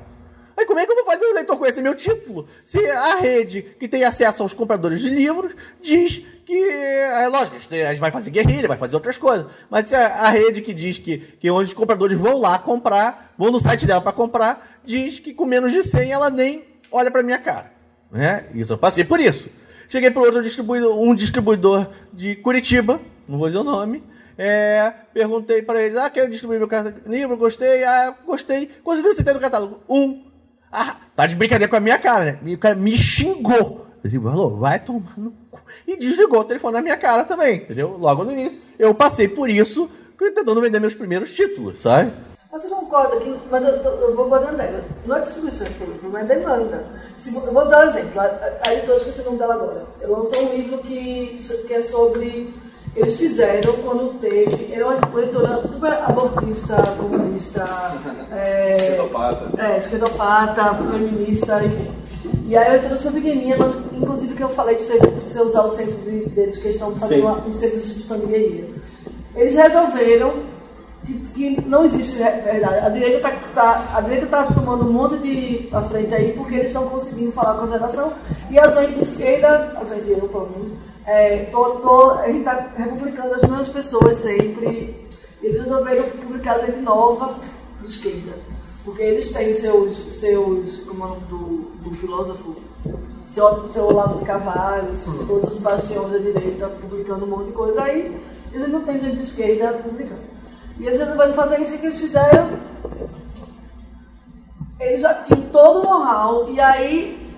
Aí 0.57 0.65
como 0.65 0.79
é 0.79 0.85
que 0.85 0.91
eu 0.91 0.95
vou 0.95 1.05
fazer 1.05 1.25
o 1.25 1.35
leitor 1.35 1.55
conhecer 1.57 1.81
meu 1.81 1.93
título? 1.93 2.47
Se 2.65 2.83
a 2.89 3.17
rede 3.17 3.61
que 3.61 3.87
tem 3.87 4.03
acesso 4.03 4.41
aos 4.41 4.53
compradores 4.53 5.01
de 5.01 5.09
livros 5.09 5.53
diz 5.79 6.25
que, 6.43 6.57
é 6.57 7.27
lógico, 7.27 7.57
a 7.57 7.59
gente 7.59 7.99
vai 7.99 8.09
fazer 8.09 8.31
guerrilha, 8.31 8.67
vai 8.67 8.77
fazer 8.77 8.95
outras 8.95 9.17
coisas, 9.19 9.45
mas 9.69 9.85
se 9.85 9.93
a, 9.93 10.23
a 10.23 10.29
rede 10.29 10.61
que 10.61 10.73
diz 10.73 10.97
que, 10.97 11.19
que 11.39 11.51
onde 11.51 11.69
os 11.69 11.73
compradores 11.73 12.17
vão 12.17 12.39
lá 12.39 12.57
comprar, 12.57 13.35
vão 13.37 13.51
no 13.51 13.59
site 13.59 13.85
dela 13.85 14.01
para 14.01 14.13
comprar, 14.13 14.79
diz 14.83 15.19
que 15.19 15.31
com 15.31 15.45
menos 15.45 15.71
de 15.71 15.83
100 15.83 16.11
ela 16.11 16.29
nem 16.31 16.63
olha 16.91 17.11
para 17.11 17.23
minha 17.23 17.37
cara. 17.37 17.71
Né? 18.11 18.45
Isso 18.53 18.73
eu 18.73 18.77
passei 18.77 19.03
por 19.03 19.19
isso. 19.19 19.49
Cheguei 19.89 20.11
para 20.11 20.21
outro 20.21 20.43
distribuidor, 20.43 20.99
um 20.99 21.15
distribuidor 21.15 21.87
de 22.11 22.35
Curitiba, 22.35 22.99
não 23.27 23.37
vou 23.37 23.47
dizer 23.47 23.59
o 23.59 23.63
nome. 23.63 24.03
É, 24.37 24.93
perguntei 25.13 25.61
para 25.61 25.81
eles, 25.81 25.97
ah, 25.97 26.09
quer 26.09 26.29
distribuir 26.29 26.59
meu 26.59 26.69
livro? 27.07 27.37
Gostei, 27.37 27.83
ah, 27.83 28.15
gostei. 28.25 28.69
Quantos 28.83 28.99
livros 28.99 29.17
você 29.17 29.23
tem 29.23 29.33
no 29.33 29.39
catálogo? 29.39 29.79
Um. 29.89 30.25
Ah, 30.71 30.97
tá 31.15 31.25
de 31.25 31.35
brincadeira 31.35 31.69
com 31.69 31.77
a 31.77 31.79
minha 31.79 31.97
cara, 31.97 32.25
né? 32.25 32.39
E 32.45 32.53
o 32.53 32.59
cara 32.59 32.75
me 32.75 32.97
xingou. 32.97 33.87
Eu 34.03 34.21
falou, 34.21 34.57
vai 34.57 34.79
tomar 34.79 35.17
no 35.17 35.31
cu. 35.31 35.59
E 35.87 35.97
desligou 35.97 36.41
o 36.41 36.45
telefone 36.45 36.73
na 36.73 36.81
minha 36.81 36.97
cara 36.97 37.23
também, 37.23 37.57
entendeu? 37.57 37.97
Logo 37.97 38.23
no 38.23 38.31
início. 38.31 38.59
Eu 38.77 38.93
passei 38.93 39.27
por 39.27 39.49
isso, 39.49 39.89
tentando 40.17 40.61
vender 40.61 40.79
meus 40.79 40.93
primeiros 40.93 41.33
títulos, 41.33 41.81
sabe? 41.81 42.13
Você 42.57 42.69
concorda 42.69 43.17
que. 43.17 43.35
Mas 43.51 43.63
eu, 43.63 43.75
eu 43.75 44.15
vou 44.15 44.27
guardando 44.27 44.57
regra. 44.57 44.83
Não 45.05 45.17
é 45.17 45.21
distribuição 45.21 45.67
de 45.67 46.07
mas 46.07 46.29
é 46.29 46.35
demanda. 46.35 46.83
Se, 47.19 47.33
eu 47.33 47.53
vou 47.53 47.67
dar 47.67 47.85
um 47.85 47.89
exemplo. 47.89 48.19
A, 48.19 48.49
a 48.67 48.73
editora, 48.73 48.97
esqueci 48.97 49.21
o 49.21 49.25
nome 49.25 49.37
dela 49.37 49.53
agora. 49.53 49.83
Eu 50.01 50.17
lancei 50.17 50.43
um 50.43 50.55
livro 50.55 50.79
que, 50.79 51.37
que 51.67 51.73
é 51.73 51.83
sobre. 51.83 52.53
Eles 52.95 53.15
fizeram 53.15 53.73
quando 53.73 54.19
teve. 54.19 54.73
Era 54.73 54.87
uma 54.87 55.21
editora 55.21 55.61
super 55.71 55.93
abortista, 55.93 56.75
comunista. 56.97 57.63
É, 58.31 58.75
Esquerdopata. 58.75 59.63
É, 59.63 59.77
esquerdopata, 59.77 60.73
feminista, 60.91 61.63
enfim. 61.63 61.91
E 62.47 62.57
aí 62.57 62.67
a 62.69 62.75
editora 62.77 62.97
super 62.97 63.21
pequenininha, 63.21 63.57
mas 63.57 63.75
inclusive 63.93 64.33
que 64.33 64.43
eu 64.43 64.49
falei 64.49 64.77
pra 64.77 64.85
você, 64.85 64.97
pra 64.97 65.09
você 65.09 65.41
usar 65.41 65.61
o 65.61 65.75
centro 65.75 65.95
de, 65.97 66.25
deles, 66.29 66.57
que 66.57 66.69
eles 66.69 66.77
estão 66.77 66.95
fazendo 66.95 67.21
uma, 67.21 67.45
um 67.45 67.53
centro 67.53 67.79
de 67.79 68.03
de 68.03 68.25
guerrilha. 68.25 68.69
Eles 69.35 69.55
resolveram 69.55 70.56
que, 71.13 71.61
não 71.67 71.85
existe 71.85 72.17
verdade. 72.17 72.85
A 72.85 72.89
direita 72.89 73.29
está 73.29 73.73
tá, 73.73 74.01
direita 74.01 74.27
tá 74.27 74.43
tomando 74.43 74.89
um 74.89 74.91
monte 74.91 75.17
de 75.19 75.69
à 75.71 75.81
frente 75.81 76.13
aí 76.13 76.33
porque 76.33 76.55
eles 76.55 76.67
estão 76.67 76.89
conseguindo 76.89 77.31
falar 77.31 77.55
com 77.55 77.65
a 77.65 77.67
geração 77.67 78.13
e 78.49 78.59
a 78.59 78.67
gente 78.69 78.95
de 78.95 79.03
esquerda, 79.03 79.77
a 79.79 79.83
gente 79.83 80.09
eu 80.09 80.27
pelo 80.27 80.49
menos, 80.49 80.77
é, 81.05 81.45
tô, 81.45 81.69
tô, 81.75 82.11
a 82.11 82.27
gente 82.27 82.39
está 82.39 82.67
republicando 82.75 83.35
as 83.35 83.41
mesmas 83.41 83.69
pessoas 83.69 84.17
sempre. 84.17 85.07
Eles 85.41 85.61
resolveram 85.61 86.03
publicar 86.09 86.59
gente 86.59 86.79
nova 86.79 87.35
de 87.81 87.87
esquerda. 87.87 88.33
Porque 88.83 89.01
eles 89.01 89.31
têm 89.31 89.53
seus, 89.53 89.97
seus 89.97 90.85
como 90.85 91.03
é 91.03 91.07
o 91.07 91.09
nome 91.09 91.21
do, 91.29 91.89
do 91.89 91.95
filósofo, 91.95 92.55
seu, 93.27 93.67
seu 93.67 93.91
lado 93.91 94.19
de 94.19 94.25
Carvalho, 94.25 94.95
todos 95.27 95.51
os 95.51 95.59
bastiões 95.59 96.11
da 96.11 96.17
direita 96.17 96.67
publicando 96.67 97.25
um 97.25 97.27
monte 97.27 97.47
de 97.47 97.51
coisa 97.51 97.83
aí, 97.83 98.17
e 98.51 98.55
a 98.55 98.59
gente 98.59 98.71
não 98.71 98.81
tem 98.83 98.99
gente 98.99 99.17
de 99.17 99.23
esquerda 99.23 99.73
publicando. 99.79 100.36
E 100.79 100.85
eles 100.85 100.99
resolveram 100.99 101.33
fazer 101.33 101.59
isso 101.61 101.77
que 101.77 101.85
eles 101.87 101.99
fizeram. 101.99 102.49
Eles 104.79 105.01
já 105.01 105.13
tinham 105.23 105.41
todo 105.49 105.79
o 105.79 105.83
know-how, 105.83 106.49
e 106.51 106.59
aí 106.59 107.33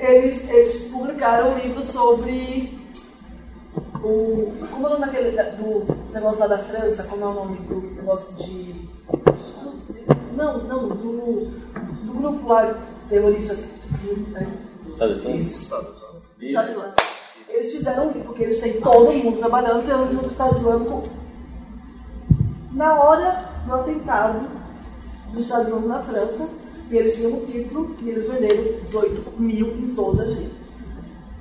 eles, 0.00 0.48
eles 0.50 0.88
publicaram 0.90 1.52
um 1.52 1.58
livro 1.58 1.84
sobre 1.86 2.76
o. 4.02 4.52
Como 4.72 4.86
é 4.86 4.90
o 4.90 4.92
nome 4.94 5.06
daquele, 5.06 5.30
da- 5.36 5.50
do 5.50 5.86
negócio 6.12 6.40
lá 6.40 6.46
da 6.48 6.58
França? 6.58 7.04
Como 7.04 7.22
é 7.24 7.28
o 7.28 7.34
nome 7.34 7.56
do 7.58 7.80
negócio 7.94 8.34
de. 8.34 8.90
Não, 10.34 10.58
não, 10.64 10.88
do, 10.88 11.40
do 12.04 12.12
grupo 12.14 12.48
lá 12.48 12.74
terrorista. 13.08 13.54
né? 13.54 14.52
Estado 16.40 16.70
Islâmico. 16.72 17.02
Eles 17.48 17.72
fizeram 17.72 18.04
um 18.06 18.12
livro, 18.12 18.24
porque 18.24 18.42
eles 18.42 18.60
têm 18.60 18.80
todo 18.80 19.12
mundo 19.12 19.38
trabalhando 19.38 19.86
pelo 19.86 20.06
no 20.06 20.26
Estado 20.26 20.56
Islâmico. 20.56 21.08
Na 22.72 22.94
hora 22.94 23.44
do 23.66 23.74
atentado 23.74 24.48
do 25.32 25.40
Estado 25.40 25.66
Islâmico 25.66 25.88
na 25.88 26.00
França, 26.00 26.48
e 26.90 26.96
eles 26.96 27.14
tinham 27.14 27.32
um 27.32 27.46
título 27.46 27.96
e 28.02 28.10
eles 28.10 28.28
venderam 28.28 28.64
18 28.84 29.40
mil 29.40 29.66
em 29.68 29.94
todas 29.94 30.20
as 30.20 30.28
letras. 30.28 30.52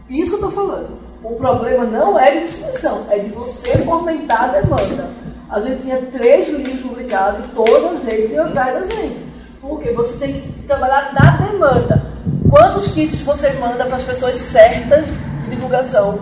Isso 0.09 0.37
que 0.37 0.43
eu 0.43 0.49
estou 0.49 0.51
falando. 0.51 0.97
O 1.23 1.35
problema 1.35 1.85
não 1.85 2.19
é 2.19 2.31
de 2.31 2.47
distribuição, 2.47 3.05
é 3.09 3.19
de 3.19 3.29
você 3.29 3.77
fomentar 3.79 4.43
a 4.43 4.59
demanda. 4.59 5.09
A 5.49 5.59
gente 5.59 5.81
tinha 5.81 6.01
três 6.03 6.49
livros 6.49 6.81
publicados 6.81 7.45
todas 7.53 7.97
as 7.97 8.03
redes 8.03 8.31
iam 8.31 8.47
atrás 8.47 8.79
da 8.79 8.95
gente. 8.95 9.25
Porque 9.59 9.91
você 9.91 10.17
tem 10.17 10.41
que 10.41 10.63
trabalhar 10.63 11.13
na 11.13 11.37
demanda. 11.45 12.01
Quantos 12.49 12.87
kits 12.93 13.21
você 13.21 13.51
manda 13.53 13.85
para 13.85 13.97
as 13.97 14.03
pessoas 14.03 14.35
certas 14.37 15.05
de 15.05 15.49
divulgação 15.49 16.19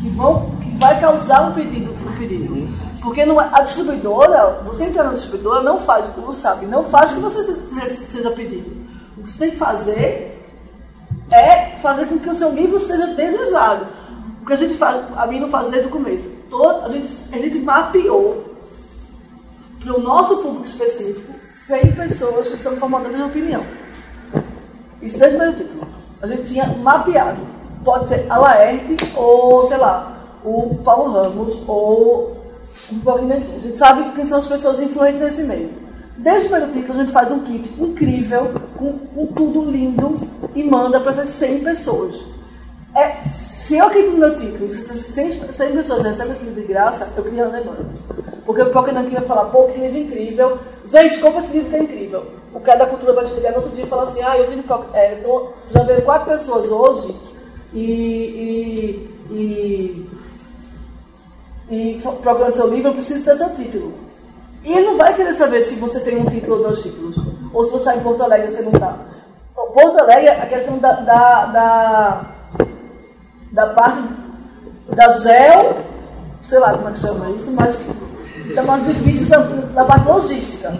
que 0.00 0.08
vão 0.10 0.50
que 0.62 0.70
vai 0.78 1.00
causar 1.00 1.48
um 1.48 1.54
pedido 1.54 1.92
um 1.92 2.18
pedido? 2.18 2.87
Porque 3.02 3.24
não 3.24 3.40
é- 3.40 3.48
a 3.52 3.62
distribuidora, 3.62 4.60
você 4.64 4.84
entrar 4.84 5.04
na 5.04 5.12
distribuidora 5.14 5.62
não 5.62 5.78
faz, 5.78 6.04
como 6.14 6.32
sabe, 6.32 6.66
não 6.66 6.84
faz 6.84 7.12
que 7.12 7.20
você 7.20 7.42
se- 7.44 8.04
seja 8.06 8.30
pedido. 8.30 8.76
O 9.16 9.22
que 9.22 9.30
você 9.30 9.38
tem 9.38 9.50
que 9.52 9.56
fazer 9.56 10.44
é 11.32 11.76
fazer 11.82 12.06
com 12.06 12.18
que 12.18 12.28
o 12.30 12.34
seu 12.34 12.50
livro 12.50 12.80
seja 12.80 13.06
desejado. 13.08 13.86
O 14.42 14.46
que 14.46 14.52
a 14.52 14.56
gente 14.56 14.74
faz, 14.74 15.00
a 15.16 15.26
mim 15.26 15.40
não 15.40 15.48
faz 15.48 15.68
desde 15.70 15.88
o 15.88 15.92
começo. 15.92 16.28
Todo, 16.50 16.84
a, 16.86 16.88
gente, 16.88 17.08
a 17.32 17.38
gente 17.38 17.58
mapeou 17.58 18.44
para 19.80 19.94
o 19.96 20.00
nosso 20.00 20.38
público 20.38 20.66
específico 20.66 21.32
100 21.52 21.92
pessoas 21.92 22.48
que 22.48 22.56
são 22.56 22.76
formadoras 22.76 23.16
de 23.16 23.22
opinião. 23.22 23.62
Isso 25.02 25.18
desde 25.18 25.36
o 25.36 25.40
meu 25.40 25.52
título. 25.54 25.86
A 26.22 26.26
gente 26.26 26.48
tinha 26.48 26.66
mapeado. 26.66 27.40
Pode 27.84 28.08
ser 28.08 28.26
a 28.28 28.38
Laerte 28.38 28.96
ou, 29.16 29.66
sei 29.68 29.76
lá, 29.76 30.12
o 30.44 30.74
Paulo 30.84 31.12
Ramos 31.12 31.56
ou 31.66 32.37
o 32.90 33.00
Paulinho 33.00 33.36
aqui. 33.36 33.56
A 33.56 33.60
gente 33.60 33.78
sabe 33.78 34.12
quem 34.12 34.26
são 34.26 34.38
as 34.38 34.46
pessoas 34.46 34.80
influentes 34.80 35.20
nesse 35.20 35.42
meio. 35.42 35.70
Desde 36.16 36.46
o 36.46 36.50
primeiro 36.50 36.72
título, 36.72 36.98
a 36.98 37.02
gente 37.02 37.12
faz 37.12 37.30
um 37.30 37.40
kit 37.40 37.82
incrível, 37.82 38.52
com, 38.76 38.92
com 38.92 39.26
tudo 39.26 39.70
lindo, 39.70 40.14
e 40.54 40.64
manda 40.64 40.98
para 40.98 41.12
essas 41.12 41.28
100 41.30 41.60
pessoas. 41.60 42.16
É, 42.94 43.22
se 43.68 43.76
eu 43.76 43.86
acredito 43.86 44.12
no 44.12 44.18
meu 44.18 44.36
título, 44.36 44.68
se 44.70 44.80
essas 44.80 45.06
100, 45.06 45.32
100 45.52 45.72
pessoas 45.72 46.02
recebem 46.02 46.32
esse 46.32 46.44
livro 46.44 46.60
de 46.62 46.66
graça, 46.66 47.08
eu 47.16 47.22
uma 47.22 47.46
demanda. 47.46 47.86
Porque 48.44 48.62
o 48.62 48.72
Pokémon 48.72 49.08
vai 49.08 49.24
falar, 49.24 49.44
pô, 49.44 49.64
que 49.64 49.78
livro 49.78 49.98
incrível. 49.98 50.58
Gente, 50.86 51.18
compra 51.18 51.40
esse 51.40 51.52
livro 51.52 51.70
que 51.70 51.76
é 51.76 51.82
incrível. 51.82 52.26
O 52.52 52.60
cara 52.60 52.78
da 52.78 52.86
cultura 52.86 53.12
vai 53.12 53.26
ligar 53.26 53.50
no 53.50 53.58
outro 53.58 53.72
dia 53.72 53.84
e 53.84 53.88
falar 53.88 54.04
assim, 54.04 54.22
ah, 54.22 54.38
eu 54.38 54.50
vi 54.50 54.56
no. 54.56 54.64
É, 54.94 55.22
já 55.70 55.82
veio 55.84 56.02
quatro 56.02 56.32
pessoas 56.32 56.70
hoje 56.70 57.14
e. 57.72 59.10
e, 59.30 59.34
e 59.34 60.17
e 61.70 62.00
procurando 62.22 62.54
seu 62.54 62.68
livro, 62.68 62.90
eu 62.90 62.94
preciso 62.94 63.24
ter 63.24 63.36
seu 63.36 63.54
título. 63.54 63.92
E 64.64 64.72
ele 64.72 64.86
não 64.86 64.96
vai 64.96 65.14
querer 65.14 65.34
saber 65.34 65.62
se 65.62 65.74
você 65.76 66.00
tem 66.00 66.18
um 66.18 66.26
título 66.26 66.56
ou 66.56 66.62
dois 66.64 66.82
títulos. 66.82 67.16
Ou 67.52 67.64
se 67.64 67.70
você 67.70 67.76
está 67.78 67.96
em 67.96 68.00
Porto 68.00 68.22
Alegre 68.22 68.50
você 68.50 68.62
não 68.62 68.72
está. 68.72 68.96
Porto 69.54 70.02
Alegre, 70.02 70.28
a 70.30 70.46
questão 70.46 70.78
da, 70.78 70.92
da, 70.92 71.46
da, 71.46 72.26
da 73.52 73.66
parte 73.68 74.02
da 74.94 75.12
gel, 75.18 75.76
sei 76.48 76.58
lá 76.58 76.72
como 76.72 76.88
é 76.88 76.92
que 76.92 76.98
chama 76.98 77.30
isso, 77.30 77.52
mas 77.52 77.80
é 78.56 78.62
mais 78.62 78.86
difícil 78.86 79.28
da, 79.28 79.38
da 79.38 79.84
parte 79.84 80.08
logística. 80.08 80.72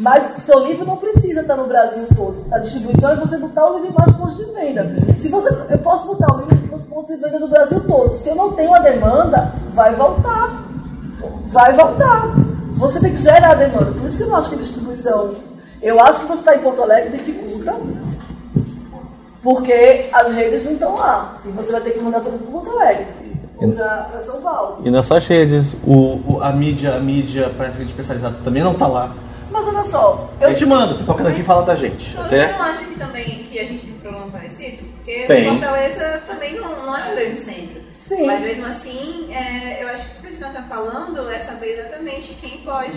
Mas 0.00 0.38
o 0.38 0.40
seu 0.40 0.66
livro 0.66 0.86
não 0.86 0.96
precisa 0.96 1.42
estar 1.42 1.56
no 1.56 1.66
Brasil 1.66 2.06
todo. 2.16 2.42
A 2.50 2.58
distribuição 2.58 3.10
é 3.12 3.16
você 3.16 3.36
botar 3.36 3.66
o 3.70 3.74
livro 3.74 3.88
em 3.90 3.94
mais 3.98 4.16
pontos 4.16 4.36
de 4.38 4.44
venda. 4.52 4.86
Se 5.18 5.28
você, 5.28 5.54
eu 5.68 5.78
posso 5.78 6.06
botar 6.08 6.34
o 6.34 6.40
livro 6.40 6.76
nos 6.78 6.86
pontos 6.86 7.14
de 7.14 7.22
venda 7.22 7.38
do 7.38 7.48
Brasil 7.48 7.80
todo. 7.86 8.12
Se 8.14 8.30
eu 8.30 8.34
não 8.34 8.52
tenho 8.52 8.74
a 8.74 8.78
demanda, 8.78 9.52
vai 9.74 9.94
voltar. 9.94 10.64
Vai 11.48 11.72
voltar. 11.74 12.34
Você 12.72 12.98
tem 12.98 13.14
que 13.14 13.20
gerar 13.22 13.50
a 13.50 13.54
demanda. 13.56 13.92
Por 13.92 14.06
isso 14.08 14.16
que 14.16 14.22
eu 14.22 14.28
não 14.28 14.36
acho 14.36 14.48
que 14.48 14.54
a 14.54 14.58
distribuição. 14.58 15.34
Eu 15.82 16.00
acho 16.00 16.20
que 16.20 16.26
você 16.28 16.38
está 16.40 16.56
em 16.56 16.60
Porto 16.60 16.82
Alegre 16.82 17.10
dificulta. 17.18 17.74
Porque 19.42 20.08
as 20.12 20.32
redes 20.34 20.64
não 20.64 20.72
estão 20.72 20.94
lá. 20.94 21.38
E 21.44 21.48
você 21.50 21.72
vai 21.72 21.80
ter 21.80 21.90
que 21.92 22.00
mandar 22.00 22.20
seu 22.22 22.32
livro 22.32 22.46
para 22.46 22.60
Porto 22.60 22.78
Alegre. 22.78 23.06
Ou 23.58 23.72
para 23.72 24.20
São 24.22 24.40
Paulo. 24.40 24.78
E 24.84 24.90
nas 24.90 25.04
suas 25.06 25.26
redes, 25.26 25.74
o, 25.86 26.20
o- 26.36 26.38
a 26.42 26.50
mídia, 26.52 26.96
a 26.96 27.00
mídia 27.00 27.50
para 27.56 27.68
rede 27.68 27.90
especializada 27.90 28.36
também 28.42 28.62
não 28.62 28.74
tá 28.74 28.86
lá. 28.86 29.12
Mas 29.50 29.66
olha 29.68 29.82
só, 29.84 30.30
Eu 30.40 30.48
eu, 30.50 30.54
te 30.54 30.64
mando, 30.66 30.98
pipoca 30.98 31.24
daqui 31.24 31.42
fala 31.42 31.62
da 31.66 31.74
gente. 31.76 32.14
Você 32.16 32.46
não 32.46 32.62
acha 32.62 32.84
que 32.84 32.98
também 32.98 33.44
que 33.44 33.58
a 33.58 33.64
gente 33.64 33.86
tem 33.86 33.94
um 33.94 33.98
problema 33.98 34.30
parecido? 34.30 34.78
Porque 34.96 35.24
Tem. 35.26 35.48
Fortaleza 35.50 36.22
também 36.26 36.54
não, 36.60 36.86
não 36.86 36.96
é 36.96 37.10
um 37.10 37.14
grande 37.14 37.40
centro. 37.40 37.80
Sim. 38.00 38.26
Mas 38.26 38.40
mesmo 38.40 38.66
assim, 38.66 39.32
é, 39.34 39.82
eu 39.82 39.88
acho 39.88 40.04
que 40.04 40.18
o 40.18 40.20
que 40.20 40.26
a 40.26 40.30
gente 40.30 40.44
está 40.44 40.62
falando 40.62 41.30
é 41.30 41.38
saber 41.40 41.78
exatamente 41.78 42.34
quem 42.40 42.58
pode 42.62 42.92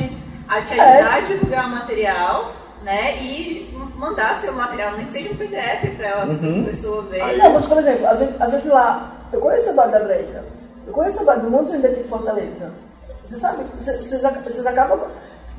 te 0.65 0.79
ajudar 0.79 1.13
a 1.15 1.19
divulgar 1.21 1.65
o 1.67 1.69
material, 1.71 2.51
né? 2.83 3.17
E 3.17 3.75
mandar 3.95 4.39
seu 4.41 4.53
material, 4.53 4.93
nem 4.97 5.05
que 5.07 5.11
seja 5.13 5.31
um 5.31 5.35
PDF 5.35 5.95
para 5.97 6.07
ela, 6.07 6.25
Uhum. 6.25 6.61
a 6.61 6.65
pessoa 6.69 7.01
ver. 7.03 7.21
Ah, 7.21 7.33
Não, 7.37 7.53
mas 7.53 7.65
por 7.65 7.77
exemplo, 7.77 8.07
a 8.07 8.15
gente, 8.15 8.33
a 8.41 8.47
gente 8.47 8.67
lá. 8.67 9.11
Eu 9.31 9.39
conheço 9.39 9.69
a 9.69 9.73
Barra 9.73 9.87
da 9.91 9.99
Breca. 9.99 10.43
Eu 10.85 10.93
conheço 10.93 11.19
a 11.19 11.23
Barra 11.23 11.39
de 11.39 11.47
um 11.47 11.49
monte 11.49 11.67
de 11.67 11.71
gente 11.73 11.85
aqui 11.87 12.03
de 12.03 12.09
Fortaleza. 12.09 12.73
Você 13.27 13.39
sabe, 13.39 13.63
vocês 13.79 14.65
acabam. 14.65 14.99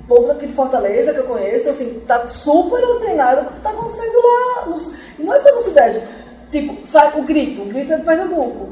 O 0.05 0.07
povo 0.07 0.29
daqui 0.29 0.47
de 0.47 0.53
Fortaleza 0.53 1.13
que 1.13 1.21
eu 1.21 1.27
conheço, 1.27 1.71
assim, 1.71 2.01
tá 2.07 2.27
super 2.27 2.83
antenado 2.85 3.47
com 3.47 3.51
o 3.51 3.55
que 3.55 3.61
tá 3.61 3.71
acontecendo 3.71 4.19
lá. 4.23 4.77
e 5.19 5.23
não 5.23 5.35
é 5.35 5.41
só 5.41 5.55
no 5.55 5.63
Sudeste. 5.63 6.07
Tipo, 6.51 6.87
sai 6.87 7.13
o 7.19 7.23
grito, 7.23 7.63
o 7.63 7.67
grito 7.67 7.93
é 7.93 7.97
de 7.97 8.05
Pernambuco. 8.05 8.69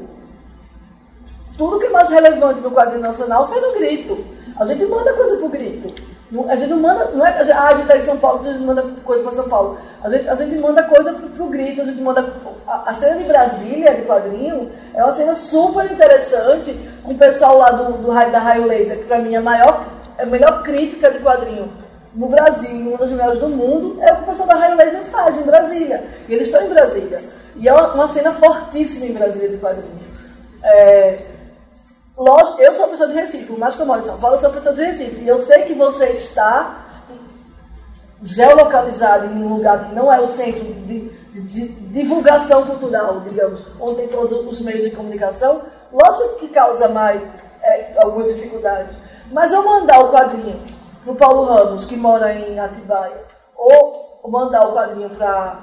Tudo 1.57 1.79
que 1.79 1.85
é 1.85 1.89
mais 1.89 2.09
relevante 2.09 2.61
no 2.61 2.71
quadro 2.71 2.99
nacional 2.99 3.47
sai 3.47 3.59
no 3.59 3.73
grito. 3.73 4.25
A 4.59 4.65
gente 4.65 4.85
manda 4.85 5.13
coisa 5.13 5.37
pro 5.37 5.49
grito. 5.49 6.13
A 6.47 6.55
gente 6.55 6.69
não 6.69 6.79
manda, 6.79 7.05
não 7.13 7.25
é, 7.25 7.51
ah, 7.51 7.67
a 7.67 7.75
gente 7.75 7.87
tá 7.87 7.97
em 7.97 8.05
São 8.05 8.17
Paulo, 8.17 8.39
a 8.39 8.51
gente 8.51 8.63
manda 8.63 8.83
coisa 9.03 9.23
para 9.23 9.33
São 9.33 9.47
Paulo. 9.47 9.77
A 10.03 10.09
gente, 10.09 10.27
a 10.27 10.35
gente 10.35 10.59
manda 10.61 10.81
coisa 10.81 11.13
pro, 11.13 11.29
pro 11.29 11.45
grito, 11.47 11.81
a 11.81 11.85
gente 11.85 12.01
manda. 12.01 12.33
A, 12.65 12.89
a 12.89 12.93
cena 12.95 13.17
de 13.17 13.25
Brasília, 13.25 13.93
de 13.93 14.01
quadrinho, 14.01 14.71
é 14.95 15.03
uma 15.03 15.13
cena 15.13 15.35
super 15.35 15.91
interessante 15.91 16.73
com 17.03 17.13
o 17.13 17.17
pessoal 17.17 17.57
lá 17.59 17.69
do, 17.69 17.97
do 17.97 18.07
da 18.07 18.39
Raio 18.39 18.65
Laser, 18.65 18.97
que 18.97 19.05
pra 19.05 19.19
mim 19.19 19.35
é 19.35 19.37
a 19.37 19.41
maior, 19.41 19.85
a 20.17 20.25
melhor 20.25 20.63
crítica 20.63 21.11
de 21.11 21.19
quadrinho 21.19 21.71
no 22.15 22.27
Brasil, 22.27 22.69
uma 22.89 22.97
das 22.97 23.11
melhores 23.11 23.39
do 23.39 23.49
mundo, 23.49 23.97
é 24.01 24.11
o 24.13 24.17
que 24.17 24.23
o 24.23 24.25
pessoal 24.27 24.47
da 24.47 24.55
Raio 24.55 24.77
Laser 24.77 25.01
faz 25.05 25.35
em 25.37 25.43
Brasília. 25.43 26.03
E 26.27 26.33
eles 26.33 26.47
estão 26.47 26.63
em 26.63 26.69
Brasília. 26.69 27.17
E 27.55 27.67
é 27.67 27.73
uma, 27.73 28.07
cena 28.09 28.31
fortíssima 28.33 29.05
em 29.05 29.13
Brasília 29.13 29.49
de 29.49 29.57
quadrinho. 29.57 29.99
É, 30.63 31.17
Lógico, 32.15 32.61
eu 32.61 32.71
sou 32.73 32.83
uma 32.83 32.89
pessoa 32.89 33.09
de 33.09 33.15
Recife, 33.15 33.45
por 33.45 33.57
mais 33.57 33.75
que 33.75 33.81
eu 33.81 33.87
moro 33.87 34.01
em 34.01 34.05
São 34.05 34.19
Paulo, 34.19 34.35
eu 34.35 34.39
sou 34.39 34.49
uma 34.49 34.55
pessoa 34.55 34.75
de 34.75 34.83
Recife. 34.83 35.21
E 35.21 35.27
eu 35.27 35.39
sei 35.45 35.63
que 35.63 35.73
você 35.73 36.05
está 36.09 36.77
geolocalizado 38.21 39.25
em 39.25 39.43
um 39.43 39.47
lugar 39.55 39.85
que 39.85 39.95
não 39.95 40.11
é 40.11 40.19
o 40.19 40.27
centro 40.27 40.63
de, 40.63 41.09
de- 41.09 41.41
de 41.41 41.67
divulgação 41.67 42.65
cultural, 42.65 43.21
digamos, 43.21 43.59
onde 43.79 43.95
tem 43.95 44.07
todos 44.09 44.31
os 44.31 44.61
meios 44.61 44.83
de 44.83 44.91
comunicação. 44.95 45.63
Lógico 45.91 46.39
que 46.39 46.47
causa 46.49 46.87
mais 46.87 47.21
é, 47.63 47.93
algumas 48.03 48.33
dificuldades. 48.33 48.95
Mas 49.31 49.51
eu 49.51 49.63
mandar 49.63 49.99
o 50.03 50.11
quadrinho 50.11 50.59
para 51.03 51.13
o 51.13 51.15
Paulo 51.15 51.43
Ramos, 51.45 51.85
que 51.85 51.95
mora 51.95 52.33
em 52.33 52.59
Atibaia, 52.59 53.23
ou 53.55 54.19
mandar 54.27 54.67
o 54.67 54.73
quadrinho 54.73 55.09
para 55.11 55.59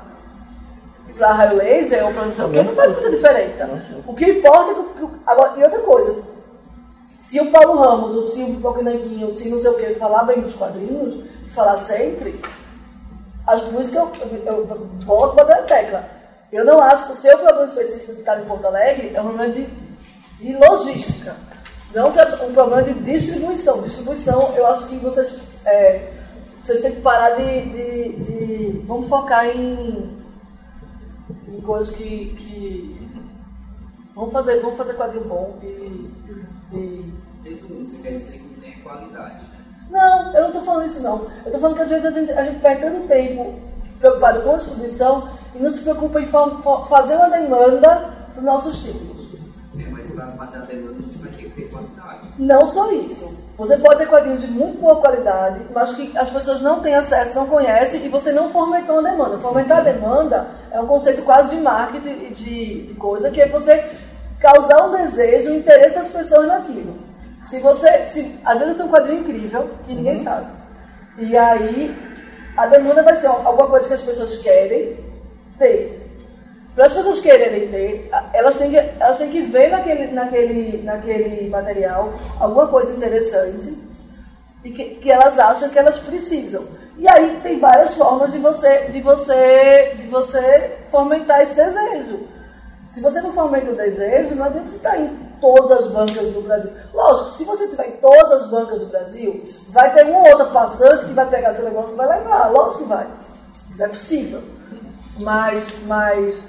para 1.18 1.32
raio 1.32 1.56
laser 1.56 2.06
ou 2.06 2.12
para 2.14 2.24
não 2.26 2.32
sei 2.32 2.44
o 2.44 2.50
quê, 2.50 2.62
não 2.62 2.74
faz 2.74 2.92
muita 2.92 3.10
diferença. 3.10 3.68
O 4.06 4.14
que 4.14 4.24
importa 4.30 4.70
é 4.70 4.74
que. 4.74 5.06
que- 5.06 5.20
Agora, 5.26 5.58
e 5.58 5.62
outra 5.62 5.78
coisa, 5.80 6.22
se 7.18 7.40
o 7.40 7.50
Paulo 7.50 7.78
Ramos, 7.80 8.16
ou 8.16 8.22
se 8.22 8.42
o 8.42 8.46
Boquinanguinho, 8.54 9.26
ou 9.26 9.32
se 9.32 9.48
não 9.50 9.60
sei 9.60 9.70
o 9.70 9.74
que, 9.74 9.94
falar 9.94 10.24
bem 10.24 10.40
dos 10.40 10.54
quadrinhos, 10.56 11.22
falar 11.54 11.76
sempre, 11.78 12.40
as 13.46 13.62
que 13.62 13.74
eu, 13.96 14.10
eu, 14.46 14.46
eu 14.46 14.88
volto 15.04 15.34
para 15.34 15.56
a 15.56 15.62
tecla. 15.62 16.04
Eu 16.52 16.64
não 16.64 16.80
acho 16.80 17.06
que 17.06 17.12
o 17.12 17.16
seu 17.16 17.36
problema 17.38 17.64
específico 17.64 18.12
de 18.14 18.20
estar 18.20 18.40
em 18.40 18.44
Porto 18.44 18.66
Alegre 18.66 19.12
é 19.14 19.20
um 19.20 19.26
problema 19.28 19.52
de, 19.54 19.66
de 20.40 20.56
logística. 20.56 21.36
Não 21.94 22.06
é 22.06 22.44
um 22.46 22.52
problema 22.52 22.82
de 22.84 22.94
distribuição. 22.94 23.82
Distribuição, 23.82 24.52
eu 24.56 24.66
acho 24.68 24.88
que 24.88 24.96
vocês, 24.96 25.38
é, 25.66 26.12
vocês 26.64 26.80
têm 26.82 26.92
que 26.94 27.00
parar 27.00 27.30
de, 27.36 27.62
de, 27.62 28.08
de- 28.12 28.78
Vamos 28.86 29.08
focar 29.08 29.46
em, 29.46 30.16
em 31.48 31.60
coisas 31.62 31.94
que. 31.96 32.34
que 32.36 33.08
vamos, 34.14 34.32
fazer, 34.32 34.60
vamos 34.60 34.76
fazer 34.76 34.94
quadrinho 34.94 35.24
bom 35.24 35.58
e. 35.62 36.10
e 36.72 37.14
Resumindo, 37.44 37.86
você 37.86 37.96
quer 38.02 38.18
dizer 38.18 38.32
que 38.38 38.44
não 38.54 38.60
tem 38.60 38.72
qualidade. 38.82 39.34
né? 39.34 39.48
não, 39.90 40.32
eu 40.34 40.40
não 40.42 40.48
estou 40.48 40.62
falando 40.62 40.86
isso 40.90 41.00
não. 41.02 41.22
Eu 41.22 41.46
estou 41.46 41.60
falando 41.60 41.76
que 41.76 41.82
às 41.82 41.88
vezes 41.90 42.04
a 42.06 42.10
gente, 42.10 42.32
a 42.32 42.44
gente 42.44 42.60
perde 42.60 42.82
tanto 42.82 43.08
tempo 43.08 43.54
preocupado 43.98 44.42
com 44.42 44.52
a 44.52 44.56
distribuição 44.58 45.28
e 45.54 45.58
não 45.58 45.72
se 45.72 45.82
preocupa 45.82 46.20
em 46.20 46.26
fa- 46.26 46.86
fazer 46.88 47.16
uma 47.16 47.30
demanda 47.30 48.10
para 48.32 48.38
os 48.38 48.44
nossos 48.44 48.78
títulos. 48.84 49.19
Para 50.36 50.46
fazer 50.46 50.58
a 50.58 50.60
demanda 50.66 51.02
você 51.02 51.18
vai 51.18 51.30
ter 51.30 51.44
que 51.44 51.50
ter 51.50 51.70
qualidade. 51.70 52.28
Não 52.38 52.66
só 52.66 52.92
isso. 52.92 53.36
Você 53.56 53.76
pode 53.76 53.98
ter 53.98 54.08
quadrinhos 54.08 54.40
de 54.40 54.46
muito 54.48 54.80
boa 54.80 54.96
qualidade, 55.00 55.60
mas 55.74 55.94
que 55.94 56.16
as 56.16 56.30
pessoas 56.30 56.62
não 56.62 56.80
têm 56.80 56.94
acesso, 56.94 57.34
não 57.34 57.46
conhecem, 57.46 58.04
e 58.04 58.08
você 58.08 58.32
não 58.32 58.50
fomentou 58.50 58.98
a 58.98 59.02
demanda. 59.02 59.38
Fomentar 59.38 59.78
a 59.78 59.82
demanda 59.82 60.48
é 60.70 60.80
um 60.80 60.86
conceito 60.86 61.22
quase 61.22 61.54
de 61.54 61.60
marketing 61.60 62.08
e 62.08 62.34
de, 62.34 62.86
de 62.86 62.94
coisa, 62.94 63.30
que 63.30 63.40
é 63.40 63.48
você 63.48 63.84
causar 64.40 64.86
um 64.86 64.96
desejo, 64.96 65.50
um 65.50 65.56
interesse 65.56 65.94
das 65.94 66.10
pessoas 66.10 66.46
naquilo. 66.46 66.94
Se 67.50 67.58
você. 67.58 68.06
Se, 68.08 68.38
às 68.44 68.58
vezes 68.58 68.76
tem 68.76 68.86
um 68.86 68.90
quadrinho 68.90 69.20
incrível, 69.20 69.70
que 69.86 69.94
ninguém 69.94 70.22
sabe. 70.22 70.46
E 71.18 71.36
aí 71.36 71.94
a 72.56 72.66
demanda 72.66 73.02
vai 73.02 73.16
ser 73.16 73.26
alguma 73.26 73.68
coisa 73.68 73.88
que 73.88 73.94
as 73.94 74.02
pessoas 74.02 74.38
querem 74.38 74.96
ter. 75.58 75.99
Para 76.74 76.86
as 76.86 76.92
pessoas 76.92 77.20
quererem 77.20 77.68
ter, 77.68 78.10
elas 78.32 78.56
têm 78.56 78.70
que, 78.70 78.76
elas 78.76 79.18
têm 79.18 79.30
que 79.30 79.42
ver 79.42 79.70
naquele, 79.70 80.12
naquele, 80.12 80.82
naquele 80.82 81.50
material 81.50 82.12
alguma 82.38 82.68
coisa 82.68 82.92
interessante 82.92 83.76
e 84.64 84.70
que, 84.70 84.84
que 84.96 85.10
elas 85.10 85.38
acham 85.38 85.68
que 85.68 85.78
elas 85.78 85.98
precisam. 86.00 86.64
E 86.96 87.08
aí 87.08 87.40
tem 87.42 87.58
várias 87.58 87.96
formas 87.96 88.30
de 88.30 88.38
você, 88.38 88.88
de 88.90 89.00
você, 89.00 89.94
de 89.96 90.06
você 90.08 90.78
fomentar 90.90 91.40
esse 91.40 91.54
desejo. 91.54 92.28
Se 92.90 93.00
você 93.00 93.20
não 93.20 93.32
fomenta 93.32 93.70
o 93.70 93.76
desejo, 93.76 94.34
não 94.34 94.44
adianta 94.44 94.68
você 94.68 94.76
estar 94.76 94.98
em 94.98 95.16
todas 95.40 95.86
as 95.86 95.90
bancas 95.90 96.32
do 96.32 96.42
Brasil. 96.42 96.70
Lógico, 96.92 97.30
se 97.30 97.44
você 97.44 97.64
estiver 97.64 97.88
em 97.88 97.96
todas 97.98 98.42
as 98.42 98.50
bancas 98.50 98.80
do 98.80 98.86
Brasil, 98.86 99.42
vai 99.70 99.94
ter 99.94 100.06
uma 100.06 100.18
ou 100.18 100.28
outra 100.28 100.46
passante 100.46 101.06
que 101.06 101.14
vai 101.14 101.28
pegar 101.30 101.54
seu 101.54 101.64
negócio 101.64 101.94
e 101.94 101.96
vai 101.96 102.18
levar. 102.18 102.50
Lógico 102.50 102.82
que 102.82 102.88
vai. 102.88 103.06
É 103.78 103.88
possível. 103.88 104.42
Mas, 105.20 105.86
mas, 105.86 106.48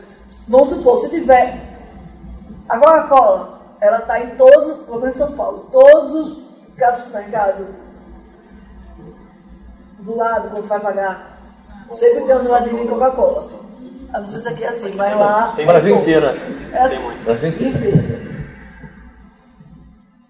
vamos 0.51 0.69
supor, 0.69 0.99
se 0.99 1.09
tiver. 1.09 1.59
A 2.69 2.77
Coca-Cola, 2.77 3.61
ela 3.79 3.99
está 3.99 4.19
em 4.19 4.35
todos, 4.35 4.85
pelo 4.85 4.99
menos 4.99 5.15
em 5.15 5.19
São 5.19 5.31
Paulo, 5.33 5.67
todos 5.71 6.13
os 6.13 6.43
casos 6.77 7.07
de 7.07 7.13
mercado 7.13 7.67
do 9.99 10.15
lado, 10.15 10.49
quando 10.49 10.67
vai 10.67 10.79
pagar, 10.79 11.37
sempre 11.93 12.21
tem 12.21 12.35
um 12.35 12.41
geladinho 12.43 12.81
de 12.81 12.87
Coca-Cola. 12.87 13.43
Eu 14.13 14.19
Não 14.21 14.27
sei 14.27 14.41
se 14.41 14.49
aqui 14.49 14.63
é 14.63 14.67
assim, 14.67 14.93
mas 14.95 15.17
lá. 15.17 15.53
Tem 15.55 15.65
Brasil 15.65 15.95
inteiro 15.95 16.29
assim. 16.29 16.69
É 16.73 16.81
assim. 16.81 17.23
Brasil 17.23 17.49
inteiro. 17.49 17.77
Enfim. 17.77 18.30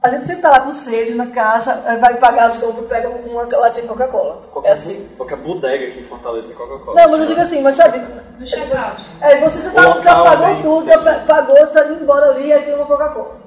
A 0.04 0.10
gente 0.10 0.26
sempre 0.26 0.42
tá 0.42 0.50
lá 0.50 0.62
com 0.62 0.74
sede 0.74 1.14
na 1.14 1.28
caixa, 1.28 1.80
aí 1.86 2.00
vai 2.00 2.16
pagar 2.16 2.46
as 2.48 2.58
compras 2.58 2.86
e 2.86 2.88
pega 2.88 3.08
uma 3.10 3.44
latinha 3.44 3.84
de 3.84 3.88
Coca-Cola. 3.88 4.42
É 4.64 4.72
assim. 4.72 5.08
Qualquer 5.16 5.38
bodega 5.38 5.88
aqui 5.90 6.00
em 6.00 6.04
Fortaleza 6.06 6.48
tem 6.48 6.58
Coca-Cola. 6.58 7.00
Não, 7.02 7.12
mas 7.12 7.22
eu 7.22 7.28
digo 7.28 7.42
assim, 7.42 7.62
mas 7.62 7.76
sabe? 7.76 8.00
No 8.40 8.46
check-out. 8.46 9.06
É, 9.22 9.40
você 9.40 9.62
já, 9.62 9.72
tá, 9.72 10.02
já 10.02 10.24
pagou 10.24 10.62
tudo, 10.64 10.88
já 10.88 10.98
pa- 10.98 11.20
pagou, 11.28 11.56
você 11.56 11.68
tá 11.74 11.86
indo 11.86 12.02
embora 12.04 12.32
ali, 12.32 12.52
aí 12.52 12.64
tem 12.64 12.74
uma 12.74 12.86
Coca-Cola. 12.88 13.42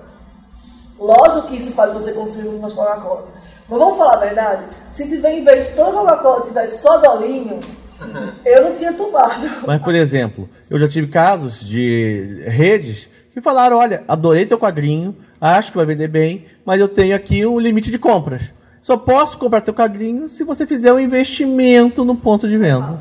Lógico 0.99 1.49
que 1.49 1.57
isso 1.57 1.73
faz 1.73 1.93
você 1.93 2.13
consumir 2.13 2.47
umas 2.49 2.73
Coca-Cola. 2.73 3.25
Mas 3.69 3.79
vamos 3.81 3.97
falar 3.99 4.15
a 4.15 4.19
verdade? 4.21 4.63
Se 4.93 5.09
tiver, 5.09 5.33
em 5.33 5.45
vez 5.45 5.67
de 5.69 5.75
toda 5.75 5.91
Coca-Cola 5.91 6.47
tivesse 6.47 6.81
só 6.83 6.99
dolinho, 6.99 7.59
eu 8.47 8.63
não 8.65 8.77
tinha 8.77 8.93
tomado. 8.93 9.67
Mas, 9.67 9.83
por 9.83 9.95
exemplo, 9.95 10.49
eu 10.71 10.79
já 10.79 10.87
tive 10.89 11.09
casos 11.09 11.59
de 11.67 12.45
redes 12.47 13.09
que 13.33 13.41
falaram: 13.41 13.77
olha, 13.79 14.05
adorei 14.07 14.47
teu 14.47 14.59
quadrinho, 14.59 15.17
acho 15.53 15.71
que 15.71 15.77
vai 15.77 15.87
vender 15.87 16.09
bem, 16.09 16.47
mas 16.65 16.81
eu 16.81 16.89
tenho 16.89 17.15
aqui 17.15 17.45
um 17.45 17.59
limite 17.59 17.91
de 17.91 17.99
compras. 17.99 18.43
Só 18.83 18.97
posso 18.97 19.39
comprar 19.39 19.61
teu 19.61 19.75
quadrinho 19.75 20.29
se 20.29 20.45
você 20.45 20.67
fizer 20.67 20.93
um 20.93 21.01
investimento 21.01 22.05
no 22.05 22.15
ponto 22.15 22.49
de 22.49 22.57
venda. 22.57 23.01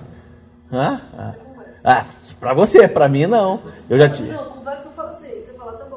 Ah, 0.71 1.01
ah. 1.17 1.33
ah 1.83 2.05
pra 2.39 2.53
você, 2.53 2.87
pra 2.87 3.07
mim 3.07 3.25
não. 3.25 3.61
Eu 3.89 3.97
já 3.97 4.09
fala, 4.93 5.77
tá. 5.77 5.87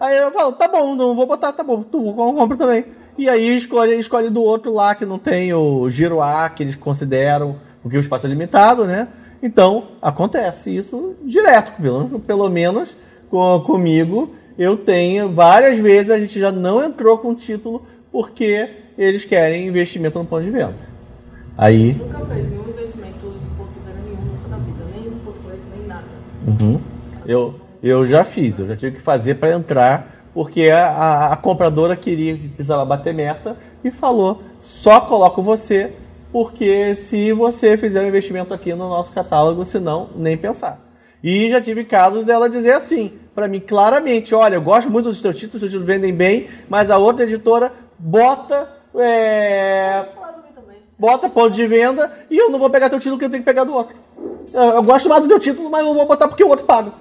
Aí 0.00 0.16
eu 0.16 0.30
falo, 0.30 0.52
tá 0.52 0.68
bom, 0.68 0.94
não 0.94 1.14
vou 1.14 1.26
botar, 1.26 1.52
tá 1.52 1.62
bom, 1.62 1.82
tu 1.82 2.14
compra 2.14 2.56
também. 2.56 2.84
E 3.18 3.28
aí 3.28 3.56
escolhe, 3.56 3.98
escolhe 3.98 4.30
do 4.30 4.40
outro 4.40 4.72
lá 4.72 4.94
que 4.94 5.04
não 5.04 5.18
tem 5.18 5.52
o 5.52 5.90
giro 5.90 6.22
A 6.22 6.48
que 6.48 6.62
eles 6.62 6.76
consideram, 6.76 7.56
porque 7.82 7.96
o 7.96 8.00
espaço 8.00 8.26
é 8.26 8.28
limitado, 8.28 8.84
né? 8.84 9.08
Então, 9.42 9.88
acontece 10.00 10.74
isso 10.74 11.16
direto, 11.24 11.72
pelo, 11.80 12.20
pelo 12.20 12.48
menos 12.48 12.94
com, 13.28 13.62
comigo. 13.66 14.34
Eu 14.58 14.76
tenho, 14.76 15.30
várias 15.32 15.78
vezes 15.78 16.10
a 16.10 16.18
gente 16.18 16.38
já 16.38 16.50
não 16.50 16.82
entrou 16.82 17.16
com 17.18 17.34
título 17.34 17.86
porque 18.10 18.68
eles 18.96 19.24
querem 19.24 19.68
investimento 19.68 20.18
no 20.18 20.24
ponto 20.24 20.42
de 20.42 20.50
venda. 20.50 20.74
Aí, 21.56 21.92
Nunca 21.94 22.18
fez 22.26 22.50
nenhum 22.50 22.68
investimento 22.68 23.26
em 23.26 23.56
ponto 23.56 23.70
de 23.72 23.80
venda 23.86 24.00
nenhum, 24.04 24.16
nunca 24.16 24.48
na 24.48 24.56
vida, 24.58 24.84
nem 24.92 25.04
no 25.04 25.76
nem 25.76 25.86
nada. 25.86 26.04
Uhum. 26.46 26.80
Eu, 27.26 27.54
eu 27.82 28.06
já 28.06 28.24
fiz, 28.24 28.58
eu 28.58 28.66
já 28.66 28.76
tive 28.76 28.96
que 28.96 29.02
fazer 29.02 29.36
para 29.36 29.52
entrar, 29.54 30.24
porque 30.34 30.70
a, 30.72 30.88
a- 30.88 31.32
a 31.32 31.36
compradora 31.36 31.96
queria 31.96 32.36
que 32.36 32.48
precisava 32.48 32.84
bater 32.84 33.14
meta 33.14 33.56
e 33.84 33.90
falou: 33.90 34.42
só 34.62 35.00
coloco 35.00 35.40
você, 35.42 35.92
porque 36.32 36.94
se 36.96 37.32
você 37.32 37.76
fizer 37.76 38.02
um 38.02 38.08
investimento 38.08 38.52
aqui 38.52 38.70
no 38.72 38.88
nosso 38.88 39.12
catálogo, 39.12 39.64
senão 39.64 40.10
nem 40.16 40.36
pensar. 40.36 40.80
E 41.22 41.48
já 41.50 41.60
tive 41.60 41.84
casos 41.84 42.24
dela 42.24 42.48
dizer 42.48 42.74
assim, 42.74 43.12
para 43.38 43.46
mim 43.46 43.60
claramente: 43.60 44.34
olha, 44.34 44.56
eu 44.56 44.62
gosto 44.62 44.90
muito 44.90 45.10
dos 45.10 45.22
teus 45.22 45.36
títulos, 45.36 45.62
os 45.62 45.68
títulos 45.68 45.86
vendem 45.86 46.12
bem, 46.12 46.48
mas 46.68 46.90
a 46.90 46.98
outra 46.98 47.22
editora 47.22 47.72
bota. 47.96 48.68
é, 48.96 50.06
bota 50.98 51.28
ponto 51.28 51.50
de 51.50 51.64
venda 51.64 52.10
e 52.28 52.36
eu 52.36 52.50
não 52.50 52.58
vou 52.58 52.68
pegar 52.68 52.90
teu 52.90 52.98
título 52.98 53.16
que 53.16 53.26
eu 53.26 53.30
tenho 53.30 53.44
que 53.44 53.48
pegar 53.48 53.62
do 53.62 53.72
outro. 53.72 53.94
Eu, 54.52 54.62
eu 54.62 54.82
gosto 54.82 55.08
mais 55.08 55.22
do 55.22 55.28
teu 55.28 55.38
título, 55.38 55.70
mas 55.70 55.84
não 55.84 55.94
vou 55.94 56.04
botar 56.04 56.26
porque 56.26 56.42
o 56.42 56.48
outro 56.48 56.66
paga. 56.66 56.92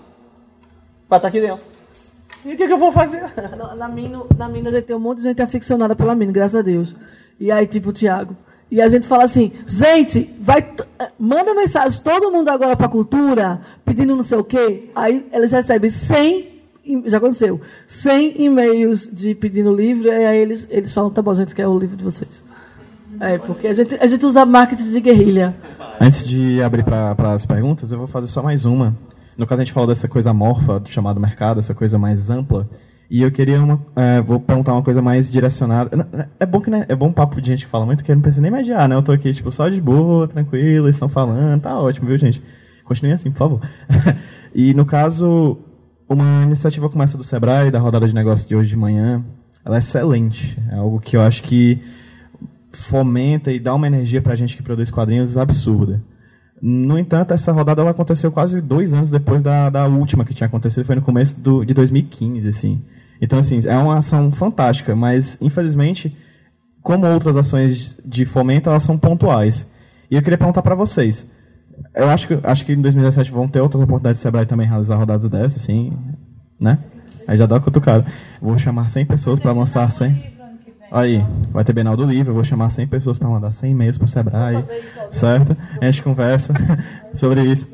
Pra 1.10 1.18
estar 1.18 1.30
aqui 1.30 1.42
dentro. 1.42 1.60
E 2.46 2.54
o 2.54 2.58
que, 2.58 2.68
que 2.68 2.74
eu 2.74 2.78
vou 2.78 2.92
fazer? 2.92 3.34
Na, 3.58 3.76
na, 3.76 3.88
Mino, 3.88 4.28
na 4.38 4.48
gente 4.48 4.84
tem 4.84 4.96
um 4.96 5.00
monte 5.00 5.18
de 5.18 5.24
gente 5.24 5.42
aficionada 5.42 5.96
pela 5.96 6.14
Mino, 6.14 6.32
graças 6.32 6.60
a 6.60 6.62
Deus. 6.62 6.96
E 7.40 7.52
aí, 7.52 7.66
tipo, 7.66 7.90
o 7.90 7.94
Thiago. 7.94 8.38
E 8.70 8.82
a 8.82 8.90
gente 8.90 9.08
fala 9.08 9.24
assim, 9.26 9.52
gente, 9.66 10.30
vai, 10.42 10.60
eh, 11.00 11.10
manda 11.18 11.54
mensagem 11.54 12.02
todo 12.04 12.30
mundo 12.32 12.50
agora 12.50 12.76
pra 12.76 12.90
cultura, 12.90 13.62
pedindo 13.86 14.16
não 14.16 14.24
sei 14.24 14.38
o 14.38 14.44
quê. 14.44 14.90
Aí 14.94 15.26
eles 15.32 15.52
recebem 15.52 15.90
100, 15.90 16.48
e- 16.86 17.04
já 17.06 17.18
aconteceu, 17.18 17.62
100 17.88 18.42
e-mails 18.44 19.10
de 19.10 19.34
pedindo 19.34 19.74
livro, 19.74 20.08
e 20.08 20.12
aí 20.12 20.38
eles, 20.38 20.68
eles 20.70 20.92
falam, 20.92 21.10
tá 21.10 21.22
bom, 21.22 21.32
a 21.32 21.36
gente 21.36 21.56
quer 21.56 21.68
o 21.68 21.80
livro 21.80 21.96
de 21.96 22.04
vocês. 22.04 22.30
É, 23.20 23.38
porque 23.38 23.68
a 23.68 23.74
gente, 23.74 23.96
a 23.96 24.06
gente 24.06 24.26
usa 24.26 24.46
marketing 24.46 24.92
de 24.92 25.00
guerrilha. 25.00 25.56
A 26.00 26.06
Antes 26.06 26.28
de 26.28 26.62
abrir 26.62 26.84
para 26.84 27.34
as 27.34 27.46
perguntas, 27.46 27.92
eu 27.92 27.98
vou 27.98 28.08
fazer 28.08 28.28
só 28.28 28.44
mais 28.44 28.66
uma. 28.66 28.96
No 29.38 29.48
caso, 29.48 29.62
a 29.62 29.64
gente 29.64 29.74
falou 29.74 29.88
dessa 29.88 30.08
coisa 30.08 30.32
amorfa, 30.32 30.80
do 30.80 30.90
chamado 30.90 31.20
mercado, 31.20 31.60
essa 31.60 31.74
coisa 31.74 31.98
mais 31.98 32.30
ampla. 32.30 32.68
E 33.10 33.22
eu 33.22 33.32
queria 33.32 33.62
uma, 33.62 33.80
é, 33.96 34.22
vou 34.22 34.40
perguntar 34.40 34.74
uma 34.74 34.84
coisa 34.84 35.02
mais 35.02 35.32
direcionada. 35.32 36.08
É 36.40 36.46
bom 36.46 36.60
que 36.60 36.70
né, 36.70 36.86
é 36.90 36.96
bom 36.96 37.12
papo 37.12 37.42
de 37.42 37.48
gente 37.48 37.66
que 37.66 37.72
fala 37.72 37.86
muito, 37.86 38.04
que 38.04 38.12
eu 38.12 38.16
não 38.16 38.22
preciso 38.22 38.42
nem 38.42 38.52
mediar, 38.52 38.88
né? 38.90 38.96
Eu 38.96 39.04
tô 39.04 39.14
aqui, 39.14 39.34
tipo, 39.34 39.50
só 39.52 39.70
de 39.70 39.80
boa, 39.80 40.28
tranquilo, 40.28 40.86
eles 40.86 40.96
estão 40.96 41.08
falando, 41.08 41.62
tá 41.62 41.80
ótimo, 41.80 42.08
viu, 42.08 42.18
gente? 42.18 42.42
Continue 42.84 43.14
assim, 43.14 43.32
por 43.32 43.38
favor. 43.38 43.62
e 44.54 44.74
no 44.74 44.86
caso, 44.86 45.58
uma 46.10 46.44
iniciativa 46.44 46.90
como 46.90 47.04
essa 47.04 47.18
do 47.18 47.24
Sebrae, 47.24 47.72
da 47.72 47.80
rodada 47.80 48.08
de 48.08 48.14
negócios 48.14 48.48
de 48.48 48.56
hoje 48.56 48.70
de 48.70 48.76
manhã, 48.76 49.24
ela 49.64 49.78
é 49.78 49.80
excelente. 49.80 50.58
É 50.70 50.76
algo 50.76 51.00
que 51.00 51.16
eu 51.16 51.22
acho 51.22 51.44
que 51.44 51.82
fomenta 52.72 53.52
e 53.52 53.60
dá 53.60 53.74
uma 53.74 53.88
energia 53.88 54.22
pra 54.22 54.36
gente 54.36 54.56
que 54.56 54.64
produz 54.64 54.92
quadrinhos 54.92 55.38
absurda. 55.38 56.02
No 56.62 56.98
entanto, 56.98 57.34
essa 57.34 57.52
rodada 57.52 57.82
ela 57.82 57.92
aconteceu 57.92 58.32
quase 58.32 58.60
dois 58.62 58.94
anos 58.94 59.10
depois 59.10 59.44
da, 59.44 59.70
da 59.70 59.86
última 59.88 60.26
que 60.26 60.34
tinha 60.34 60.48
acontecido, 60.48 60.86
foi 60.86 60.96
no 60.96 61.02
começo 61.02 61.40
do, 61.40 61.64
de 61.64 61.74
2015, 61.74 62.48
assim. 62.48 62.82
Então, 63.22 63.40
assim, 63.40 63.62
é 63.66 63.78
uma 63.78 63.98
ação 63.98 64.32
fantástica, 64.32 64.96
mas, 64.96 65.38
infelizmente, 65.42 66.16
como 66.82 67.06
outras 67.08 67.36
ações 67.36 67.98
de 68.06 68.26
fomento, 68.26 68.70
elas 68.70 68.84
são 68.84 68.98
pontuais. 68.98 69.68
E 70.10 70.16
eu 70.16 70.22
queria 70.22 70.38
perguntar 70.38 70.62
para 70.62 70.76
vocês. 70.76 71.26
Eu 71.96 72.10
acho 72.10 72.28
que, 72.28 72.40
acho 72.44 72.66
que 72.66 72.74
em 72.74 72.82
2017 72.82 73.32
vão 73.32 73.48
ter 73.48 73.60
outras 73.60 73.84
oportunidades 73.84 74.20
de 74.20 74.24
Sebrae 74.24 74.46
também 74.46 74.68
realizar 74.68 74.96
rodadas 74.96 75.30
dessas, 75.30 75.62
assim, 75.62 75.92
né? 76.60 76.80
Aí 77.28 77.38
já 77.38 77.46
dá 77.46 77.56
uma 77.56 77.62
cutucada. 77.62 78.06
Vou 78.42 78.58
chamar 78.58 78.90
100 78.90 79.06
pessoas 79.06 79.40
para 79.40 79.52
lançar 79.52 79.92
100... 79.92 80.38
Aí, 80.90 81.22
vai 81.52 81.66
ter 81.66 81.74
Bienal 81.74 81.98
do 81.98 82.06
Livro, 82.06 82.32
eu 82.32 82.36
vou 82.36 82.46
chamar 82.46 82.70
100 82.70 82.88
pessoas 82.88 83.20
para 83.20 83.28
mandar 83.28 83.52
100 83.52 83.72
e-mails 83.72 83.98
pro 83.98 84.08
Sebrae, 84.08 84.64
certo? 85.12 85.58
A 85.82 85.86
gente 85.86 86.02
conversa 86.02 86.54
sobre 87.16 87.42
isso. 87.42 87.68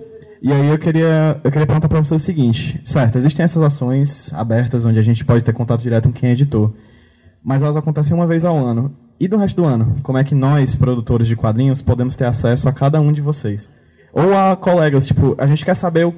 E 0.44 0.52
aí 0.52 0.68
eu 0.68 0.78
queria, 0.78 1.40
eu 1.42 1.50
queria 1.50 1.66
perguntar 1.66 1.88
para 1.88 2.04
você 2.04 2.16
o 2.16 2.20
seguinte, 2.20 2.82
certo, 2.84 3.18
existem 3.18 3.46
essas 3.46 3.64
ações 3.64 4.30
abertas 4.34 4.86
onde 4.86 5.00
a 5.00 5.02
gente 5.02 5.24
pode 5.24 5.42
ter 5.42 5.54
contato 5.54 5.82
direto 5.82 6.10
com 6.10 6.14
quem 6.14 6.28
é 6.28 6.34
editor, 6.34 6.74
mas 7.42 7.62
elas 7.62 7.78
acontecem 7.78 8.14
uma 8.14 8.28
vez 8.28 8.44
ao 8.44 8.58
ano. 8.58 8.94
E 9.18 9.26
do 9.26 9.38
resto 9.38 9.62
do 9.62 9.66
ano, 9.66 9.96
como 10.04 10.18
é 10.18 10.24
que 10.26 10.36
nós, 10.36 10.76
produtores 10.76 11.28
de 11.28 11.38
quadrinhos, 11.38 11.82
podemos 11.82 12.18
ter 12.18 12.26
acesso 12.26 12.68
a 12.68 12.74
cada 12.74 13.00
um 13.00 13.14
de 13.14 13.22
vocês? 13.22 13.70
Ou 14.12 14.38
a 14.38 14.54
colegas, 14.58 15.08
tipo, 15.08 15.34
a 15.38 15.48
gente 15.48 15.64
quer 15.64 15.78
saber 15.78 16.08
o 16.08 16.14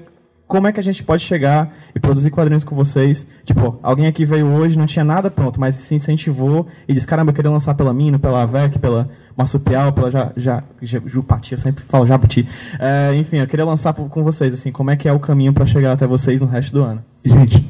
como 0.48 0.68
é 0.68 0.72
que 0.72 0.80
a 0.80 0.84
gente 0.84 1.04
pode 1.04 1.24
chegar 1.24 1.74
e 1.96 2.00
produzir 2.00 2.30
quadrinhos 2.30 2.64
com 2.64 2.76
vocês? 2.76 3.26
Tipo, 3.46 3.80
alguém 3.82 4.06
aqui 4.06 4.26
veio 4.26 4.48
hoje, 4.48 4.78
não 4.78 4.86
tinha 4.86 5.04
nada 5.04 5.32
pronto, 5.32 5.60
mas 5.60 5.76
se 5.76 5.96
incentivou 5.96 6.68
e 6.88 6.94
disse, 6.94 7.08
caramba, 7.08 7.32
eu 7.32 7.36
queria 7.36 7.50
lançar 7.50 7.74
pela 7.74 7.94
Mino, 7.94 8.20
pela 8.20 8.44
AVEC, 8.44 8.78
pela 8.78 9.10
Marsupial, 9.36 9.92
pela 9.92 10.12
ja, 10.12 10.32
ja, 10.38 10.64
Jupati, 11.06 11.54
eu 11.54 11.58
sempre 11.58 11.84
falo 11.86 12.06
Jabuti. 12.06 12.48
É, 12.80 13.16
enfim, 13.16 13.38
eu 13.38 13.48
queria 13.48 13.66
lançar 13.66 13.94
com 13.94 14.24
vocês, 14.24 14.54
assim, 14.54 14.72
como 14.72 14.92
é 14.92 14.96
que 14.96 15.08
é 15.08 15.12
o 15.12 15.20
caminho 15.20 15.52
para 15.52 15.66
chegar 15.66 15.94
até 15.94 16.06
vocês 16.06 16.40
no 16.40 16.46
resto 16.46 16.72
do 16.72 16.84
ano? 16.84 17.04
Gente, 17.24 17.68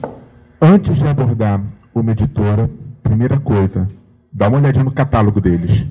antes 0.61 0.95
de 0.97 1.07
abordar 1.07 1.61
uma 1.93 2.11
editora, 2.11 2.69
primeira 3.01 3.39
coisa, 3.39 3.87
dá 4.31 4.49
uma 4.49 4.57
olhadinha 4.57 4.83
no 4.83 4.91
catálogo 4.91 5.39
deles. 5.39 5.85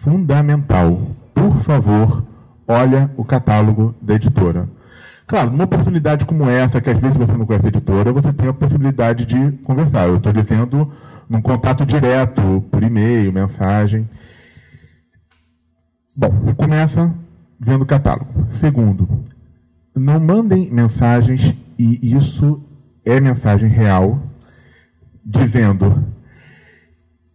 Fundamental. 0.00 1.00
Por 1.32 1.62
favor, 1.62 2.24
olha 2.66 3.08
o 3.16 3.24
catálogo 3.24 3.94
da 4.02 4.14
editora 4.14 4.68
Claro, 5.32 5.50
numa 5.50 5.64
oportunidade 5.64 6.26
como 6.26 6.46
essa, 6.46 6.78
que 6.78 6.90
às 6.90 6.98
vezes 6.98 7.16
você 7.16 7.32
não 7.32 7.46
conhece 7.46 7.64
a 7.64 7.68
editora, 7.70 8.12
você 8.12 8.30
tem 8.34 8.50
a 8.50 8.52
possibilidade 8.52 9.24
de 9.24 9.52
conversar. 9.64 10.06
Eu 10.06 10.18
estou 10.18 10.30
dizendo 10.30 10.92
num 11.26 11.40
contato 11.40 11.86
direto, 11.86 12.62
por 12.70 12.82
e-mail, 12.82 13.32
mensagem. 13.32 14.06
Bom, 16.14 16.28
começa 16.54 17.14
vendo 17.58 17.80
o 17.80 17.86
catálogo. 17.86 18.46
Segundo, 18.60 19.08
não 19.96 20.20
mandem 20.20 20.70
mensagens, 20.70 21.54
e 21.78 22.14
isso 22.14 22.62
é 23.02 23.18
mensagem 23.18 23.70
real, 23.70 24.22
dizendo: 25.24 26.04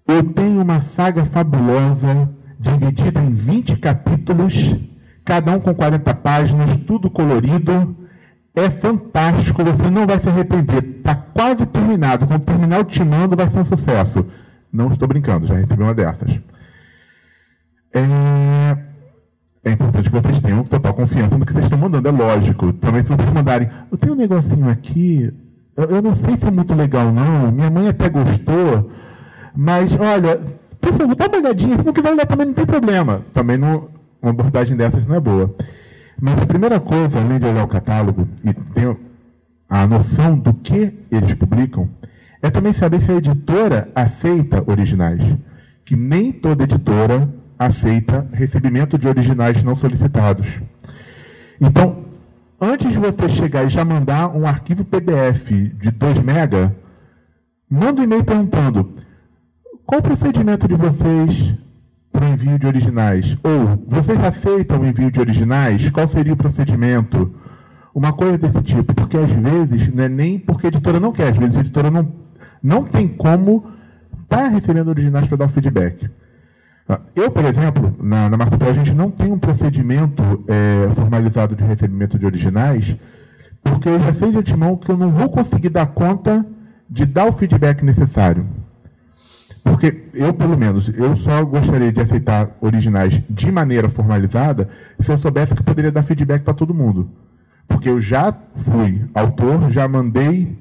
Eu 0.07 0.21
tenho 0.21 0.61
uma 0.61 0.81
saga 0.95 1.25
fabulosa 1.25 2.29
dividida 2.59 3.19
em 3.19 3.33
20 3.33 3.75
capítulos 3.77 4.53
cada 5.27 5.51
um 5.51 5.59
com 5.59 5.75
40 5.75 6.15
páginas, 6.15 6.77
tudo 6.87 7.09
colorido. 7.09 7.95
É 8.55 8.69
fantástico, 8.69 9.63
você 9.63 9.91
não 9.91 10.07
vai 10.07 10.19
se 10.19 10.29
arrepender. 10.29 10.83
Está 10.97 11.13
quase 11.13 11.65
terminado. 11.65 12.25
Quando 12.25 12.41
terminar 12.43 12.79
o 12.79 12.85
Timando, 12.85 13.35
vai 13.35 13.49
ser 13.49 13.59
um 13.59 13.65
sucesso. 13.65 14.25
Não 14.71 14.89
estou 14.89 15.07
brincando, 15.07 15.45
já 15.45 15.55
recebi 15.55 15.83
uma 15.83 15.93
dessas. 15.93 16.39
É, 17.93 18.77
é 19.65 19.71
importante 19.71 20.09
que 20.09 20.21
vocês 20.21 20.39
tenham 20.39 20.63
total 20.63 20.93
confiança 20.93 21.37
no 21.37 21.45
que 21.45 21.51
vocês 21.51 21.65
estão 21.65 21.77
mandando, 21.77 22.07
é 22.07 22.11
lógico. 22.11 22.71
Também 22.73 23.03
se 23.03 23.09
vocês 23.09 23.31
mandarem, 23.31 23.69
eu 23.91 23.97
tenho 23.97 24.13
um 24.13 24.17
negocinho 24.17 24.69
aqui, 24.69 25.31
eu, 25.75 25.83
eu 25.85 26.01
não 26.01 26.15
sei 26.15 26.37
se 26.37 26.45
é 26.45 26.51
muito 26.51 26.73
legal 26.73 27.11
não, 27.11 27.51
minha 27.51 27.69
mãe 27.69 27.89
até 27.89 28.09
gostou, 28.09 28.91
mas 29.55 29.91
olha, 29.99 30.39
por 30.79 30.93
favor, 30.93 31.15
dá 31.15 31.27
uma 31.27 31.37
olhadinha, 31.37 31.77
se 31.77 31.85
não 31.85 31.93
quiser 31.93 32.11
olhar 32.11 32.25
também 32.25 32.47
não 32.47 32.53
tem 32.53 32.65
problema. 32.65 33.21
Também 33.33 33.57
não, 33.57 33.89
uma 34.27 34.31
abordagem 34.31 34.75
dessas 34.75 35.05
não 35.07 35.15
é 35.15 35.19
boa. 35.19 35.55
Mas 36.19 36.37
a 36.41 36.45
primeira 36.45 36.79
coisa, 36.79 37.19
além 37.19 37.39
de 37.39 37.45
olhar 37.45 37.63
o 37.63 37.67
catálogo 37.67 38.27
e 38.43 38.53
ter 38.53 38.97
a 39.69 39.87
noção 39.87 40.37
do 40.37 40.53
que 40.53 40.93
eles 41.09 41.33
publicam, 41.35 41.89
é 42.41 42.49
também 42.49 42.73
saber 42.73 43.01
se 43.01 43.11
a 43.11 43.15
editora 43.15 43.89
aceita 43.95 44.63
originais. 44.69 45.21
Que 45.85 45.95
nem 45.95 46.31
toda 46.31 46.65
editora 46.65 47.29
aceita 47.57 48.27
recebimento 48.33 48.97
de 48.97 49.07
originais 49.07 49.63
não 49.63 49.75
solicitados. 49.77 50.47
Então, 51.59 52.05
antes 52.59 52.91
de 52.91 52.97
você 52.97 53.29
chegar 53.29 53.65
e 53.65 53.69
já 53.69 53.85
mandar 53.85 54.35
um 54.35 54.45
arquivo 54.45 54.83
PDF 54.83 55.49
de 55.49 55.91
2 55.91 56.17
MB, 56.17 56.71
manda 57.69 58.01
um 58.01 58.03
e-mail 58.03 58.23
perguntando 58.23 58.93
qual 59.85 59.99
o 59.99 60.03
procedimento 60.03 60.67
de 60.67 60.75
vocês 60.75 61.57
para 62.17 62.25
o 62.25 62.33
envio 62.33 62.57
de 62.57 62.65
originais? 62.65 63.37
Ou, 63.43 63.83
vocês 63.87 64.19
aceitam 64.23 64.79
o 64.79 64.85
envio 64.87 65.11
de 65.11 65.19
originais? 65.19 65.87
Qual 65.91 66.09
seria 66.09 66.33
o 66.33 66.37
procedimento? 66.37 67.31
Uma 67.93 68.11
coisa 68.11 68.39
desse 68.39 68.61
tipo, 68.63 68.93
porque 68.93 69.17
às 69.17 69.29
vezes, 69.29 69.93
não 69.93 70.03
é 70.03 70.09
nem 70.09 70.39
porque 70.39 70.67
a 70.67 70.69
editora 70.69 70.99
não 70.99 71.11
quer, 71.11 71.31
às 71.31 71.37
vezes 71.37 71.55
a 71.55 71.59
editora 71.59 71.91
não, 71.91 72.11
não 72.61 72.83
tem 72.83 73.07
como 73.07 73.65
estar 74.23 74.43
tá 74.43 74.47
recebendo 74.47 74.87
originais 74.87 75.27
para 75.27 75.37
dar 75.37 75.49
feedback. 75.49 76.09
Eu, 77.15 77.29
por 77.29 77.43
exemplo, 77.43 77.95
na, 78.01 78.29
na 78.29 78.37
Marketplace, 78.37 78.79
a 78.79 78.83
gente 78.83 78.95
não 78.95 79.11
tem 79.11 79.31
um 79.31 79.39
procedimento 79.39 80.23
é, 80.47 80.89
formalizado 80.95 81.55
de 81.55 81.63
recebimento 81.63 82.17
de 82.17 82.25
originais, 82.25 82.95
porque 83.63 83.89
eu 83.89 83.99
já 83.99 84.13
sei 84.13 84.31
de 84.31 84.37
antemão 84.37 84.77
que 84.77 84.89
eu 84.89 84.97
não 84.97 85.11
vou 85.11 85.29
conseguir 85.29 85.69
dar 85.69 85.87
conta 85.87 86.45
de 86.89 87.05
dar 87.05 87.25
o 87.25 87.33
feedback 87.33 87.83
necessário. 87.83 88.45
Porque 89.63 90.05
eu, 90.13 90.33
pelo 90.33 90.57
menos, 90.57 90.91
eu 90.95 91.17
só 91.17 91.43
gostaria 91.43 91.91
de 91.91 92.01
aceitar 92.01 92.49
originais 92.61 93.21
de 93.29 93.51
maneira 93.51 93.89
formalizada 93.89 94.69
se 94.99 95.11
eu 95.11 95.19
soubesse 95.19 95.53
que 95.53 95.63
poderia 95.63 95.91
dar 95.91 96.03
feedback 96.03 96.43
para 96.43 96.53
todo 96.53 96.73
mundo. 96.73 97.09
Porque 97.67 97.89
eu 97.89 98.01
já 98.01 98.33
fui 98.63 99.05
autor, 99.13 99.71
já 99.71 99.87
mandei 99.87 100.57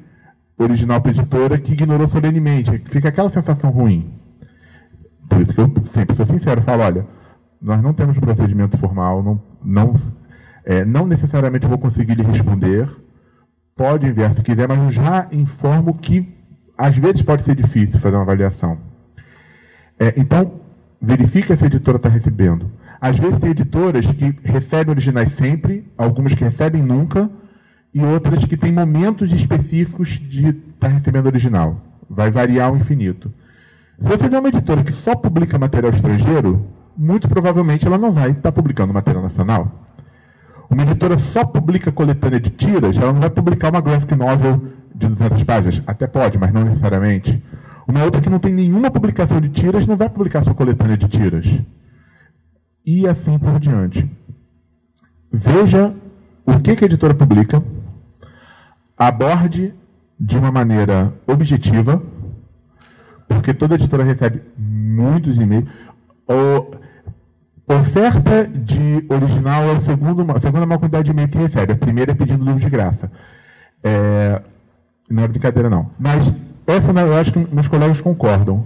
original 0.58 1.00
para 1.00 1.12
editora 1.12 1.58
que 1.58 1.72
ignorou 1.72 2.08
solenemente. 2.08 2.82
Fica 2.90 3.08
aquela 3.08 3.30
sensação 3.30 3.70
ruim. 3.70 4.10
Por 5.28 5.40
isso 5.40 5.52
que 5.52 5.60
eu 5.60 5.72
sempre 5.92 6.16
sou 6.16 6.26
sincero, 6.26 6.62
falo, 6.62 6.82
olha, 6.82 7.06
nós 7.60 7.82
não 7.82 7.92
temos 7.92 8.18
procedimento 8.18 8.76
formal, 8.78 9.22
não, 9.22 9.42
não, 9.62 10.00
é, 10.64 10.84
não 10.84 11.06
necessariamente 11.06 11.66
vou 11.66 11.78
conseguir 11.78 12.14
lhe 12.14 12.22
responder. 12.22 12.88
Pode 13.74 14.06
enviar 14.06 14.34
se 14.34 14.42
quiser, 14.42 14.66
mas 14.68 14.78
eu 14.78 14.92
já 14.92 15.26
informo 15.30 15.94
que 15.98 16.35
às 16.76 16.94
vezes 16.96 17.22
pode 17.22 17.44
ser 17.44 17.54
difícil 17.54 17.98
fazer 18.00 18.16
uma 18.16 18.22
avaliação. 18.22 18.78
É, 19.98 20.14
então, 20.16 20.60
verifica 21.00 21.56
se 21.56 21.64
a 21.64 21.66
editora 21.66 21.96
está 21.96 22.08
recebendo. 22.08 22.70
Às 23.00 23.16
vezes 23.18 23.38
tem 23.38 23.50
editoras 23.50 24.06
que 24.06 24.34
recebem 24.42 24.90
originais 24.90 25.32
sempre, 25.36 25.86
algumas 25.96 26.34
que 26.34 26.44
recebem 26.44 26.82
nunca, 26.82 27.30
e 27.94 28.02
outras 28.04 28.44
que 28.44 28.56
têm 28.56 28.72
momentos 28.72 29.32
específicos 29.32 30.08
de 30.08 30.48
estar 30.48 30.56
tá 30.80 30.88
recebendo 30.88 31.26
original. 31.26 31.80
Vai 32.08 32.30
variar 32.30 32.68
ao 32.68 32.76
infinito. 32.76 33.32
Se 33.98 34.04
você 34.04 34.18
tiver 34.18 34.38
uma 34.38 34.48
editora 34.48 34.84
que 34.84 34.92
só 35.02 35.14
publica 35.14 35.58
material 35.58 35.92
estrangeiro, 35.92 36.66
muito 36.96 37.28
provavelmente 37.28 37.86
ela 37.86 37.96
não 37.96 38.12
vai 38.12 38.30
estar 38.30 38.42
tá 38.42 38.52
publicando 38.52 38.92
material 38.92 39.22
nacional. 39.22 39.86
Uma 40.68 40.82
editora 40.82 41.18
só 41.32 41.44
publica 41.44 41.92
coletânea 41.92 42.40
de 42.40 42.50
tiras, 42.50 42.96
ela 42.96 43.12
não 43.12 43.20
vai 43.20 43.30
publicar 43.30 43.70
uma 43.70 43.80
graphic 43.80 44.14
novel 44.14 44.60
de 44.96 45.08
200 45.08 45.42
páginas. 45.44 45.82
Até 45.86 46.06
pode, 46.06 46.38
mas 46.38 46.52
não 46.52 46.64
necessariamente. 46.64 47.42
Uma 47.86 48.02
outra 48.04 48.20
que 48.20 48.30
não 48.30 48.38
tem 48.38 48.52
nenhuma 48.52 48.90
publicação 48.90 49.40
de 49.40 49.48
tiras 49.50 49.86
não 49.86 49.96
vai 49.96 50.08
publicar 50.08 50.42
sua 50.42 50.54
coletânea 50.54 50.96
de 50.96 51.08
tiras. 51.08 51.46
E 52.84 53.06
assim 53.06 53.38
por 53.38 53.60
diante. 53.60 54.08
Veja 55.32 55.94
o 56.44 56.60
que, 56.60 56.74
que 56.76 56.84
a 56.84 56.86
editora 56.86 57.14
publica, 57.14 57.62
aborde 58.96 59.74
de 60.18 60.38
uma 60.38 60.50
maneira 60.50 61.12
objetiva, 61.26 62.02
porque 63.28 63.52
toda 63.52 63.74
editora 63.74 64.04
recebe 64.04 64.42
muitos 64.56 65.36
e-mails. 65.36 65.68
Oferta 67.68 68.46
de 68.46 69.04
original 69.08 69.64
é 69.64 69.76
a 69.76 69.80
segunda, 69.80 70.32
a 70.32 70.40
segunda 70.40 70.66
maior 70.66 70.78
quantidade 70.78 71.06
de 71.06 71.10
e-mail 71.10 71.28
que 71.28 71.38
recebe. 71.38 71.72
A 71.72 71.76
primeira 71.76 72.12
é 72.12 72.14
pedindo 72.14 72.44
livro 72.44 72.60
de 72.60 72.70
graça. 72.70 73.10
É, 73.82 74.40
não 75.08 75.22
é 75.22 75.28
brincadeira, 75.28 75.70
não. 75.70 75.90
Mas 75.98 76.32
essa 76.66 76.90
eu 77.00 77.16
acho 77.16 77.32
que 77.32 77.54
meus 77.54 77.68
colegas 77.68 78.00
concordam. 78.00 78.64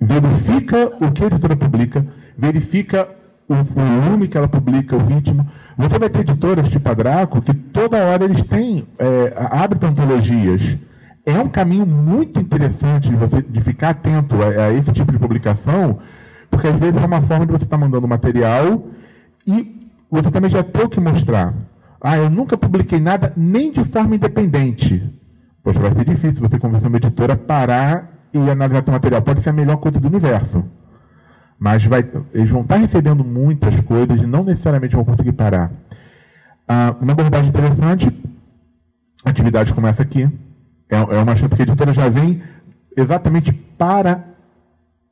Verifica 0.00 0.92
o 0.98 1.12
que 1.12 1.22
a 1.22 1.26
editora 1.26 1.56
publica, 1.56 2.06
verifica 2.36 3.08
o 3.46 3.54
volume 3.54 4.28
que 4.28 4.38
ela 4.38 4.48
publica, 4.48 4.96
o 4.96 5.06
ritmo. 5.06 5.46
Você 5.76 5.98
vai 5.98 6.08
ter 6.08 6.20
editoras 6.20 6.68
tipo 6.68 6.88
a 6.88 6.94
Draco 6.94 7.42
que 7.42 7.52
toda 7.52 7.98
hora 7.98 8.24
eles 8.24 8.42
têm, 8.44 8.86
é, 8.98 9.34
abrem 9.50 9.90
antologias. 9.90 10.78
É 11.26 11.38
um 11.38 11.48
caminho 11.48 11.84
muito 11.84 12.40
interessante 12.40 13.10
de, 13.10 13.16
você, 13.16 13.42
de 13.42 13.60
ficar 13.60 13.90
atento 13.90 14.36
a, 14.42 14.64
a, 14.64 14.72
esse 14.72 14.90
tipo 14.92 15.12
de 15.12 15.18
publicação, 15.18 15.98
porque 16.50 16.66
às 16.66 16.76
vezes 16.76 17.02
é 17.02 17.06
uma 17.06 17.20
forma 17.22 17.44
de 17.44 17.52
você 17.52 17.64
estar 17.64 17.76
tá 17.76 17.84
mandando 17.84 18.08
material 18.08 18.86
e 19.46 19.90
você 20.10 20.30
também 20.30 20.50
já 20.50 20.62
tem 20.62 20.84
o 20.84 20.88
que 20.88 21.00
mostrar. 21.00 21.52
Ah, 22.00 22.16
eu 22.16 22.30
nunca 22.30 22.56
publiquei 22.56 22.98
nada 22.98 23.32
nem 23.36 23.70
de 23.70 23.84
forma 23.84 24.14
independente. 24.16 25.02
Poxa, 25.62 25.78
vai 25.78 25.92
ser 25.92 26.04
difícil 26.04 26.40
você 26.40 26.58
convencer 26.58 26.88
uma 26.88 26.96
editora 26.96 27.34
a 27.34 27.36
parar 27.36 28.10
e 28.32 28.38
analisar 28.38 28.82
seu 28.82 28.92
material. 28.92 29.22
Pode 29.22 29.42
ser 29.42 29.50
a 29.50 29.52
melhor 29.52 29.76
coisa 29.76 30.00
do 30.00 30.08
universo. 30.08 30.64
Mas 31.58 31.84
vai, 31.84 32.08
eles 32.32 32.48
vão 32.48 32.62
estar 32.62 32.76
recebendo 32.76 33.22
muitas 33.22 33.78
coisas 33.82 34.18
e 34.20 34.26
não 34.26 34.42
necessariamente 34.42 34.96
vão 34.96 35.04
conseguir 35.04 35.32
parar. 35.32 35.70
Ah, 36.66 36.96
uma 37.00 37.12
abordagem 37.12 37.48
interessante, 37.48 38.10
atividade 39.24 39.74
como 39.74 39.86
essa 39.86 40.02
aqui, 40.02 40.22
é, 40.88 40.96
é 40.96 41.22
uma 41.22 41.36
chance 41.36 41.54
que 41.54 41.62
a 41.62 41.64
editora 41.64 41.92
já 41.92 42.08
vem 42.08 42.42
exatamente 42.96 43.52
para 43.52 44.24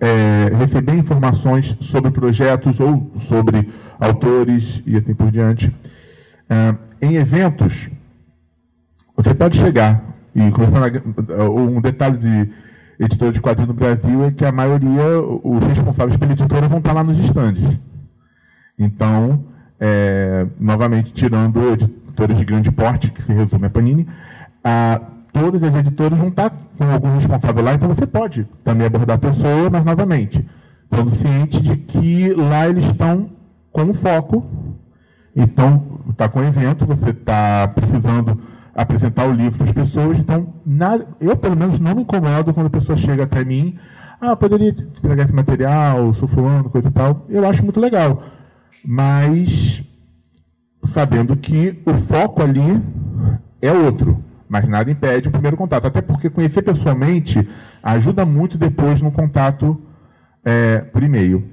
é, 0.01 0.51
receber 0.56 0.94
informações 0.94 1.77
sobre 1.82 2.10
projetos 2.10 2.78
ou 2.81 3.10
sobre 3.28 3.73
autores 4.01 4.82
e 4.86 4.97
assim 4.97 5.15
por 5.15 5.31
diante. 5.31 5.74
Ah, 6.48 6.74
em 7.00 7.14
eventos, 7.16 7.90
você 9.16 9.34
pode 9.34 9.58
chegar, 9.58 10.02
e 10.34 10.40
um 10.40 11.80
detalhe 11.80 12.18
de 12.18 12.50
editora 12.98 13.32
de 13.32 13.40
quadrinhos 13.40 13.68
no 13.68 13.74
Brasil 13.74 14.24
é 14.24 14.30
que 14.30 14.44
a 14.44 14.52
maioria, 14.52 15.20
os 15.42 15.64
responsáveis 15.64 16.16
pela 16.16 16.32
editora 16.32 16.68
vão 16.68 16.78
estar 16.78 16.92
lá 16.92 17.04
nos 17.04 17.18
estandes. 17.18 17.78
Então, 18.78 19.44
é, 19.78 20.46
novamente, 20.58 21.12
tirando 21.12 21.72
editores 21.72 22.36
de 22.36 22.44
grande 22.44 22.70
porte, 22.72 23.10
que 23.10 23.22
se 23.22 23.32
resume 23.32 23.66
a 23.66 23.70
Panini, 23.70 24.08
a, 24.64 25.00
todas 25.32 25.62
as 25.62 25.74
editoras 25.74 26.18
vão 26.18 26.28
estar 26.28 26.50
com 26.50 26.84
algum 26.84 27.16
responsável 27.16 27.64
lá, 27.64 27.74
então 27.74 27.88
você 27.88 28.06
pode 28.06 28.46
também 28.64 28.86
abordar 28.86 29.16
a 29.16 29.20
pessoa, 29.20 29.70
mas 29.70 29.84
novamente, 29.84 30.44
estando 30.84 31.14
ciente 31.16 31.60
de 31.60 31.76
que 31.76 32.32
lá 32.34 32.68
eles 32.68 32.86
estão 32.86 33.30
com 33.72 33.94
foco, 33.94 34.44
então 35.34 36.00
está 36.10 36.28
com 36.28 36.42
evento, 36.42 36.86
você 36.86 37.10
está 37.10 37.68
precisando 37.68 38.40
apresentar 38.74 39.26
o 39.26 39.32
livro 39.32 39.59
para 39.59 39.66
as 39.66 39.72
pessoas. 39.72 40.18
Então, 40.18 40.55
eu, 41.20 41.36
pelo 41.36 41.56
menos, 41.56 41.80
não 41.80 41.96
me 41.96 42.02
incomodo 42.02 42.55
quando 42.55 42.66
a 42.66 42.70
pessoa 42.70 42.96
chega 42.96 43.24
até 43.24 43.44
mim. 43.44 43.76
Ah, 44.20 44.36
poderia 44.36 44.70
entregar 44.70 45.24
esse 45.24 45.34
material, 45.34 46.14
sou 46.14 46.28
fulano, 46.28 46.70
coisa 46.70 46.88
e 46.88 46.92
tal. 46.92 47.26
Eu 47.28 47.48
acho 47.48 47.62
muito 47.62 47.80
legal. 47.80 48.22
Mas, 48.84 49.82
sabendo 50.92 51.36
que 51.36 51.82
o 51.84 51.94
foco 52.12 52.42
ali 52.42 52.82
é 53.60 53.72
outro. 53.72 54.22
Mas 54.48 54.66
nada 54.68 54.90
impede 54.90 55.28
o 55.28 55.32
primeiro 55.32 55.56
contato. 55.56 55.86
Até 55.86 56.00
porque 56.00 56.30
conhecer 56.30 56.62
pessoalmente 56.62 57.48
ajuda 57.82 58.24
muito 58.24 58.56
depois 58.56 59.00
no 59.02 59.10
contato 59.10 59.80
é, 60.44 60.78
por 60.78 61.02
e-mail. 61.02 61.44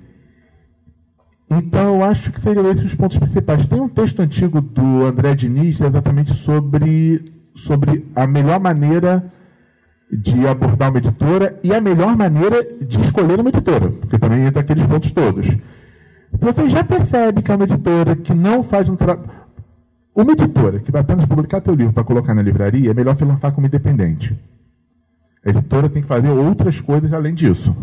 Então, 1.50 1.96
eu 1.96 2.04
acho 2.04 2.32
que 2.32 2.42
seriam 2.42 2.70
esses 2.72 2.86
os 2.86 2.96
pontos 2.96 3.18
principais. 3.18 3.66
Tem 3.68 3.80
um 3.80 3.90
texto 3.90 4.20
antigo 4.20 4.62
do 4.62 5.06
André 5.06 5.36
Diniz 5.36 5.80
exatamente 5.80 6.34
sobre, 6.44 7.24
sobre 7.56 8.06
a 8.16 8.26
melhor 8.26 8.60
maneira 8.60 9.32
de 10.12 10.48
abordar 10.48 10.90
uma 10.90 11.00
editora 11.00 11.60
e 11.64 11.74
a 11.74 11.82
melhor 11.82 12.16
maneira 12.16 12.64
de 12.82 13.00
escolher 13.02 13.40
uma 13.40 13.50
editora, 13.50 13.90
porque 13.90 14.18
também 14.18 14.46
entra 14.46 14.62
aqueles 14.62 14.86
pontos 14.86 15.12
todos. 15.12 15.48
Você 16.40 16.70
já 16.70 16.84
percebe 16.84 17.42
que 17.42 17.52
é 17.52 17.56
uma 17.56 17.64
editora 17.64 18.16
que 18.16 18.34
não 18.34 18.64
faz 18.64 18.90
um 18.90 18.96
trabalho. 18.96 19.30
Uma 20.14 20.32
editora 20.32 20.80
que 20.80 20.92
vai 20.92 21.02
apenas 21.02 21.26
publicar 21.26 21.62
teu 21.62 21.76
livro 21.76 21.94
para 21.94 22.04
colocar 22.04 22.34
na 22.34 22.42
livraria, 22.42 22.92
é 22.92 22.94
melhor 22.94 23.18
você 23.18 23.26
lançar 23.26 23.52
como 23.52 23.68
independente. 23.68 24.38
A 25.46 25.50
editora 25.50 25.90
tem 25.90 26.02
que 26.02 26.08
fazer 26.08 26.30
outras 26.30 26.80
coisas 26.82 27.12
além 27.14 27.36
disso. 27.36 27.76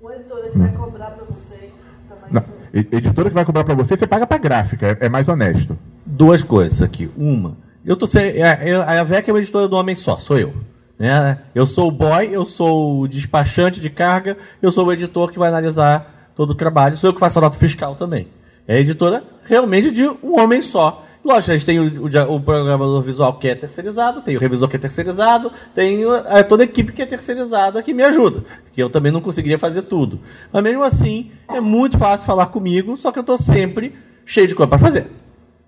Uma 0.00 0.14
editora 0.14 0.50
que 0.50 0.58
vai 0.58 0.72
cobrar 0.72 1.10
para 1.10 1.24
você 1.24 1.70
também. 2.08 2.32
Não. 2.32 2.57
Editora 2.72 3.28
que 3.28 3.34
vai 3.34 3.44
cobrar 3.44 3.64
para 3.64 3.74
você, 3.74 3.96
você 3.96 4.06
paga 4.06 4.26
para 4.26 4.38
gráfica, 4.38 4.98
é, 5.00 5.06
é, 5.06 5.08
mais 5.08 5.28
honesto. 5.28 5.78
Duas 6.04 6.42
coisas 6.42 6.82
aqui. 6.82 7.10
Uma, 7.16 7.56
eu 7.84 7.96
tô 7.96 8.06
sem, 8.06 8.22
é, 8.22 8.74
a, 8.76 9.00
a 9.00 9.04
VEC 9.04 9.28
é 9.28 9.32
uma 9.32 9.38
editora 9.38 9.68
do 9.68 9.76
homem 9.76 9.94
só, 9.94 10.18
sou 10.18 10.38
eu. 10.38 10.52
Né? 10.98 11.38
Eu 11.54 11.66
sou 11.66 11.88
o 11.88 11.92
boy, 11.92 12.28
eu 12.30 12.44
sou 12.44 13.00
o 13.00 13.08
despachante 13.08 13.80
de 13.80 13.88
carga, 13.88 14.36
eu 14.60 14.70
sou 14.70 14.86
o 14.86 14.92
editor 14.92 15.30
que 15.30 15.38
vai 15.38 15.48
analisar 15.48 16.32
todo 16.36 16.50
o 16.50 16.54
trabalho, 16.54 16.96
sou 16.96 17.10
eu 17.10 17.14
que 17.14 17.20
faço 17.20 17.38
a 17.38 17.42
nota 17.42 17.58
fiscal 17.58 17.94
também. 17.94 18.28
É 18.66 18.76
a 18.76 18.80
editora 18.80 19.22
realmente 19.44 19.90
de 19.90 20.06
um 20.06 20.38
homem 20.38 20.60
só. 20.60 21.04
Lógico, 21.28 21.52
a 21.52 21.56
gente 21.58 21.66
tem 21.66 21.78
o, 21.78 22.06
o, 22.06 22.36
o, 22.36 22.40
programador 22.40 23.02
visual 23.02 23.34
que 23.38 23.48
é 23.48 23.54
terceirizado, 23.54 24.22
tem 24.22 24.34
o 24.34 24.40
revisor 24.40 24.66
que 24.66 24.76
é 24.76 24.78
terceirizado, 24.78 25.52
tem 25.74 26.02
a, 26.04 26.42
toda 26.42 26.62
a 26.62 26.64
equipe 26.64 26.90
que 26.90 27.02
é 27.02 27.06
terceirizada 27.06 27.82
que 27.82 27.92
me 27.92 28.02
ajuda, 28.02 28.44
que 28.72 28.82
eu 28.82 28.88
também 28.88 29.12
não 29.12 29.20
conseguiria 29.20 29.58
fazer 29.58 29.82
tudo. 29.82 30.20
Mas 30.50 30.62
mesmo 30.62 30.82
assim, 30.82 31.30
é 31.46 31.60
muito 31.60 31.98
fácil 31.98 32.24
falar 32.24 32.46
comigo, 32.46 32.96
só 32.96 33.12
que 33.12 33.18
eu 33.18 33.20
estou 33.20 33.36
sempre 33.36 33.94
cheio 34.24 34.48
de 34.48 34.54
coisa 34.54 34.70
para 34.70 34.78
fazer. 34.78 35.08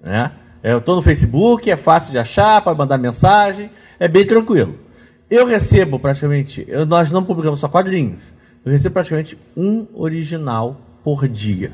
Né? 0.03 0.33
Eu 0.63 0.79
estou 0.79 0.97
no 0.97 1.03
Facebook, 1.03 1.71
é 1.71 1.77
fácil 1.77 2.11
de 2.11 2.19
achar, 2.19 2.63
para 2.63 2.75
mandar 2.75 2.97
mensagem, 2.97 3.71
é 3.99 4.09
bem 4.09 4.27
tranquilo. 4.27 4.77
Eu 5.29 5.45
recebo 5.45 5.99
praticamente, 5.99 6.65
eu, 6.69 6.87
nós 6.87 7.13
não 7.13 7.23
publicamos 7.23 7.61
só 7.61 7.69
quadrinhos, 7.69 8.23
eu 8.65 8.73
recebo 8.73 8.95
praticamente 8.95 9.37
um 9.55 9.87
original 9.93 10.81
por 11.05 11.29
dia. 11.29 11.71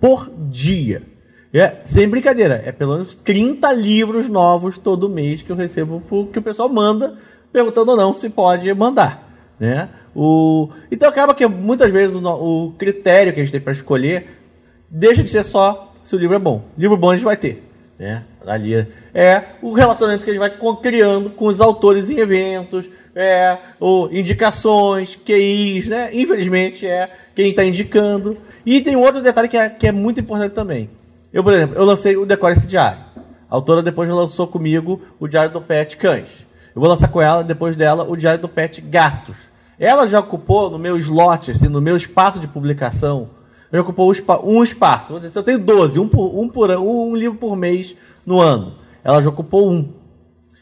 Por 0.00 0.32
dia. 0.48 1.09
É, 1.52 1.78
sem 1.86 2.08
brincadeira, 2.08 2.62
é 2.64 2.70
pelo 2.70 2.92
menos 2.92 3.14
30 3.14 3.72
livros 3.72 4.28
novos 4.28 4.78
todo 4.78 5.08
mês 5.08 5.42
que 5.42 5.50
eu 5.50 5.56
recebo 5.56 6.00
que 6.32 6.38
o 6.38 6.42
pessoal 6.42 6.68
manda, 6.68 7.18
perguntando 7.52 7.90
ou 7.90 7.96
não 7.96 8.12
se 8.12 8.28
pode 8.28 8.72
mandar. 8.72 9.28
Né? 9.58 9.88
O, 10.14 10.68
então 10.90 11.08
acaba 11.08 11.34
que 11.34 11.46
muitas 11.46 11.92
vezes 11.92 12.14
o, 12.14 12.20
o 12.28 12.72
critério 12.72 13.32
que 13.32 13.40
a 13.40 13.44
gente 13.44 13.52
tem 13.52 13.60
para 13.60 13.72
escolher 13.72 14.28
deixa 14.88 15.22
de 15.22 15.28
ser 15.28 15.44
só 15.44 15.92
se 16.04 16.14
o 16.14 16.18
livro 16.18 16.36
é 16.36 16.38
bom. 16.38 16.62
Livro 16.78 16.96
bom 16.96 17.10
a 17.10 17.14
gente 17.14 17.24
vai 17.24 17.36
ter. 17.36 17.64
Né? 17.98 18.22
Ali 18.46 18.86
é 19.12 19.44
o 19.60 19.72
relacionamento 19.72 20.24
que 20.24 20.30
a 20.30 20.32
gente 20.32 20.40
vai 20.40 20.56
criando 20.80 21.30
com 21.30 21.46
os 21.46 21.60
autores 21.60 22.08
em 22.08 22.18
eventos, 22.18 22.88
é, 23.14 23.58
ou 23.78 24.12
indicações, 24.12 25.16
QIs, 25.16 25.88
né? 25.88 26.10
Infelizmente 26.12 26.86
é 26.86 27.10
quem 27.34 27.50
está 27.50 27.64
indicando. 27.64 28.38
E 28.64 28.80
tem 28.80 28.96
outro 28.96 29.20
detalhe 29.20 29.48
que 29.48 29.56
é, 29.56 29.68
que 29.68 29.86
é 29.86 29.92
muito 29.92 30.20
importante 30.20 30.54
também. 30.54 30.88
Eu, 31.32 31.44
por 31.44 31.52
exemplo, 31.52 31.76
eu 31.76 31.84
lancei 31.84 32.16
o 32.16 32.26
Decore 32.26 32.52
esse 32.52 32.66
diário. 32.66 33.04
A 33.50 33.54
autora 33.54 33.82
depois 33.82 34.08
lançou 34.08 34.46
comigo 34.46 35.00
o 35.18 35.26
Diário 35.26 35.52
do 35.52 35.60
Pet 35.60 35.96
Cães. 35.96 36.28
Eu 36.74 36.80
vou 36.80 36.88
lançar 36.88 37.08
com 37.08 37.20
ela, 37.20 37.42
depois 37.42 37.76
dela, 37.76 38.04
o 38.08 38.16
Diário 38.16 38.40
do 38.40 38.48
Pet 38.48 38.80
Gatos. 38.80 39.36
Ela 39.78 40.06
já 40.06 40.20
ocupou 40.20 40.70
no 40.70 40.78
meu 40.78 40.96
slot, 40.98 41.50
assim, 41.50 41.66
no 41.66 41.80
meu 41.80 41.96
espaço 41.96 42.38
de 42.38 42.46
publicação, 42.46 43.30
já 43.72 43.80
ocupou 43.80 44.12
um 44.44 44.62
espaço. 44.62 45.18
Dizer, 45.18 45.38
eu 45.38 45.42
tenho 45.42 45.58
12, 45.58 45.98
um, 45.98 46.08
por, 46.08 46.38
um, 46.38 46.48
por, 46.48 46.70
um 46.70 47.16
livro 47.16 47.38
por 47.38 47.56
mês 47.56 47.96
no 48.26 48.40
ano, 48.40 48.74
ela 49.02 49.22
já 49.22 49.28
ocupou 49.28 49.70
um. 49.70 49.92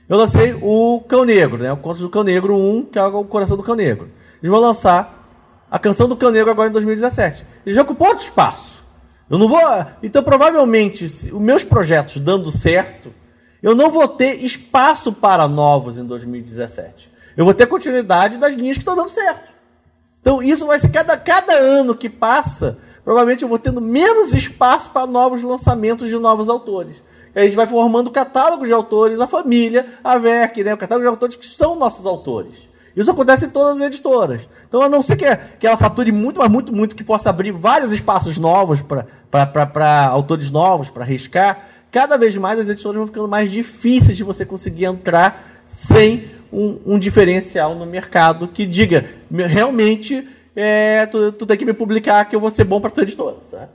Eu 0.08 0.16
lancei 0.16 0.56
o 0.62 1.02
Cão 1.08 1.24
Negro, 1.24 1.58
né? 1.58 1.72
O 1.72 1.76
Conto 1.76 2.00
do 2.00 2.08
Cão 2.08 2.24
Negro 2.24 2.56
1, 2.56 2.86
que 2.86 2.98
é 2.98 3.04
o 3.04 3.24
Coração 3.24 3.56
do 3.56 3.62
Cão 3.62 3.74
Negro. 3.74 4.08
Eles 4.42 4.50
vão 4.50 4.60
lançar 4.60 5.28
a 5.70 5.78
Canção 5.78 6.08
do 6.08 6.16
Cão 6.16 6.30
Negro 6.30 6.50
agora 6.50 6.70
em 6.70 6.72
2017. 6.72 7.44
Ele 7.66 7.74
já 7.74 7.82
ocupou 7.82 8.08
outro 8.08 8.24
espaço. 8.24 8.77
Eu 9.30 9.38
não 9.38 9.48
vou. 9.48 9.60
Então, 10.02 10.22
provavelmente, 10.22 11.08
se 11.08 11.32
os 11.32 11.40
meus 11.40 11.62
projetos 11.62 12.20
dando 12.20 12.50
certo, 12.50 13.12
eu 13.62 13.74
não 13.74 13.90
vou 13.90 14.08
ter 14.08 14.42
espaço 14.44 15.12
para 15.12 15.46
novos 15.46 15.98
em 15.98 16.04
2017. 16.04 17.10
Eu 17.36 17.44
vou 17.44 17.54
ter 17.54 17.66
continuidade 17.66 18.38
das 18.38 18.54
linhas 18.54 18.76
que 18.76 18.82
estão 18.82 18.96
dando 18.96 19.10
certo. 19.10 19.52
Então, 20.20 20.42
isso 20.42 20.66
vai 20.66 20.80
ser 20.80 20.90
cada, 20.90 21.16
cada 21.16 21.54
ano 21.54 21.94
que 21.94 22.08
passa, 22.08 22.78
provavelmente 23.04 23.42
eu 23.42 23.48
vou 23.48 23.58
tendo 23.58 23.80
menos 23.80 24.34
espaço 24.34 24.90
para 24.90 25.06
novos 25.06 25.42
lançamentos 25.42 26.08
de 26.08 26.16
novos 26.16 26.48
autores. 26.48 26.96
E 27.34 27.38
a 27.38 27.44
gente 27.44 27.54
vai 27.54 27.66
formando 27.66 28.10
catálogo 28.10 28.66
de 28.66 28.72
autores, 28.72 29.20
a 29.20 29.26
família, 29.26 29.94
a 30.02 30.18
VEC, 30.18 30.64
né? 30.64 30.74
o 30.74 30.78
catálogo 30.78 31.04
de 31.04 31.10
autores 31.10 31.36
que 31.36 31.46
são 31.46 31.76
nossos 31.76 32.06
autores. 32.06 32.68
Isso 32.96 33.10
acontece 33.10 33.46
em 33.46 33.50
todas 33.50 33.76
as 33.76 33.86
editoras. 33.86 34.42
Então, 34.66 34.82
a 34.82 34.88
não 34.88 35.00
ser 35.02 35.16
que, 35.16 35.24
que 35.60 35.66
ela 35.66 35.76
fature 35.76 36.10
muito, 36.10 36.40
mas 36.40 36.50
muito, 36.50 36.72
muito, 36.72 36.96
que 36.96 37.04
possa 37.04 37.30
abrir 37.30 37.52
vários 37.52 37.92
espaços 37.92 38.36
novos 38.36 38.82
para 38.82 39.06
autores 40.10 40.50
novos, 40.50 40.90
para 40.90 41.04
arriscar, 41.04 41.68
cada 41.90 42.16
vez 42.16 42.36
mais 42.36 42.58
as 42.58 42.68
editoras 42.68 42.98
vão 42.98 43.06
ficando 43.06 43.28
mais 43.28 43.50
difíceis 43.50 44.16
de 44.16 44.24
você 44.24 44.44
conseguir 44.44 44.84
entrar 44.84 45.62
sem 45.66 46.30
um, 46.52 46.80
um 46.86 46.98
diferencial 46.98 47.74
no 47.74 47.86
mercado 47.86 48.48
que 48.48 48.66
diga, 48.66 49.04
realmente, 49.30 50.28
é, 50.56 51.06
tu, 51.06 51.32
tu, 51.32 51.46
tem 51.46 51.56
que 51.56 51.64
me 51.64 51.72
publicar 51.72 52.24
que 52.24 52.34
eu 52.34 52.40
vou 52.40 52.50
ser 52.50 52.64
bom 52.64 52.80
para 52.80 52.90
tua 52.90 53.02
editora. 53.02 53.36
Sabe? 53.50 53.68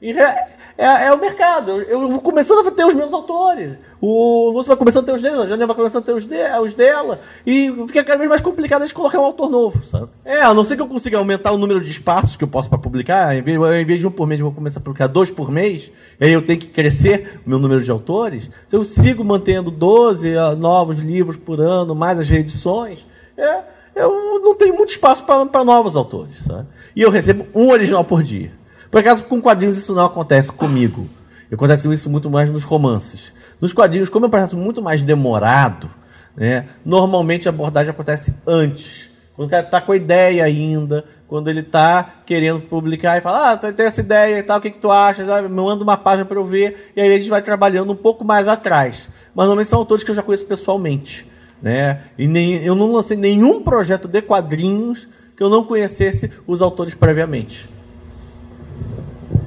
E 0.00 0.12
é, 0.12 0.48
é, 0.76 1.06
é 1.06 1.12
o 1.12 1.20
mercado. 1.20 1.70
Eu, 1.72 2.02
eu 2.02 2.08
vou 2.10 2.20
começando 2.20 2.66
a 2.66 2.70
ter 2.70 2.84
os 2.84 2.94
meus 2.94 3.12
autores. 3.12 3.76
O 4.00 4.50
Lúcio 4.50 4.68
vai 4.68 4.76
começando 4.76 5.04
a 5.04 5.06
ter 5.06 5.12
os 5.14 5.22
dele, 5.22 5.42
a 5.42 5.46
Jânia 5.46 5.66
vai 5.66 5.74
começando 5.74 6.02
a 6.02 6.06
ter 6.06 6.12
os, 6.12 6.24
de, 6.24 6.36
os 6.62 6.74
dela. 6.74 7.20
E 7.44 7.72
fica 7.88 8.04
cada 8.04 8.18
vez 8.18 8.28
mais 8.28 8.40
complicado 8.40 8.82
a 8.82 8.86
gente 8.86 8.94
colocar 8.94 9.18
um 9.18 9.24
autor 9.24 9.50
novo, 9.50 9.84
sabe? 9.86 10.08
É, 10.24 10.40
a 10.40 10.54
não 10.54 10.62
ser 10.62 10.76
que 10.76 10.82
eu 10.82 10.86
consiga 10.86 11.18
aumentar 11.18 11.50
o 11.50 11.58
número 11.58 11.80
de 11.80 11.90
espaços 11.90 12.36
que 12.36 12.44
eu 12.44 12.48
posso 12.48 12.68
para 12.68 12.78
publicar. 12.78 13.36
Em 13.36 13.42
vez, 13.42 13.60
em 13.60 13.84
vez 13.84 13.98
de 13.98 14.06
um 14.06 14.10
por 14.10 14.26
mês, 14.26 14.38
eu 14.38 14.46
vou 14.46 14.54
começar 14.54 14.78
a 14.78 14.82
publicar 14.82 15.08
dois 15.08 15.30
por 15.30 15.50
mês. 15.50 15.90
E 16.20 16.26
aí 16.26 16.32
eu 16.32 16.42
tenho 16.42 16.60
que 16.60 16.68
crescer 16.68 17.40
o 17.44 17.50
meu 17.50 17.58
número 17.58 17.82
de 17.82 17.90
autores. 17.90 18.48
Se 18.68 18.76
eu 18.76 18.84
sigo 18.84 19.24
mantendo 19.24 19.68
12 19.68 20.32
uh, 20.36 20.54
novos 20.56 21.00
livros 21.00 21.36
por 21.36 21.60
ano, 21.60 21.92
mais 21.92 22.20
as 22.20 22.28
reedições, 22.28 23.00
é, 23.36 23.62
eu 23.96 24.40
não 24.40 24.54
tenho 24.54 24.76
muito 24.76 24.90
espaço 24.90 25.24
para 25.24 25.64
novos 25.64 25.96
autores, 25.96 26.38
sabe? 26.46 26.68
E 26.94 27.02
eu 27.02 27.10
recebo 27.10 27.46
um 27.52 27.70
original 27.70 28.04
por 28.04 28.22
dia. 28.22 28.52
Por 28.92 29.00
acaso, 29.00 29.24
com 29.24 29.40
quadrinhos 29.40 29.76
isso 29.76 29.92
não 29.92 30.04
acontece 30.04 30.52
comigo. 30.52 31.06
Acontece 31.52 31.92
isso 31.92 32.08
muito 32.08 32.30
mais 32.30 32.50
nos 32.50 32.64
romances. 32.64 33.32
Nos 33.60 33.72
quadrinhos, 33.72 34.08
como 34.08 34.26
é 34.26 34.28
um 34.28 34.30
processo 34.30 34.56
muito 34.56 34.80
mais 34.80 35.02
demorado, 35.02 35.90
né, 36.36 36.68
normalmente 36.84 37.48
a 37.48 37.50
abordagem 37.50 37.90
acontece 37.90 38.32
antes. 38.46 39.08
Quando 39.34 39.48
o 39.48 39.50
cara 39.50 39.64
está 39.64 39.80
com 39.80 39.92
a 39.92 39.96
ideia 39.96 40.44
ainda, 40.44 41.04
quando 41.28 41.48
ele 41.48 41.60
está 41.60 42.22
querendo 42.24 42.60
publicar 42.60 43.18
e 43.18 43.20
fala, 43.20 43.52
ah, 43.52 43.56
tem 43.56 43.86
essa 43.86 44.00
ideia 44.00 44.38
e 44.38 44.42
tal, 44.42 44.58
o 44.58 44.60
que, 44.60 44.70
que 44.70 44.80
tu 44.80 44.90
achas? 44.90 45.28
Ah, 45.28 45.42
me 45.42 45.48
manda 45.48 45.84
uma 45.84 45.96
página 45.96 46.24
para 46.24 46.38
eu 46.38 46.44
ver, 46.44 46.92
e 46.96 47.00
aí 47.00 47.12
a 47.12 47.16
gente 47.18 47.28
vai 47.28 47.42
trabalhando 47.42 47.92
um 47.92 47.96
pouco 47.96 48.24
mais 48.24 48.48
atrás. 48.48 49.08
Mas 49.34 49.46
normalmente 49.46 49.68
são 49.68 49.78
autores 49.78 50.02
que 50.02 50.10
eu 50.10 50.14
já 50.14 50.22
conheço 50.22 50.46
pessoalmente. 50.46 51.26
Né? 51.60 52.02
E 52.16 52.26
nem, 52.26 52.64
eu 52.64 52.74
não 52.74 52.92
lancei 52.92 53.16
nenhum 53.16 53.62
projeto 53.62 54.08
de 54.08 54.22
quadrinhos 54.22 55.06
que 55.36 55.42
eu 55.42 55.50
não 55.50 55.64
conhecesse 55.64 56.32
os 56.46 56.62
autores 56.62 56.94
previamente. 56.94 57.68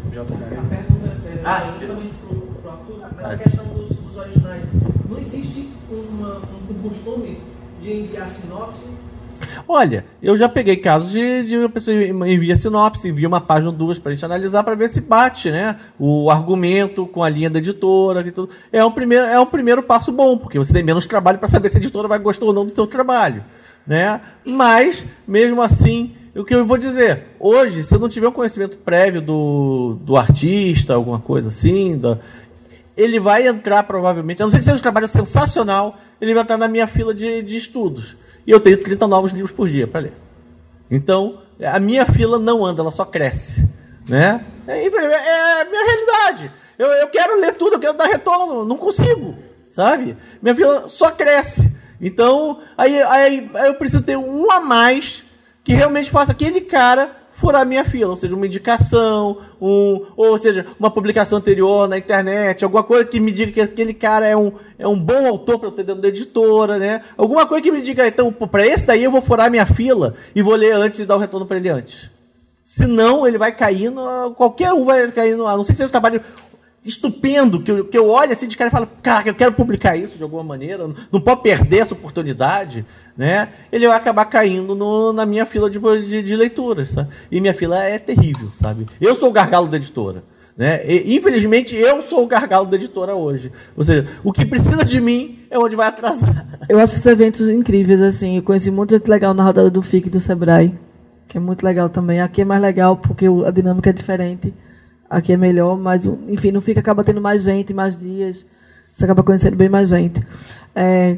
A 0.08 0.14
pergunta 0.14 0.46
é 0.46 1.42
ah, 1.44 1.74
justamente 1.80 2.14
para 2.62 2.70
o 2.70 2.74
Arthur, 2.74 3.02
essa 3.20 3.38
questão 3.38 3.71
costume 6.92 7.38
de 7.82 7.94
enviar 7.94 8.30
sinopse 8.30 8.86
Olha, 9.68 10.06
eu 10.22 10.38
já 10.38 10.48
peguei 10.48 10.78
casos 10.78 11.12
de, 11.12 11.44
de 11.46 11.58
uma 11.58 11.70
pessoa 11.70 11.96
envia 11.98 12.56
sinopse, 12.56 13.08
envia 13.08 13.28
uma 13.28 13.42
página 13.42 13.72
ou 13.72 13.76
duas 13.76 13.98
para 13.98 14.12
a 14.12 14.14
gente 14.14 14.24
analisar 14.24 14.64
para 14.64 14.76
ver 14.76 14.90
se 14.90 15.02
bate, 15.02 15.50
né? 15.50 15.80
O 15.98 16.30
argumento 16.30 17.08
com 17.08 17.24
a 17.24 17.30
linha 17.30 17.50
da 17.50 17.58
editora 17.58 18.22
e 18.22 18.32
tudo. 18.32 18.52
É 18.72 18.86
um 18.86 18.92
primeiro, 18.92 19.26
é 19.26 19.40
um 19.40 19.46
primeiro 19.46 19.82
passo 19.82 20.12
bom, 20.12 20.38
porque 20.38 20.60
você 20.60 20.72
tem 20.72 20.84
menos 20.84 21.08
trabalho 21.08 21.40
para 21.40 21.48
saber 21.48 21.70
se 21.70 21.78
a 21.78 21.80
editora 21.80 22.08
vai 22.08 22.20
gostar 22.20 22.46
ou 22.46 22.54
não 22.54 22.66
do 22.66 22.74
seu 22.76 22.86
trabalho, 22.86 23.44
né? 23.86 24.22
Mas, 24.46 25.04
mesmo 25.28 25.60
assim, 25.60 26.12
o 26.36 26.44
que 26.44 26.54
eu 26.54 26.64
vou 26.64 26.78
dizer, 26.78 27.24
hoje, 27.40 27.84
se 27.84 27.96
eu 27.96 28.00
não 28.00 28.10
tiver 28.10 28.28
um 28.28 28.34
conhecimento 28.34 28.78
prévio 28.78 29.22
do, 29.22 29.98
do 30.02 30.18
artista, 30.18 30.94
alguma 30.94 31.20
coisa 31.20 31.48
assim, 31.48 32.00
ele 32.96 33.20
vai 33.20 33.48
entrar 33.48 33.84
provavelmente, 33.84 34.42
a 34.42 34.46
não 34.46 34.52
ser 34.52 34.60
que 34.60 34.66
seja 34.66 34.78
um 34.78 34.82
trabalho 34.82 35.08
sensacional, 35.08 35.98
ele 36.22 36.34
vai 36.34 36.44
entrar 36.44 36.58
na 36.58 36.68
minha 36.68 36.88
fila 36.88 37.14
de, 37.14 37.42
de 37.42 37.58
estudos. 37.58 38.16
E 38.46 38.52
eu 38.52 38.60
tenho 38.60 38.78
30 38.78 39.08
novos 39.08 39.32
livros 39.32 39.52
por 39.52 39.68
dia 39.68 39.88
para 39.88 40.02
ler. 40.02 40.14
Então, 40.90 41.42
a 41.62 41.80
minha 41.80 42.06
fila 42.06 42.38
não 42.38 42.66
anda, 42.66 42.82
ela 42.82 42.92
só 42.92 43.04
cresce. 43.04 43.68
Né? 44.08 44.46
É, 44.68 44.86
é 44.86 45.62
a 45.62 45.66
minha 45.66 45.86
realidade. 45.86 46.52
Eu, 46.78 46.88
eu 46.88 47.08
quero 47.08 47.40
ler 47.40 47.56
tudo, 47.56 47.74
eu 47.76 47.80
quero 47.80 47.98
dar 47.98 48.06
retorno, 48.06 48.66
não 48.66 48.78
consigo. 48.78 49.36
Sabe? 49.76 50.16
Minha 50.42 50.56
fila 50.56 50.90
só 50.90 51.12
cresce. 51.12 51.72
Então, 52.00 52.62
aí, 52.78 53.02
aí, 53.02 53.50
aí 53.54 53.68
eu 53.68 53.76
preciso 53.76 54.04
ter 54.04 54.18
um 54.18 54.52
a 54.52 54.60
mais 54.60 55.24
que 55.64 55.74
realmente 55.74 56.10
faça 56.10 56.32
aquele 56.32 56.62
cara 56.62 57.16
furar 57.42 57.66
minha 57.66 57.84
fila, 57.84 58.12
ou 58.12 58.16
seja, 58.16 58.36
uma 58.36 58.46
indicação, 58.46 59.40
um, 59.60 60.06
ou 60.16 60.38
seja, 60.38 60.68
uma 60.80 60.92
publicação 60.92 61.40
anterior 61.40 61.90
na 61.90 61.98
internet, 61.98 62.64
alguma 62.64 62.84
coisa 62.84 63.04
que 63.04 63.20
me 63.20 63.32
diga 63.32 63.52
que 63.52 63.62
aquele 63.62 63.94
cara 63.94 64.28
é 64.28 64.38
um, 64.38 64.54
é 64.78 64.88
um 64.88 64.98
bom 64.98 65.28
autor 65.28 65.58
para 65.58 65.68
eu 65.70 65.72
ter 65.72 65.84
dentro 65.84 66.02
da 66.02 66.08
editora, 66.08 66.78
né? 66.78 67.04
Alguma 67.18 67.48
coisa 67.48 67.64
que 67.64 67.72
me 67.72 67.82
diga, 67.82 68.08
então, 68.08 68.32
para 68.32 68.66
esse 68.66 68.86
daí 68.86 69.04
eu 69.04 69.12
vou 69.12 69.22
furar 69.22 69.50
minha 69.50 69.66
fila 69.66 70.16
e 70.36 70.44
vou 70.44 70.56
ler 70.56 70.74
antes 70.74 71.00
e 71.00 71.06
dar 71.06 71.16
o 71.16 71.20
retorno 71.20 71.48
para 71.48 71.58
ele 71.58 71.70
antes. 71.70 72.10
Senão 72.64 73.28
ele 73.28 73.38
vai 73.38 73.52
caindo, 73.52 74.02
qualquer 74.38 74.72
um 74.72 74.86
vai 74.86 75.12
caindo, 75.12 75.46
a 75.48 75.58
não 75.58 75.64
sei 75.64 75.74
se 75.74 75.78
seja 75.78 75.88
um 75.88 75.92
trabalho 75.92 76.22
estupendo, 76.84 77.62
que 77.62 77.72
eu, 77.72 77.86
que 77.86 77.98
eu 77.98 78.08
olho 78.08 78.32
assim 78.32 78.48
de 78.48 78.58
cara 78.58 78.70
e 78.70 78.72
falo, 78.72 78.88
cara, 79.04 79.28
eu 79.28 79.36
quero 79.36 79.54
publicar 79.54 79.96
isso 79.96 80.18
de 80.18 80.24
alguma 80.24 80.44
maneira, 80.44 80.90
não 81.12 81.22
pode 81.22 81.42
perder 81.44 81.82
essa 81.82 81.94
oportunidade, 81.94 82.86
né? 83.18 83.50
Ele 83.72 83.88
vai 83.88 83.98
acabar 83.98 84.26
caindo 84.26 84.76
no, 84.76 85.14
na 85.14 85.26
minha 85.26 85.46
fila 85.46 85.70
de, 85.70 85.80
de, 85.80 86.24
de 86.24 86.36
leituras, 86.36 86.92
sabe? 86.92 87.10
E 87.32 87.40
minha 87.40 87.54
fila 87.54 87.84
é 87.84 87.98
terrível, 88.00 88.50
sabe? 88.62 88.86
Eu 89.00 89.16
sou 89.16 89.30
o 89.30 89.34
gargalo 89.34 89.68
da 89.68 89.78
editora. 89.78 90.24
Né? 90.56 90.86
E, 90.86 91.16
infelizmente, 91.16 91.76
eu 91.76 92.04
sou 92.04 92.24
o 92.24 92.28
gargalo 92.28 92.68
da 92.68 92.76
editora 92.76 93.16
hoje. 93.16 93.52
Ou 93.76 93.84
seja, 93.84 94.08
o 94.24 94.32
que 94.32 94.46
precisa 94.46 94.84
de 94.84 95.00
mim 95.00 95.40
é 95.50 95.58
onde 95.58 95.76
vai 95.76 95.88
atrasar. 95.88 96.46
Eu 96.68 96.78
acho 96.80 96.94
esses 96.94 97.06
eventos 97.06 97.50
incríveis, 97.50 98.02
assim. 98.02 98.38
Eu 98.38 98.44
conheci 98.44 98.70
muita 98.70 98.98
gente 98.98 99.08
legal 99.08 99.34
na 99.34 99.44
rodada 99.44 99.70
do 99.70 99.82
FIC 99.82 100.10
do 100.10 100.20
Sebrae, 100.20 100.74
que 101.28 101.38
é 101.38 101.40
muito 101.40 101.64
legal 101.64 101.90
também. 101.90 102.22
Aqui 102.22 102.42
é 102.42 102.46
mais 102.46 102.62
legal 102.62 102.98
porque 102.98 103.26
a 103.46 103.52
dinâmica 103.52 103.90
é 103.90 103.94
diferente 103.94 104.54
aqui 105.12 105.34
é 105.34 105.38
melhor, 105.38 105.78
mas 105.78 106.06
enfim, 106.30 106.52
não 106.52 106.62
fica, 106.62 106.80
acaba 106.80 107.04
tendo 107.04 107.20
mais 107.20 107.44
gente, 107.44 107.74
mais 107.74 108.00
dias, 108.00 108.46
você 108.94 109.04
acaba 109.04 109.22
conhecendo 109.22 109.58
bem 109.58 109.68
mais 109.68 109.90
gente. 109.90 110.26
É, 110.74 111.18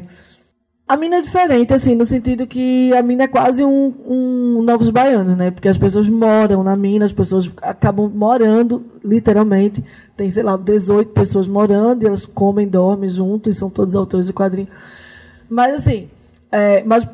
a 0.86 0.96
mina 0.96 1.16
é 1.16 1.22
diferente, 1.22 1.72
assim, 1.72 1.94
no 1.94 2.04
sentido 2.04 2.46
que 2.46 2.94
a 2.94 3.02
mina 3.02 3.24
é 3.24 3.28
quase 3.28 3.64
um, 3.64 3.94
um 4.06 4.62
Novos 4.62 4.90
Baianos, 4.90 5.36
né? 5.36 5.50
Porque 5.50 5.68
as 5.68 5.78
pessoas 5.78 6.08
moram 6.08 6.62
na 6.62 6.76
mina, 6.76 7.06
as 7.06 7.12
pessoas 7.12 7.50
acabam 7.62 8.10
morando, 8.14 8.84
literalmente. 9.02 9.82
Tem, 10.14 10.30
sei 10.30 10.42
lá, 10.42 10.56
18 10.56 11.12
pessoas 11.12 11.48
morando 11.48 12.02
e 12.02 12.06
elas 12.06 12.26
comem, 12.26 12.68
dormem 12.68 13.08
juntos 13.08 13.56
e 13.56 13.58
são 13.58 13.70
todos 13.70 13.96
autores 13.96 14.26
de 14.26 14.32
quadrinhos. 14.32 14.70
Mas, 15.48 15.80
assim, 15.80 16.08
é, 16.52 16.84
mas 16.84 17.08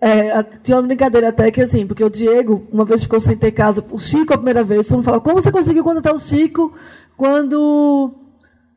é, 0.00 0.42
tinha 0.64 0.76
uma 0.76 0.82
brincadeira 0.82 1.28
até 1.28 1.48
que 1.52 1.60
assim, 1.60 1.86
porque 1.86 2.02
o 2.02 2.10
Diego, 2.10 2.66
uma 2.72 2.84
vez 2.84 3.04
ficou 3.04 3.20
sem 3.20 3.36
ter 3.36 3.52
casa, 3.52 3.84
o 3.88 4.00
Chico 4.00 4.34
a 4.34 4.36
primeira 4.36 4.64
vez, 4.64 4.88
todo 4.88 4.96
mundo 4.96 5.04
fala, 5.04 5.20
como 5.20 5.40
você 5.40 5.52
conseguiu 5.52 5.84
contratar 5.84 6.12
o 6.12 6.18
Chico 6.18 6.74
quando. 7.16 8.12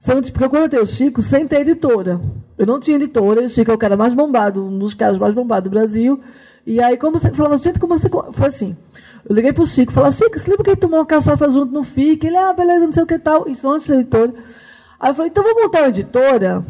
Porque 0.06 0.44
eu 0.44 0.50
contratei 0.50 0.80
o 0.80 0.86
Chico 0.86 1.22
sem 1.22 1.48
ter 1.48 1.62
editora. 1.62 2.22
Eu 2.58 2.66
não 2.66 2.80
tinha 2.80 2.98
editora, 2.98 3.46
o 3.46 3.50
Chico 3.50 3.72
é 3.72 3.74
o 3.74 3.78
cara 3.78 3.98
mais 3.98 4.14
bombado, 4.14 4.64
um 4.64 4.78
dos 4.78 4.94
caras 4.94 5.18
mais 5.18 5.34
bombados 5.34 5.70
do 5.70 5.74
Brasil. 5.74 6.22
E 6.66 6.82
aí, 6.82 6.98
como 6.98 7.20
você 7.20 7.32
falava, 7.32 7.58
gente, 7.58 7.80
como 7.80 7.98
você. 7.98 8.10
Foi 8.10 8.48
assim. 8.48 8.78
Eu 9.28 9.36
liguei 9.36 9.52
pro 9.52 9.66
Chico, 9.66 9.92
falei, 9.92 10.12
Chico, 10.12 10.38
você 10.38 10.50
lembra 10.50 10.64
que 10.64 10.70
ele 10.70 10.78
tomou 10.78 11.00
uma 11.00 11.06
cachaça 11.06 11.50
junto 11.50 11.74
no 11.74 11.84
FIC? 11.84 12.28
Ele, 12.28 12.38
ah, 12.38 12.54
beleza, 12.54 12.86
não 12.86 12.94
sei 12.94 13.04
o 13.04 13.08
que 13.08 13.18
tal. 13.18 13.48
Isso 13.50 13.70
antes 13.70 13.88
da 13.88 13.96
editora. 13.96 14.34
Aí 15.00 15.10
eu 15.10 15.16
falei, 15.16 15.32
então 15.32 15.44
vamos 15.44 15.64
montar 15.64 15.80
uma 15.80 15.90
editora 15.90 16.66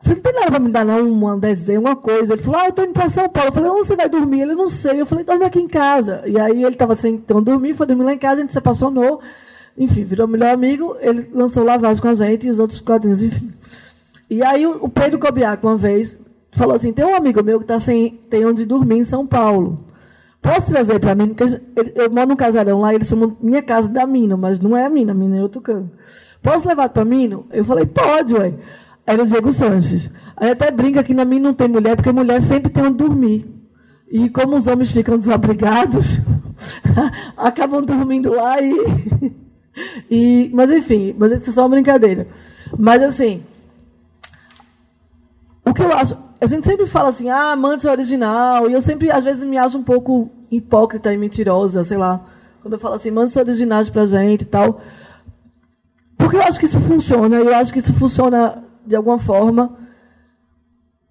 você 0.00 0.14
não 0.14 0.22
tem 0.22 0.32
nada 0.32 0.50
para 0.50 0.60
me 0.60 0.70
dar, 0.70 0.84
não, 0.84 1.00
um 1.00 1.38
desenho, 1.38 1.80
uma 1.80 1.96
coisa. 1.96 2.34
Ele 2.34 2.42
falou, 2.42 2.60
ah, 2.60 2.66
eu 2.66 2.72
tô 2.72 2.82
indo 2.82 2.92
para 2.92 3.10
São 3.10 3.28
Paulo. 3.28 3.48
Eu 3.48 3.52
falei, 3.52 3.70
onde 3.70 3.88
você 3.88 3.96
vai 3.96 4.08
dormir? 4.08 4.42
Ele, 4.42 4.54
não 4.54 4.68
sei. 4.68 5.00
Eu 5.00 5.06
falei, 5.06 5.24
dorme 5.24 5.44
aqui 5.44 5.60
em 5.60 5.66
casa. 5.66 6.22
E 6.24 6.38
aí 6.38 6.62
ele 6.62 6.74
estava 6.74 6.96
sem 6.96 7.14
então 7.14 7.42
dormir, 7.42 7.74
foi 7.74 7.86
dormir 7.86 8.04
lá 8.04 8.14
em 8.14 8.18
casa, 8.18 8.34
a 8.34 8.40
gente 8.42 8.52
se 8.52 8.58
apaixonou. 8.58 9.20
Enfim, 9.78 10.04
virou 10.04 10.26
melhor 10.26 10.52
amigo. 10.52 10.96
Ele 11.00 11.28
lançou 11.32 11.64
Lavagem 11.64 12.02
com 12.02 12.08
a 12.08 12.14
gente 12.14 12.46
e 12.46 12.50
os 12.50 12.58
outros 12.58 12.80
quadrinhos, 12.80 13.22
enfim. 13.22 13.50
E 14.28 14.42
aí 14.44 14.66
o 14.66 14.88
Pedro 14.88 15.18
Cobiaco, 15.18 15.66
uma 15.66 15.76
vez, 15.76 16.18
falou 16.52 16.74
assim, 16.74 16.92
tem 16.92 17.04
um 17.04 17.14
amigo 17.14 17.42
meu 17.42 17.60
que 17.60 17.66
tá 17.66 17.80
sem, 17.80 18.20
tem 18.28 18.44
onde 18.44 18.66
dormir 18.66 18.98
em 18.98 19.04
São 19.04 19.26
Paulo. 19.26 19.86
Posso 20.42 20.66
trazer 20.66 21.00
para 21.00 21.14
mim? 21.14 21.34
Porque 21.34 21.60
eu 21.94 22.10
moro 22.10 22.28
num 22.28 22.36
casarão 22.36 22.80
lá, 22.80 22.94
eles 22.94 23.08
chamam 23.08 23.36
minha 23.40 23.62
casa 23.62 23.88
da 23.88 24.06
Mina, 24.06 24.36
mas 24.36 24.60
não 24.60 24.76
é 24.76 24.84
a 24.84 24.90
Mina, 24.90 25.12
a 25.12 25.14
Mina 25.14 25.38
é 25.38 25.42
outro 25.42 25.60
canto. 25.60 25.90
Posso 26.42 26.68
levar 26.68 26.88
para 26.90 27.04
Mino? 27.04 27.46
Eu 27.50 27.64
falei, 27.64 27.86
pode, 27.86 28.34
ué 28.34 28.54
era 29.08 29.22
o 29.22 29.26
Diego 29.26 29.50
Sanches. 29.54 30.10
Aí 30.36 30.50
até 30.50 30.70
brinca 30.70 31.02
que 31.02 31.14
na 31.14 31.24
mim 31.24 31.38
não 31.38 31.54
tem 31.54 31.66
mulher, 31.66 31.96
porque 31.96 32.12
mulher 32.12 32.42
sempre 32.42 32.70
tem 32.70 32.84
onde 32.84 32.98
dormir. 32.98 33.46
E 34.10 34.28
como 34.28 34.54
os 34.54 34.66
homens 34.66 34.90
ficam 34.90 35.18
desabrigados, 35.18 36.18
acabam 37.34 37.82
dormindo 37.82 38.34
lá 38.34 38.60
e, 38.60 38.70
e. 40.10 40.50
Mas 40.52 40.70
enfim, 40.70 41.14
mas 41.18 41.32
isso 41.32 41.50
é 41.50 41.52
só 41.52 41.62
uma 41.62 41.70
brincadeira. 41.70 42.28
Mas 42.76 43.02
assim, 43.02 43.42
o 45.64 45.74
que 45.74 45.82
eu 45.82 45.92
acho. 45.92 46.16
A 46.40 46.46
gente 46.46 46.66
sempre 46.66 46.86
fala 46.86 47.08
assim, 47.08 47.28
ah, 47.28 47.56
Mantis 47.56 47.84
é 47.84 47.90
original, 47.90 48.70
e 48.70 48.72
eu 48.72 48.80
sempre, 48.80 49.10
às 49.10 49.24
vezes, 49.24 49.42
me 49.42 49.58
acho 49.58 49.76
um 49.76 49.82
pouco 49.82 50.30
hipócrita 50.50 51.12
e 51.12 51.18
mentirosa, 51.18 51.82
sei 51.82 51.98
lá. 51.98 52.20
Quando 52.62 52.74
eu 52.74 52.78
falo 52.78 52.94
assim, 52.94 53.10
Mantis 53.10 53.36
é 53.36 53.40
originais 53.40 53.88
pra 53.88 54.06
gente 54.06 54.42
e 54.42 54.44
tal. 54.44 54.80
Porque 56.16 56.36
eu 56.36 56.42
acho 56.42 56.58
que 56.60 56.66
isso 56.66 56.80
funciona, 56.80 57.36
eu 57.36 57.54
acho 57.56 57.72
que 57.72 57.80
isso 57.80 57.92
funciona 57.94 58.62
de 58.86 58.94
alguma 58.94 59.18
forma. 59.18 59.76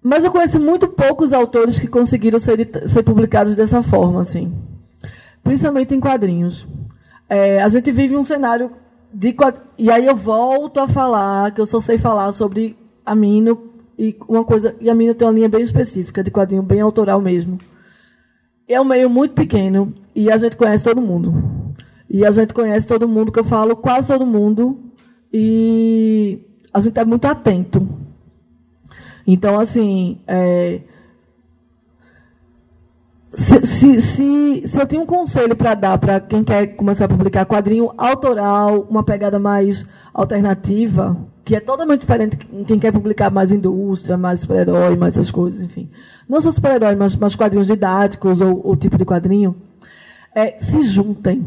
Mas 0.02 0.24
eu 0.24 0.30
conheço 0.30 0.58
muito 0.58 0.88
poucos 0.88 1.32
autores 1.32 1.78
que 1.78 1.86
conseguiram 1.86 2.40
ser, 2.40 2.70
ser 2.88 3.02
publicados 3.02 3.54
dessa 3.54 3.82
forma, 3.82 4.22
assim. 4.22 4.52
Principalmente 5.42 5.94
em 5.94 6.00
quadrinhos. 6.00 6.66
É, 7.28 7.62
a 7.62 7.68
gente 7.68 7.92
vive 7.92 8.16
um 8.16 8.24
cenário 8.24 8.72
de 9.12 9.34
e 9.76 9.90
aí 9.90 10.06
eu 10.06 10.16
volto 10.16 10.80
a 10.80 10.88
falar 10.88 11.52
que 11.52 11.60
eu 11.60 11.66
só 11.66 11.80
sei 11.80 11.98
falar 11.98 12.32
sobre 12.32 12.76
a 13.04 13.14
Mino 13.14 13.70
e 13.98 14.16
uma 14.28 14.44
coisa 14.44 14.74
e 14.80 14.88
a 14.88 14.94
Mino 14.94 15.14
tem 15.14 15.26
uma 15.26 15.34
linha 15.34 15.48
bem 15.48 15.62
específica 15.62 16.22
de 16.22 16.30
quadrinho 16.30 16.62
bem 16.62 16.80
autoral 16.80 17.20
mesmo. 17.20 17.58
É 18.66 18.80
um 18.80 18.84
meio 18.84 19.08
muito 19.08 19.34
pequeno 19.34 19.94
e 20.14 20.30
a 20.30 20.36
gente 20.36 20.56
conhece 20.56 20.84
todo 20.84 21.00
mundo. 21.00 21.58
E 22.10 22.24
a 22.24 22.30
gente 22.30 22.54
conhece 22.54 22.86
todo 22.86 23.08
mundo, 23.08 23.30
que 23.30 23.38
eu 23.38 23.44
falo, 23.44 23.76
quase 23.76 24.08
todo 24.08 24.24
mundo. 24.24 24.78
E 25.32 26.38
a 26.72 26.80
gente 26.80 26.98
é 26.98 27.04
muito 27.04 27.26
atento. 27.26 27.86
Então, 29.26 29.60
assim, 29.60 30.18
é, 30.26 30.80
se, 33.34 34.00
se, 34.00 34.68
se, 34.68 34.78
eu 34.80 34.86
tenho 34.86 35.02
um 35.02 35.06
conselho 35.06 35.54
para 35.54 35.74
dar 35.74 35.98
para 35.98 36.18
quem 36.20 36.42
quer 36.42 36.68
começar 36.68 37.04
a 37.04 37.08
publicar 37.08 37.44
quadrinho 37.44 37.92
autoral, 37.98 38.86
uma 38.88 39.04
pegada 39.04 39.38
mais 39.38 39.84
alternativa, 40.14 41.16
que 41.44 41.54
é 41.54 41.60
totalmente 41.60 42.00
diferente 42.00 42.36
de 42.36 42.64
quem 42.64 42.78
quer 42.78 42.92
publicar 42.92 43.30
mais 43.30 43.52
indústria, 43.52 44.16
mais 44.16 44.40
super-herói, 44.40 44.96
mais 44.96 45.14
essas 45.14 45.30
coisas, 45.30 45.60
enfim. 45.60 45.90
Não 46.28 46.40
só 46.40 46.52
super-herói, 46.52 46.94
mas, 46.94 47.14
mas 47.16 47.34
quadrinhos 47.34 47.66
didáticos 47.66 48.40
ou, 48.40 48.66
ou 48.66 48.76
tipo 48.76 48.96
de 48.96 49.04
quadrinho, 49.04 49.54
é, 50.34 50.58
se 50.60 50.82
juntem. 50.84 51.46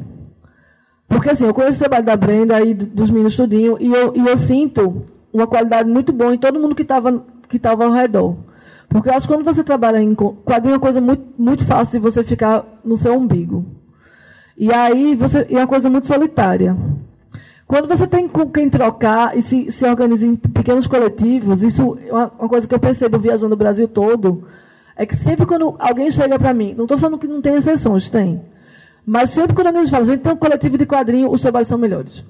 Porque 1.07 1.31
assim, 1.31 1.45
eu 1.45 1.53
conheço 1.53 1.75
o 1.75 1.79
trabalho 1.79 2.05
da 2.05 2.15
Brenda 2.15 2.61
e 2.61 2.73
dos 2.73 3.09
meninos 3.09 3.35
tudinho, 3.35 3.77
e 3.79 3.91
eu, 3.91 4.15
e 4.15 4.27
eu 4.27 4.37
sinto 4.37 5.03
uma 5.33 5.47
qualidade 5.47 5.89
muito 5.89 6.13
boa 6.13 6.33
em 6.33 6.37
todo 6.37 6.59
mundo 6.59 6.75
que 6.75 6.83
estava 6.83 7.23
que 7.49 7.59
tava 7.59 7.85
ao 7.85 7.91
redor. 7.91 8.37
Porque 8.91 9.07
eu 9.07 9.13
acho 9.13 9.25
que 9.25 9.33
quando 9.33 9.45
você 9.45 9.63
trabalha 9.63 10.01
em 10.01 10.13
quadrinho 10.13 10.73
é 10.73 10.75
uma 10.75 10.79
coisa 10.79 10.99
muito, 10.99 11.23
muito 11.37 11.65
fácil 11.65 11.93
de 11.93 11.99
você 11.99 12.23
ficar 12.25 12.65
no 12.83 12.97
seu 12.97 13.13
umbigo. 13.13 13.65
E 14.57 14.71
aí 14.71 15.15
você, 15.15 15.47
é 15.49 15.55
uma 15.55 15.67
coisa 15.67 15.89
muito 15.89 16.07
solitária. 16.07 16.75
Quando 17.65 17.87
você 17.87 18.05
tem 18.05 18.27
com 18.27 18.51
quem 18.51 18.69
trocar 18.69 19.37
e 19.37 19.43
se, 19.43 19.71
se 19.71 19.85
organiza 19.85 20.25
em 20.25 20.35
pequenos 20.35 20.87
coletivos, 20.87 21.63
isso 21.63 21.97
é 22.05 22.11
uma, 22.11 22.31
uma 22.37 22.49
coisa 22.49 22.67
que 22.67 22.75
eu 22.75 22.79
percebo 22.79 23.17
viajando 23.17 23.55
o 23.55 23.57
Brasil 23.57 23.87
todo, 23.87 24.43
é 24.93 25.05
que 25.05 25.15
sempre 25.15 25.45
quando 25.45 25.73
alguém 25.79 26.11
chega 26.11 26.37
para 26.37 26.53
mim, 26.53 26.75
não 26.75 26.83
estou 26.83 26.97
falando 26.97 27.17
que 27.17 27.27
não 27.27 27.41
tem 27.41 27.55
exceções, 27.55 28.09
tem. 28.09 28.41
Mas 29.05 29.29
sempre 29.29 29.55
quando 29.55 29.67
alguém 29.67 29.87
fala, 29.87 30.03
gente 30.03 30.19
tem 30.19 30.33
um 30.33 30.35
coletivo 30.35 30.77
de 30.77 30.85
quadrinho, 30.85 31.31
os 31.31 31.39
trabalhos 31.39 31.69
são 31.69 31.77
melhores. 31.77 32.21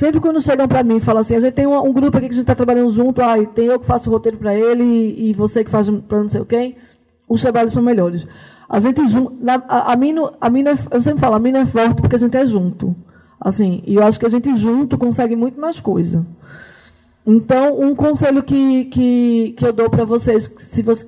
Sempre 0.00 0.18
quando 0.18 0.40
chegam 0.40 0.66
para 0.66 0.82
mim 0.82 0.96
e 0.96 1.00
falam 1.00 1.20
assim, 1.20 1.34
a 1.34 1.40
gente 1.40 1.52
tem 1.52 1.66
um, 1.66 1.76
um, 1.78 1.92
grupo 1.92 2.16
aqui 2.16 2.28
que 2.28 2.32
a 2.32 2.36
gente 2.36 2.44
está 2.44 2.54
trabalhando 2.54 2.90
junto, 2.90 3.20
ah, 3.20 3.36
tem 3.44 3.66
eu 3.66 3.78
que 3.78 3.84
faço 3.84 4.08
o 4.08 4.12
roteiro 4.14 4.38
para 4.38 4.54
ele 4.54 4.82
e, 4.82 5.28
e, 5.28 5.34
você 5.34 5.62
que 5.62 5.70
faz 5.70 5.90
para 6.08 6.22
não 6.22 6.28
sei 6.30 6.42
quem, 6.46 6.76
os 7.28 7.42
trabalhos 7.42 7.74
são 7.74 7.82
melhores. 7.82 8.26
A 8.66 8.80
gente 8.80 8.98
a, 9.68 9.96
mina, 9.96 10.32
a 10.40 10.48
mina, 10.48 10.70
eu 10.90 11.02
sempre 11.02 11.20
falo, 11.20 11.34
a 11.34 11.38
mina 11.38 11.58
é 11.58 11.66
forte 11.66 12.00
porque 12.00 12.16
a 12.16 12.18
gente 12.18 12.34
é 12.34 12.46
junto. 12.46 12.96
Assim, 13.38 13.82
e 13.86 13.96
eu 13.96 14.02
acho 14.02 14.18
que 14.18 14.24
a 14.24 14.30
gente 14.30 14.56
junto 14.56 14.96
consegue 14.96 15.36
muito 15.36 15.60
mais 15.60 15.78
coisa. 15.80 16.26
Então, 17.26 17.78
um 17.78 17.94
conselho 17.94 18.42
que, 18.42 18.86
que, 18.86 19.52
que 19.54 19.66
eu 19.66 19.72
dou 19.74 19.90
para 19.90 20.06
vocês, 20.06 20.50
se 20.72 20.80
você, 20.80 21.06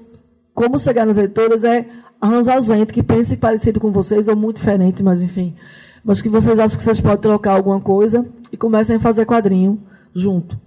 como 0.52 0.78
chegar 0.78 1.06
nas 1.06 1.16
editoras, 1.16 1.64
é 1.64 1.86
arranjar 2.20 2.60
gente 2.60 2.92
que 2.92 3.02
pense 3.02 3.38
parecido 3.38 3.80
com 3.80 3.90
vocês, 3.90 4.28
ou 4.28 4.36
muito 4.36 4.58
diferente, 4.58 5.02
mas 5.02 5.22
enfim. 5.22 5.54
Mas 6.04 6.20
que 6.20 6.28
vocês 6.28 6.58
acham 6.58 6.78
que 6.78 6.84
vocês 6.84 7.00
podem 7.00 7.18
trocar 7.18 7.56
alguma 7.56 7.80
coisa 7.80 8.26
e 8.50 8.56
comecem 8.56 8.96
a 8.96 9.00
fazer 9.00 9.24
quadrinho 9.24 9.80
junto. 10.14 10.58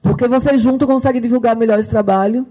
Porque 0.00 0.28
vocês 0.28 0.60
juntos 0.60 0.86
conseguem 0.86 1.20
divulgar 1.20 1.56
melhor 1.56 1.78
esse 1.78 1.90
trabalho. 1.90 2.46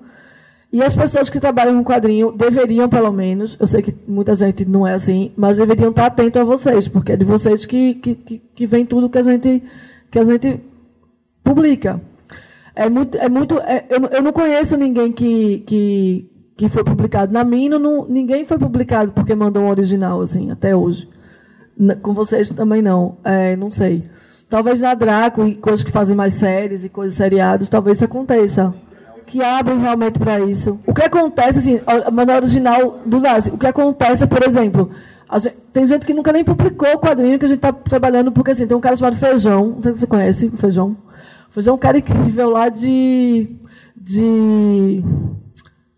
E 0.72 0.84
as 0.84 0.94
pessoas 0.94 1.30
que 1.30 1.40
trabalham 1.40 1.82
com 1.82 1.90
quadrinho 1.90 2.34
deveriam, 2.34 2.90
pelo 2.90 3.12
menos, 3.12 3.56
eu 3.60 3.66
sei 3.66 3.82
que 3.82 3.96
muita 4.06 4.36
gente 4.36 4.66
não 4.66 4.86
é 4.86 4.94
assim, 4.94 5.32
mas 5.38 5.56
deveriam 5.56 5.90
estar 5.90 6.08
atentos 6.08 6.42
a 6.42 6.44
vocês, 6.44 6.88
porque 6.88 7.14
é 7.14 7.16
de 7.16 7.24
vocês 7.24 7.66
que, 7.66 7.96
que, 7.96 8.16
que, 8.16 8.38
que 8.40 8.68
vem 8.68 8.86
tudo 8.86 9.10
que 9.10 9.18
a 9.18 9.24
gente, 9.24 9.64
que 10.12 10.20
a 10.20 10.26
gente 10.26 10.60
publica. 11.42 12.02
É 12.76 12.90
muito, 12.90 13.18
é 13.18 13.30
muito, 13.30 13.58
é, 13.60 13.86
eu, 13.90 14.02
eu 14.08 14.22
não 14.22 14.34
conheço 14.34 14.76
ninguém 14.76 15.14
que, 15.14 15.60
que, 15.60 16.30
que 16.58 16.68
foi 16.68 16.84
publicado. 16.84 17.32
Na 17.32 17.46
Mino, 17.46 17.80
não, 17.80 18.06
ninguém 18.06 18.44
foi 18.44 18.58
publicado 18.58 19.14
porque 19.14 19.34
mandou 19.34 19.64
um 19.64 19.70
original, 19.70 20.20
assim, 20.22 20.52
até 20.52 20.76
hoje. 20.76 21.08
Com 22.02 22.14
vocês 22.14 22.50
também 22.50 22.82
não. 22.82 23.18
É, 23.24 23.56
não 23.56 23.70
sei. 23.70 24.04
Talvez 24.50 24.80
na 24.80 24.94
Draco 24.94 25.46
e 25.46 25.56
coisas 25.56 25.84
que 25.84 25.92
fazem 25.92 26.16
mais 26.16 26.36
séries 26.36 26.84
e 26.84 26.90
coisas 26.90 27.16
seriadas, 27.16 27.68
talvez 27.68 27.98
isso 27.98 28.06
aconteça. 28.06 28.74
Que 29.26 29.44
abrem 29.44 29.80
realmente 29.80 30.20
para 30.20 30.40
isso. 30.40 30.80
O 30.86 30.94
que 30.94 31.04
acontece, 31.04 31.60
assim, 31.60 31.82
a 31.86 32.12
maneira 32.12 32.42
original 32.42 33.00
do 33.06 33.20
Nazi, 33.20 33.50
o 33.50 33.58
que 33.58 33.66
acontece, 33.66 34.28
por 34.28 34.48
exemplo, 34.48 34.92
gente, 35.40 35.56
tem 35.74 35.88
gente 35.88 36.06
que 36.06 36.14
nunca 36.14 36.32
nem 36.32 36.44
publicou 36.44 36.94
o 36.94 37.00
quadrinho 37.00 37.40
que 37.40 37.46
a 37.46 37.48
gente 37.48 37.58
está 37.58 37.74
trabalhando, 37.74 38.32
porque 38.32 38.52
assim, 38.52 38.68
tem 38.68 38.78
um 38.78 38.82
cara 38.82 38.96
chamado 38.96 39.18
Feijão, 39.18 39.74
não 39.76 39.82
sei 39.82 39.94
se 39.94 40.00
você 40.00 40.08
conhece 40.08 40.46
o 40.46 40.58
Feijão. 40.58 40.96
Feijão 41.50 41.74
é 41.74 41.76
um 41.76 41.80
cara 41.80 41.98
incrível 41.98 42.50
lá 42.52 42.70
de. 42.70 43.50
de 43.96 45.04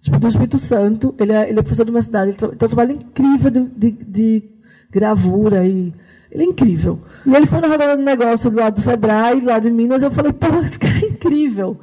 tipo, 0.01 0.19
do 0.19 0.27
Espírito 0.27 0.57
Santo. 0.57 1.13
Ele 1.19 1.33
é, 1.33 1.49
ele 1.49 1.59
é 1.59 1.61
professor 1.61 1.83
de 1.83 1.91
uma 1.91 2.01
cidade, 2.01 2.31
ele 2.31 2.37
tem 2.37 2.47
um 2.49 2.55
trabalho 2.55 2.91
incrível 2.93 3.51
de, 3.51 3.59
de, 3.65 3.91
de 3.91 4.56
gravura 4.89 5.65
e. 5.65 5.93
Ele 6.30 6.43
é 6.43 6.45
incrível. 6.45 6.99
E 7.26 7.34
ele 7.34 7.47
foi 7.47 7.61
na 7.61 7.68
rodada 7.68 7.95
do 7.95 8.03
negócio 8.03 8.51
do 8.51 8.59
lado 8.59 8.76
do 8.76 8.81
Sebrae, 8.81 9.39
lá 9.39 9.59
de 9.59 9.72
Minas, 9.72 10.03
eu 10.03 10.11
falei, 10.11 10.34
pô, 10.34 10.47
esse 10.61 10.77
cara 10.77 10.99
é 10.99 11.07
incrível. 11.07 11.80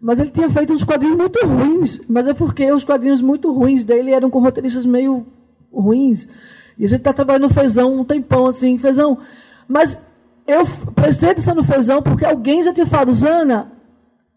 Mas 0.00 0.18
ele 0.18 0.30
tinha 0.30 0.48
feito 0.50 0.72
uns 0.72 0.82
quadrinhos 0.82 1.16
muito 1.16 1.46
ruins. 1.46 2.00
Mas 2.08 2.26
é 2.26 2.34
porque 2.34 2.72
os 2.72 2.84
quadrinhos 2.84 3.20
muito 3.20 3.52
ruins 3.52 3.84
dele 3.84 4.10
eram 4.12 4.30
com 4.30 4.40
roteiristas 4.40 4.86
meio 4.86 5.26
ruins. 5.72 6.26
E 6.78 6.84
a 6.84 6.88
gente 6.88 6.98
está 6.98 7.12
trabalhando 7.12 7.48
no 7.48 7.54
feijão 7.54 7.94
um 7.94 8.04
tempão 8.04 8.46
assim, 8.46 8.78
feijão. 8.78 9.18
Mas 9.68 9.96
eu 10.46 10.66
prestei 10.94 11.30
atenção 11.30 11.54
no 11.54 11.64
feijão 11.64 12.02
porque 12.02 12.24
alguém 12.24 12.62
já 12.62 12.72
tinha 12.72 12.86
falado, 12.86 13.14
Jana, 13.14 13.70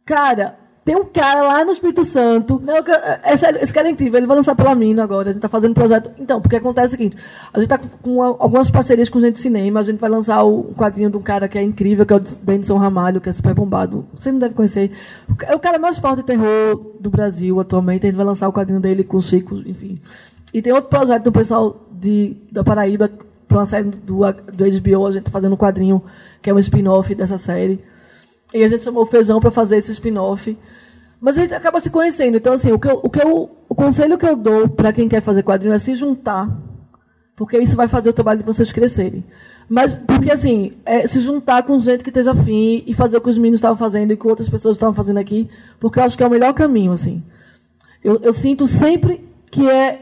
cara, 0.06 0.60
tem 0.86 0.96
um 0.96 1.04
cara 1.04 1.42
lá 1.42 1.66
no 1.66 1.72
Espírito 1.72 2.06
Santo. 2.06 2.62
Não, 2.64 2.76
esse, 2.76 3.64
esse 3.64 3.74
cara 3.74 3.88
é 3.88 3.92
incrível, 3.92 4.20
ele 4.20 4.28
vai 4.28 4.38
lançar 4.38 4.56
pela 4.56 4.76
Mino 4.76 5.02
agora. 5.02 5.30
A 5.30 5.32
gente 5.32 5.40
está 5.40 5.50
fazendo 5.50 5.74
projeto. 5.74 6.12
Então, 6.20 6.40
porque 6.40 6.58
acontece 6.58 6.94
o 6.94 6.98
seguinte: 6.98 7.18
a 7.52 7.60
gente 7.60 7.74
está 7.74 7.80
com 8.04 8.22
algumas 8.22 8.70
parcerias 8.70 9.10
com 9.10 9.20
gente 9.20 9.38
de 9.38 9.42
cinema. 9.42 9.80
A 9.80 9.84
gente 9.84 9.98
vai 9.98 10.12
lançar 10.12 10.44
o 10.44 10.76
quadrinho 10.76 11.10
de 11.10 11.18
um 11.18 11.24
cara 11.24 11.48
que 11.48 11.58
é 11.58 11.64
incrível, 11.64 12.06
que 12.06 12.14
é 12.14 12.18
o 12.18 12.20
Denison 12.20 12.78
Ramalho, 12.78 13.20
que 13.20 13.30
é 13.30 13.34
super 13.34 13.56
bombado. 13.56 14.06
Você 14.14 14.32
não 14.32 14.38
deve 14.38 14.54
conhecer. 14.54 14.92
É 15.48 15.56
o 15.56 15.60
cara 15.60 15.80
mais 15.80 15.98
forte 15.98 16.18
de 16.18 16.24
terror 16.24 16.94
do 17.00 17.10
Brasil 17.10 17.60
atualmente. 17.60 18.06
A 18.06 18.10
gente 18.10 18.18
vai 18.18 18.26
lançar 18.26 18.48
o 18.48 18.54
quadrinho 18.54 18.80
dele 18.80 19.04
com 19.04 19.18
o 19.18 19.22
Chico, 19.22 19.56
enfim. 19.56 20.00
E 20.54 20.62
tem 20.62 20.72
outro 20.72 20.92
projeto 20.92 21.24
do 21.24 21.32
pessoal 21.32 21.84
de, 21.92 22.38
da 22.52 22.64
Paraíba, 22.64 23.10
para 23.48 23.58
uma 23.58 23.66
série 23.66 23.86
do, 23.90 24.20
do 24.20 24.82
HBO, 24.82 25.08
a 25.08 25.12
gente 25.12 25.22
está 25.22 25.32
fazendo 25.32 25.54
um 25.54 25.58
quadrinho 25.58 26.04
que 26.44 26.50
é 26.50 26.54
um 26.54 26.60
spin-off 26.60 27.14
dessa 27.16 27.40
série. 27.40 27.84
E 28.54 28.64
a 28.64 28.70
gente 28.70 28.84
chamou 28.84 29.04
o 29.04 29.08
Feijão 29.08 29.40
para 29.40 29.50
fazer 29.50 29.78
esse 29.78 29.92
spin-off. 29.92 30.56
Mas 31.26 31.40
a 31.40 31.42
gente 31.42 31.56
acaba 31.56 31.82
se 31.82 31.90
conhecendo. 31.90 32.38
Então, 32.38 32.54
assim, 32.54 32.72
o, 32.72 32.78
que 32.78 32.88
eu, 32.88 33.00
o, 33.02 33.10
que 33.10 33.20
eu, 33.20 33.50
o 33.68 33.74
conselho 33.74 34.16
que 34.16 34.28
eu 34.28 34.36
dou 34.36 34.70
para 34.70 34.94
quem 34.94 35.10
quer 35.10 35.24
fazer 35.24 35.42
quadrinho 35.42 35.74
é 35.74 35.80
se 35.80 35.96
juntar. 35.96 36.48
Porque 37.36 37.58
isso 37.58 37.76
vai 37.76 37.88
fazer 37.88 38.10
o 38.10 38.14
trabalho 38.14 38.42
de 38.42 38.46
vocês 38.46 38.72
crescerem. 38.72 39.26
Mas, 39.68 39.96
porque 39.96 40.32
assim, 40.32 40.74
é 40.86 41.08
se 41.08 41.20
juntar 41.22 41.64
com 41.64 41.80
gente 41.80 42.04
que 42.04 42.12
esteja 42.12 42.32
afim 42.32 42.84
e 42.86 42.94
fazer 42.94 43.18
o 43.18 43.22
que 43.22 43.30
os 43.32 43.40
meninos 43.40 43.58
estavam 43.58 43.76
fazendo 43.76 44.14
e 44.14 44.18
que 44.18 44.28
outras 44.28 44.48
pessoas 44.48 44.76
estavam 44.76 44.94
fazendo 44.94 45.18
aqui, 45.18 45.50
porque 45.80 45.98
eu 45.98 46.04
acho 46.04 46.16
que 46.16 46.22
é 46.22 46.28
o 46.28 46.30
melhor 46.30 46.54
caminho, 46.54 46.92
assim. 46.92 47.24
Eu, 48.04 48.20
eu 48.22 48.32
sinto 48.32 48.68
sempre 48.68 49.28
que 49.50 49.68
é 49.68 50.02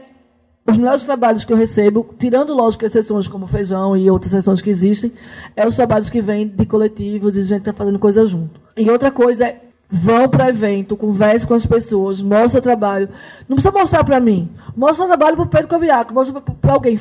os 0.68 0.76
melhores 0.76 1.04
trabalhos 1.04 1.42
que 1.42 1.54
eu 1.54 1.56
recebo, 1.56 2.14
tirando, 2.18 2.52
lógico, 2.52 2.84
exceções 2.84 3.26
como 3.26 3.46
feijão 3.46 3.96
e 3.96 4.10
outras 4.10 4.30
exceções 4.30 4.60
que 4.60 4.68
existem, 4.68 5.10
é 5.56 5.66
os 5.66 5.74
trabalhos 5.74 6.10
que 6.10 6.20
vêm 6.20 6.46
de 6.46 6.66
coletivos 6.66 7.34
e 7.34 7.40
de 7.40 7.46
gente 7.46 7.62
que 7.62 7.70
está 7.70 7.72
fazendo 7.72 7.98
coisa 7.98 8.26
junto. 8.26 8.60
E 8.76 8.90
outra 8.90 9.10
coisa 9.10 9.46
é 9.46 9.64
Vão 9.96 10.28
para 10.28 10.48
evento, 10.48 10.96
converse 10.96 11.46
com 11.46 11.54
as 11.54 11.64
pessoas, 11.64 12.20
mostre 12.20 12.58
o 12.58 12.62
trabalho. 12.62 13.08
Não 13.48 13.56
precisa 13.56 13.70
mostrar 13.70 14.02
para 14.02 14.18
mim. 14.18 14.50
Mostra 14.76 15.06
trabalho 15.06 15.36
para 15.36 15.44
o 15.44 15.48
Pedro 15.48 15.68
Caviaco, 15.68 16.12
mostra 16.12 16.40
para 16.40 16.72
alguém. 16.72 16.98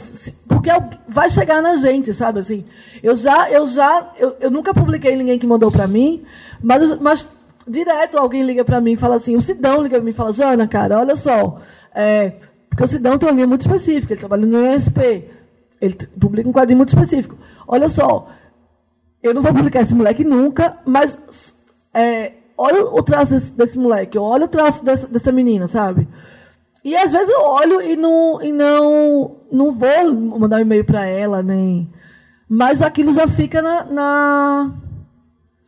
Porque 0.47 0.69
vai 1.07 1.31
chegar 1.31 1.59
na 1.59 1.77
gente, 1.77 2.13
sabe 2.13 2.39
assim? 2.39 2.63
Eu 3.01 3.15
já, 3.15 3.49
eu 3.49 3.65
já, 3.65 4.13
eu, 4.19 4.35
eu 4.39 4.51
nunca 4.51 4.75
publiquei 4.75 5.15
ninguém 5.15 5.39
que 5.39 5.47
mandou 5.47 5.71
para 5.71 5.87
mim, 5.87 6.23
mas, 6.61 6.99
mas 6.99 7.27
direto 7.67 8.15
alguém 8.17 8.43
liga 8.43 8.63
para 8.63 8.79
mim 8.79 8.91
e 8.91 8.97
fala 8.97 9.15
assim, 9.15 9.35
o 9.35 9.41
Sidão 9.41 9.81
liga 9.81 9.95
para 9.95 10.03
mim 10.05 10.11
e 10.11 10.13
fala, 10.13 10.31
Jana, 10.31 10.67
cara, 10.67 10.99
olha 10.99 11.15
só, 11.15 11.61
é, 11.95 12.33
porque 12.69 12.83
o 12.83 12.87
Sidão 12.87 13.17
tem 13.17 13.27
uma 13.27 13.35
linha 13.35 13.47
muito 13.47 13.61
específica, 13.61 14.13
ele 14.13 14.19
trabalha 14.19 14.45
no 14.45 14.75
ESP, 14.75 15.25
ele 15.81 15.95
publica 16.19 16.47
um 16.47 16.53
quadrinho 16.53 16.77
muito 16.77 16.89
específico. 16.89 17.37
Olha 17.67 17.89
só, 17.89 18.29
eu 19.21 19.33
não 19.33 19.41
vou 19.41 19.53
publicar 19.53 19.81
esse 19.81 19.95
moleque 19.95 20.23
nunca, 20.23 20.77
mas 20.85 21.17
é, 21.93 22.33
olha 22.63 22.85
o 22.85 23.03
traço 23.03 23.33
desse, 23.33 23.51
desse 23.51 23.77
moleque, 23.77 24.17
olha 24.17 24.45
o 24.45 24.47
traço 24.47 24.83
dessa, 24.85 25.05
dessa 25.05 25.31
menina, 25.31 25.67
sabe? 25.67 26.07
E 26.83 26.95
às 26.95 27.11
vezes 27.11 27.29
eu 27.29 27.41
olho 27.41 27.81
e 27.81 27.95
não, 27.95 28.41
e 28.41 28.51
não, 28.51 29.35
não 29.51 29.73
vou 29.73 30.39
mandar 30.39 30.57
um 30.57 30.61
e-mail 30.61 30.85
para 30.85 31.05
ela, 31.05 31.43
nem. 31.43 31.89
Mas 32.47 32.81
aquilo 32.81 33.13
já 33.13 33.27
fica 33.27 33.61
na, 33.61 33.83
na, 33.85 34.71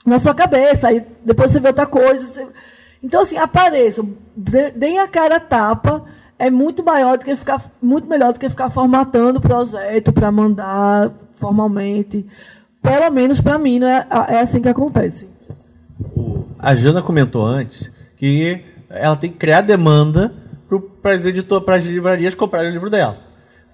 na, 0.05 0.19
sua 0.19 0.33
cabeça. 0.33 0.87
Aí 0.87 1.05
depois 1.23 1.51
você 1.51 1.59
vê 1.59 1.69
outra 1.69 1.85
coisa. 1.85 2.27
Você... 2.27 2.47
Então, 3.01 3.21
assim, 3.21 3.37
apareçam, 3.37 4.09
deem 4.75 4.99
a 4.99 5.07
cara 5.07 5.37
a 5.37 5.39
tapa. 5.39 6.03
É 6.37 6.49
muito 6.49 6.83
maior 6.83 7.17
do 7.17 7.23
que 7.23 7.35
ficar, 7.35 7.63
muito 7.81 8.09
melhor 8.09 8.33
do 8.33 8.39
que 8.39 8.49
ficar 8.49 8.69
formatando 8.69 9.39
o 9.39 9.41
projeto 9.41 10.11
para 10.11 10.31
mandar 10.31 11.11
formalmente. 11.39 12.25
Pelo 12.81 13.09
menos 13.09 13.39
para 13.39 13.57
mim, 13.57 13.79
não 13.79 13.87
é, 13.87 14.05
é 14.29 14.41
assim 14.41 14.61
que 14.61 14.67
acontece 14.67 15.34
a 16.59 16.75
Jana 16.75 17.01
comentou 17.01 17.45
antes 17.45 17.89
que 18.17 18.63
ela 18.89 19.15
tem 19.15 19.31
que 19.31 19.37
criar 19.37 19.61
demanda 19.61 20.31
para 21.01 21.13
as 21.13 21.25
editoras, 21.25 21.63
para 21.65 21.75
as 21.75 21.85
livrarias 21.85 22.33
comprarem 22.35 22.69
o 22.69 22.73
livro 22.73 22.89
dela. 22.89 23.17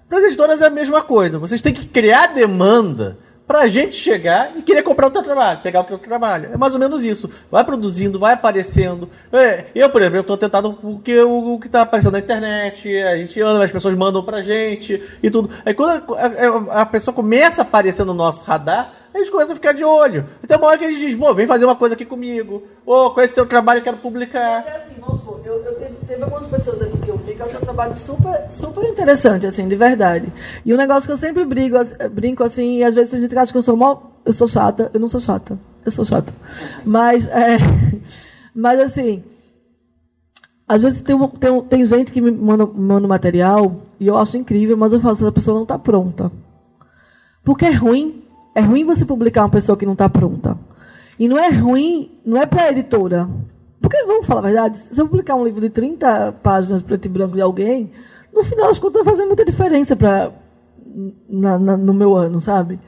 Para 0.10 0.18
as 0.18 0.24
editoras 0.26 0.62
é 0.62 0.68
a 0.68 0.70
mesma 0.70 1.02
coisa. 1.02 1.40
Vocês 1.40 1.62
têm 1.62 1.74
que 1.74 1.88
criar 1.88 2.28
demanda 2.28 3.18
para 3.48 3.62
a 3.62 3.68
gente 3.68 3.96
chegar 3.96 4.58
e 4.58 4.62
querer 4.62 4.82
comprar 4.82 5.08
o 5.08 5.12
teu 5.12 5.24
trabalho, 5.24 5.60
pegar 5.62 5.82
o 5.82 5.84
teu 5.86 5.98
trabalho. 6.00 6.50
É 6.54 6.58
mais 6.58 6.74
ou 6.74 6.80
menos 6.80 7.04
isso. 7.04 7.30
Vai 7.50 7.64
produzindo, 7.64 8.18
vai 8.20 8.34
aparecendo. 8.34 9.10
É, 9.32 9.66
eu, 9.76 9.90
por 9.90 10.02
exemplo, 10.02 10.20
estou 10.22 10.38
tentado 10.38 10.74
porque 10.74 11.18
o, 11.22 11.56
o 11.56 11.60
que 11.60 11.68
está 11.68 11.82
aparecendo 11.82 12.14
na 12.14 12.20
internet, 12.20 12.98
a 13.04 13.18
gente 13.18 13.42
anda, 13.42 13.64
as 13.64 13.72
pessoas 13.72 13.96
mandam 13.96 14.24
pra 14.24 14.42
gente 14.42 15.02
e 15.22 15.30
tudo. 15.30 15.50
Aí 15.66 15.74
quando 15.74 16.14
a, 16.16 16.78
a- 16.78 16.82
a 16.82 16.86
pessoa 16.86 17.14
começa 17.14 17.62
a 17.62 17.64
aparecer 17.66 18.06
no 18.06 18.14
nosso 18.14 18.42
radar, 18.44 18.94
a 19.14 19.20
gente 19.20 19.32
começa 19.32 19.52
a 19.52 19.56
ficar 19.56 19.74
de 19.74 19.84
olho. 19.84 20.26
Então 20.44 20.58
uma 20.58 20.68
hora 20.68 20.78
que 20.78 20.86
a 20.86 20.92
gente 20.92 21.08
diz, 21.08 21.20
pô, 21.20 21.34
vem 21.34 21.48
fazer 21.48 21.66
uma 21.66 21.76
coisa 21.76 21.96
aqui 21.96 22.06
comigo. 22.06 22.64
Ô, 22.86 23.12
conhece 23.12 23.34
teu 23.34 23.46
trabalho, 23.46 23.80
eu 23.80 23.84
quero 23.84 23.98
publicar. 23.98 24.66
É 24.66 24.78
assim, 24.78 25.00
vamos 25.00 25.20
supor, 25.20 25.42
eu, 25.46 25.64
eu 25.64 25.76
teve, 25.76 25.96
teve 26.08 26.24
algumas 26.24 26.48
pessoas 26.48 26.82
aqui 26.82 26.98
que 26.98 27.10
eu 27.10 27.18
vi 27.18 27.36
que 27.36 27.42
acho 27.42 27.58
um 27.58 27.62
trabalho 27.62 27.96
super, 27.98 28.48
super 28.52 28.84
interessante, 28.86 29.46
assim, 29.46 29.68
de 29.68 29.76
verdade. 29.76 30.32
E 30.66 30.74
um 30.74 30.78
negócio 30.78 31.08
que 31.08 31.14
eu 31.14 31.18
sempre 31.18 31.44
brigo, 31.44 31.78
brinco 32.12 32.44
assim, 32.44 32.78
e 32.78 32.84
às 32.84 32.96
vezes 32.96 33.10
tem 33.10 33.22
gente 33.22 33.38
acha 33.38 33.52
que 33.52 33.58
eu 33.58 33.64
sou 33.64 33.76
mó, 33.76 34.02
eu 34.26 34.34
sou 34.34 34.48
chata, 34.48 34.90
eu 34.94 35.00
não 35.00 35.10
sou 35.10 35.20
chata, 35.20 35.60
eu 35.86 35.92
sou 35.92 36.06
chata. 36.06 36.34
Mas, 36.86 37.28
é, 37.28 37.58
mas 38.56 38.80
assim, 38.80 39.24
às 40.72 40.82
vezes 40.82 41.02
tem, 41.02 41.18
tem, 41.32 41.62
tem 41.64 41.86
gente 41.86 42.14
que 42.14 42.22
me 42.22 42.32
manda, 42.32 42.66
manda 42.66 43.06
material 43.06 43.82
e 44.00 44.08
eu 44.08 44.18
acho 44.18 44.38
incrível, 44.38 44.78
mas 44.78 44.94
eu 44.94 45.02
falo, 45.02 45.16
essa 45.16 45.32
pessoa 45.32 45.56
não 45.56 45.64
está 45.64 45.78
pronta. 45.78 46.32
Porque 47.44 47.66
é 47.66 47.72
ruim. 47.72 48.21
É 48.54 48.62
ruim 48.62 48.84
você 48.84 49.06
publicar 49.06 49.44
uma 49.44 49.50
pessoa 49.50 49.78
que 49.78 49.86
não 49.86 49.94
está 49.94 50.10
pronta. 50.10 50.58
E 51.18 51.28
não 51.28 51.38
é 51.38 51.50
ruim, 51.50 52.12
não 52.26 52.42
é 52.42 52.46
para 52.46 52.64
a 52.64 52.70
editora. 52.72 53.30
Porque, 53.80 54.04
vamos 54.04 54.26
falar 54.28 54.40
a 54.42 54.44
verdade, 54.44 54.78
se 54.78 55.00
eu 55.00 55.08
publicar 55.08 55.36
um 55.36 55.44
livro 55.46 55.62
de 55.62 55.70
30 55.70 56.34
páginas 56.44 56.82
preto 56.82 57.06
e 57.06 57.10
branco 57.10 57.36
de 57.36 57.42
alguém, 57.42 57.92
no 58.34 58.44
final 58.44 58.68
das 58.70 58.80
contas 58.80 59.04
vai 59.04 59.14
fazer 59.14 59.26
muita 59.26 59.46
diferença 59.46 59.96
pra, 59.96 60.32
na- 61.30 61.58
na- 61.58 61.78
no 61.78 61.94
meu 61.94 62.16
ano, 62.16 62.40
sabe? 62.42 62.80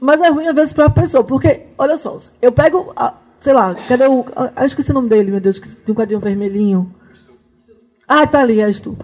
Mas 0.00 0.20
é 0.20 0.28
ruim 0.30 0.46
às 0.46 0.54
vezes 0.54 0.72
para 0.72 0.86
a 0.86 0.90
pessoa, 0.90 1.24
porque, 1.24 1.62
olha 1.76 1.96
só, 1.96 2.18
eu 2.42 2.52
pego, 2.52 2.92
a- 2.96 3.14
sei 3.40 3.52
lá, 3.52 3.74
cadê 3.88 4.06
o. 4.06 4.24
ah, 4.36 4.50
Eu 4.60 4.66
esqueci 4.66 4.90
o 4.90 4.94
nome 4.94 5.08
dele, 5.08 5.30
meu 5.30 5.40
Deus, 5.40 5.58
que 5.58 5.68
tem 5.68 5.92
um 5.92 5.96
quadrinho 5.96 6.20
vermelhinho. 6.20 6.92
Ah, 8.06 8.26
tá 8.26 8.40
ali, 8.40 8.60
és 8.60 8.80
tu. 8.80 8.96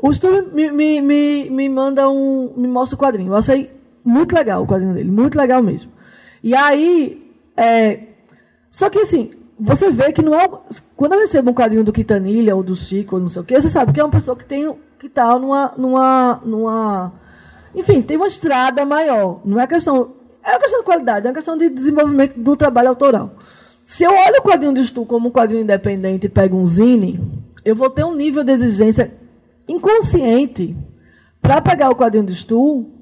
O 0.00 0.12
Stu 0.12 0.28
me, 0.52 0.70
me, 0.70 1.00
me, 1.00 1.50
me 1.50 1.68
manda 1.68 2.08
um. 2.08 2.52
me 2.56 2.68
mostra 2.68 2.94
o 2.96 2.98
quadrinho. 2.98 3.32
Eu 3.32 3.36
achei 3.36 3.70
muito 4.08 4.34
legal 4.34 4.62
o 4.62 4.66
quadrinho 4.66 4.94
dele, 4.94 5.10
muito 5.10 5.36
legal 5.36 5.62
mesmo. 5.62 5.92
E 6.42 6.54
aí. 6.54 7.22
É, 7.56 8.00
só 8.70 8.88
que 8.88 8.98
assim, 9.00 9.32
você 9.58 9.90
vê 9.90 10.12
que 10.12 10.22
não 10.22 10.34
é. 10.34 10.48
Quando 10.96 11.12
eu 11.12 11.20
recebo 11.20 11.50
um 11.50 11.54
quadrinho 11.54 11.84
do 11.84 11.92
Quintanilha 11.92 12.56
ou 12.56 12.62
do 12.62 12.74
Chico, 12.74 13.16
ou 13.16 13.22
não 13.22 13.28
sei 13.28 13.42
o 13.42 13.44
que, 13.44 13.60
você 13.60 13.68
sabe 13.68 13.92
que 13.92 14.00
é 14.00 14.04
uma 14.04 14.10
pessoa 14.10 14.36
que 14.36 14.44
tem. 14.44 14.74
que 14.98 15.08
tá 15.08 15.38
numa. 15.38 15.74
numa. 15.76 16.40
numa. 16.44 17.12
Enfim, 17.74 18.00
tem 18.00 18.16
uma 18.16 18.26
estrada 18.26 18.84
maior. 18.86 19.40
Não 19.44 19.60
é 19.60 19.66
questão. 19.66 20.12
É 20.42 20.52
uma 20.52 20.60
questão 20.60 20.80
de 20.80 20.86
qualidade, 20.86 21.26
é 21.26 21.28
uma 21.28 21.34
questão 21.34 21.58
de 21.58 21.68
desenvolvimento 21.68 22.40
do 22.40 22.56
trabalho 22.56 22.88
autoral. 22.88 23.32
Se 23.84 24.04
eu 24.04 24.10
olho 24.10 24.36
o 24.38 24.42
quadrinho 24.42 24.72
do 24.72 24.82
Stu 24.82 25.04
como 25.04 25.28
um 25.28 25.32
quadrinho 25.32 25.62
independente 25.62 26.26
e 26.26 26.30
pego 26.30 26.56
um 26.56 26.64
zine, 26.64 27.20
eu 27.64 27.76
vou 27.76 27.90
ter 27.90 28.04
um 28.04 28.14
nível 28.14 28.42
de 28.42 28.52
exigência 28.52 29.12
inconsciente 29.66 30.74
para 31.42 31.60
pegar 31.60 31.90
o 31.90 31.96
quadrinho 31.96 32.24
do 32.24 32.34
Stu 32.34 32.97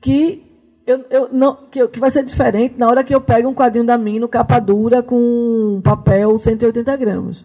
que, 0.00 0.42
eu, 0.86 1.04
eu 1.10 1.28
não, 1.32 1.56
que, 1.70 1.86
que 1.88 2.00
vai 2.00 2.10
ser 2.10 2.24
diferente 2.24 2.76
na 2.78 2.86
hora 2.86 3.04
que 3.04 3.14
eu 3.14 3.20
pego 3.20 3.48
um 3.48 3.54
quadrinho 3.54 3.84
da 3.84 3.98
Mino 3.98 4.28
capa 4.28 4.58
dura 4.58 5.02
com 5.02 5.80
papel 5.82 6.38
180 6.38 6.96
gramas. 6.96 7.44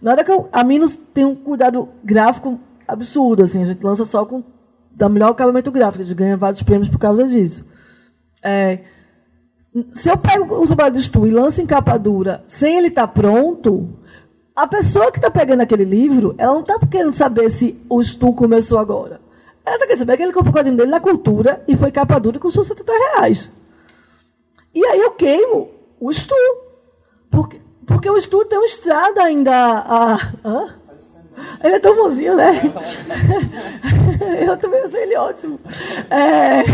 Na 0.00 0.12
hora 0.12 0.24
que 0.24 0.30
eu, 0.30 0.48
a 0.52 0.62
Minos 0.62 0.96
tem 1.12 1.24
um 1.24 1.34
cuidado 1.34 1.88
gráfico 2.04 2.58
absurdo, 2.86 3.42
assim, 3.42 3.62
a 3.62 3.66
gente 3.66 3.82
lança 3.82 4.04
só 4.04 4.24
com 4.24 4.42
da 4.94 5.08
melhor 5.08 5.30
acabamento 5.30 5.70
gráfico, 5.70 6.02
a 6.02 6.04
gente 6.04 6.16
ganha 6.16 6.36
vários 6.36 6.62
prêmios 6.62 6.88
por 6.88 6.98
causa 6.98 7.26
disso. 7.26 7.64
É, 8.42 8.80
se 9.92 10.08
eu 10.08 10.16
pego 10.16 10.62
o 10.62 10.66
trabalho 10.66 10.94
do 10.94 11.00
Stu 11.00 11.26
e 11.26 11.30
lanço 11.30 11.60
em 11.60 11.66
capa 11.66 11.96
dura 11.96 12.44
sem 12.48 12.78
ele 12.78 12.88
estar 12.88 13.06
pronto, 13.08 13.98
a 14.56 14.66
pessoa 14.66 15.12
que 15.12 15.18
está 15.18 15.30
pegando 15.30 15.60
aquele 15.60 15.84
livro, 15.84 16.34
ela 16.36 16.54
não 16.54 16.62
está 16.62 16.78
querendo 16.80 17.12
saber 17.12 17.50
se 17.52 17.80
o 17.88 18.02
Stu 18.02 18.32
começou 18.32 18.78
agora. 18.78 19.20
Ela 19.68 19.76
está 19.76 19.86
querendo 19.86 19.98
saber 19.98 20.16
que 20.16 20.22
ele 20.22 20.32
comprou 20.32 20.52
o 20.52 20.56
quadrinho 20.56 20.76
dele 20.76 20.90
na 20.90 21.00
cultura 21.00 21.62
e 21.68 21.76
foi 21.76 21.90
capa 21.90 22.18
dura 22.18 22.38
e 22.38 22.40
custou 22.40 22.64
70 22.64 22.92
reais. 22.92 23.50
E 24.74 24.84
aí 24.86 24.98
eu 24.98 25.10
queimo 25.10 25.70
o 26.00 26.10
Stu. 26.12 26.34
Porque, 27.30 27.60
porque 27.86 28.08
o 28.08 28.18
Stu 28.18 28.46
tem 28.46 28.58
uma 28.58 28.66
estrada 28.66 29.22
ainda 29.22 29.52
a. 29.52 30.32
Hã? 30.44 30.74
Ele 31.62 31.74
é 31.76 31.78
tão 31.78 31.94
bonzinho, 31.94 32.34
né? 32.34 32.72
eu 34.40 34.56
também 34.56 34.80
achei 34.80 35.02
ele 35.02 35.16
ótimo. 35.16 35.60
É, 36.10 36.64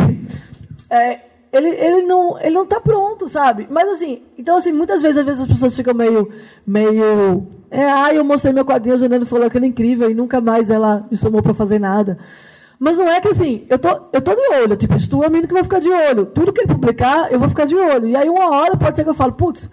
é, 0.89 1.21
ele, 1.53 1.69
ele 1.69 2.03
não 2.03 2.39
ele 2.41 2.55
não 2.55 2.65
tá 2.65 2.81
pronto, 2.81 3.29
sabe? 3.29 3.67
Mas 3.69 3.89
assim, 3.89 4.23
então 4.39 4.57
assim, 4.57 4.73
muitas 4.73 5.03
vezes, 5.03 5.19
às 5.19 5.27
vezes 5.27 5.43
as 5.43 5.49
pessoas 5.49 5.75
ficam 5.75 5.95
meio 5.95 6.33
meio 6.67 7.47
é, 7.71 7.85
ah, 7.85 8.15
eu 8.15 8.25
mostrei 8.25 8.53
meu 8.53 8.65
quadrinho, 8.65 8.95
a 8.95 8.99
Janine 8.99 9.27
falou 9.27 9.51
que 9.51 9.57
era 9.57 9.67
incrível 9.67 10.09
e 10.09 10.15
nunca 10.15 10.41
mais 10.41 10.71
ela 10.71 11.05
me 11.11 11.17
chamou 11.17 11.43
para 11.43 11.55
fazer 11.55 11.81
nada. 11.81 12.19
Mas 12.79 12.97
não 12.97 13.09
é 13.09 13.21
que 13.21 13.29
assim, 13.29 13.67
eu 13.69 13.79
tô, 13.79 13.89
eu 14.13 14.21
tô 14.21 14.35
de 14.35 14.55
olho, 14.63 14.77
tipo, 14.77 14.99
Stu 14.99 15.23
é 15.23 15.29
menino 15.29 15.49
que 15.49 15.55
vai 15.55 15.63
ficar 15.63 15.81
de 15.81 15.89
olho. 15.89 16.27
Tudo 16.27 16.53
que 16.53 16.61
ele 16.61 16.75
publicar, 16.75 17.33
eu 17.33 17.39
vou 17.39 17.49
ficar 17.49 17.65
de 17.65 17.75
olho. 17.75 18.09
E 18.09 18.17
aí 18.17 18.29
uma 18.29 18.55
hora 18.55 18.77
pode 18.77 18.97
ser 18.97 19.05
que 19.05 19.11
eu 19.11 19.15
falo, 19.15 19.33
putz, 19.33 19.69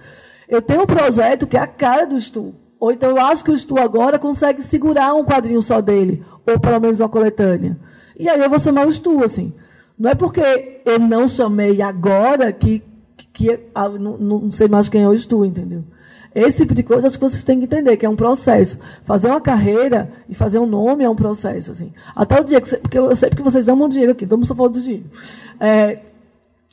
eu 0.47 0.61
tenho 0.61 0.83
um 0.83 0.87
projeto 0.87 1.47
que 1.47 1.57
é 1.57 1.61
a 1.61 1.67
cara 1.67 2.05
do 2.05 2.19
Stu. 2.19 2.53
Ou 2.79 2.91
então 2.91 3.11
eu 3.11 3.19
acho 3.19 3.43
que 3.43 3.51
o 3.51 3.57
Stu 3.57 3.79
agora 3.79 4.17
consegue 4.17 4.63
segurar 4.63 5.13
um 5.13 5.23
quadrinho 5.23 5.61
só 5.61 5.81
dele, 5.81 6.25
ou 6.47 6.59
pelo 6.59 6.79
menos 6.79 6.99
uma 6.99 7.09
coletânea. 7.09 7.77
E 8.17 8.29
aí 8.29 8.39
eu 8.39 8.49
vou 8.49 8.59
chamar 8.59 8.87
o 8.87 8.93
Stu, 8.93 9.23
assim. 9.23 9.53
Não 9.97 10.09
é 10.09 10.15
porque 10.15 10.81
eu 10.85 10.99
não 10.99 11.27
chamei 11.27 11.81
agora 11.81 12.51
que, 12.51 12.83
que 13.33 13.59
ah, 13.73 13.87
não, 13.87 14.17
não 14.17 14.51
sei 14.51 14.67
mais 14.67 14.89
quem 14.89 15.03
é 15.03 15.07
o 15.07 15.17
Stu, 15.17 15.45
entendeu? 15.45 15.83
Esse 16.33 16.59
tipo 16.59 16.73
de 16.73 16.81
coisa 16.81 17.07
as 17.07 17.17
coisas 17.17 17.43
têm 17.43 17.59
que 17.59 17.65
entender, 17.65 17.97
que 17.97 18.05
é 18.05 18.09
um 18.09 18.15
processo. 18.15 18.77
Fazer 19.03 19.27
uma 19.27 19.41
carreira 19.41 20.11
e 20.29 20.35
fazer 20.35 20.59
um 20.59 20.65
nome 20.65 21.03
é 21.03 21.09
um 21.09 21.15
processo, 21.15 21.71
assim. 21.71 21.91
Até 22.15 22.39
o 22.39 22.43
Diego, 22.43 22.67
porque 22.81 22.97
eu 22.97 23.15
sei 23.15 23.29
que 23.29 23.41
vocês 23.41 23.67
amam 23.67 23.87
o 23.87 23.89
Diego 23.89 24.11
aqui, 24.13 24.25
mundo 24.25 24.45
só 24.45 24.55
falando 24.55 24.75
do 24.75 24.81
Diego. 24.81 25.05
É, 25.59 25.99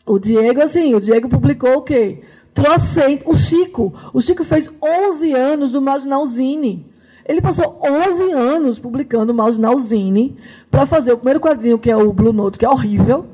o 0.06 0.18
Diego, 0.18 0.62
assim, 0.62 0.94
o 0.94 1.00
Diego 1.00 1.28
publicou 1.28 1.78
o 1.78 1.82
quê? 1.82 2.22
Trocente, 2.54 3.22
o 3.26 3.36
Chico. 3.36 3.92
O 4.12 4.20
Chico 4.20 4.44
fez 4.44 4.70
11 4.82 5.32
anos 5.32 5.72
do 5.72 5.82
Marginal 5.82 6.24
Zine. 6.26 6.86
Ele 7.26 7.42
passou 7.42 7.78
11 7.84 8.32
anos 8.32 8.78
publicando 8.78 9.32
o 9.32 9.36
Marginal 9.36 9.78
Zine 9.78 10.36
para 10.70 10.86
fazer 10.86 11.12
o 11.12 11.16
primeiro 11.16 11.40
quadrinho, 11.40 11.78
que 11.78 11.90
é 11.90 11.96
o 11.96 12.12
Blue 12.12 12.32
Note, 12.32 12.58
que 12.58 12.64
é 12.64 12.68
horrível. 12.68 13.26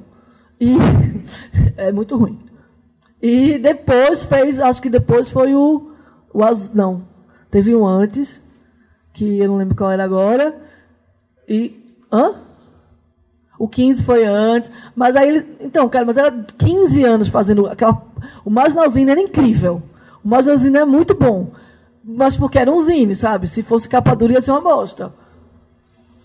E 0.61 0.75
é 1.77 1.93
muito 1.93 2.17
ruim. 2.17 2.39
E 3.23 3.57
depois 3.59 4.25
fez, 4.25 4.59
acho 4.59 4.83
que 4.83 4.91
depois 4.91 5.29
foi 5.29 5.55
o, 5.55 5.93
o 6.35 6.45
Az- 6.45 6.75
não, 6.75 7.03
teve 7.51 7.75
um 7.75 7.87
antes, 7.87 8.29
que 9.15 9.39
eu 9.39 9.49
não 9.49 9.57
lembro 9.57 9.75
qual 9.77 9.91
era 9.91 10.05
agora. 10.05 10.55
E, 11.49 11.97
hã? 12.13 12.43
O 13.59 13.69
15 13.69 14.03
foi 14.03 14.25
antes, 14.27 14.71
mas 14.97 15.15
aí 15.15 15.29
ele, 15.29 15.57
então, 15.61 15.89
cara, 15.89 16.05
mas 16.05 16.17
era 16.17 16.31
15 16.59 17.05
anos 17.05 17.29
fazendo 17.29 17.67
aquela, 17.67 18.03
o 18.45 18.51
Marginalzinho 18.51 19.09
era 19.09 19.21
incrível. 19.21 19.81
O 20.25 20.29
Marginalzinho 20.29 20.77
é 20.77 20.85
muito 20.85 21.15
bom, 21.15 21.53
mas 22.03 22.37
porque 22.37 22.59
era 22.59 22.71
um 22.71 22.81
zine, 22.81 23.15
sabe? 23.15 23.47
Se 23.47 23.63
fosse 23.63 23.89
capa 23.89 24.15
dura 24.17 24.33
ia 24.33 24.43
ser 24.43 24.51
uma 24.51 24.61
bosta. 24.61 25.13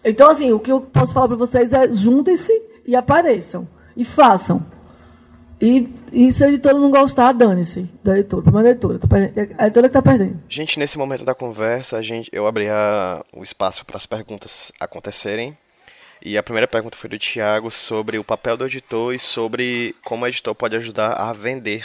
Então, 0.03 0.31
assim, 0.31 0.51
o 0.51 0.59
que 0.59 0.71
eu 0.71 0.81
posso 0.81 1.13
falar 1.13 1.27
para 1.27 1.37
vocês 1.37 1.71
é 1.71 1.91
juntem-se 1.93 2.51
e 2.85 2.95
apareçam. 2.95 3.67
E 3.95 4.03
façam. 4.03 4.65
E, 5.61 5.89
e 6.13 6.31
se 6.31 6.43
a 6.43 6.47
editora 6.47 6.77
não 6.77 6.89
gostar, 6.89 7.33
dane-se 7.33 7.89
da 8.03 8.17
editora. 8.17 8.49
Da 8.49 8.69
editora. 8.69 8.99
Tá 8.99 9.07
perdendo- 9.07 9.55
A 9.57 9.63
editora 9.65 9.87
que 9.89 9.93
tá 9.93 10.01
perdendo. 10.01 10.39
Gente, 10.47 10.79
nesse 10.79 10.97
momento 10.97 11.25
da 11.25 11.35
conversa, 11.35 11.97
a 11.97 12.01
gente, 12.01 12.29
eu 12.31 12.47
abri 12.47 12.69
a- 12.69 13.23
o 13.35 13.43
espaço 13.43 13.85
para 13.85 13.97
as 13.97 14.05
perguntas 14.05 14.71
acontecerem. 14.79 15.57
E 16.23 16.37
a 16.37 16.43
primeira 16.43 16.67
pergunta 16.67 16.97
foi 16.97 17.09
do 17.09 17.17
Thiago 17.19 17.69
sobre 17.71 18.17
o 18.17 18.23
papel 18.23 18.55
do 18.57 18.65
editor 18.65 19.13
e 19.13 19.19
sobre 19.19 19.95
como 20.03 20.23
o 20.25 20.27
editor 20.27 20.53
pode 20.55 20.75
ajudar 20.75 21.13
a 21.13 21.31
vender 21.33 21.83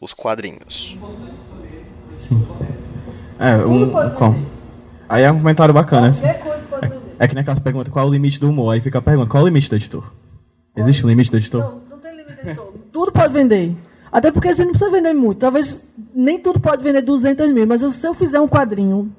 os 0.00 0.12
quadrinhos. 0.12 0.96
É, 3.38 3.56
um. 3.64 3.90
Qual? 4.14 4.34
Aí 5.08 5.22
é 5.22 5.30
um 5.30 5.38
comentário 5.38 5.74
bacana. 5.74 6.10
Qualquer 6.12 6.42
coisa 6.42 6.62
pode 6.68 6.88
vender. 6.88 7.00
É 7.18 7.28
que 7.28 7.34
nem 7.34 7.42
aquelas 7.42 7.60
perguntas, 7.60 7.92
qual 7.92 8.04
é 8.04 8.08
o 8.08 8.12
limite 8.12 8.38
do 8.40 8.48
humor? 8.50 8.72
Aí 8.74 8.80
fica 8.80 8.98
a 8.98 9.02
pergunta, 9.02 9.30
qual 9.30 9.40
é 9.42 9.44
o 9.44 9.48
limite 9.48 9.68
do 9.68 9.76
editor? 9.76 10.12
Existe 10.76 11.04
um 11.04 11.08
limite 11.08 11.30
do 11.30 11.36
editor? 11.36 11.60
Não, 11.62 11.82
Tudo 12.92 13.12
pode 13.12 13.32
vender. 13.32 13.76
Até 14.10 14.30
porque 14.30 14.48
a 14.48 14.52
gente 14.52 14.66
não 14.66 14.72
precisa 14.72 14.90
vender 14.90 15.12
muito. 15.12 15.38
Talvez 15.38 15.78
nem 16.14 16.38
tudo 16.38 16.60
pode 16.60 16.82
vender 16.82 17.02
200 17.02 17.52
mil. 17.52 17.66
Mas 17.66 17.80
se 17.80 18.06
eu 18.06 18.14
fizer 18.14 18.40
um 18.40 18.48
quadrinho 18.48 19.12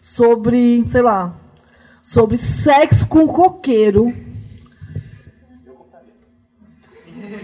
sobre, 0.00 0.84
sei 0.90 1.02
lá, 1.02 1.34
sobre 2.02 2.36
sexo 2.36 3.06
com 3.08 3.26
coqueiro. 3.26 4.12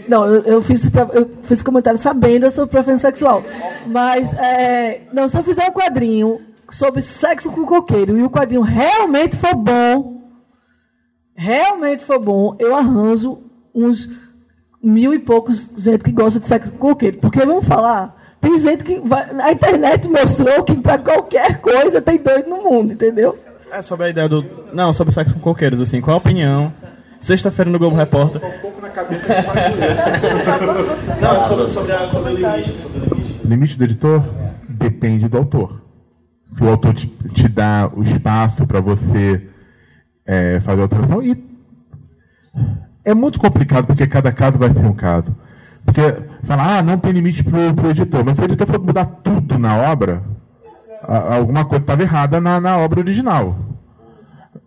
Não, 0.07 0.27
eu, 0.27 0.43
eu 0.43 0.63
fiz, 0.63 0.83
eu 1.15 1.31
fiz 1.45 1.63
comentário 1.63 1.99
sabendo 2.01 2.51
sobre 2.51 2.71
preferência 2.71 3.09
sexual. 3.09 3.43
Mas, 3.87 4.33
é, 4.35 5.03
não, 5.13 5.29
se 5.29 5.39
eu 5.39 5.43
fizer 5.43 5.69
um 5.69 5.73
quadrinho 5.73 6.41
sobre 6.71 7.03
sexo 7.03 7.51
com 7.51 7.65
coqueiro 7.65 8.19
e 8.19 8.23
o 8.23 8.31
quadrinho 8.31 8.63
realmente 8.63 9.37
for 9.37 9.55
bom, 9.55 10.23
realmente 11.35 12.05
for 12.05 12.21
bom, 12.21 12.55
eu 12.59 12.77
arranjo 12.77 13.43
uns 13.75 14.09
mil 14.83 15.13
e 15.13 15.19
poucos 15.19 15.69
gente 15.77 16.03
que 16.05 16.13
gosta 16.13 16.41
de 16.41 16.47
sexo 16.47 16.73
com 16.73 16.89
coqueiro. 16.89 17.19
Porque 17.19 17.45
vamos 17.45 17.67
falar, 17.67 18.17
tem 18.41 18.59
gente 18.59 18.83
que 18.83 18.99
vai, 19.01 19.29
a 19.41 19.53
internet 19.53 20.09
mostrou 20.09 20.63
que 20.65 20.75
para 20.77 20.99
qualquer 20.99 21.61
coisa 21.61 22.01
tem 22.01 22.19
doido 22.19 22.49
no 22.49 22.63
mundo, 22.63 22.93
entendeu? 22.93 23.39
É 23.71 23.83
sobre 23.83 24.07
a 24.07 24.11
ideia 24.11 24.29
do. 24.29 24.45
Não, 24.73 24.93
sobre 24.93 25.15
sexo 25.15 25.35
com 25.35 25.41
coqueiros, 25.41 25.81
assim, 25.81 26.01
qual 26.01 26.15
a 26.15 26.19
opinião? 26.19 26.73
Sexta-feira 27.21 27.71
no 27.71 27.79
Globo 27.79 27.97
Repórter. 27.97 28.41
Não, 31.21 31.41
sobre, 31.41 31.69
sobre, 31.69 31.93
a, 31.93 32.09
sobre 32.09 32.33
o 32.33 32.37
limite. 32.37 32.73
Sobre 32.73 32.99
o 32.99 33.15
limite. 33.15 33.47
Limite 33.47 33.77
do 33.77 33.85
editor 33.85 34.25
depende 34.69 35.29
do 35.29 35.37
autor. 35.37 35.83
Se 36.57 36.65
o 36.65 36.69
autor 36.69 36.95
te, 36.95 37.07
te 37.35 37.47
dá 37.47 37.91
o 37.95 38.03
espaço 38.03 38.67
para 38.67 38.81
você 38.81 39.49
é, 40.25 40.61
fazer 40.61 40.81
a 40.81 40.85
alteração. 40.85 41.23
E 41.23 41.51
é 43.05 43.15
muito 43.15 43.39
complicado 43.39 43.87
porque 43.87 44.07
cada 44.07 44.31
caso 44.33 44.59
vai 44.59 44.71
ser 44.73 44.79
um 44.85 44.93
caso. 44.93 45.35
Porque 45.85 46.01
fala, 46.45 46.79
ah, 46.79 46.83
não 46.83 46.99
tem 46.99 47.13
limite 47.13 47.43
para 47.43 47.59
o 47.59 47.91
editor. 47.91 48.25
Mas 48.25 48.35
se 48.37 48.41
o 48.43 48.45
editor 48.45 48.67
for 48.67 48.81
mudar 48.81 49.07
tudo 49.23 49.59
na 49.59 49.77
obra, 49.77 50.23
a- 51.03 51.37
alguma 51.37 51.65
coisa 51.65 51.83
estava 51.83 52.03
errada 52.03 52.41
na, 52.41 52.61
na 52.61 52.77
obra 52.79 53.01
original. 53.01 53.57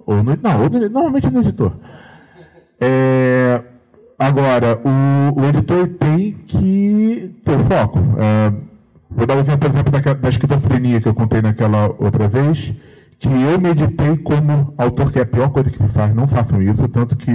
Ou 0.05 0.23
no, 0.23 0.37
não, 0.41 0.63
ou 0.63 0.69
no- 0.69 0.89
normalmente 0.89 1.29
no 1.29 1.41
editor. 1.41 1.71
É, 2.81 3.61
agora, 4.17 4.79
o, 4.83 5.39
o 5.41 5.45
editor 5.45 5.87
tem 5.99 6.33
que 6.47 7.35
ter 7.45 7.57
foco. 7.59 7.99
É, 8.17 8.53
vou 9.09 9.25
dar 9.27 9.35
um 9.37 9.39
exemplo, 9.41 9.59
por 9.59 9.69
exemplo, 9.71 9.91
daquela- 9.91 10.15
da 10.15 10.29
esquizofrenia 10.29 10.99
que 10.99 11.07
eu 11.07 11.13
contei 11.13 11.41
naquela 11.41 11.87
outra 11.99 12.27
vez, 12.27 12.73
que 13.19 13.29
eu 13.29 13.59
meditei 13.61 14.17
como 14.17 14.73
autor, 14.77 15.11
que 15.11 15.19
é 15.19 15.21
a 15.21 15.25
pior 15.25 15.49
coisa 15.49 15.69
que 15.69 15.81
se 15.81 15.89
faz, 15.89 16.13
não 16.13 16.27
façam 16.27 16.61
isso, 16.61 16.87
tanto 16.89 17.15
que 17.15 17.31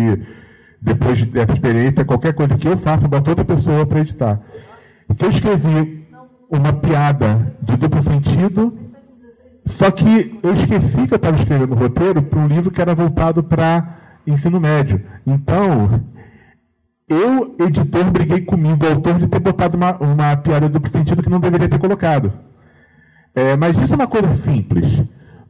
depois 0.80 1.24
dessa 1.26 1.52
experiência, 1.52 2.04
qualquer 2.04 2.32
coisa 2.32 2.56
que 2.56 2.68
eu 2.68 2.78
faça, 2.78 3.04
eu 3.04 3.08
boto 3.08 3.30
outra 3.30 3.44
pessoa 3.44 3.86
para 3.86 4.00
editar. 4.00 4.40
Que 5.16 5.24
eu 5.24 5.30
escrevi 5.30 6.06
uma 6.50 6.72
piada 6.72 7.56
de 7.62 7.76
duplo 7.76 8.02
sentido, 8.02 8.78
só 9.78 9.90
que 9.90 10.38
eu 10.42 10.54
esqueci 10.54 11.06
que 11.06 11.14
eu 11.14 11.16
estava 11.16 11.36
escrevendo 11.36 11.72
o 11.72 11.78
roteiro 11.78 12.22
para 12.22 12.38
um 12.38 12.46
livro 12.46 12.70
que 12.70 12.80
era 12.80 12.94
voltado 12.94 13.42
para 13.42 13.98
ensino 14.26 14.60
médio. 14.60 15.02
Então, 15.26 16.02
eu, 17.08 17.56
editor, 17.58 18.10
briguei 18.10 18.42
comigo, 18.42 18.86
autor, 18.86 19.18
de 19.18 19.28
ter 19.28 19.40
botado 19.40 19.76
uma, 19.76 19.96
uma 19.96 20.36
piada 20.36 20.68
duplo 20.68 20.90
sentido 20.90 21.22
que 21.22 21.30
não 21.30 21.40
deveria 21.40 21.68
ter 21.68 21.78
colocado. 21.78 22.32
É, 23.34 23.56
mas 23.56 23.76
isso 23.78 23.92
é 23.92 23.96
uma 23.96 24.06
coisa 24.06 24.28
simples. 24.44 25.04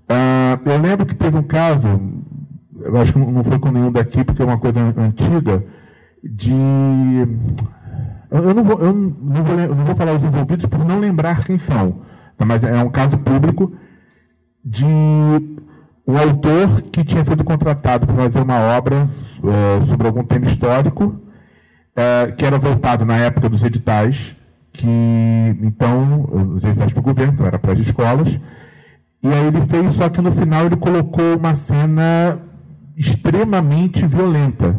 Ah, 0.08 0.58
eu 0.64 0.78
lembro 0.78 1.06
que 1.06 1.14
teve 1.14 1.36
um 1.36 1.42
caso, 1.42 2.00
eu 2.80 2.96
acho 3.00 3.12
que 3.12 3.18
não 3.18 3.44
foi 3.44 3.58
com 3.58 3.70
nenhum 3.70 3.92
daqui, 3.92 4.24
porque 4.24 4.42
é 4.42 4.44
uma 4.44 4.58
coisa 4.58 4.80
antiga, 4.96 5.64
de. 6.22 6.52
Eu, 8.30 8.54
não, 8.54 8.64
vou, 8.64 8.78
eu 8.80 8.92
não 8.92 9.44
vou, 9.44 9.58
eu 9.58 9.74
não 9.74 9.84
vou 9.84 9.96
falar 9.96 10.12
os 10.12 10.22
envolvidos 10.22 10.66
por 10.66 10.84
não 10.84 11.00
lembrar 11.00 11.44
quem 11.44 11.58
são, 11.58 12.00
tá? 12.36 12.44
mas 12.44 12.62
é 12.62 12.82
um 12.82 12.90
caso 12.90 13.16
público 13.18 13.72
de 14.64 14.84
um 16.06 16.18
autor 16.18 16.82
que 16.92 17.04
tinha 17.04 17.24
sido 17.24 17.42
contratado 17.42 18.06
para 18.06 18.16
fazer 18.16 18.40
uma 18.42 18.58
obra 18.76 19.08
eh, 19.44 19.86
sobre 19.86 20.06
algum 20.06 20.24
tema 20.24 20.46
histórico, 20.46 21.20
eh, 21.96 22.34
que 22.36 22.44
era 22.44 22.58
voltado 22.58 23.04
na 23.04 23.16
época 23.16 23.48
dos 23.48 23.62
editais, 23.62 24.16
que 24.72 25.56
então, 25.62 26.28
os 26.54 26.64
editais 26.64 26.92
para 26.92 27.00
o 27.00 27.02
governo, 27.02 27.32
então 27.32 27.46
era 27.46 27.58
para 27.58 27.72
as 27.72 27.78
escolas, 27.78 28.28
e 29.22 29.28
aí 29.28 29.46
ele 29.46 29.60
fez, 29.66 29.96
só 29.96 30.08
que 30.08 30.20
no 30.20 30.32
final 30.32 30.66
ele 30.66 30.76
colocou 30.76 31.36
uma 31.36 31.56
cena 31.56 32.38
extremamente 32.98 34.04
violenta. 34.06 34.76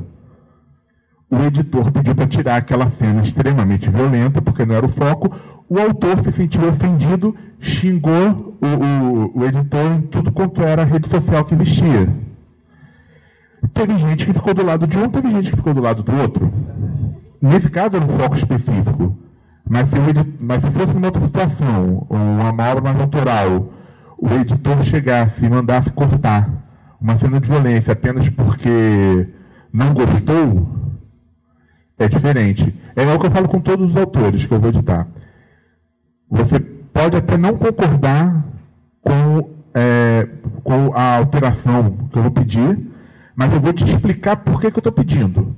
O 1.32 1.38
editor 1.44 1.92
pediu 1.92 2.16
para 2.16 2.28
tirar 2.28 2.58
aquela 2.58 2.92
cena 3.00 3.22
extremamente 3.22 3.90
violenta, 3.90 4.42
porque 4.42 4.66
não 4.66 4.76
era 4.76 4.86
o 4.86 4.92
foco. 4.92 5.34
O 5.70 5.80
autor 5.80 6.20
se 6.24 6.32
sentiu 6.32 6.68
ofendido, 6.68 7.36
xingou 7.60 8.58
o, 8.60 8.66
o, 8.66 9.40
o 9.40 9.46
editor 9.46 9.92
em 9.94 10.02
tudo 10.02 10.32
quanto 10.32 10.62
era 10.62 10.82
a 10.82 10.86
rede 10.86 11.08
social 11.08 11.46
que 11.46 11.54
existia. 11.54 12.10
Teve 13.74 13.98
gente 14.00 14.26
que 14.26 14.34
ficou 14.34 14.54
do 14.54 14.66
lado 14.66 14.88
de 14.88 14.98
um, 14.98 15.10
teve 15.10 15.30
gente 15.32 15.52
que 15.52 15.58
ficou 15.58 15.74
do 15.74 15.82
lado 15.82 16.02
do 16.02 16.16
outro. 16.20 16.52
Nesse 17.42 17.70
caso 17.70 17.96
era 17.96 18.06
um 18.06 18.18
foco 18.18 18.36
específico. 18.36 19.16
Mas 19.70 19.88
se, 19.90 20.00
o 20.00 20.10
edi- 20.10 20.34
mas 20.40 20.62
se 20.64 20.72
fosse 20.72 20.94
uma 20.94 21.08
outra 21.08 21.22
situação, 21.22 22.08
uma 22.10 22.50
obra 22.72 22.82
mais 22.82 23.00
autoral, 23.00 23.72
o 24.18 24.28
editor 24.34 24.84
chegasse 24.84 25.46
e 25.46 25.50
mandasse 25.50 25.92
cortar 25.92 26.50
uma 27.02 27.18
cena 27.18 27.40
de 27.40 27.48
violência 27.48 27.94
apenas 27.94 28.28
porque 28.30 29.28
não 29.72 29.94
gostou, 29.94 30.68
é 31.98 32.08
diferente. 32.08 32.74
É 32.96 33.04
igual 33.04 33.20
que 33.20 33.28
eu 33.28 33.32
falo 33.32 33.48
com 33.48 33.60
todos 33.60 33.92
os 33.92 33.98
autores 33.98 34.46
que 34.46 34.54
eu 34.54 34.60
vou 34.60 34.70
editar. 34.70 35.08
Você 36.30 36.60
pode 36.60 37.18
até 37.18 37.38
não 37.38 37.58
concordar 37.58 38.46
com, 39.02 39.50
é, 39.74 40.28
com 40.64 40.94
a 40.94 41.18
alteração 41.18 42.10
que 42.12 42.18
eu 42.18 42.24
vou 42.24 42.32
pedir, 42.32 42.78
mas 43.36 43.54
eu 43.54 43.60
vou 43.60 43.74
te 43.74 43.84
explicar 43.84 44.38
por 44.38 44.60
que, 44.60 44.70
que 44.70 44.78
eu 44.78 44.82
estou 44.82 44.94
pedindo. 44.94 45.56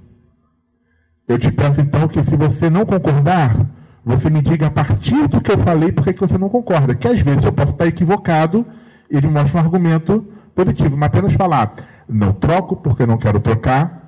Eu 1.28 1.38
te 1.40 1.52
peço 1.52 1.82
então 1.82 2.08
que 2.08 2.24
se 2.24 2.36
você 2.36 2.70
não 2.70 2.86
concordar, 2.86 3.56
você 4.04 4.30
me 4.30 4.42
diga 4.42 4.68
a 4.68 4.72
partir 4.72 5.28
do 5.28 5.42
que 5.42 5.52
eu 5.52 5.58
falei 5.60 5.92
por 5.92 6.04
que, 6.04 6.14
que 6.14 6.22
você 6.22 6.38
não 6.38 6.50
concorda. 6.50 6.96
Que 6.96 7.08
às 7.08 7.20
vezes 7.22 7.44
eu 7.44 7.54
posso 7.54 7.72
estar 7.72 7.88
equivocado, 7.88 8.66
ele 9.10 9.28
mostra 9.28 9.58
um 9.58 9.64
argumento 9.64 10.28
positivo, 10.56 10.96
mas 10.98 11.08
apenas 11.08 11.34
falar, 11.34 11.74
não 12.08 12.34
troco 12.34 12.76
porque 12.76 13.06
não 13.06 13.18
quero 13.18 13.40
trocar, 13.40 14.02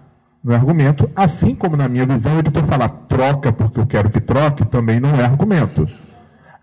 no 0.44 0.54
argumento, 0.54 1.10
assim 1.16 1.56
como 1.56 1.78
na 1.78 1.88
minha 1.88 2.06
visão, 2.06 2.36
o 2.36 2.40
editor 2.40 2.66
falar 2.66 2.90
troca 3.08 3.54
porque 3.54 3.80
eu 3.80 3.88
quero 3.88 4.10
que 4.10 4.20
troque, 4.20 4.66
também 4.66 5.00
não 5.00 5.16
é 5.16 5.24
argumento. 5.24 5.88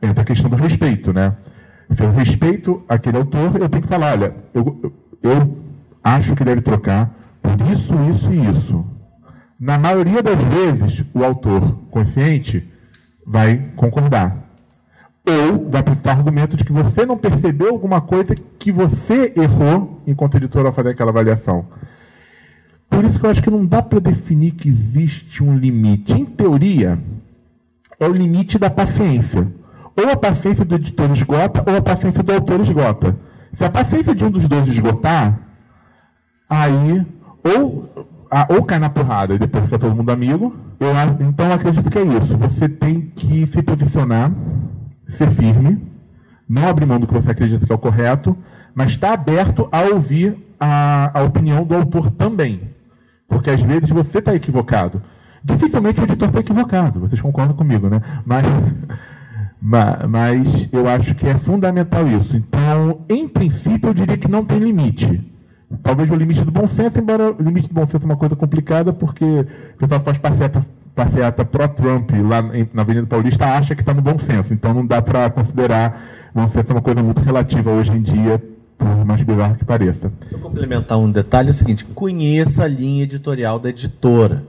Entra 0.02 0.22
a 0.22 0.26
questão 0.26 0.50
do 0.50 0.56
respeito, 0.56 1.12
né? 1.12 1.34
Se 1.96 2.02
eu 2.02 2.12
respeito 2.12 2.82
aquele 2.88 3.16
autor, 3.16 3.56
eu 3.58 3.68
tenho 3.68 3.82
que 3.82 3.88
falar, 3.88 4.12
olha, 4.12 4.34
eu, 4.52 4.92
eu 5.22 5.58
acho 6.04 6.36
que 6.36 6.44
deve 6.44 6.60
trocar 6.60 7.10
por 7.42 7.58
isso, 7.72 7.94
isso 8.10 8.32
e 8.32 8.50
isso. 8.50 8.84
Na 9.58 9.78
maioria 9.78 10.22
das 10.22 10.38
vezes, 10.38 11.04
o 11.14 11.24
autor 11.24 11.60
consciente 11.90 12.68
vai 13.26 13.56
concordar. 13.76 14.49
Ou 15.26 15.70
vai 15.70 15.80
apresentar 15.80 16.12
argumento 16.12 16.56
de 16.56 16.64
que 16.64 16.72
você 16.72 17.04
não 17.06 17.16
percebeu 17.16 17.68
alguma 17.70 18.00
coisa 18.00 18.34
que 18.58 18.72
você 18.72 19.32
errou 19.36 20.00
enquanto 20.06 20.36
editor 20.36 20.66
ao 20.66 20.72
fazer 20.72 20.90
aquela 20.90 21.10
avaliação. 21.10 21.66
Por 22.88 23.04
isso 23.04 23.20
que 23.20 23.26
eu 23.26 23.30
acho 23.30 23.42
que 23.42 23.50
não 23.50 23.64
dá 23.64 23.82
para 23.82 24.00
definir 24.00 24.52
que 24.52 24.68
existe 24.68 25.42
um 25.42 25.56
limite. 25.56 26.12
Em 26.12 26.24
teoria, 26.24 26.98
é 28.00 28.06
o 28.08 28.12
limite 28.12 28.58
da 28.58 28.68
paciência. 28.70 29.46
Ou 29.96 30.10
a 30.10 30.16
paciência 30.16 30.64
do 30.64 30.74
editor 30.74 31.10
esgota, 31.12 31.62
ou 31.70 31.76
a 31.76 31.82
paciência 31.82 32.22
do 32.22 32.32
autor 32.32 32.60
esgota. 32.60 33.16
Se 33.56 33.64
a 33.64 33.70
paciência 33.70 34.14
de 34.14 34.24
um 34.24 34.30
dos 34.30 34.48
dois 34.48 34.66
esgotar, 34.68 35.38
aí 36.48 37.06
ou, 37.44 37.88
ah, 38.30 38.46
ou 38.50 38.64
cai 38.64 38.78
na 38.78 38.88
porrada 38.90 39.34
e 39.34 39.38
depois 39.38 39.64
fica 39.64 39.78
todo 39.78 39.94
mundo 39.94 40.10
amigo. 40.10 40.54
Eu, 40.78 40.96
a- 40.96 41.16
então 41.28 41.46
eu 41.46 41.52
acredito 41.52 41.90
que 41.90 41.98
é 41.98 42.02
isso. 42.04 42.36
Você 42.38 42.68
tem 42.68 43.02
que 43.14 43.46
se 43.46 43.62
posicionar, 43.62 44.32
ser 45.12 45.30
firme, 45.32 45.80
não 46.48 46.68
abrir 46.68 46.86
mão 46.86 46.98
do 46.98 47.06
que 47.06 47.14
você 47.14 47.30
acredita 47.30 47.64
que 47.66 47.72
é 47.72 47.74
o 47.74 47.78
correto, 47.78 48.36
mas 48.74 48.90
estar 48.92 49.12
aberto 49.12 49.68
a 49.70 49.80
ouvir 49.82 50.36
a, 50.58 51.18
a 51.18 51.22
opinião 51.22 51.64
do 51.64 51.74
autor 51.74 52.10
também. 52.12 52.60
Porque 53.28 53.50
às 53.50 53.60
vezes 53.62 53.88
você 53.88 54.18
está 54.18 54.34
equivocado. 54.34 55.02
Dificilmente 55.42 56.00
o 56.00 56.04
editor 56.04 56.28
está 56.28 56.40
equivocado, 56.40 57.00
vocês 57.00 57.20
concordam 57.20 57.56
comigo, 57.56 57.88
né? 57.88 58.00
Mas, 58.26 58.44
ma- 59.60 60.06
mas 60.08 60.68
eu 60.72 60.88
acho 60.88 61.14
que 61.14 61.26
é 61.28 61.34
fundamental 61.38 62.06
isso. 62.08 62.36
Então, 62.36 63.00
em 63.08 63.28
princípio, 63.28 63.88
eu 63.88 63.94
diria 63.94 64.16
que 64.18 64.28
não 64.30 64.44
tem 64.44 64.58
limite. 64.58 65.26
Talvez 65.82 66.10
o 66.10 66.16
limite 66.16 66.42
do 66.44 66.50
bom 66.50 66.66
senso, 66.68 66.98
embora 66.98 67.30
o 67.32 67.42
limite 67.42 67.68
do 67.68 67.74
bom 67.74 67.86
senso 67.86 68.02
é 68.02 68.04
uma 68.04 68.16
coisa 68.16 68.34
complicada, 68.34 68.92
porque 68.92 69.24
o 69.24 69.78
pessoal 69.78 70.00
faz 70.02 70.18
passeata, 70.18 70.66
passeata 70.94 71.44
pró-Trump 71.44 72.10
lá 72.28 72.42
na 72.72 72.82
Avenida 72.82 73.06
Paulista 73.06 73.46
acha 73.46 73.74
que 73.74 73.82
está 73.82 73.94
no 73.94 74.02
bom 74.02 74.18
senso. 74.18 74.52
Então 74.52 74.74
não 74.74 74.86
dá 74.86 75.00
para 75.00 75.30
considerar 75.30 76.30
bom 76.34 76.48
senso 76.48 76.72
uma 76.72 76.82
coisa 76.82 77.02
muito 77.02 77.20
relativa 77.20 77.70
hoje 77.70 77.92
em 77.92 78.02
dia, 78.02 78.42
por 78.78 79.04
mais 79.04 79.22
bizarro 79.22 79.56
que 79.56 79.64
pareça. 79.64 80.12
Eu 80.30 80.38
complementar 80.38 80.98
um 80.98 81.10
detalhe, 81.10 81.48
é 81.48 81.50
o 81.50 81.54
seguinte, 81.54 81.84
conheça 81.84 82.64
a 82.64 82.68
linha 82.68 83.04
editorial 83.04 83.58
da 83.58 83.70
editora. 83.70 84.44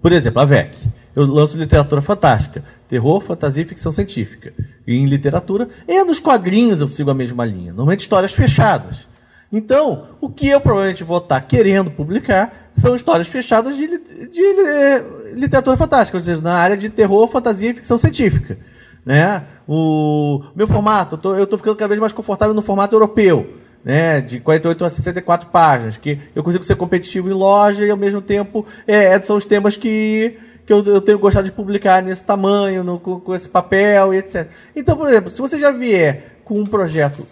Por 0.00 0.12
exemplo, 0.12 0.40
a 0.40 0.44
VEC. 0.44 0.76
Eu 1.14 1.24
lanço 1.26 1.56
literatura 1.56 2.02
fantástica, 2.02 2.64
terror, 2.88 3.20
fantasia 3.20 3.62
e 3.62 3.66
ficção 3.66 3.92
científica. 3.92 4.52
E 4.86 4.94
em 4.94 5.06
literatura, 5.06 5.68
e 5.86 6.02
nos 6.04 6.18
quadrinhos 6.18 6.80
eu 6.80 6.88
sigo 6.88 7.10
a 7.10 7.14
mesma 7.14 7.44
linha. 7.44 7.68
Normalmente 7.68 8.00
histórias 8.00 8.32
fechadas. 8.32 9.06
Então, 9.52 10.08
o 10.20 10.28
que 10.28 10.48
eu 10.48 10.60
provavelmente 10.60 11.04
vou 11.04 11.18
estar 11.18 11.40
querendo 11.42 11.90
publicar 11.90 12.63
são 12.78 12.94
histórias 12.94 13.26
fechadas 13.28 13.76
de, 13.76 13.86
li- 13.86 14.28
de, 14.32 14.42
eh, 14.42 15.04
literatura 15.34 15.76
fantástica, 15.76 16.18
ou 16.18 16.22
seja, 16.24 16.40
na 16.40 16.54
área 16.54 16.76
de 16.76 16.88
terror, 16.88 17.28
fantasia 17.28 17.70
e 17.70 17.74
ficção 17.74 17.98
científica. 17.98 18.58
Né? 19.04 19.42
O 19.68 20.42
meu 20.54 20.66
formato, 20.66 21.18
eu 21.36 21.44
estou 21.44 21.58
ficando 21.58 21.76
cada 21.76 21.88
vez 21.88 22.00
mais 22.00 22.12
confortável 22.12 22.54
no 22.54 22.62
formato 22.62 22.94
europeu. 22.94 23.46
né, 23.84 24.22
de 24.22 24.40
48 24.40 24.82
a 24.86 24.88
64 24.90 25.50
páginas, 25.50 25.98
que 25.98 26.18
eu 26.34 26.42
consigo 26.42 26.64
ser 26.64 26.74
competitivo 26.74 27.28
em 27.28 27.34
loja 27.34 27.84
e 27.84 27.90
ao 27.90 27.98
mesmo 27.98 28.22
tempo 28.22 28.64
é, 28.86 29.20
são 29.20 29.36
os 29.36 29.44
temas 29.44 29.76
que, 29.76 30.38
que 30.66 30.72
eu, 30.72 30.82
eu 30.86 31.02
tenho 31.02 31.18
gostado 31.18 31.44
de 31.44 31.52
publicar 31.52 32.02
nesse 32.02 32.24
tamanho, 32.24 32.82
no, 32.82 32.98
com, 32.98 33.20
com 33.20 33.34
esse 33.34 33.46
papel 33.46 34.14
e 34.14 34.18
etc. 34.18 34.48
Então, 34.74 34.96
por 34.96 35.06
exemplo, 35.06 35.30
se 35.30 35.38
você 35.38 35.58
já 35.58 35.70
vier 35.70 36.38
com 36.46 36.58
um 36.58 36.64
projeto 36.64 37.26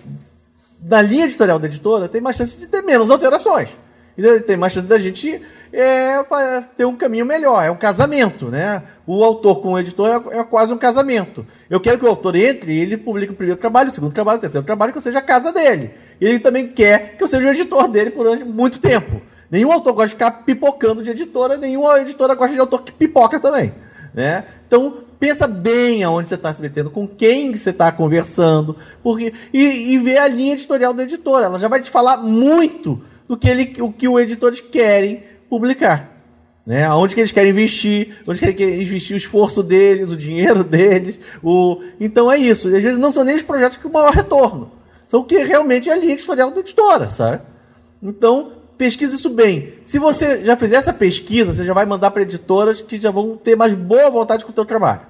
da 0.79 1.01
linha 1.01 1.25
editorial 1.25 1.59
da 1.59 1.67
editora, 1.69 2.07
tem 2.07 2.21
mais 2.21 2.37
chance 2.37 2.55
de 2.55 2.67
ter 2.67 2.83
menos 2.83 3.11
alterações. 3.11 3.71
Tem 4.47 4.57
mais 4.57 4.73
chance 4.73 4.87
da 4.87 4.99
gente 4.99 5.41
é, 5.73 6.23
ter 6.77 6.85
um 6.85 6.97
caminho 6.97 7.25
melhor. 7.25 7.65
É 7.65 7.71
um 7.71 7.77
casamento, 7.77 8.47
né? 8.47 8.83
O 9.07 9.25
autor 9.25 9.63
com 9.63 9.73
o 9.73 9.79
editor 9.79 10.09
é, 10.09 10.39
é, 10.39 10.45
quase 10.45 10.73
um 10.73 10.79
casamento. 10.79 11.47
Eu 11.71 11.81
quero 11.81 11.99
que 11.99 12.05
o 12.05 12.09
autor 12.09 12.37
entre 12.37 12.73
e 12.73 12.81
ele 12.81 12.97
publique 12.97 13.33
o 13.33 13.37
primeiro 13.37 13.61
trabalho, 13.61 13.91
o 13.91 13.95
segundo 13.95 14.13
trabalho, 14.13 14.39
o 14.39 14.41
terceiro 14.41 14.67
trabalho, 14.67 14.93
que 14.93 14.99
eu 14.99 15.03
seja 15.03 15.19
a 15.19 15.23
casa 15.23 15.51
dele. 15.51 15.91
Ele 16.21 16.39
também 16.39 16.69
quer 16.69 17.17
que 17.17 17.25
eu 17.25 17.29
seja 17.29 17.49
o 17.49 17.51
editor 17.51 17.89
dele 17.89 18.11
por 18.11 18.39
muito 18.45 18.79
tempo. 18.79 19.23
Nenhum 19.51 19.73
autor 19.73 19.93
gosta 19.93 20.09
de 20.09 20.15
ficar 20.15 20.31
pipocando 20.45 21.03
de 21.03 21.11
editora, 21.11 21.57
nenhuma 21.57 22.01
editora 22.01 22.35
gosta 22.35 22.55
de 22.55 22.61
autor 22.61 22.83
que 22.85 22.93
pipoca 22.93 23.41
também. 23.41 23.75
Né? 24.15 24.45
Então, 24.67 24.99
pensa 25.19 25.47
bem 25.47 26.03
aonde 26.03 26.29
você 26.29 26.35
está 26.35 26.53
se 26.53 26.61
metendo, 26.61 26.91
com 26.91 27.07
quem 27.07 27.55
você 27.55 27.71
está 27.71 27.91
conversando, 27.93 28.77
porque 29.03 29.33
e, 29.53 29.93
e 29.93 29.99
ver 29.99 30.19
a 30.19 30.29
linha 30.29 30.55
editorial 30.55 30.93
da 30.93 31.03
editora. 31.03 31.47
Ela 31.47 31.59
já 31.59 31.69
vai 31.69 31.83
te 31.83 31.91
falar 31.91 32.19
muito 32.19 33.03
do 33.29 33.37
que, 33.37 33.49
ele, 33.49 33.81
o 33.81 33.93
que 33.93 34.09
os 34.09 34.21
editores 34.21 34.61
querem 34.61 35.25
publicar. 35.49 36.11
Né? 36.65 36.89
Onde 36.91 37.15
que 37.15 37.21
eles 37.21 37.33
querem 37.33 37.51
investir, 37.51 38.19
onde 38.27 38.39
que 38.39 38.45
eles 38.47 38.57
querem 38.57 38.83
investir 38.83 39.15
o 39.15 39.19
esforço 39.19 39.63
deles, 39.63 40.11
o 40.11 40.17
dinheiro 40.17 40.63
deles. 40.63 41.19
O... 41.43 41.83
Então 42.01 42.31
é 42.31 42.39
isso. 42.39 42.71
E 42.71 42.77
às 42.77 42.83
vezes 42.83 42.99
não 42.99 43.13
são 43.13 43.25
nem 43.25 43.35
os 43.35 43.43
projetos 43.43 43.79
com 43.79 43.89
maior 43.89 44.13
retorno. 44.13 44.71
São 45.09 45.21
o 45.21 45.25
que 45.25 45.37
realmente 45.39 45.91
é 45.91 45.93
a 45.93 45.97
linha 45.97 46.15
editorial 46.15 46.51
da 46.51 46.61
editora, 46.61 47.09
sabe? 47.11 47.43
Então, 48.03 48.53
pesquisa 48.79 49.17
isso 49.17 49.29
bem. 49.29 49.75
Se 49.85 49.99
você 49.99 50.45
já 50.45 50.57
fizer 50.57 50.77
essa 50.77 50.93
pesquisa, 50.93 51.53
você 51.53 51.65
já 51.65 51.75
vai 51.75 51.85
mandar 51.85 52.11
para 52.11 52.23
editoras 52.23 52.81
que 52.81 52.97
já 52.97 53.11
vão 53.11 53.37
ter 53.37 53.55
mais 53.55 53.75
boa 53.75 54.11
vontade 54.11 54.45
com 54.45 54.53
o 54.53 54.55
teu 54.55 54.65
trabalho. 54.65 55.03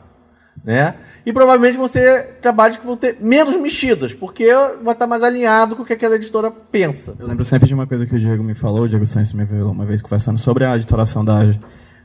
Né? 0.64 0.94
E 1.24 1.32
provavelmente 1.32 1.78
ser 1.88 2.38
trabalhos 2.40 2.76
que 2.78 2.86
vão 2.86 2.96
ter 2.96 3.16
menos 3.20 3.56
mexidas, 3.60 4.12
porque 4.12 4.46
vai 4.82 4.92
estar 4.92 5.06
mais 5.06 5.22
alinhado 5.22 5.76
com 5.76 5.82
o 5.82 5.86
que 5.86 5.92
aquela 5.92 6.16
editora 6.16 6.50
pensa. 6.50 7.14
Eu 7.18 7.26
lembro 7.26 7.44
sempre 7.44 7.68
de 7.68 7.74
uma 7.74 7.86
coisa 7.86 8.06
que 8.06 8.14
o 8.14 8.18
Diego 8.18 8.42
me 8.42 8.54
falou, 8.54 8.82
o 8.82 8.88
Diego 8.88 9.06
Santos 9.06 9.32
me 9.32 9.44
veio 9.44 9.70
uma 9.70 9.84
vez 9.84 10.02
conversando 10.02 10.38
sobre 10.38 10.64
a 10.64 10.76
editoração 10.76 11.24
da, 11.24 11.54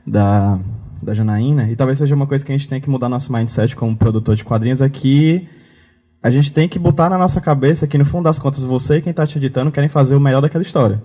da, 0.06 0.58
da 1.02 1.14
Janaína, 1.14 1.68
e 1.70 1.74
talvez 1.74 1.98
seja 1.98 2.14
uma 2.14 2.26
coisa 2.26 2.44
que 2.44 2.52
a 2.52 2.56
gente 2.56 2.68
tem 2.68 2.80
que 2.80 2.88
mudar 2.88 3.08
nosso 3.08 3.32
mindset 3.32 3.74
como 3.74 3.96
produtor 3.96 4.36
de 4.36 4.44
quadrinhos, 4.44 4.80
é 4.80 4.88
que 4.88 5.48
a 6.22 6.30
gente 6.30 6.52
tem 6.52 6.68
que 6.68 6.78
botar 6.78 7.10
na 7.10 7.18
nossa 7.18 7.40
cabeça 7.40 7.86
que, 7.86 7.98
no 7.98 8.04
fundo 8.04 8.24
das 8.24 8.38
contas, 8.38 8.62
você 8.62 8.96
e 8.98 9.02
quem 9.02 9.10
está 9.10 9.26
te 9.26 9.38
editando 9.38 9.72
querem 9.72 9.88
fazer 9.88 10.14
o 10.14 10.20
melhor 10.20 10.40
daquela 10.40 10.62
história. 10.62 11.02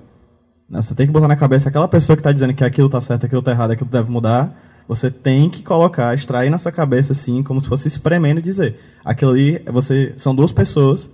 Você 0.70 0.96
tem 0.96 1.06
que 1.06 1.14
botar 1.14 1.28
na 1.28 1.36
cabeça 1.36 1.70
aquela 1.70 1.88
pessoa 1.88 2.16
que 2.16 2.22
está 2.22 2.32
dizendo 2.32 2.54
que 2.54 2.64
aquilo 2.64 2.88
está 2.88 3.00
certo, 3.00 3.26
aquilo 3.26 3.40
está 3.40 3.52
errado, 3.52 3.72
aquilo 3.72 3.90
deve 3.90 4.10
mudar, 4.10 4.56
você 4.88 5.10
tem 5.10 5.50
que 5.50 5.64
colocar, 5.64 6.14
extrair 6.14 6.50
na 6.50 6.58
sua 6.58 6.72
cabeça 6.72 7.14
assim, 7.14 7.44
como 7.44 7.62
se 7.62 7.70
fosse 7.70 7.88
espremendo 7.88 8.40
e 8.40 8.44
dizer. 8.44 8.80
Aquilo 9.04 9.32
ali, 9.32 9.60
você, 9.72 10.14
são 10.18 10.34
duas 10.34 10.52
pessoas 10.52 11.10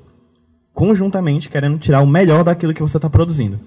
conjuntamente 0.73 1.49
querendo 1.49 1.77
tirar 1.77 2.01
o 2.01 2.07
melhor 2.07 2.43
daquilo 2.43 2.73
que 2.73 2.81
você 2.81 2.97
está 2.97 3.09
produzindo. 3.09 3.59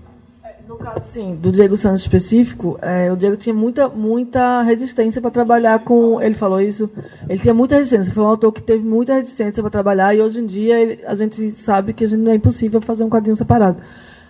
No 0.67 0.77
caso, 0.77 1.05
sim, 1.13 1.35
do 1.35 1.53
Diego 1.53 1.77
Santos 1.77 2.01
específico, 2.01 2.79
é, 2.81 3.13
o 3.13 3.17
Diego 3.17 3.37
tinha 3.37 3.55
muita, 3.55 3.89
muita 3.89 4.63
resistência 4.63 5.21
para 5.21 5.31
trabalhar 5.31 5.81
com. 5.81 6.23
Ele 6.23 6.35
falou 6.35 6.61
isso. 6.61 6.89
Ele 7.29 7.41
tinha 7.41 7.53
muita 7.53 7.77
resistência. 7.77 8.15
Foi 8.15 8.23
um 8.23 8.29
autor 8.29 8.53
que 8.53 8.63
teve 8.63 8.83
muita 8.83 9.15
resistência 9.15 9.63
para 9.63 9.71
trabalhar 9.71 10.15
e 10.15 10.23
hoje 10.23 10.39
em 10.39 10.47
dia 10.47 10.81
ele, 10.81 11.05
a 11.05 11.15
gente 11.15 11.51
sabe 11.51 11.93
que 11.93 12.05
a 12.05 12.09
gente 12.09 12.21
não 12.21 12.33
é 12.33 12.37
impossível 12.37 12.81
fazer 12.81 13.05
um 13.05 13.11
quadrinho 13.11 13.37
separado. 13.37 13.77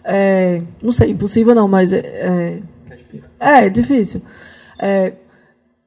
É, 0.04 0.62
não 0.82 0.90
sei, 0.90 1.10
impossível 1.10 1.54
não, 1.54 1.68
mas 1.68 1.92
é, 1.92 1.98
é, 3.38 3.66
é 3.66 3.68
difícil. 3.68 4.20
É, 4.80 5.12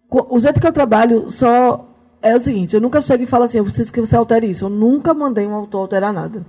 o 0.09 0.39
jeito 0.39 0.59
que 0.59 0.67
eu 0.67 0.71
trabalho 0.71 1.29
só 1.31 1.89
é 2.21 2.35
o 2.35 2.39
seguinte, 2.39 2.73
eu 2.73 2.81
nunca 2.81 3.01
chego 3.01 3.23
e 3.23 3.27
falo 3.27 3.43
assim, 3.43 3.59
eu 3.59 3.63
preciso 3.63 3.93
que 3.93 4.01
você 4.01 4.15
altere 4.15 4.49
isso. 4.49 4.65
Eu 4.65 4.69
nunca 4.69 5.13
mandei 5.13 5.45
um 5.45 5.53
autor 5.53 5.81
alterar 5.81 6.11
nada. 6.11 6.45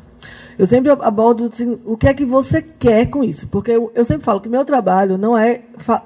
Eu 0.59 0.67
sempre 0.67 0.91
abordo 0.91 1.45
assim, 1.45 1.79
o 1.85 1.97
que 1.97 2.09
é 2.09 2.15
que 2.15 2.25
você 2.25 2.63
quer 2.63 3.11
com 3.11 3.23
isso. 3.23 3.47
Porque 3.49 3.73
eu, 3.73 3.93
eu 3.95 4.05
sempre 4.05 4.25
falo 4.25 4.41
que 4.41 4.49
meu 4.49 4.65
trabalho 4.65 5.19
não 5.19 5.37
é 5.37 5.63
fa 5.79 6.03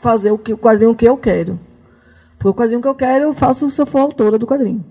fazer 0.00 0.30
o, 0.30 0.38
que, 0.38 0.54
o 0.54 0.58
quadrinho 0.58 0.94
que 0.94 1.06
eu 1.06 1.18
quero. 1.18 1.60
Porque 2.38 2.48
o 2.48 2.54
quadrinho 2.54 2.80
que 2.80 2.88
eu 2.88 2.94
quero, 2.94 3.24
eu 3.24 3.34
faço 3.34 3.70
se 3.70 3.78
eu 3.78 3.84
for 3.84 3.98
autora 3.98 4.38
do 4.38 4.46
quadrinho. 4.46 4.82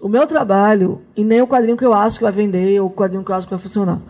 O 0.00 0.08
meu 0.08 0.26
trabalho, 0.26 1.02
e 1.16 1.22
nem 1.22 1.40
o 1.40 1.46
quadrinho 1.46 1.76
que 1.76 1.84
eu 1.84 1.94
acho 1.94 2.18
que 2.18 2.24
vai 2.24 2.32
vender, 2.32 2.80
ou 2.80 2.88
o 2.88 2.92
quadrinho 2.92 3.24
que 3.24 3.30
eu 3.30 3.36
acho 3.36 3.46
que 3.46 3.54
vai 3.54 3.62
funcionar. 3.62 4.00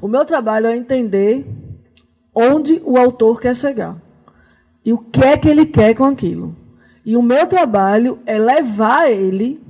O 0.00 0.08
meu 0.08 0.24
trabalho 0.24 0.66
é 0.68 0.74
entender 0.74 1.46
onde 2.34 2.80
o 2.84 2.96
autor 2.96 3.38
quer 3.38 3.54
chegar. 3.54 3.96
E 4.82 4.94
o 4.94 4.98
que 4.98 5.22
é 5.22 5.36
que 5.36 5.48
ele 5.48 5.66
quer 5.66 5.94
com 5.94 6.04
aquilo. 6.04 6.56
E 7.06 7.16
o 7.16 7.22
meu 7.22 7.46
trabalho 7.46 8.18
é 8.26 8.36
levar 8.36 9.08
ele 9.08 9.62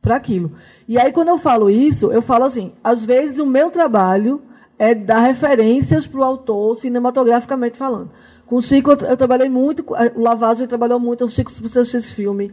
para 0.00 0.14
aquilo. 0.14 0.52
E 0.86 0.96
aí, 0.96 1.12
quando 1.12 1.28
eu 1.28 1.36
falo 1.36 1.68
isso, 1.68 2.12
eu 2.12 2.22
falo 2.22 2.44
assim: 2.44 2.72
às 2.82 3.04
vezes 3.04 3.40
o 3.40 3.44
meu 3.44 3.72
trabalho 3.72 4.40
é 4.78 4.94
dar 4.94 5.18
referências 5.18 6.06
para 6.06 6.20
o 6.20 6.24
autor 6.24 6.76
cinematograficamente 6.76 7.76
falando. 7.76 8.10
Com 8.46 8.56
o 8.56 8.62
Chico, 8.62 8.90
eu, 8.90 9.16
trabalhei 9.16 9.48
muito, 9.48 9.84
o 10.14 10.22
Lavazzo 10.22 10.66
trabalhou 10.68 10.98
muito, 10.98 11.24
o 11.24 11.28
Chico, 11.28 11.50
você 11.50 11.80
assistir 11.80 11.98
esse 11.98 12.14
filme, 12.14 12.52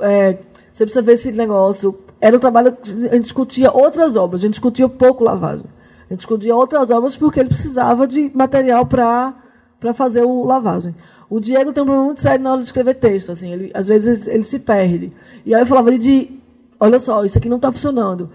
é, 0.00 0.38
você 0.72 0.84
precisa 0.84 1.02
ver 1.02 1.14
esse 1.14 1.30
negócio. 1.30 1.98
Era 2.20 2.36
um 2.36 2.40
trabalho, 2.40 2.76
a 3.10 3.14
gente 3.14 3.22
discutia 3.22 3.72
outras 3.72 4.16
obras, 4.16 4.40
a 4.40 4.42
gente 4.42 4.54
discutia 4.54 4.88
pouco 4.88 5.24
lavagem. 5.24 5.66
A 6.06 6.08
gente 6.10 6.18
discutia 6.18 6.54
outras 6.54 6.90
obras 6.90 7.16
porque 7.16 7.40
ele 7.40 7.48
precisava 7.48 8.06
de 8.06 8.30
material 8.34 8.86
para 8.86 9.34
fazer 9.94 10.22
o 10.24 10.44
lavagem. 10.44 10.94
O 11.32 11.40
Diego 11.40 11.72
tem 11.72 11.82
um 11.82 11.86
problema 11.86 12.04
muito 12.04 12.20
sério 12.20 12.44
na 12.44 12.50
hora 12.50 12.60
de 12.60 12.66
escrever 12.66 12.92
texto, 12.96 13.32
assim, 13.32 13.50
ele, 13.50 13.70
às 13.72 13.88
vezes 13.88 14.28
ele 14.28 14.44
se 14.44 14.58
perde. 14.58 15.10
E 15.46 15.54
aí 15.54 15.62
eu 15.62 15.66
falava 15.66 15.90
de, 15.98 16.30
olha 16.78 16.98
só, 16.98 17.24
isso 17.24 17.38
aqui 17.38 17.48
não 17.48 17.56
está 17.56 17.72
funcionando. 17.72 18.28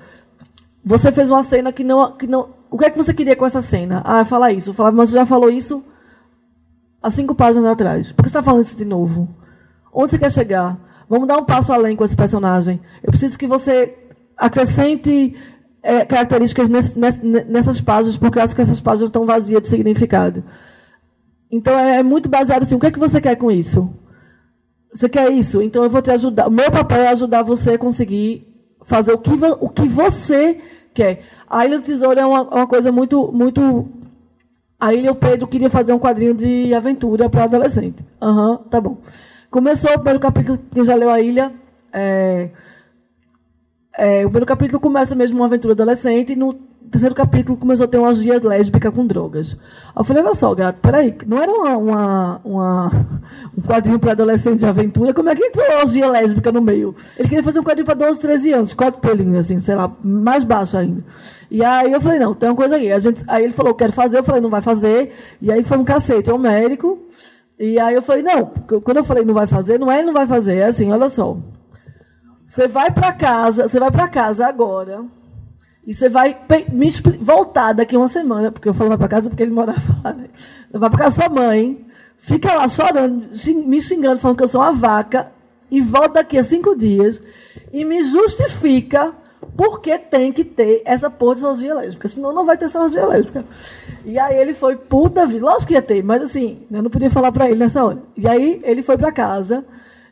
Você 0.83 1.11
fez 1.11 1.29
uma 1.29 1.43
cena 1.43 1.71
que 1.71 1.83
não, 1.83 2.13
que 2.13 2.25
não. 2.25 2.49
O 2.71 2.75
que 2.75 2.85
é 2.85 2.89
que 2.89 2.97
você 2.97 3.13
queria 3.13 3.35
com 3.35 3.45
essa 3.45 3.61
cena? 3.61 4.01
Ah, 4.03 4.25
falar 4.25 4.51
isso. 4.51 4.71
Eu 4.71 4.73
falava, 4.73 4.97
mas 4.97 5.11
você 5.11 5.15
já 5.15 5.27
falou 5.27 5.51
isso 5.51 5.83
há 6.99 7.11
cinco 7.11 7.35
páginas 7.35 7.67
atrás. 7.67 8.07
Por 8.13 8.23
que 8.23 8.29
você 8.31 8.39
está 8.39 8.41
falando 8.41 8.63
isso 8.63 8.75
de 8.75 8.85
novo? 8.85 9.29
Onde 9.93 10.09
você 10.09 10.17
quer 10.17 10.31
chegar? 10.31 10.75
Vamos 11.07 11.27
dar 11.27 11.37
um 11.37 11.45
passo 11.45 11.71
além 11.71 11.95
com 11.95 12.03
esse 12.03 12.15
personagem. 12.15 12.81
Eu 13.03 13.11
preciso 13.11 13.37
que 13.37 13.45
você 13.45 13.95
acrescente 14.35 15.35
é, 15.83 16.03
características 16.03 16.67
nessas 16.67 17.79
páginas, 17.79 18.17
porque 18.17 18.39
eu 18.39 18.43
acho 18.43 18.55
que 18.55 18.61
essas 18.63 18.81
páginas 18.81 19.09
estão 19.09 19.23
vazias 19.23 19.61
de 19.61 19.69
significado. 19.69 20.43
Então 21.51 21.77
é, 21.79 21.97
é 21.97 22.03
muito 22.03 22.27
baseado 22.29 22.63
assim, 22.63 22.75
o 22.75 22.79
que 22.79 22.87
é 22.87 22.91
que 22.91 22.99
você 22.99 23.21
quer 23.21 23.35
com 23.35 23.51
isso? 23.51 23.89
Você 24.93 25.07
quer 25.07 25.31
isso? 25.31 25.61
Então 25.61 25.83
eu 25.83 25.89
vou 25.89 26.01
te 26.01 26.11
ajudar. 26.11 26.47
O 26.47 26.51
meu 26.51 26.71
papel 26.71 27.01
é 27.01 27.09
ajudar 27.09 27.43
você 27.43 27.71
a 27.71 27.77
conseguir 27.77 28.47
fazer 28.85 29.13
o 29.13 29.17
que, 29.17 29.31
o 29.31 29.69
que 29.69 29.87
você 29.87 30.59
quer. 30.93 31.23
A 31.49 31.65
Ilha 31.65 31.79
do 31.79 31.83
Tesouro 31.83 32.19
é 32.19 32.25
uma, 32.25 32.41
uma 32.43 32.67
coisa 32.67 32.91
muito, 32.91 33.31
muito. 33.31 33.87
A 34.79 34.93
Ilha 34.93 35.11
o 35.11 35.15
Pedro 35.15 35.47
queria 35.47 35.69
fazer 35.69 35.93
um 35.93 35.99
quadrinho 35.99 36.33
de 36.33 36.73
aventura 36.73 37.29
para 37.29 37.45
adolescente. 37.45 38.03
Aham, 38.21 38.51
uhum, 38.51 38.57
tá 38.69 38.81
bom. 38.81 38.97
Começou 39.49 39.89
o 39.91 39.95
primeiro 39.95 40.19
capítulo, 40.19 40.59
quem 40.71 40.83
já 40.83 40.95
leu 40.95 41.09
a 41.09 41.21
Ilha. 41.21 41.51
É, 41.93 42.49
é, 43.97 44.19
o 44.19 44.29
primeiro 44.29 44.45
capítulo 44.45 44.79
começa 44.79 45.15
mesmo 45.15 45.37
uma 45.37 45.45
aventura 45.45 45.73
adolescente 45.73 46.35
no 46.35 46.59
terceiro 46.89 47.15
capítulo 47.15 47.57
começou 47.57 47.85
a 47.85 47.87
ter 47.87 47.97
uma 47.97 48.09
orgia 48.09 48.39
lésbica 48.41 48.91
com 48.91 49.05
drogas. 49.05 49.55
Eu 49.95 50.03
falei, 50.03 50.23
olha 50.23 50.33
só, 50.35 50.53
gato, 50.53 50.79
peraí, 50.81 51.15
não 51.25 51.41
era 51.41 51.51
uma, 51.51 51.77
uma, 51.77 52.41
uma 52.43 52.91
um 53.57 53.61
quadrinho 53.61 53.99
para 53.99 54.11
adolescente 54.11 54.59
de 54.59 54.65
aventura, 54.65 55.13
como 55.13 55.29
é 55.29 55.35
que 55.35 55.43
entrou 55.43 55.65
a 55.65 55.79
orgia 55.79 56.07
lésbica 56.09 56.51
no 56.51 56.61
meio? 56.61 56.95
Ele 57.17 57.27
queria 57.29 57.43
fazer 57.43 57.59
um 57.59 57.63
quadrinho 57.63 57.85
para 57.85 57.95
12, 57.95 58.19
13 58.19 58.53
anos, 58.53 58.73
quatro 58.73 59.01
pelinhos, 59.01 59.45
assim, 59.45 59.59
sei 59.59 59.75
lá, 59.75 59.91
mais 60.03 60.43
baixo 60.43 60.77
ainda. 60.77 61.03
E 61.49 61.63
aí 61.63 61.91
eu 61.91 62.01
falei, 62.01 62.19
não, 62.19 62.33
tem 62.33 62.49
uma 62.49 62.55
coisa 62.55 62.75
aí. 62.75 62.91
A 62.91 62.99
gente, 62.99 63.23
aí 63.27 63.43
ele 63.43 63.53
falou, 63.53 63.73
quero 63.73 63.93
fazer, 63.93 64.19
eu 64.19 64.23
falei, 64.23 64.41
não 64.41 64.49
vai 64.49 64.61
fazer. 64.61 65.13
E 65.41 65.51
aí 65.51 65.63
foi 65.63 65.77
um 65.77 65.83
cacete, 65.83 66.29
é 66.29 66.33
um 66.33 66.37
médico. 66.37 66.99
E 67.59 67.79
aí 67.79 67.95
eu 67.95 68.01
falei, 68.01 68.21
não, 68.21 68.45
quando 68.81 68.97
eu 68.97 69.03
falei 69.03 69.25
não 69.25 69.33
vai 69.33 69.47
fazer, 69.47 69.79
não 69.79 69.91
é 69.91 70.03
não 70.03 70.13
vai 70.13 70.27
fazer, 70.27 70.57
é 70.57 70.65
assim, 70.65 70.91
olha 70.91 71.09
só. 71.09 71.37
Você 72.45 72.67
vai 72.67 72.91
para 72.91 73.11
casa, 73.13 73.67
você 73.67 73.79
vai 73.79 73.91
para 73.91 74.07
casa 74.07 74.45
agora 74.45 75.05
e 75.87 75.93
você 75.93 76.09
vai 76.09 76.37
me 76.71 76.89
voltar 77.21 77.73
daqui 77.73 77.95
uma 77.95 78.09
semana, 78.09 78.51
porque 78.51 78.67
eu 78.67 78.73
falo 78.73 78.89
vai 78.89 78.97
para 78.97 79.07
casa 79.07 79.29
porque 79.29 79.41
ele 79.41 79.53
morava 79.53 79.81
lá, 80.03 80.13
né? 80.13 80.25
Vai 80.71 80.89
para 80.89 81.05
casa 81.05 81.17
da 81.17 81.23
sua 81.23 81.33
mãe, 81.33 81.85
fica 82.17 82.53
lá 82.53 82.67
chorando, 82.67 83.27
me 83.65 83.81
xingando, 83.81 84.19
falando 84.19 84.37
que 84.37 84.43
eu 84.43 84.49
sou 84.49 84.61
uma 84.61 84.73
vaca, 84.73 85.31
e 85.69 85.81
volta 85.81 86.15
daqui 86.15 86.37
a 86.37 86.43
cinco 86.43 86.75
dias 86.75 87.21
e 87.71 87.83
me 87.83 88.03
justifica 88.03 89.13
porque 89.55 89.97
tem 89.97 90.31
que 90.31 90.43
ter 90.43 90.81
essa 90.85 91.09
porra 91.09 91.35
de 91.35 91.41
cirurgia 91.41 91.75
lésbica, 91.75 92.07
senão 92.07 92.33
não 92.33 92.45
vai 92.45 92.57
ter 92.57 92.69
cirurgia 92.69 93.05
lésbica. 93.05 93.45
E 94.05 94.17
aí 94.17 94.37
ele 94.37 94.53
foi, 94.53 94.75
puta 94.75 95.25
vida, 95.25 95.45
lógico 95.45 95.67
que 95.67 95.73
ia 95.73 95.81
ter, 95.81 96.03
mas 96.03 96.21
assim, 96.21 96.59
eu 96.71 96.81
não 96.81 96.89
podia 96.89 97.09
falar 97.09 97.31
para 97.31 97.47
ele 97.49 97.59
nessa 97.59 97.83
hora. 97.83 98.01
E 98.15 98.27
aí 98.27 98.61
ele 98.63 98.81
foi 98.81 98.97
para 98.97 99.11
casa 99.11 99.65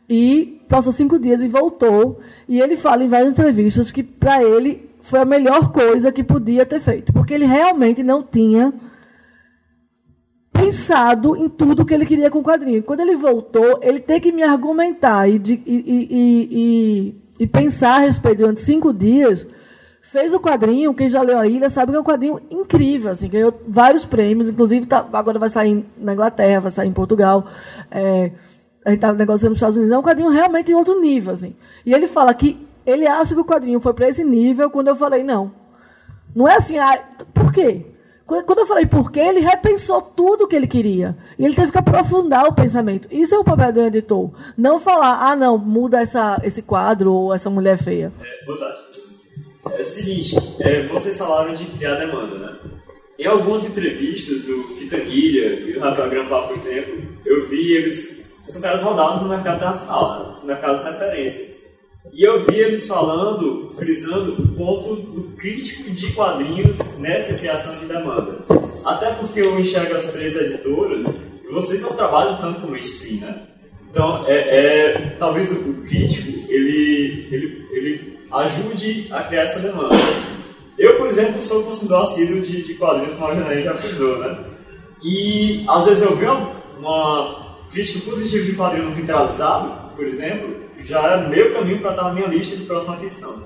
e 0.10 0.62
passou 0.68 0.92
cinco 0.92 1.20
dias 1.20 1.42
e 1.42 1.48
voltou, 1.48 2.20
e 2.48 2.60
ele 2.60 2.76
fala 2.76 3.04
em 3.04 3.10
várias 3.10 3.32
entrevistas 3.32 3.92
que 3.92 4.04
para 4.04 4.44
ele 4.44 4.85
foi 5.06 5.20
a 5.20 5.26
melhor 5.26 5.72
coisa 5.72 6.12
que 6.12 6.24
podia 6.24 6.66
ter 6.66 6.80
feito, 6.80 7.14
porque 7.14 7.34
ele 7.34 7.46
realmente 7.46 8.02
não 8.02 8.24
tinha 8.24 8.74
pensado 10.52 11.36
em 11.36 11.48
tudo 11.48 11.86
que 11.86 11.94
ele 11.94 12.06
queria 12.06 12.32
com 12.32 12.40
o 12.40 12.44
quadrinho. 12.44 12.82
Quando 12.82 13.02
ele 13.02 13.16
voltou, 13.16 13.80
ele 13.84 14.00
tem 14.00 14.20
que 14.20 14.32
me 14.32 14.42
argumentar 14.42 15.30
e, 15.30 15.38
de, 15.38 15.62
e, 15.66 16.08
e, 16.10 17.16
e, 17.40 17.48
pensar 17.48 17.98
a 17.98 18.00
respeito 18.00 18.40
durante 18.40 18.62
cinco 18.62 18.92
dias. 18.92 19.46
Fez 20.02 20.34
o 20.34 20.40
quadrinho, 20.40 20.94
quem 20.94 21.10
já 21.10 21.22
leu 21.22 21.38
a 21.38 21.46
Ilha 21.46 21.70
sabe 21.70 21.92
que 21.92 21.98
é 21.98 22.00
um 22.00 22.04
quadrinho 22.04 22.40
incrível, 22.50 23.12
assim, 23.12 23.28
ganhou 23.28 23.54
vários 23.68 24.06
prêmios, 24.06 24.48
inclusive 24.48 24.86
tá, 24.86 25.06
agora 25.12 25.38
vai 25.38 25.50
sair 25.50 25.86
na 25.98 26.14
Inglaterra, 26.14 26.62
vai 26.62 26.72
sair 26.72 26.88
em 26.88 26.94
Portugal, 26.94 27.48
é, 27.92 28.32
a 28.86 28.92
gente 28.92 29.00
está 29.00 29.12
negociando 29.12 29.52
nos 29.52 29.58
Estados 29.58 29.76
Unidos, 29.76 29.94
é 29.94 29.98
um 29.98 30.04
quadrinho 30.04 30.30
realmente 30.30 30.72
em 30.72 30.76
outro 30.76 31.02
nível, 31.02 31.34
assim. 31.34 31.54
E 31.86 31.94
ele 31.94 32.08
fala 32.08 32.34
que 32.34 32.65
ele 32.86 33.08
acha 33.08 33.34
que 33.34 33.42
o 33.42 33.46
quadrinho 33.46 33.80
foi 33.80 33.94
para 33.94 34.10
esse 34.10 34.24
nível 34.24 34.70
quando 34.70 34.90
eu 34.90 34.96
falei, 34.96 35.24
não. 35.24 35.52
Não 36.36 36.48
é 36.48 36.56
assim, 36.56 36.78
ah, 36.78 37.02
por 37.34 37.52
quê? 37.52 37.86
Quando 38.26 38.60
eu 38.60 38.66
falei 38.66 38.88
por 38.88 39.12
quê, 39.12 39.20
ele 39.20 39.40
repensou 39.40 40.02
tudo 40.02 40.46
o 40.46 40.48
que 40.48 40.56
ele 40.56 40.66
queria. 40.66 41.16
E 41.38 41.46
ele 41.46 41.56
teve 41.56 41.72
que 41.72 41.78
aprofundar 41.78 42.46
o 42.46 42.56
pensamento. 42.56 43.08
Isso 43.12 43.36
é 43.36 43.38
o 43.38 43.44
papel 43.44 43.72
do 43.72 43.82
editor. 43.82 44.32
Não 44.58 44.80
falar, 44.80 45.32
ah, 45.32 45.36
não, 45.36 45.60
muda 45.60 46.02
essa, 46.02 46.42
esse 46.44 46.64
quadro 46.64 47.14
ou 47.14 47.34
essa 47.34 47.52
mulher 47.52 47.78
feia. 47.78 48.12
É, 48.20 48.58
tarde. 48.58 48.80
É 49.78 49.82
o 49.82 49.86
seguinte, 49.86 50.36
é, 50.60 50.88
vocês 50.88 51.18
falaram 51.18 51.54
de 51.54 51.66
criar 51.66 51.96
demanda, 51.96 52.38
né? 52.38 52.58
Em 53.18 53.28
algumas 53.28 53.64
entrevistas 53.64 54.42
do 54.42 54.64
Quintanilha 54.76 55.70
e 55.70 55.74
do 55.74 55.80
Rafael 55.80 56.10
Grampar, 56.10 56.48
por 56.48 56.58
exemplo, 56.58 57.02
eu 57.26 57.48
vi 57.48 57.74
eles, 57.74 58.26
são 58.46 58.62
caras 58.62 58.84
rodados 58.84 59.22
no 59.22 59.30
mercado 59.30 59.56
internacional, 59.58 60.20
né? 60.20 60.34
nos 60.34 60.44
mercados 60.44 60.84
de 60.84 60.90
referência. 60.90 61.55
E 62.14 62.24
eu 62.24 62.46
vi 62.46 62.56
eles 62.56 62.88
falando, 62.88 63.70
frisando 63.78 64.42
o 64.42 64.48
ponto 64.56 64.96
do 64.96 65.36
crítico 65.36 65.90
de 65.92 66.14
quadrinhos 66.14 66.80
nessa 66.98 67.38
criação 67.38 67.78
de 67.78 67.86
demanda. 67.86 68.40
Até 68.86 69.12
porque 69.12 69.42
eu 69.42 69.60
enxergo 69.60 69.96
as 69.96 70.12
três 70.12 70.36
editoras 70.36 71.06
e 71.44 71.52
vocês 71.52 71.82
não 71.82 71.94
trabalham 71.94 72.38
tanto 72.38 72.62
como 72.62 72.78
stream, 72.78 73.22
né? 73.22 73.42
Então, 73.90 74.26
é, 74.28 74.94
é 74.94 75.16
talvez 75.18 75.52
o, 75.52 75.82
crítico 75.84 76.52
ele, 76.52 77.28
ele, 77.32 77.68
ele 77.72 78.20
ajude 78.32 79.08
a 79.12 79.24
criar 79.24 79.44
essa 79.44 79.60
demanda. 79.60 79.96
Eu, 80.78 80.98
por 80.98 81.08
exemplo, 81.08 81.40
sou 81.42 81.64
consumidor 81.64 82.04
assíduo 82.04 82.42
de, 82.42 82.62
de 82.64 82.74
quadrinhos, 82.76 83.14
como 83.14 83.28
a 83.28 83.34
Janaí 83.34 83.64
já 83.64 83.74
frisou, 83.74 84.18
né? 84.18 84.38
E 85.04 85.66
às 85.70 85.86
vezes 85.86 86.04
eu 86.04 86.16
vi 86.16 86.26
uma, 86.26 86.52
uma 86.78 87.58
crítica 87.72 88.10
positiva 88.10 88.44
de 88.44 88.54
quadrinho 88.54 88.94
vitralizado, 88.94 89.96
por 89.96 90.06
exemplo, 90.06 90.65
já 90.86 91.02
é 91.02 91.28
meio 91.28 91.54
caminho 91.54 91.82
para 91.82 91.92
estar 91.92 92.04
na 92.04 92.14
minha 92.14 92.28
lista 92.28 92.56
de 92.56 92.64
próxima 92.64 92.96
atenção. 92.96 93.44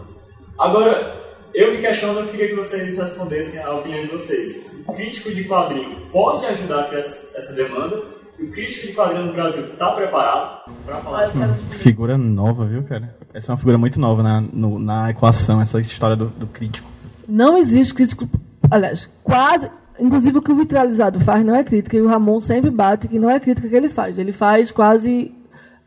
Agora, 0.57 1.15
eu 1.53 1.71
me 1.71 1.79
questiono, 1.79 2.19
eu 2.19 2.27
queria 2.27 2.49
que 2.49 2.55
vocês 2.55 2.95
respondessem 2.97 3.61
a 3.61 3.73
opinião 3.73 4.01
de 4.01 4.11
vocês. 4.11 4.69
O 4.87 4.93
crítico 4.93 5.33
de 5.33 5.45
quadrinho 5.45 5.95
pode 6.11 6.45
ajudar 6.45 6.81
a 6.81 6.83
criar 6.85 7.01
essa 7.01 7.53
demanda? 7.53 8.03
O 8.39 8.47
crítico 8.47 8.87
de 8.87 8.93
quadrinho 8.93 9.25
no 9.25 9.33
Brasil 9.33 9.63
está 9.63 9.91
preparado 9.91 10.71
para 10.85 10.97
falar 10.97 11.25
de 11.25 11.37
hum, 11.37 11.55
Figura 11.79 12.17
nova, 12.17 12.65
viu, 12.65 12.83
cara? 12.83 13.15
Essa 13.33 13.51
é 13.51 13.53
uma 13.53 13.57
figura 13.57 13.77
muito 13.77 13.99
nova 13.99 14.23
na, 14.23 14.41
no, 14.41 14.79
na 14.79 15.09
equação, 15.11 15.61
essa 15.61 15.79
história 15.79 16.15
do, 16.15 16.27
do 16.27 16.47
crítico. 16.47 16.87
Não 17.27 17.57
existe 17.57 17.93
crítico. 17.93 18.29
Aliás, 18.69 19.09
quase. 19.23 19.69
Inclusive 19.99 20.37
o 20.37 20.41
que 20.41 20.51
o 20.51 20.55
vitralizado 20.55 21.19
faz 21.19 21.45
não 21.45 21.53
é 21.53 21.63
crítica, 21.63 21.97
e 21.97 22.01
o 22.01 22.07
Ramon 22.07 22.39
sempre 22.39 22.69
bate 22.69 23.07
que 23.07 23.19
não 23.19 23.29
é 23.29 23.39
crítica 23.39 23.67
que 23.67 23.75
ele 23.75 23.89
faz. 23.89 24.17
Ele 24.17 24.31
faz 24.31 24.71
quase 24.71 25.33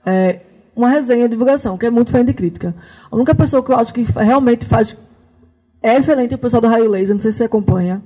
é, 0.05 0.41
uma 0.75 0.89
resenha 0.89 1.25
de 1.25 1.33
divulgação, 1.33 1.77
que 1.77 1.87
é 1.87 1.91
muito 1.91 2.11
fã 2.11 2.25
de 2.25 2.33
crítica. 2.33 2.75
A 3.11 3.17
única 3.17 3.35
pessoa 3.35 3.63
que 3.63 3.71
eu 3.71 3.77
acho 3.77 3.93
que 3.93 4.03
realmente 4.03 4.67
faz 4.67 4.97
é 5.83 5.97
excelente 5.97 6.33
é 6.33 6.37
o 6.37 6.39
pessoal 6.39 6.61
do 6.63 6.69
Raio 6.69 6.89
Laser, 6.89 7.15
não 7.15 7.21
sei 7.21 7.33
se 7.33 7.39
você 7.39 7.45
acompanha, 7.45 8.01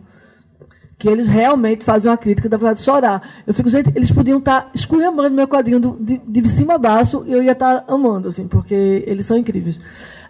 que 0.99 1.09
eles 1.09 1.27
realmente 1.27 1.85
fazem 1.85 2.11
uma 2.11 2.17
crítica, 2.17 2.49
dá 2.49 2.57
vontade 2.57 2.79
de 2.79 2.85
chorar. 2.85 3.43
Eu 3.47 3.53
fico, 3.53 3.69
gente, 3.69 3.93
eles 3.95 4.11
podiam 4.11 4.39
estar 4.39 4.63
tá 4.63 4.71
esculhambando 4.75 5.35
meu 5.35 5.47
quadrinho 5.47 5.79
do, 5.79 5.97
de, 6.01 6.19
de, 6.19 6.49
cima 6.49 6.75
a 6.75 6.79
baixo 6.79 7.23
e 7.27 7.33
eu 7.33 7.43
ia 7.43 7.53
estar 7.53 7.83
tá 7.83 7.93
amando, 7.93 8.29
assim, 8.29 8.49
porque 8.49 9.05
eles 9.07 9.27
são 9.27 9.37
incríveis. 9.37 9.79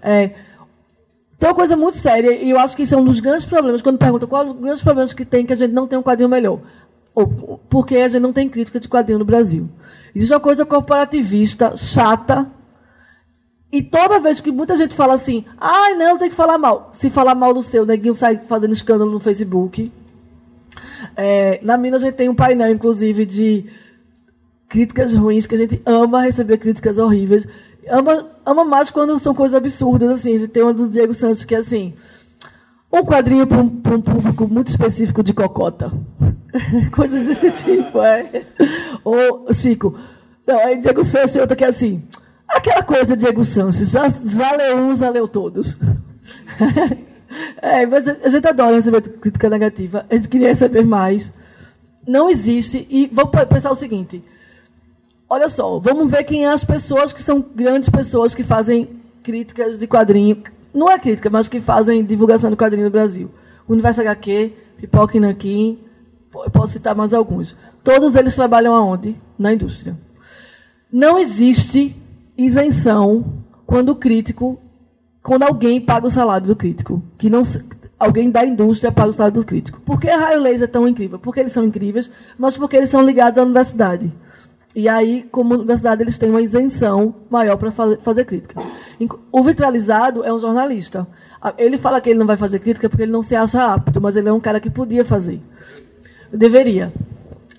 É, 0.02 0.32
tem 1.38 1.48
uma 1.48 1.54
coisa 1.54 1.76
muito 1.76 1.98
séria, 1.98 2.34
e 2.34 2.50
eu 2.50 2.58
acho 2.58 2.74
que 2.74 2.82
isso 2.82 2.94
é 2.94 2.98
um 2.98 3.04
dos 3.04 3.20
grandes 3.20 3.46
problemas, 3.46 3.80
quando 3.80 3.98
pergunta 3.98 4.26
qual 4.26 4.48
os 4.48 4.58
grandes 4.58 4.82
problemas 4.82 5.12
que 5.12 5.24
tem 5.24 5.46
que 5.46 5.52
a 5.52 5.56
gente 5.56 5.72
não 5.72 5.86
tem 5.86 5.98
um 5.98 6.02
quadrinho 6.02 6.28
melhor. 6.28 6.60
Ou 7.14 7.60
porque 7.70 7.96
a 7.96 8.08
gente 8.08 8.20
não 8.20 8.32
tem 8.32 8.48
crítica 8.48 8.80
de 8.80 8.88
quadrinho 8.88 9.20
no 9.20 9.24
Brasil. 9.24 9.68
Existe 10.16 10.32
uma 10.32 10.40
coisa 10.40 10.64
corporativista, 10.64 11.76
chata. 11.76 12.50
E 13.70 13.82
toda 13.82 14.18
vez 14.18 14.40
que 14.40 14.50
muita 14.50 14.74
gente 14.74 14.94
fala 14.94 15.12
assim, 15.12 15.44
ai 15.60 15.92
ah, 15.92 15.96
não, 15.96 16.16
tem 16.16 16.30
que 16.30 16.34
falar 16.34 16.56
mal. 16.56 16.88
Se 16.94 17.10
falar 17.10 17.34
mal 17.34 17.52
do 17.52 17.62
seu, 17.62 17.84
neguinho 17.84 18.14
sai 18.14 18.38
fazendo 18.48 18.72
escândalo 18.72 19.10
no 19.10 19.20
Facebook. 19.20 19.92
É, 21.14 21.60
na 21.62 21.76
Minas 21.76 22.02
a 22.02 22.06
gente 22.06 22.14
tem 22.14 22.30
um 22.30 22.34
painel, 22.34 22.72
inclusive, 22.72 23.26
de 23.26 23.66
críticas 24.70 25.12
ruins, 25.12 25.46
que 25.46 25.54
a 25.54 25.58
gente 25.58 25.82
ama 25.84 26.22
receber 26.22 26.56
críticas 26.56 26.96
horríveis. 26.96 27.46
Ama, 27.86 28.26
ama 28.46 28.64
mais 28.64 28.88
quando 28.88 29.18
são 29.18 29.34
coisas 29.34 29.54
absurdas, 29.54 30.08
assim. 30.08 30.36
A 30.36 30.38
gente 30.38 30.50
tem 30.50 30.62
uma 30.62 30.72
do 30.72 30.88
Diego 30.88 31.12
Santos 31.12 31.44
que 31.44 31.54
é 31.54 31.58
assim, 31.58 31.92
um 32.90 33.04
quadrinho 33.04 33.46
para 33.46 33.58
um, 33.58 33.66
um, 33.66 34.00
público 34.00 34.48
muito 34.48 34.68
específico 34.68 35.22
de 35.22 35.34
cocota. 35.34 35.92
Coisas 36.90 37.26
desse 37.26 37.50
tipo, 37.50 38.00
é. 38.00 38.46
Ou, 39.06 39.54
Chico, 39.54 39.96
não, 40.44 40.58
aí 40.58 40.78
Diego 40.78 41.04
Santos 41.04 41.36
e 41.36 41.38
outra 41.38 41.54
que 41.54 41.64
é 41.64 41.68
assim. 41.68 42.02
Aquela 42.48 42.82
coisa, 42.82 43.16
Diego 43.16 43.44
Santos, 43.44 43.76
já, 43.88 44.08
já 44.08 44.56
leu 44.56 44.78
uns, 44.78 44.98
já 44.98 45.10
leu 45.10 45.28
todos. 45.28 45.76
é, 47.62 47.86
mas 47.86 48.08
a 48.08 48.28
gente 48.28 48.48
adora 48.48 48.74
receber 48.74 49.02
crítica 49.02 49.48
negativa. 49.48 50.04
A 50.10 50.14
gente 50.16 50.26
queria 50.26 50.48
receber 50.48 50.84
mais. 50.84 51.32
Não 52.04 52.28
existe. 52.28 52.84
E 52.90 53.06
vamos 53.06 53.30
pensar 53.48 53.70
o 53.70 53.76
seguinte. 53.76 54.24
Olha 55.30 55.48
só, 55.48 55.78
vamos 55.78 56.10
ver 56.10 56.24
quem 56.24 56.44
é 56.44 56.48
as 56.48 56.64
pessoas 56.64 57.12
que 57.12 57.22
são 57.22 57.40
grandes 57.54 57.88
pessoas 57.88 58.34
que 58.34 58.42
fazem 58.42 58.88
críticas 59.22 59.78
de 59.78 59.86
quadrinho 59.86 60.42
não 60.74 60.90
é 60.90 60.98
crítica, 60.98 61.30
mas 61.30 61.48
que 61.48 61.60
fazem 61.60 62.04
divulgação 62.04 62.50
do 62.50 62.56
quadrinho 62.56 62.86
no 62.86 62.90
Brasil. 62.90 63.30
Universo 63.68 64.00
HQ, 64.00 64.52
Pipoca 64.78 65.16
e 65.16 65.20
Nanquim, 65.20 65.78
posso 66.52 66.74
citar 66.74 66.94
mais 66.94 67.12
alguns. 67.12 67.56
Todos 67.82 68.14
eles 68.14 68.34
trabalham 68.34 68.74
aonde? 68.74 69.16
Na 69.38 69.52
indústria. 69.52 69.96
Não 70.92 71.18
existe 71.18 71.96
isenção 72.36 73.42
quando 73.66 73.90
o 73.90 73.96
crítico, 73.96 74.60
quando 75.22 75.42
alguém 75.42 75.80
paga 75.80 76.06
o 76.06 76.10
salário 76.10 76.46
do 76.46 76.56
crítico, 76.56 77.02
que 77.18 77.28
não 77.28 77.42
alguém 77.98 78.30
da 78.30 78.44
indústria 78.44 78.92
paga 78.92 79.10
o 79.10 79.12
salário 79.12 79.40
do 79.40 79.46
crítico. 79.46 79.80
Por 79.80 80.00
que 80.00 80.08
a 80.08 80.18
Raio 80.18 80.40
Laser 80.40 80.64
é 80.64 80.66
tão 80.66 80.86
incrível? 80.86 81.18
Porque 81.18 81.40
eles 81.40 81.52
são 81.52 81.64
incríveis, 81.64 82.10
mas 82.38 82.56
porque 82.56 82.76
eles 82.76 82.90
são 82.90 83.02
ligados 83.02 83.38
à 83.38 83.42
universidade. 83.42 84.12
E 84.74 84.88
aí, 84.88 85.26
como 85.32 85.54
universidade, 85.54 86.02
eles 86.02 86.18
têm 86.18 86.28
uma 86.28 86.42
isenção 86.42 87.14
maior 87.30 87.56
para 87.56 87.72
fazer 87.72 88.24
crítica. 88.26 88.60
O 89.32 89.42
vitralizado 89.42 90.22
é 90.22 90.32
um 90.32 90.38
jornalista. 90.38 91.06
Ele 91.56 91.78
fala 91.78 92.00
que 92.00 92.10
ele 92.10 92.18
não 92.18 92.26
vai 92.26 92.36
fazer 92.36 92.58
crítica 92.58 92.88
porque 92.88 93.04
ele 93.04 93.12
não 93.12 93.22
se 93.22 93.34
acha 93.34 93.64
apto, 93.64 94.00
mas 94.00 94.16
ele 94.16 94.28
é 94.28 94.32
um 94.32 94.40
cara 94.40 94.60
que 94.60 94.68
podia 94.68 95.04
fazer. 95.04 95.40
Deveria. 96.32 96.92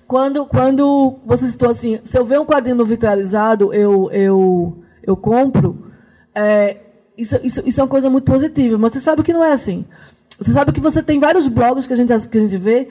Quando, 0.06 0.46
quando 0.46 1.18
você 1.24 1.48
citou 1.48 1.70
assim, 1.70 2.00
se 2.04 2.18
eu 2.18 2.24
ver 2.24 2.40
um 2.40 2.46
quadrinho 2.46 2.84
vitralizado, 2.84 3.74
eu, 3.74 4.10
eu, 4.10 4.82
eu 5.02 5.16
compro, 5.16 5.90
é, 6.34 6.78
isso, 7.16 7.38
isso, 7.42 7.62
isso 7.66 7.80
é 7.80 7.82
uma 7.82 7.90
coisa 7.90 8.08
muito 8.08 8.24
positiva, 8.24 8.78
mas 8.78 8.92
você 8.92 9.00
sabe 9.00 9.22
que 9.22 9.32
não 9.32 9.44
é 9.44 9.52
assim. 9.52 9.84
Você 10.38 10.52
sabe 10.52 10.72
que 10.72 10.80
você 10.80 11.02
tem 11.02 11.18
vários 11.20 11.46
blogs 11.48 11.86
que 11.86 11.92
a 11.92 11.96
gente, 11.96 12.28
que 12.28 12.38
a 12.38 12.40
gente 12.40 12.56
vê, 12.56 12.88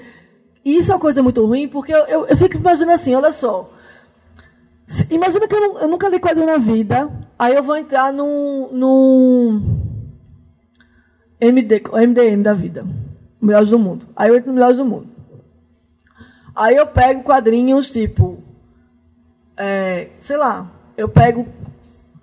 e 0.64 0.78
isso 0.78 0.92
é 0.92 0.96
uma 0.96 1.02
coisa 1.02 1.24
muito 1.24 1.44
ruim, 1.46 1.68
porque 1.68 1.94
eu, 1.94 2.06
eu, 2.06 2.28
eu 2.28 2.38
fico 2.38 2.58
imaginando 2.58 2.94
assim, 2.94 3.16
olha 3.16 3.32
só, 3.32 3.72
Imagina 5.10 5.48
que 5.48 5.54
eu, 5.56 5.80
eu, 5.80 5.88
nunca 5.88 6.08
li 6.08 6.20
quadrinho 6.20 6.48
na 6.48 6.58
vida, 6.58 7.10
aí 7.38 7.54
eu 7.54 7.64
vou 7.64 7.76
entrar 7.76 8.14
no, 8.14 8.72
no 8.72 9.62
MD, 11.42 11.84
MDM 11.92 12.42
da 12.42 12.54
vida, 12.54 12.86
Melhores 13.42 13.70
do 13.70 13.78
Mundo. 13.78 14.08
Aí 14.16 14.30
eu 14.30 14.38
entro 14.38 14.48
no 14.48 14.54
Melhores 14.54 14.78
do 14.78 14.86
Mundo. 14.86 15.10
Aí 16.58 16.76
eu 16.76 16.88
pego 16.88 17.22
quadrinhos 17.22 17.92
tipo, 17.92 18.40
é, 19.56 20.10
sei 20.22 20.38
lá, 20.38 20.66
eu 20.98 21.08
pego 21.08 21.48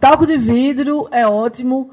talco 0.00 0.26
de 0.26 0.36
vidro, 0.36 1.06
é 1.12 1.24
ótimo. 1.24 1.92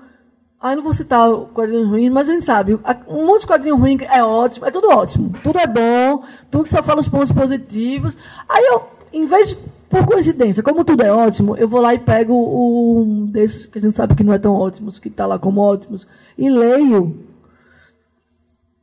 Aí 0.59 0.76
não 0.76 0.81
vou 0.81 0.91
citar 0.91 1.30
quadrinhos 1.53 1.88
ruins, 1.88 2.11
mas 2.11 2.27
a 2.27 2.34
gente 2.34 2.45
sabe, 2.45 2.80
um 3.07 3.27
monte 3.27 3.41
de 3.41 3.47
quadrinho 3.47 3.77
ruim 3.77 3.99
é 4.01 4.23
ótimo, 4.23 4.65
é 4.65 4.72
tudo 4.72 4.89
ótimo. 4.89 5.31
Tudo 5.43 5.59
é 5.59 5.68
bom, 5.68 6.23
tudo 6.49 6.68
só 6.68 6.81
fala 6.81 7.01
os 7.01 7.07
pontos 7.07 7.31
positivos. 7.31 8.18
Aí 8.49 8.65
eu, 8.65 8.88
em 9.13 9.27
vez 9.27 9.49
de 9.49 9.57
por 9.88 10.03
coincidência, 10.07 10.63
como 10.63 10.84
tudo 10.84 11.03
é 11.03 11.13
ótimo, 11.13 11.55
eu 11.57 11.68
vou 11.68 11.80
lá 11.80 11.93
e 11.93 11.99
pego 11.99 12.34
um 12.34 13.27
desses 13.27 13.68
que 13.68 13.77
a 13.77 13.81
gente 13.81 13.95
sabe 13.95 14.15
que 14.15 14.23
não 14.23 14.34
é 14.34 14.39
tão 14.39 14.55
ótimos, 14.55 14.97
que 14.97 15.09
está 15.09 15.27
lá 15.27 15.38
como 15.38 15.61
ótimos, 15.61 16.07
e 16.35 16.49
leio. 16.49 17.23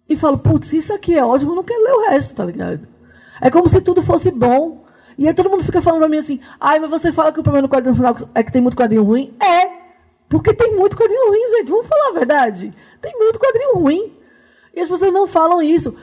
E 0.09 0.14
falo, 0.14 0.39
putz, 0.39 0.72
isso 0.72 0.93
aqui 0.93 1.16
é 1.16 1.24
ótimo, 1.24 1.52
eu 1.52 1.56
não 1.56 1.64
quero 1.64 1.82
ler 1.82 1.93
o 1.93 2.10
resto, 2.10 2.35
tá 2.35 2.44
ligado? 2.44 2.97
É 3.40 3.51
como 3.51 3.69
se 3.69 3.81
tudo 3.81 4.02
fosse 4.02 4.31
bom. 4.31 4.85
E 5.16 5.27
aí 5.27 5.35
todo 5.35 5.51
mundo 5.51 5.65
fica 5.65 5.82
falando 5.82 6.01
pra 6.01 6.09
mim 6.09 6.19
assim, 6.19 6.40
ai, 6.60 6.78
mas 6.78 6.90
você 6.90 7.12
fala 7.12 7.32
que 7.32 7.40
o 7.40 7.43
problema 7.43 7.66
do 7.66 7.70
quadrinho 7.70 7.97
nacional 7.97 8.28
é 8.35 8.43
que 8.43 8.52
tem 8.52 8.62
muito 8.62 8.77
quadrinho 8.77 9.02
ruim? 9.02 9.35
É! 9.40 9.78
Porque 10.28 10.52
tem 10.52 10.77
muito 10.77 10.97
quadrinho 10.97 11.28
ruim, 11.28 11.56
gente. 11.56 11.70
Vamos 11.70 11.86
falar 11.86 12.10
a 12.10 12.12
verdade. 12.12 12.73
Tem 13.01 13.12
muito 13.16 13.39
quadrinho 13.39 13.74
ruim. 13.74 14.12
E 14.74 14.81
as 14.81 14.89
pessoas 14.89 15.12
não 15.12 15.27
falam 15.27 15.62
isso. 15.62 15.94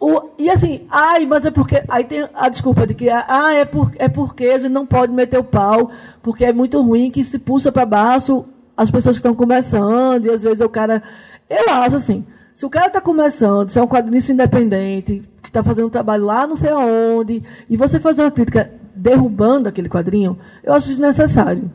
O, 0.00 0.30
e 0.38 0.50
assim, 0.50 0.86
ai, 0.90 1.26
mas 1.26 1.44
é 1.44 1.50
porque. 1.50 1.82
Aí 1.88 2.04
tem 2.04 2.28
a 2.34 2.48
desculpa 2.48 2.86
de 2.86 2.94
que 2.94 3.08
ah, 3.08 3.52
é, 3.52 3.64
por, 3.64 3.92
é 3.96 4.08
porque 4.08 4.44
a 4.46 4.58
gente 4.58 4.72
não 4.72 4.86
pode 4.86 5.12
meter 5.12 5.38
o 5.38 5.44
pau, 5.44 5.90
porque 6.22 6.44
é 6.44 6.52
muito 6.52 6.80
ruim 6.80 7.10
que 7.10 7.24
se 7.24 7.38
puxa 7.38 7.72
para 7.72 7.86
baixo 7.86 8.44
as 8.76 8.90
pessoas 8.90 9.16
que 9.16 9.20
estão 9.20 9.34
começando, 9.34 10.26
e 10.26 10.30
às 10.30 10.42
vezes 10.42 10.60
o 10.60 10.68
cara. 10.68 11.02
Eu 11.50 11.74
acho 11.74 11.96
assim, 11.96 12.24
se 12.54 12.64
o 12.64 12.70
cara 12.70 12.88
está 12.88 13.00
começando, 13.00 13.70
se 13.70 13.78
é 13.78 13.82
um 13.82 13.88
quadrinista 13.88 14.30
independente, 14.30 15.22
que 15.48 15.50
está 15.50 15.62
fazendo 15.62 15.86
um 15.86 15.90
trabalho 15.90 16.24
lá 16.24 16.46
não 16.46 16.56
sei 16.56 16.70
aonde, 16.70 17.42
e 17.68 17.76
você 17.76 17.98
fazer 17.98 18.22
uma 18.22 18.30
crítica 18.30 18.70
derrubando 18.94 19.68
aquele 19.68 19.88
quadrinho, 19.88 20.38
eu 20.62 20.74
acho 20.74 20.88
desnecessário. 20.88 21.70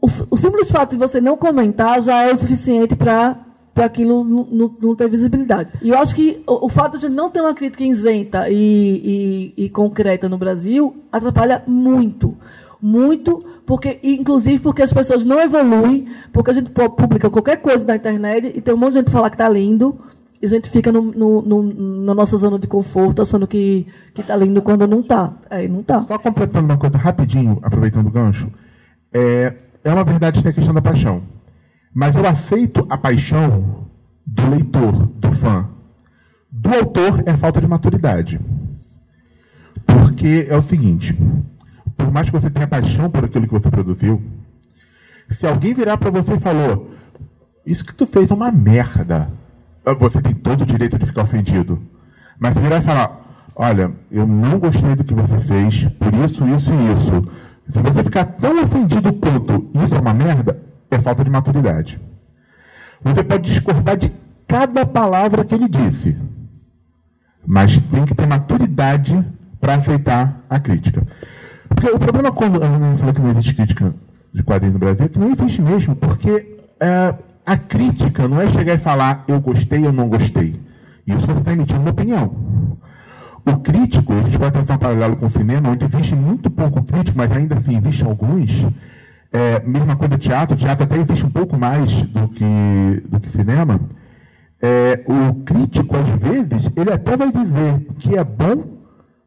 O, 0.00 0.08
o 0.30 0.36
simples 0.36 0.70
fato 0.70 0.92
de 0.92 0.96
você 0.96 1.20
não 1.20 1.36
comentar 1.36 2.00
já 2.02 2.22
é 2.22 2.32
o 2.32 2.36
suficiente 2.36 2.94
para 2.94 3.36
para 3.72 3.84
aquilo 3.84 4.24
não, 4.24 4.96
ter 4.96 5.08
visibilidade. 5.08 5.70
E 5.80 5.90
eu 5.90 5.98
acho 5.98 6.14
que 6.14 6.42
o, 6.46 6.66
o, 6.66 6.68
fato 6.68 6.98
de 6.98 7.08
não 7.08 7.30
ter 7.30 7.40
uma 7.40 7.54
crítica 7.54 7.84
isenta 7.84 8.48
e, 8.50 9.54
e, 9.56 9.64
e, 9.64 9.70
concreta 9.70 10.28
no 10.28 10.36
Brasil 10.36 10.96
atrapalha 11.10 11.62
muito. 11.68 12.36
Muito, 12.82 13.44
porque, 13.64 14.00
inclusive 14.02 14.58
porque 14.58 14.82
as 14.82 14.92
pessoas 14.92 15.24
não 15.24 15.40
evoluem, 15.40 16.08
porque 16.32 16.50
a 16.50 16.54
gente 16.54 16.70
publica 16.70 17.30
qualquer 17.30 17.58
coisa 17.58 17.84
na 17.84 17.94
internet 17.94 18.52
e 18.54 18.60
tem 18.60 18.74
um 18.74 18.76
monte 18.76 18.90
de 18.90 18.98
gente 18.98 19.06
que 19.06 19.12
fala 19.12 19.30
que 19.30 19.36
está 19.36 19.48
lindo, 19.48 19.96
a 20.46 20.48
gente 20.48 20.70
fica 20.70 20.90
no, 20.90 21.02
no, 21.02 21.42
no, 21.42 22.04
na 22.04 22.14
nossa 22.14 22.36
zona 22.38 22.58
de 22.58 22.66
conforto, 22.66 23.20
achando 23.20 23.46
que 23.46 23.86
está 24.18 24.34
lindo 24.36 24.62
quando 24.62 24.86
não 24.86 25.00
está. 25.00 25.34
É, 25.50 25.68
não 25.68 25.80
está. 25.80 26.04
Só 26.06 26.18
completando 26.18 26.64
uma 26.64 26.78
coisa 26.78 26.96
rapidinho, 26.96 27.58
aproveitando 27.62 28.06
o 28.06 28.10
gancho. 28.10 28.50
É, 29.12 29.54
é 29.84 29.92
uma 29.92 30.04
verdade 30.04 30.38
que 30.38 30.42
tem 30.42 30.50
a 30.52 30.54
questão 30.54 30.74
da 30.74 30.80
paixão. 30.80 31.22
Mas 31.92 32.14
eu 32.14 32.26
aceito 32.26 32.86
a 32.88 32.96
paixão 32.96 33.86
do 34.26 34.50
leitor, 34.50 35.06
do 35.06 35.32
fã. 35.36 35.68
Do 36.50 36.74
autor 36.74 37.22
é 37.26 37.34
falta 37.36 37.60
de 37.60 37.66
maturidade. 37.66 38.40
Porque 39.86 40.46
é 40.48 40.56
o 40.56 40.62
seguinte: 40.62 41.16
por 41.96 42.10
mais 42.10 42.30
que 42.30 42.32
você 42.32 42.48
tenha 42.48 42.66
paixão 42.66 43.10
por 43.10 43.24
aquilo 43.24 43.46
que 43.46 43.52
você 43.52 43.70
produziu, 43.70 44.22
se 45.38 45.46
alguém 45.46 45.74
virar 45.74 45.96
para 45.98 46.10
você 46.10 46.34
e 46.34 46.40
falou, 46.40 46.90
isso 47.64 47.84
que 47.84 47.94
tu 47.94 48.06
fez 48.06 48.30
é 48.30 48.34
uma 48.34 48.50
merda, 48.50 49.30
você 49.84 50.20
tem 50.20 50.34
todo 50.34 50.62
o 50.62 50.66
direito 50.66 50.98
de 50.98 51.06
ficar 51.06 51.24
ofendido. 51.24 51.80
Mas 52.38 52.54
virar 52.54 52.78
e 52.78 52.82
falar, 52.82 53.20
olha, 53.54 53.92
eu 54.10 54.26
não 54.26 54.58
gostei 54.58 54.94
do 54.94 55.04
que 55.04 55.14
você 55.14 55.40
fez, 55.40 55.84
por 55.98 56.14
isso, 56.14 56.46
isso 56.48 56.70
e 56.72 56.92
isso. 56.94 57.32
Se 57.72 57.78
você 57.78 58.02
ficar 58.02 58.24
tão 58.24 58.62
ofendido 58.62 59.12
quanto 59.14 59.70
isso 59.84 59.94
é 59.94 60.00
uma 60.00 60.14
merda, 60.14 60.60
é 60.90 60.98
falta 60.98 61.24
de 61.24 61.30
maturidade. 61.30 62.00
Você 63.02 63.22
pode 63.22 63.50
discordar 63.50 63.96
de 63.96 64.12
cada 64.46 64.84
palavra 64.84 65.44
que 65.44 65.54
ele 65.54 65.68
disse, 65.68 66.16
mas 67.46 67.78
tem 67.90 68.04
que 68.04 68.14
ter 68.14 68.26
maturidade 68.26 69.24
para 69.60 69.76
aceitar 69.76 70.40
a 70.50 70.58
crítica. 70.58 71.06
Porque 71.68 71.88
o 71.88 71.98
problema 71.98 72.32
quando 72.32 72.60
eu 72.60 72.68
não 72.78 72.98
falei 72.98 73.14
que 73.14 73.20
não 73.20 73.30
existe 73.30 73.54
crítica 73.54 73.94
de 74.32 74.42
quadrinhos 74.42 74.74
no 74.74 74.80
Brasil 74.80 75.08
que 75.08 75.18
não 75.18 75.32
existe 75.32 75.62
mesmo, 75.62 75.94
porque 75.94 76.58
é, 76.80 77.14
a 77.50 77.56
crítica 77.56 78.28
não 78.28 78.40
é 78.40 78.48
chegar 78.48 78.74
e 78.74 78.78
falar 78.78 79.24
eu 79.26 79.40
gostei 79.40 79.84
ou 79.84 79.92
não 79.92 80.08
gostei. 80.08 80.54
Isso 81.04 81.26
você 81.26 81.40
está 81.40 81.52
emitindo 81.52 81.80
uma 81.80 81.90
opinião. 81.90 82.32
O 83.44 83.56
crítico, 83.56 84.12
a 84.12 84.22
gente 84.22 84.38
vai 84.38 84.52
tentar 84.52 84.74
um 84.74 84.78
paralelo 84.78 85.16
com 85.16 85.26
o 85.26 85.30
cinema, 85.30 85.70
onde 85.70 85.84
existe 85.84 86.14
muito 86.14 86.48
pouco 86.48 86.80
crítico, 86.84 87.18
mas 87.18 87.32
ainda 87.32 87.58
assim 87.58 87.76
existem 87.76 88.06
alguns, 88.06 88.50
é, 89.32 89.60
mesma 89.66 89.96
coisa 89.96 90.16
teatro, 90.16 90.56
teatro 90.56 90.84
até 90.84 90.96
existe 90.98 91.26
um 91.26 91.30
pouco 91.30 91.58
mais 91.58 91.90
do 91.90 92.28
que, 92.28 93.02
do 93.08 93.18
que 93.18 93.30
cinema. 93.30 93.80
É, 94.62 95.04
o 95.08 95.42
crítico, 95.42 95.96
às 95.96 96.08
vezes, 96.20 96.70
ele 96.76 96.92
até 96.92 97.16
vai 97.16 97.32
dizer 97.32 97.84
que 97.98 98.16
é 98.16 98.22
bom 98.22 98.78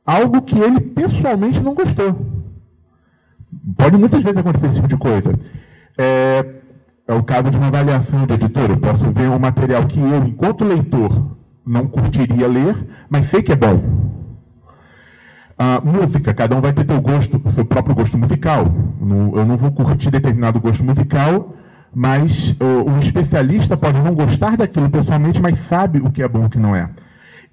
algo 0.05 0.41
que 0.43 0.57
ele 0.57 0.79
pessoalmente 0.79 1.59
não 1.59 1.73
gostou. 1.73 2.25
Pode 3.75 3.97
muitas 3.97 4.23
vezes 4.23 4.37
acontecer 4.37 4.67
esse 4.67 4.75
tipo 4.75 4.87
de 4.87 4.97
coisa. 4.97 5.37
É, 5.97 6.62
é 7.07 7.13
o 7.13 7.23
caso 7.23 7.49
de 7.51 7.57
uma 7.57 7.67
avaliação 7.67 8.25
de 8.25 8.33
editor. 8.33 8.69
Eu 8.69 8.77
posso 8.77 9.11
ver 9.11 9.29
um 9.29 9.39
material 9.39 9.85
que 9.85 9.99
eu, 9.99 10.23
enquanto 10.25 10.63
leitor, 10.63 11.37
não 11.65 11.87
curtiria 11.87 12.47
ler, 12.47 12.75
mas 13.09 13.29
sei 13.29 13.41
que 13.41 13.51
é 13.51 13.55
bom. 13.55 13.81
A 15.57 15.79
música, 15.81 16.33
cada 16.33 16.55
um 16.55 16.61
vai 16.61 16.73
ter 16.73 16.85
seu 16.85 16.99
gosto, 16.99 17.41
seu 17.53 17.65
próprio 17.65 17.95
gosto 17.95 18.17
musical. 18.17 18.65
Eu 18.99 19.45
não 19.45 19.57
vou 19.57 19.71
curtir 19.71 20.09
determinado 20.09 20.59
gosto 20.59 20.83
musical, 20.83 21.55
mas 21.93 22.55
um 22.87 22.99
especialista 22.99 23.77
pode 23.77 24.01
não 24.01 24.15
gostar 24.15 24.57
daquilo 24.57 24.89
pessoalmente, 24.89 25.41
mas 25.41 25.57
sabe 25.67 25.99
o 25.99 26.11
que 26.11 26.23
é 26.23 26.27
bom 26.27 26.43
e 26.43 26.45
o 26.45 26.49
que 26.49 26.59
não 26.59 26.75
é. 26.75 26.89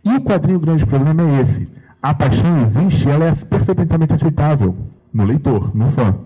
E 0.02 0.14
o 0.14 0.20
quadrinho 0.22 0.56
o 0.56 0.60
grande 0.60 0.86
problema 0.86 1.22
é 1.22 1.43
esse. 1.43 1.68
A 2.02 2.14
paixão 2.14 2.56
existe, 2.66 3.09
ela 3.09 3.27
é 3.27 3.35
perfeitamente 3.35 4.14
aceitável 4.14 4.74
no 5.12 5.24
leitor, 5.24 5.77
no 5.77 5.93
fã. 5.93 6.16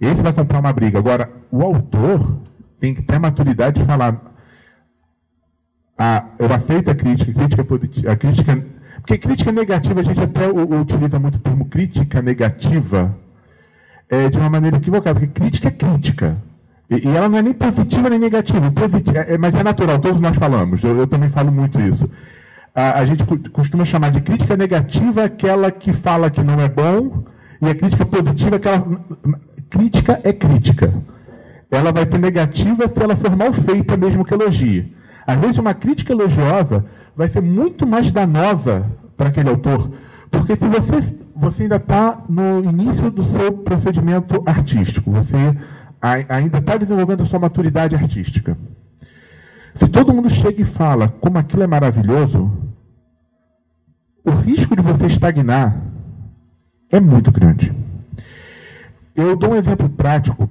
Esse 0.00 0.22
vai 0.22 0.32
comprar 0.32 0.60
uma 0.60 0.72
briga. 0.72 0.98
Agora, 0.98 1.30
o 1.50 1.62
autor 1.62 2.38
tem 2.78 2.94
que 2.94 3.02
ter 3.02 3.16
a 3.16 3.20
maturidade 3.20 3.80
de 3.80 3.86
falar. 3.86 4.20
Ah, 5.96 6.26
eu 6.38 6.46
aceito 6.52 6.90
a 6.90 6.94
crítica, 6.94 7.32
crítica 7.32 7.64
positiva, 7.64 8.12
a 8.12 8.16
crítica 8.16 8.64
porque 9.08 9.26
crítica 9.26 9.50
negativa, 9.50 10.00
a 10.00 10.04
gente 10.04 10.20
até 10.20 10.48
utiliza 10.48 11.18
muito 11.18 11.36
o 11.36 11.38
termo 11.38 11.64
crítica 11.64 12.20
negativa 12.20 13.16
é, 14.06 14.28
de 14.28 14.36
uma 14.36 14.50
maneira 14.50 14.76
equivocada, 14.76 15.18
porque 15.18 15.40
crítica 15.40 15.68
é 15.68 15.70
crítica. 15.70 16.36
E, 16.90 17.08
e 17.08 17.16
ela 17.16 17.26
não 17.26 17.38
é 17.38 17.42
nem 17.42 17.54
positiva 17.54 18.10
nem 18.10 18.18
negativa, 18.18 18.70
positiva, 18.70 19.20
é, 19.20 19.38
mas 19.38 19.54
é 19.54 19.62
natural, 19.62 19.98
todos 19.98 20.20
nós 20.20 20.36
falamos, 20.36 20.84
eu, 20.84 20.94
eu 20.94 21.06
também 21.06 21.30
falo 21.30 21.50
muito 21.50 21.80
isso. 21.80 22.06
A, 22.74 23.00
a, 23.00 23.06
gente 23.06 23.24
costuma 23.50 23.86
chamar 23.86 24.10
de 24.10 24.20
crítica 24.20 24.58
negativa 24.58 25.24
aquela 25.24 25.70
que 25.70 25.92
fala 25.94 26.30
que 26.30 26.42
não 26.42 26.60
é 26.60 26.68
bom, 26.68 27.24
e 27.62 27.68
a 27.70 27.74
crítica 27.74 28.04
positiva 28.04 28.56
aquela. 28.56 28.84
Crítica 29.70 30.20
é 30.24 30.32
crítica. 30.32 30.92
Ela 31.70 31.92
vai 31.92 32.06
ter 32.06 32.18
negativa 32.18 32.88
se 32.88 33.02
ela 33.02 33.16
for 33.16 33.36
mal 33.36 33.52
feita 33.52 33.96
mesmo 33.96 34.24
que 34.24 34.32
elogie. 34.32 34.94
Às 35.26 35.36
vezes 35.38 35.58
uma 35.58 35.74
crítica 35.74 36.12
elogiosa 36.12 36.84
vai 37.14 37.28
ser 37.28 37.42
muito 37.42 37.86
mais 37.86 38.10
danosa 38.10 38.86
para 39.16 39.28
aquele 39.28 39.50
autor, 39.50 39.92
porque 40.30 40.52
se 40.52 40.68
você, 40.68 41.16
você 41.34 41.64
ainda 41.64 41.76
está 41.76 42.22
no 42.28 42.64
início 42.64 43.10
do 43.10 43.24
seu 43.24 43.52
procedimento 43.52 44.42
artístico, 44.46 45.10
você 45.10 45.56
ainda 46.28 46.58
está 46.58 46.76
desenvolvendo 46.76 47.24
a 47.24 47.26
sua 47.26 47.40
maturidade 47.40 47.94
artística. 47.94 48.56
Se 49.74 49.88
todo 49.88 50.14
mundo 50.14 50.30
chega 50.30 50.62
e 50.62 50.64
fala 50.64 51.08
como 51.20 51.38
aquilo 51.38 51.62
é 51.62 51.66
maravilhoso, 51.66 52.50
o 54.24 54.30
risco 54.30 54.76
de 54.76 54.82
você 54.82 55.06
estagnar 55.06 55.76
é 56.90 57.00
muito 57.00 57.30
grande. 57.30 57.74
Eu 59.18 59.34
dou 59.34 59.50
um 59.50 59.56
exemplo 59.56 59.88
prático. 59.88 60.48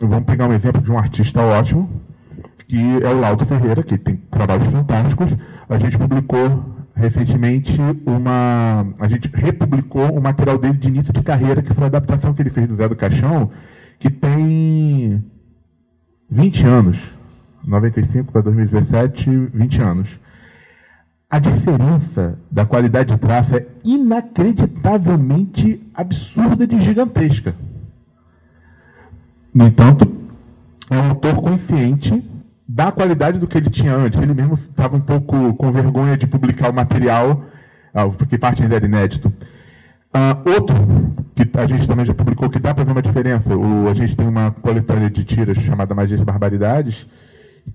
Vamos 0.00 0.24
pegar 0.24 0.46
um 0.46 0.52
exemplo 0.52 0.80
de 0.80 0.88
um 0.88 0.96
artista 0.96 1.42
ótimo, 1.42 2.00
que 2.68 3.02
é 3.02 3.08
o 3.08 3.18
Laudo 3.18 3.44
Ferreira, 3.44 3.82
que 3.82 3.98
tem 3.98 4.14
trabalhos 4.30 4.68
fantásticos. 4.68 5.32
A 5.68 5.76
gente 5.80 5.98
publicou 5.98 6.64
recentemente 6.94 7.76
uma. 8.06 8.86
A 9.00 9.08
gente 9.08 9.28
republicou 9.34 10.16
o 10.16 10.22
material 10.22 10.58
dele 10.58 10.78
de 10.78 10.86
início 10.86 11.12
de 11.12 11.24
carreira, 11.24 11.60
que 11.60 11.74
foi 11.74 11.82
a 11.82 11.86
adaptação 11.88 12.32
que 12.32 12.40
ele 12.40 12.50
fez 12.50 12.68
do 12.68 12.76
Zé 12.76 12.88
do 12.88 12.94
Caixão, 12.94 13.50
que 13.98 14.08
tem 14.08 15.20
20 16.30 16.66
anos. 16.66 16.96
95 17.64 18.30
para 18.30 18.42
2017, 18.42 19.28
20 19.52 19.82
anos. 19.82 20.08
A 21.28 21.40
diferença 21.40 22.38
da 22.48 22.64
qualidade 22.64 23.12
de 23.12 23.18
traço 23.18 23.56
é 23.56 23.66
inacreditavelmente 23.82 25.82
absurda 25.92 26.64
de 26.64 26.80
gigantesca. 26.80 27.56
No 29.54 29.66
entanto, 29.68 30.10
é 30.90 30.96
um 30.96 31.10
autor 31.10 31.36
consciente 31.36 32.22
da 32.66 32.90
qualidade 32.90 33.38
do 33.38 33.46
que 33.46 33.56
ele 33.56 33.70
tinha 33.70 33.94
antes. 33.94 34.20
Ele 34.20 34.34
mesmo 34.34 34.54
estava 34.54 34.96
um 34.96 35.00
pouco 35.00 35.54
com 35.54 35.70
vergonha 35.70 36.16
de 36.16 36.26
publicar 36.26 36.70
o 36.70 36.74
material, 36.74 37.44
ah, 37.94 38.08
porque 38.08 38.36
parte 38.36 38.62
ainda 38.62 38.76
era 38.76 38.84
inédito. 38.84 39.32
Uh, 40.14 40.50
outro 40.50 40.74
que 41.34 41.48
a 41.58 41.66
gente 41.66 41.88
também 41.88 42.06
já 42.06 42.14
publicou, 42.14 42.48
que 42.48 42.60
dá 42.60 42.72
para 42.74 42.84
ver 42.84 42.92
uma 42.92 43.02
diferença, 43.02 43.56
o, 43.56 43.88
a 43.88 43.94
gente 43.94 44.16
tem 44.16 44.26
uma 44.26 44.50
coletânea 44.50 45.10
de 45.10 45.24
tiras 45.24 45.56
chamada 45.58 45.94
Magias 45.94 46.20
e 46.20 46.24
Barbaridades, 46.24 47.06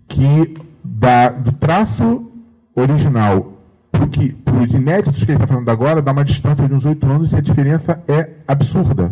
que 0.07 0.56
dá 0.84 1.30
do 1.30 1.51
traço 1.53 2.31
original 2.76 3.53
para 3.91 4.64
os 4.64 4.73
inéditos 4.73 5.23
que 5.23 5.31
ele 5.31 5.34
está 5.34 5.47
falando 5.47 5.68
agora, 5.68 6.01
dá 6.01 6.11
uma 6.11 6.23
distância 6.23 6.68
de 6.68 6.73
uns 6.73 6.85
oito 6.85 7.06
anos 7.06 7.31
e 7.34 7.35
a 7.35 7.41
diferença 7.41 8.01
é 8.07 8.30
absurda. 8.47 9.11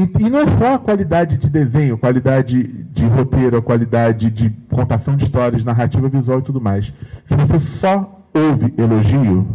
E, 0.00 0.24
e, 0.24 0.30
não 0.30 0.48
só 0.58 0.74
a 0.74 0.78
qualidade 0.78 1.36
de 1.36 1.50
desenho, 1.50 1.98
qualidade 1.98 2.62
de 2.62 3.04
roteiro, 3.04 3.58
a 3.58 3.62
qualidade 3.62 4.30
de 4.30 4.48
contação 4.70 5.14
de 5.14 5.24
histórias, 5.24 5.62
narrativa 5.62 6.08
visual 6.08 6.38
e 6.38 6.42
tudo 6.42 6.58
mais. 6.58 6.86
Se 7.26 7.34
você 7.34 7.60
só 7.80 8.26
ouve 8.32 8.72
elogio, 8.78 9.46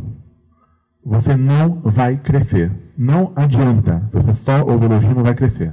você 1.04 1.36
não 1.36 1.82
vai 1.84 2.18
crescer. 2.18 2.72
Não 2.96 3.34
adianta. 3.36 4.04
Se 4.12 4.18
você 4.20 4.34
só 4.46 4.64
ouve 4.64 4.86
elogio, 4.86 5.16
não 5.16 5.24
vai 5.24 5.34
crescer. 5.34 5.72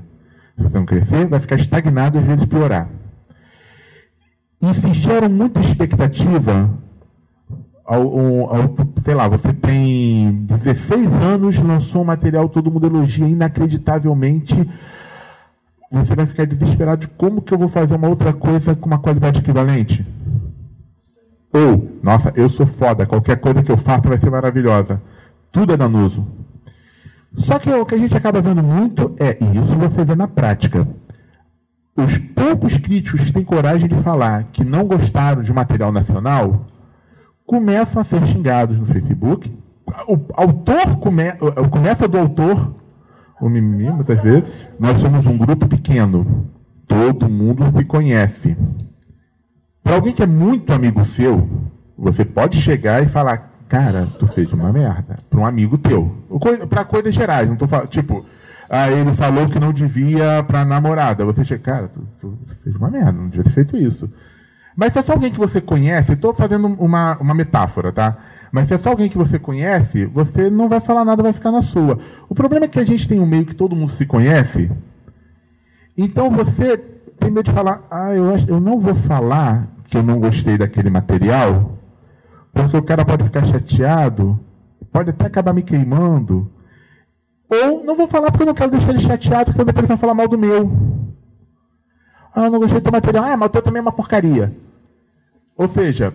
Se 0.56 0.62
você 0.62 0.78
não 0.78 0.86
crescer, 0.86 1.26
vai 1.26 1.40
ficar 1.40 1.56
estagnado 1.56 2.16
e 2.16 2.20
às 2.20 2.26
vezes 2.26 2.46
piorar. 2.46 2.88
E 4.62 4.74
se 4.74 4.94
geram 5.00 5.28
muita 5.28 5.60
expectativa 5.60 6.70
ao, 7.92 8.18
ao, 8.18 8.56
ao, 8.56 8.76
sei 9.04 9.14
lá, 9.14 9.28
você 9.28 9.52
tem 9.52 10.46
16 10.46 11.12
anos, 11.22 11.58
lançou 11.58 12.00
um 12.00 12.06
material, 12.06 12.48
todo 12.48 12.70
mundo 12.70 12.86
elogia 12.86 13.28
inacreditavelmente. 13.28 14.54
Você 15.90 16.16
vai 16.16 16.24
ficar 16.24 16.46
desesperado 16.46 17.02
de 17.02 17.08
como 17.08 17.42
que 17.42 17.52
eu 17.52 17.58
vou 17.58 17.68
fazer 17.68 17.94
uma 17.94 18.08
outra 18.08 18.32
coisa 18.32 18.74
com 18.74 18.86
uma 18.86 18.98
qualidade 18.98 19.40
equivalente? 19.40 20.06
Ou, 21.52 21.98
nossa, 22.02 22.32
eu 22.34 22.48
sou 22.48 22.66
foda, 22.66 23.04
qualquer 23.04 23.36
coisa 23.36 23.62
que 23.62 23.70
eu 23.70 23.76
faça 23.76 24.08
vai 24.08 24.18
ser 24.18 24.30
maravilhosa. 24.30 25.02
Tudo 25.50 25.74
é 25.74 25.76
danoso. 25.76 26.26
Só 27.40 27.58
que 27.58 27.70
o 27.70 27.84
que 27.84 27.94
a 27.94 27.98
gente 27.98 28.16
acaba 28.16 28.40
vendo 28.40 28.62
muito 28.62 29.14
é, 29.20 29.36
e 29.38 29.58
isso 29.58 29.78
você 29.78 30.02
vê 30.02 30.14
na 30.14 30.26
prática, 30.26 30.88
os 31.94 32.16
poucos 32.34 32.78
críticos 32.78 33.20
que 33.20 33.32
têm 33.32 33.44
coragem 33.44 33.86
de 33.86 33.96
falar 33.96 34.44
que 34.44 34.64
não 34.64 34.84
gostaram 34.84 35.42
de 35.42 35.52
material 35.52 35.92
nacional 35.92 36.72
começam 37.52 38.00
a 38.00 38.04
ser 38.06 38.24
xingados 38.28 38.78
no 38.78 38.86
Facebook. 38.86 39.54
O 40.08 40.18
autor 40.32 40.96
come, 41.00 41.24
começa 41.70 42.08
do 42.08 42.16
autor, 42.16 42.74
o 43.38 43.46
mimimi, 43.46 43.90
muitas 43.90 44.22
vezes. 44.22 44.48
Nós 44.80 44.98
somos 44.98 45.26
um 45.26 45.36
grupo 45.36 45.68
pequeno. 45.68 46.48
Todo 46.88 47.28
mundo 47.28 47.70
se 47.76 47.84
conhece. 47.84 48.56
Para 49.84 49.96
alguém 49.96 50.14
que 50.14 50.22
é 50.22 50.26
muito 50.26 50.72
amigo 50.72 51.04
seu, 51.04 51.46
você 51.98 52.24
pode 52.24 52.58
chegar 52.58 53.02
e 53.02 53.08
falar, 53.10 53.52
cara, 53.68 54.08
tu 54.18 54.26
fez 54.28 54.50
uma 54.50 54.72
merda. 54.72 55.18
Para 55.28 55.40
um 55.40 55.44
amigo 55.44 55.76
teu. 55.76 56.10
Para 56.70 56.86
coisas 56.86 57.14
gerais, 57.14 57.46
não 57.46 57.56
tô 57.56 57.68
falando, 57.68 57.88
tipo, 57.88 58.24
ah, 58.70 58.90
ele 58.90 59.12
falou 59.12 59.46
que 59.46 59.60
não 59.60 59.74
devia 59.74 60.42
para 60.42 60.64
namorada. 60.64 61.22
Você 61.26 61.44
chega, 61.44 61.62
cara, 61.62 61.88
tu, 61.88 62.08
tu, 62.18 62.38
fez 62.64 62.74
uma 62.74 62.88
merda, 62.88 63.12
não 63.12 63.28
devia 63.28 63.44
ter 63.44 63.52
feito 63.52 63.76
isso. 63.76 64.10
Mas 64.76 64.92
se 64.92 64.98
é 64.98 65.02
só 65.02 65.12
alguém 65.12 65.32
que 65.32 65.38
você 65.38 65.60
conhece, 65.60 66.12
estou 66.12 66.34
fazendo 66.34 66.66
uma, 66.66 67.16
uma 67.18 67.34
metáfora, 67.34 67.92
tá? 67.92 68.16
Mas 68.50 68.68
se 68.68 68.74
é 68.74 68.78
só 68.78 68.90
alguém 68.90 69.08
que 69.08 69.16
você 69.16 69.38
conhece, 69.38 70.04
você 70.06 70.50
não 70.50 70.68
vai 70.68 70.80
falar 70.80 71.04
nada, 71.04 71.22
vai 71.22 71.32
ficar 71.32 71.50
na 71.50 71.62
sua. 71.62 71.98
O 72.28 72.34
problema 72.34 72.66
é 72.66 72.68
que 72.68 72.78
a 72.78 72.84
gente 72.84 73.08
tem 73.08 73.18
um 73.18 73.26
meio 73.26 73.46
que 73.46 73.54
todo 73.54 73.76
mundo 73.76 73.94
se 73.96 74.04
conhece. 74.04 74.70
Então 75.96 76.30
você 76.30 76.76
tem 77.18 77.30
medo 77.30 77.44
de 77.44 77.52
falar, 77.52 77.86
ah, 77.90 78.12
eu, 78.12 78.26
eu 78.48 78.60
não 78.60 78.80
vou 78.80 78.94
falar 78.94 79.68
que 79.86 79.96
eu 79.96 80.02
não 80.02 80.18
gostei 80.18 80.58
daquele 80.58 80.90
material, 80.90 81.78
porque 82.52 82.76
o 82.76 82.82
cara 82.82 83.04
pode 83.04 83.24
ficar 83.24 83.44
chateado, 83.44 84.38
pode 84.90 85.10
até 85.10 85.26
acabar 85.26 85.52
me 85.52 85.62
queimando. 85.62 86.50
Ou 87.48 87.84
não 87.84 87.96
vou 87.96 88.08
falar 88.08 88.30
porque 88.30 88.42
eu 88.42 88.46
não 88.46 88.54
quero 88.54 88.70
deixar 88.70 88.90
ele 88.90 89.06
chateado, 89.06 89.46
porque 89.46 89.64
depois 89.64 89.84
ele 89.84 89.88
vai 89.88 89.96
falar 89.98 90.14
mal 90.14 90.28
do 90.28 90.38
meu. 90.38 90.70
Ah, 92.34 92.44
eu 92.44 92.50
não 92.50 92.58
gostei 92.58 92.80
do 92.80 92.84
teu 92.84 92.92
material. 92.92 93.24
Ah, 93.24 93.36
mas 93.36 93.46
o 93.46 93.52
teu 93.52 93.62
também 93.62 93.80
é 93.80 93.82
uma 93.82 93.92
porcaria. 93.92 94.52
Ou 95.56 95.68
seja, 95.68 96.14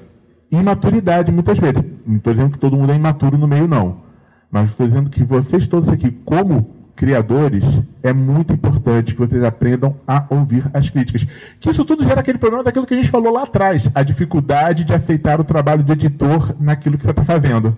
imaturidade 0.51 1.31
muitas 1.31 1.57
vezes. 1.57 1.83
Não 2.05 2.17
estou 2.17 2.33
dizendo 2.33 2.51
que 2.51 2.59
todo 2.59 2.75
mundo 2.75 2.91
é 2.91 2.95
imaturo 2.95 3.37
no 3.37 3.47
meio, 3.47 3.67
não. 3.67 4.01
Mas 4.49 4.69
estou 4.69 4.87
dizendo 4.87 5.09
que 5.09 5.23
vocês 5.23 5.67
todos 5.67 5.89
aqui, 5.89 6.09
como 6.09 6.75
criadores, 6.95 7.63
é 8.01 8.11
muito 8.11 8.53
importante 8.53 9.13
que 9.13 9.19
vocês 9.19 9.43
aprendam 9.43 9.95
a 10.07 10.25
ouvir 10.29 10.65
as 10.73 10.89
críticas. 10.89 11.27
Que 11.59 11.69
isso 11.69 11.85
tudo 11.85 12.03
gera 12.03 12.21
aquele 12.21 12.39
problema 12.39 12.63
daquilo 12.63 12.87
que 12.87 12.93
a 12.95 12.97
gente 12.97 13.11
falou 13.11 13.31
lá 13.31 13.43
atrás, 13.43 13.87
a 13.93 14.01
dificuldade 14.01 14.83
de 14.83 14.93
aceitar 14.93 15.39
o 15.39 15.43
trabalho 15.43 15.83
de 15.83 15.91
editor 15.91 16.55
naquilo 16.59 16.97
que 16.97 17.03
você 17.03 17.11
está 17.11 17.23
fazendo. 17.23 17.77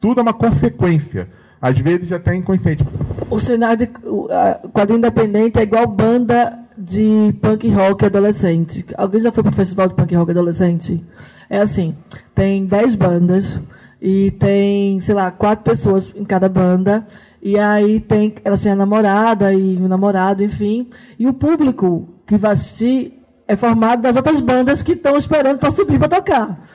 Tudo 0.00 0.20
é 0.20 0.22
uma 0.22 0.32
consequência, 0.32 1.28
às 1.60 1.78
vezes 1.78 2.10
até 2.10 2.34
inconsciente. 2.34 2.86
O 3.28 3.38
cenário, 3.38 3.88
o 4.04 4.28
quadrinho 4.70 4.98
independente 4.98 5.58
é 5.58 5.62
igual 5.62 5.86
banda 5.86 6.58
de 6.82 7.32
punk 7.40 7.68
rock 7.70 8.06
adolescente. 8.06 8.84
Alguém 8.96 9.20
já 9.20 9.30
foi 9.30 9.44
para 9.44 9.52
o 9.52 9.56
festival 9.56 9.88
de 9.88 9.94
punk 9.94 10.14
rock 10.16 10.30
adolescente? 10.32 11.04
É 11.48 11.58
assim, 11.58 11.94
tem 12.34 12.66
10 12.66 12.96
bandas 12.96 13.60
e 14.00 14.32
tem, 14.32 14.98
sei 15.00 15.14
lá, 15.14 15.30
quatro 15.30 15.64
pessoas 15.64 16.10
em 16.14 16.24
cada 16.24 16.48
banda 16.48 17.06
e 17.40 17.56
aí 17.58 18.00
tem, 18.00 18.34
elas 18.44 18.60
têm 18.60 18.72
a 18.72 18.76
namorada 18.76 19.52
e 19.54 19.76
o 19.76 19.86
namorado, 19.86 20.42
enfim. 20.42 20.90
E 21.18 21.26
o 21.26 21.32
público 21.32 22.08
que 22.26 22.36
vai 22.36 22.52
assistir 22.52 23.22
é 23.46 23.54
formado 23.54 24.02
das 24.02 24.16
outras 24.16 24.40
bandas 24.40 24.82
que 24.82 24.92
estão 24.92 25.16
esperando 25.16 25.58
para 25.58 25.70
subir 25.70 25.98
para 26.00 26.08
tocar. 26.08 26.68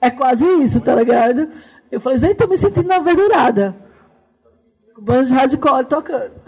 É 0.00 0.10
quase 0.10 0.44
isso, 0.62 0.80
tá 0.80 0.94
ligado? 0.94 1.48
Eu 1.90 2.00
falei, 2.00 2.18
gente, 2.18 2.36
tô 2.36 2.46
me 2.46 2.58
sentindo 2.58 2.88
na 2.88 2.98
verdurada. 2.98 3.74
Bandas 4.98 5.28
de 5.28 5.34
hardcore 5.34 5.86
tocando. 5.86 6.43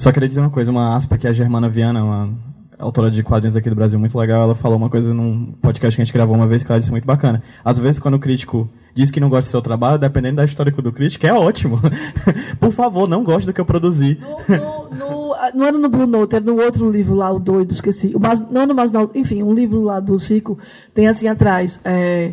Só 0.00 0.10
queria 0.10 0.26
dizer 0.26 0.40
uma 0.40 0.48
coisa, 0.48 0.70
uma 0.70 0.96
aspa 0.96 1.18
que 1.18 1.28
a 1.28 1.32
Germana 1.34 1.68
Viana, 1.68 2.02
uma 2.02 2.30
autora 2.78 3.10
de 3.10 3.22
quadrinhos 3.22 3.54
aqui 3.54 3.68
do 3.68 3.76
Brasil 3.76 3.98
muito 3.98 4.16
legal, 4.16 4.44
ela 4.44 4.54
falou 4.54 4.78
uma 4.78 4.88
coisa 4.88 5.12
num 5.12 5.52
podcast 5.60 5.94
que 5.94 6.00
a 6.00 6.04
gente 6.06 6.14
gravou 6.14 6.34
uma 6.34 6.46
vez 6.46 6.64
que 6.64 6.72
ela 6.72 6.78
disse 6.78 6.90
muito 6.90 7.04
bacana. 7.04 7.42
Às 7.62 7.78
vezes 7.78 8.00
quando 8.00 8.14
o 8.14 8.18
crítico 8.18 8.66
diz 8.94 9.10
que 9.10 9.20
não 9.20 9.28
gosta 9.28 9.46
do 9.46 9.50
seu 9.50 9.60
trabalho, 9.60 9.98
dependendo 9.98 10.36
da 10.36 10.46
histórico 10.46 10.80
do 10.80 10.90
crítico, 10.90 11.26
é 11.26 11.34
ótimo. 11.34 11.78
Por 12.58 12.72
favor, 12.72 13.06
não 13.06 13.22
goste 13.22 13.44
do 13.44 13.52
que 13.52 13.60
eu 13.60 13.66
produzi. 13.66 14.18
No, 14.18 14.88
no, 14.88 14.96
no, 14.96 15.34
não 15.54 15.66
era 15.66 15.76
no 15.76 15.90
Blue 15.90 16.06
Note, 16.06 16.34
era 16.34 16.44
no 16.46 16.58
outro 16.58 16.90
livro 16.90 17.14
lá, 17.14 17.30
o 17.30 17.38
doido, 17.38 17.72
esqueci. 17.72 18.14
O 18.16 18.20
não 18.50 18.64
no 18.66 18.74
mais 18.74 18.90
não, 18.90 19.10
enfim, 19.14 19.42
um 19.42 19.52
livro 19.52 19.82
lá 19.82 20.00
do 20.00 20.18
Chico 20.18 20.58
tem 20.94 21.08
assim 21.08 21.28
atrás. 21.28 21.78
É, 21.84 22.32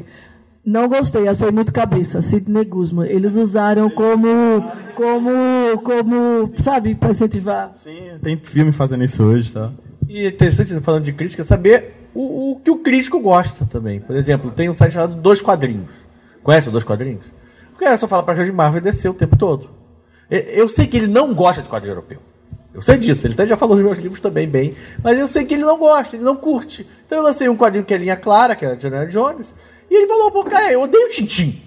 não 0.67 0.89
gostei, 0.89 1.29
achei 1.29 1.49
muito 1.49 1.71
cabeça. 1.71 2.21
Sidney 2.21 2.65
Guzman. 2.65 3.09
Eles 3.09 3.33
usaram 3.35 3.89
como, 3.89 4.27
como, 4.95 5.81
como, 5.81 6.53
sabe, 6.61 6.93
para 6.93 7.11
incentivar. 7.11 7.71
Sim, 7.77 8.11
tem 8.21 8.35
filme 8.37 8.73
fazendo 8.73 9.05
isso 9.05 9.23
hoje, 9.23 9.53
tá? 9.53 9.71
E 10.09 10.25
é 10.25 10.27
interessante, 10.27 10.77
falando 10.81 11.05
de 11.05 11.13
crítica, 11.13 11.45
saber 11.45 12.09
o, 12.13 12.51
o 12.51 12.59
que 12.59 12.69
o 12.69 12.79
crítico 12.79 13.17
gosta 13.21 13.65
também. 13.65 14.01
Por 14.01 14.13
exemplo, 14.17 14.51
tem 14.51 14.69
um 14.69 14.73
site 14.73 14.91
chamado 14.91 15.15
Dois 15.15 15.39
Quadrinhos. 15.39 15.89
Conhece 16.43 16.67
os 16.67 16.73
Dois 16.73 16.83
Quadrinhos? 16.83 17.23
O 17.73 17.77
cara 17.77 17.95
só 17.95 18.05
fala 18.05 18.23
pra 18.23 18.35
Jorge 18.35 18.51
Marvel 18.51 18.81
descer 18.81 19.07
o 19.07 19.13
tempo 19.13 19.37
todo. 19.37 19.69
Eu 20.29 20.67
sei 20.67 20.85
que 20.85 20.97
ele 20.97 21.07
não 21.07 21.33
gosta 21.33 21.61
de 21.61 21.69
quadrinho 21.69 21.93
europeu. 21.93 22.19
Eu 22.73 22.81
sei 22.81 22.97
disso, 22.97 23.25
ele 23.25 23.33
até 23.33 23.45
já 23.45 23.55
falou 23.55 23.75
nos 23.77 23.85
meus 23.85 23.97
livros 23.97 24.19
também 24.19 24.47
bem, 24.47 24.75
mas 25.01 25.17
eu 25.17 25.27
sei 25.27 25.45
que 25.45 25.53
ele 25.53 25.63
não 25.63 25.79
gosta, 25.79 26.15
ele 26.15 26.25
não 26.25 26.35
curte. 26.35 26.85
Então 27.05 27.19
eu 27.19 27.23
lancei 27.23 27.47
um 27.47 27.55
quadrinho 27.55 27.85
que 27.85 27.93
é 27.93 27.97
linha 27.97 28.17
clara, 28.17 28.55
que 28.55 28.65
era 28.65 28.75
Indiana 28.75 29.07
Jones, 29.07 29.51
e 29.89 29.95
ele 29.95 30.07
falou, 30.07 30.31
pô, 30.31 30.43
cara, 30.43 30.71
eu 30.71 30.81
odeio 30.81 31.09
Tintin. 31.09 31.61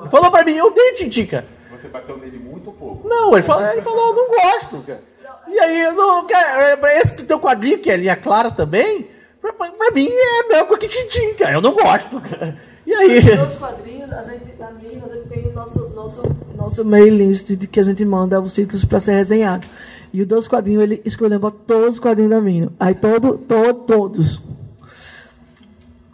Ele 0.00 0.08
falou 0.10 0.30
pra 0.30 0.44
mim, 0.44 0.54
eu 0.54 0.66
odeio 0.66 0.96
Tintin, 0.96 1.26
cara. 1.26 1.46
Você 1.70 1.88
bateu 1.88 2.16
nele 2.18 2.38
muito 2.38 2.70
pouco. 2.72 3.08
Não, 3.08 3.32
ele 3.32 3.42
falou, 3.42 3.66
ele 3.66 3.82
falou 3.82 4.08
eu 4.08 4.16
não 4.16 4.28
gosto, 4.28 4.82
cara. 4.86 5.02
E 5.48 5.58
aí, 5.58 5.82
eu 5.82 5.94
não, 5.94 6.26
cara, 6.26 6.78
esse 6.98 7.24
teu 7.24 7.40
quadrinho, 7.40 7.78
que 7.78 7.90
é 7.90 7.96
linha 7.96 8.16
clara 8.16 8.50
também, 8.50 9.08
pra, 9.40 9.52
pra 9.52 9.90
mim 9.92 10.08
é 10.08 10.48
melhor 10.48 10.66
que 10.78 10.88
Tintin, 10.88 11.34
cara. 11.34 11.54
Eu 11.54 11.60
não 11.60 11.72
gosto, 11.72 12.20
cara. 12.20 12.56
E 12.86 12.94
aí? 12.94 13.36
Nos 13.36 13.54
quadrinhos, 13.54 14.12
a 14.12 14.22
gente, 14.24 14.58
na 14.58 14.70
minha, 14.72 15.04
a 15.04 15.14
gente 15.14 15.28
tem 15.28 15.46
o 15.46 15.52
nosso, 15.52 15.88
nosso, 15.90 16.36
nosso 16.56 16.84
mail 16.84 17.14
list 17.14 17.46
de 17.48 17.66
que 17.66 17.80
a 17.80 17.82
gente 17.82 18.04
manda 18.04 18.40
os 18.40 18.52
títulos 18.52 18.84
para 18.84 19.00
ser 19.00 19.12
resenhado. 19.12 19.66
E 20.12 20.22
o 20.22 20.26
dos 20.26 20.48
quadrinhos, 20.48 20.82
ele 20.82 21.00
escolheu 21.04 21.40
todos 21.50 21.94
os 21.94 22.00
quadrinhos 22.00 22.30
da 22.30 22.40
Mino. 22.40 22.72
Aí 22.80 22.94
todo, 22.94 23.38
todo, 23.38 23.74
todos. 23.84 24.40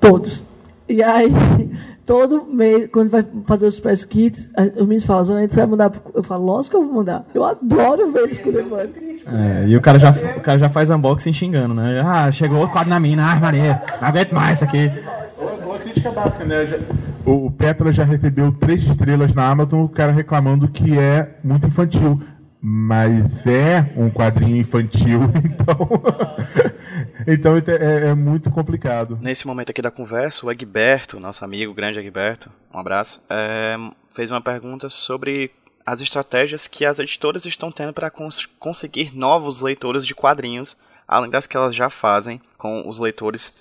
Todos. 0.00 0.42
E 0.88 1.02
aí, 1.02 1.32
todo 2.06 2.44
mês, 2.44 2.88
quando 2.92 3.10
vai 3.10 3.24
fazer 3.46 3.66
os 3.66 3.78
press 3.80 4.04
kits, 4.04 4.48
os 4.76 4.82
meninos 4.82 5.04
falam, 5.04 5.24
Zona, 5.24 5.48
você 5.48 5.56
vai 5.56 5.66
mudar? 5.66 5.92
Eu 6.14 6.22
falo, 6.22 6.44
lógico 6.44 6.76
que 6.76 6.76
eu 6.76 6.86
vou 6.86 6.94
mudar. 6.94 7.24
Eu 7.34 7.44
adoro 7.44 8.12
ver 8.12 8.24
eles 8.24 8.38
escolhendo. 8.38 8.76
É, 8.76 9.64
e 9.66 9.76
o 9.76 9.80
cara, 9.80 9.98
já, 9.98 10.10
o 10.10 10.40
cara 10.40 10.58
já 10.58 10.68
faz 10.68 10.90
unboxing 10.90 11.32
xingando, 11.32 11.74
né? 11.74 12.00
Ah, 12.04 12.30
chegou 12.30 12.62
o 12.62 12.68
quadro 12.68 12.90
na 12.90 13.00
mina, 13.00 13.32
ah, 13.32 13.36
Maria, 13.36 13.82
não 14.00 14.08
aguento 14.08 14.32
mais 14.32 14.56
isso 14.56 14.64
aqui. 14.64 14.90
Uma 15.64 15.78
crítica 15.78 16.10
básica, 16.10 16.44
né? 16.44 16.78
O 17.24 17.50
Petra 17.50 17.92
já 17.92 18.04
recebeu 18.04 18.52
três 18.52 18.82
estrelas 18.84 19.34
na 19.34 19.48
Amazon, 19.50 19.84
o 19.84 19.88
cara 19.88 20.12
reclamando 20.12 20.68
que 20.68 20.96
é 20.96 21.36
muito 21.42 21.66
infantil. 21.66 22.20
Mas 22.68 23.24
é 23.46 23.92
um 23.96 24.10
quadrinho 24.10 24.56
infantil, 24.56 25.20
então. 25.44 25.88
então 27.26 27.56
é, 27.56 28.08
é, 28.08 28.14
muito 28.14 28.50
complicado. 28.50 29.18
Nesse 29.22 29.46
momento 29.46 29.70
aqui 29.70 29.82
da 29.82 29.90
conversa, 29.90 30.46
o 30.46 30.50
Egberto, 30.50 31.20
nosso 31.20 31.44
amigo, 31.44 31.74
grande 31.74 31.98
Egberto, 31.98 32.50
um 32.72 32.78
abraço, 32.78 33.22
é, 33.28 33.76
fez 34.14 34.30
uma 34.30 34.40
pergunta 34.40 34.88
sobre 34.88 35.50
as 35.84 36.00
estratégias 36.00 36.66
que 36.66 36.84
as 36.84 36.98
editoras 36.98 37.46
estão 37.46 37.70
tendo 37.70 37.92
para 37.92 38.10
cons 38.10 38.46
conseguir 38.58 39.16
novos 39.16 39.60
leitores 39.60 40.06
de 40.06 40.14
quadrinhos, 40.14 40.76
além 41.06 41.30
das 41.30 41.46
que 41.46 41.56
elas 41.56 41.74
já 41.74 41.88
fazem 41.88 42.40
com 42.58 42.88
os 42.88 42.98
leitores 42.98 43.54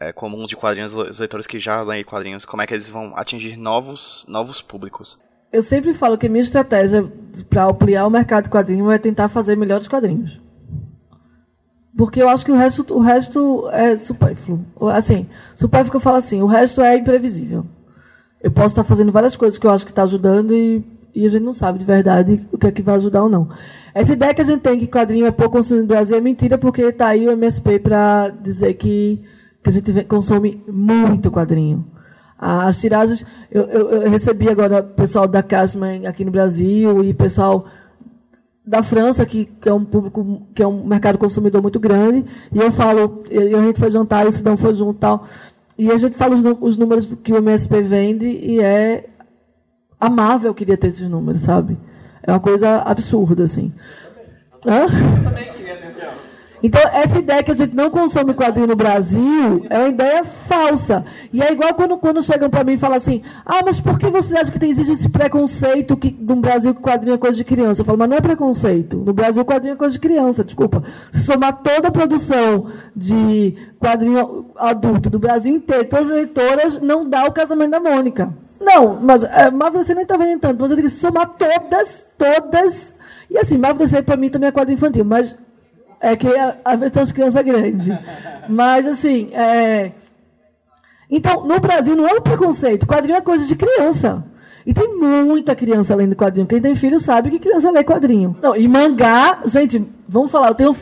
é, 0.00 0.12
comuns 0.12 0.48
de 0.48 0.56
quadrinhos, 0.56 0.94
os 0.94 1.18
leitores 1.18 1.46
que 1.46 1.58
já 1.58 1.82
leem 1.82 2.04
quadrinhos, 2.04 2.44
como 2.44 2.62
é 2.62 2.66
que 2.66 2.74
eles 2.74 2.88
vão 2.88 3.16
atingir 3.16 3.56
novos, 3.56 4.24
novos 4.28 4.62
públicos? 4.62 5.18
Eu 5.52 5.62
sempre 5.62 5.94
falo 5.94 6.18
que 6.18 6.28
minha 6.28 6.42
estratégia 6.42 7.10
para 7.48 7.64
ampliar 7.64 8.06
o 8.06 8.10
mercado 8.10 8.44
de 8.44 8.50
quadrinhos 8.50 8.92
é 8.92 8.98
tentar 8.98 9.28
fazer 9.28 9.56
melhores 9.56 9.88
quadrinhos. 9.88 10.40
Porque 11.96 12.22
eu 12.22 12.28
acho 12.28 12.44
que 12.44 12.52
o 12.52 12.56
resto, 12.56 12.84
o 12.94 13.00
resto 13.00 13.68
é 13.70 13.96
supérfluo. 13.96 14.60
Assim, 14.92 15.26
supérfluo 15.54 15.90
que 15.92 15.96
eu 15.96 16.00
falo 16.00 16.18
assim, 16.18 16.42
o 16.42 16.46
resto 16.46 16.80
é 16.82 16.96
imprevisível. 16.96 17.64
Eu 18.42 18.50
posso 18.50 18.68
estar 18.68 18.84
fazendo 18.84 19.10
várias 19.10 19.34
coisas 19.34 19.58
que 19.58 19.66
eu 19.66 19.70
acho 19.70 19.84
que 19.84 19.92
está 19.92 20.02
ajudando 20.02 20.54
e, 20.54 20.84
e 21.14 21.26
a 21.26 21.30
gente 21.30 21.42
não 21.42 21.54
sabe 21.54 21.78
de 21.78 21.84
verdade 21.86 22.46
o 22.52 22.58
que 22.58 22.66
é 22.66 22.70
que 22.72 22.82
vai 22.82 22.96
ajudar 22.96 23.22
ou 23.22 23.28
não. 23.30 23.48
Essa 23.94 24.12
ideia 24.12 24.34
que 24.34 24.42
a 24.42 24.44
gente 24.44 24.60
tem 24.60 24.78
que 24.78 24.86
quadrinho 24.86 25.24
é 25.24 25.30
pouco 25.30 25.56
consumido 25.56 25.84
no 25.84 25.88
Brasil 25.88 26.16
é 26.18 26.20
mentira, 26.20 26.58
porque 26.58 26.82
está 26.82 27.08
aí 27.08 27.26
o 27.26 27.32
MSP 27.32 27.78
para 27.78 28.28
dizer 28.28 28.74
que, 28.74 29.22
que 29.64 29.70
a 29.70 29.72
gente 29.72 30.04
consome 30.04 30.62
muito 30.68 31.30
quadrinho. 31.30 31.86
As 32.38 32.78
tiragens, 32.78 33.24
eu, 33.50 33.62
eu- 33.62 33.90
eu 34.02 34.10
recebi 34.10 34.50
agora 34.50 34.82
pessoal 34.82 35.26
da 35.26 35.42
Cashman 35.42 36.06
aqui 36.06 36.22
no 36.26 36.30
Brasil 36.30 37.02
e 37.02 37.14
pessoal 37.14 37.64
da 38.66 38.82
França, 38.82 39.24
que, 39.24 39.44
que 39.44 39.68
é 39.68 39.72
um 39.72 39.84
público, 39.84 40.42
que 40.54 40.62
é 40.62 40.66
um 40.66 40.84
mercado 40.84 41.18
consumidor 41.18 41.62
muito 41.62 41.78
grande, 41.78 42.24
e 42.52 42.58
eu 42.58 42.72
falo, 42.72 43.22
e 43.30 43.54
a 43.54 43.62
gente 43.62 43.78
foi 43.78 43.90
jantar, 43.90 44.26
e 44.26 44.28
o 44.28 44.32
Sidão 44.32 44.56
foi 44.56 44.74
junto 44.74 44.96
e 44.96 45.00
tal, 45.00 45.28
e 45.78 45.90
a 45.92 45.98
gente 45.98 46.16
fala 46.16 46.34
os, 46.34 46.58
os 46.60 46.76
números 46.76 47.06
que 47.22 47.32
o 47.32 47.36
MSP 47.36 47.82
vende, 47.82 48.26
e 48.26 48.60
é 48.60 49.08
a 50.00 50.10
Marvel 50.10 50.54
queria 50.54 50.76
ter 50.76 50.88
esses 50.88 51.08
números, 51.08 51.42
sabe? 51.42 51.78
É 52.22 52.32
uma 52.32 52.40
coisa 52.40 52.82
absurda, 52.82 53.44
assim. 53.44 53.72
Hã? 54.66 54.86
Então, 56.62 56.80
essa 56.92 57.18
ideia 57.18 57.42
que 57.42 57.50
a 57.50 57.54
gente 57.54 57.74
não 57.74 57.90
consome 57.90 58.34
quadrinho 58.34 58.66
no 58.66 58.76
Brasil 58.76 59.66
é 59.68 59.78
uma 59.78 59.88
ideia 59.88 60.24
falsa. 60.48 61.04
E 61.32 61.42
é 61.42 61.52
igual 61.52 61.74
quando, 61.74 61.98
quando 61.98 62.22
chegam 62.22 62.48
para 62.48 62.64
mim 62.64 62.72
e 62.74 62.78
falam 62.78 62.96
assim: 62.96 63.22
ah, 63.44 63.60
mas 63.64 63.80
por 63.80 63.98
que 63.98 64.08
você 64.08 64.36
acha 64.36 64.50
que 64.50 64.58
tem, 64.58 64.70
existe 64.70 64.92
esse 64.92 65.08
preconceito 65.08 65.96
que, 65.96 66.16
no 66.18 66.36
Brasil 66.36 66.74
que 66.74 66.80
quadrinho 66.80 67.14
é 67.14 67.18
coisa 67.18 67.36
de 67.36 67.44
criança? 67.44 67.82
Eu 67.82 67.84
falo, 67.84 67.98
mas 67.98 68.08
não 68.08 68.16
é 68.16 68.20
preconceito. 68.20 68.96
No 68.96 69.12
Brasil, 69.12 69.44
quadrinho 69.44 69.74
é 69.74 69.76
coisa 69.76 69.92
de 69.92 70.00
criança, 70.00 70.44
desculpa. 70.44 70.82
Se 71.12 71.20
somar 71.20 71.60
toda 71.62 71.88
a 71.88 71.92
produção 71.92 72.70
de 72.94 73.54
quadrinho 73.78 74.46
adulto 74.56 75.10
do 75.10 75.18
Brasil 75.18 75.54
inteiro, 75.54 75.84
todas 75.84 76.10
as 76.10 76.18
editoras, 76.18 76.80
não 76.80 77.08
dá 77.08 77.24
o 77.26 77.32
casamento 77.32 77.70
da 77.70 77.80
Mônica. 77.80 78.32
Não, 78.60 78.98
mas 79.00 79.22
é, 79.22 79.50
Marvel 79.50 79.84
você 79.84 79.94
nem 79.94 80.02
está 80.02 80.16
vendo 80.16 80.40
tanto, 80.40 80.60
mas 80.60 80.70
eu 80.70 80.76
digo, 80.76 80.88
somar 80.88 81.34
todas, 81.36 82.04
todas. 82.16 82.74
E 83.30 83.38
assim, 83.38 83.58
Marvel 83.58 83.86
DC 83.86 84.02
para 84.02 84.16
mim 84.16 84.30
também 84.30 84.48
é 84.48 84.52
quadrinho 84.52 84.76
infantil, 84.76 85.04
mas 85.04 85.36
é 86.00 86.16
que 86.16 86.28
às 86.64 86.78
vezes 86.78 86.92
tem 86.92 87.02
as 87.02 87.12
crianças 87.12 87.42
grandes. 87.42 87.98
Mas, 88.48 88.86
assim, 88.86 89.30
é... 89.32 89.92
Então, 91.10 91.44
no 91.46 91.60
Brasil 91.60 91.94
não 91.96 92.06
é 92.06 92.12
um 92.12 92.20
preconceito. 92.20 92.86
Quadrinho 92.86 93.16
é 93.16 93.20
coisa 93.20 93.44
de 93.44 93.54
criança. 93.54 94.24
E 94.64 94.74
tem 94.74 94.96
muita 94.96 95.54
criança 95.54 95.94
lendo 95.94 96.16
quadrinho. 96.16 96.46
Quem 96.46 96.60
tem 96.60 96.74
filho 96.74 96.98
sabe 96.98 97.30
que 97.30 97.38
criança 97.38 97.70
lê 97.70 97.84
quadrinho. 97.84 98.36
Não, 98.42 98.56
e 98.56 98.66
mangá, 98.66 99.42
gente, 99.46 99.84
vamos 100.08 100.30
falar, 100.30 100.48
eu 100.48 100.54
tenho. 100.54 100.76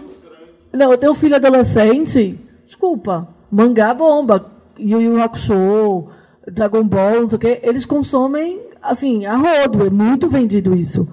Não, 0.72 0.90
eu 0.90 0.96
tenho 0.98 1.14
filho 1.14 1.36
adolescente. 1.36 2.40
Desculpa. 2.66 3.28
Mangá 3.50 3.92
bomba. 3.92 4.50
Yu 4.78 5.00
Yu 5.00 5.22
Hakusho, 5.22 6.08
Dragon 6.50 6.82
Ball, 6.82 7.20
não 7.20 7.28
sei 7.28 7.36
o 7.36 7.38
quê. 7.38 7.60
Eles 7.62 7.84
consomem, 7.84 8.58
assim, 8.82 9.26
a 9.26 9.36
rodo. 9.36 9.86
É 9.86 9.90
muito 9.90 10.28
vendido 10.30 10.74
isso 10.74 11.06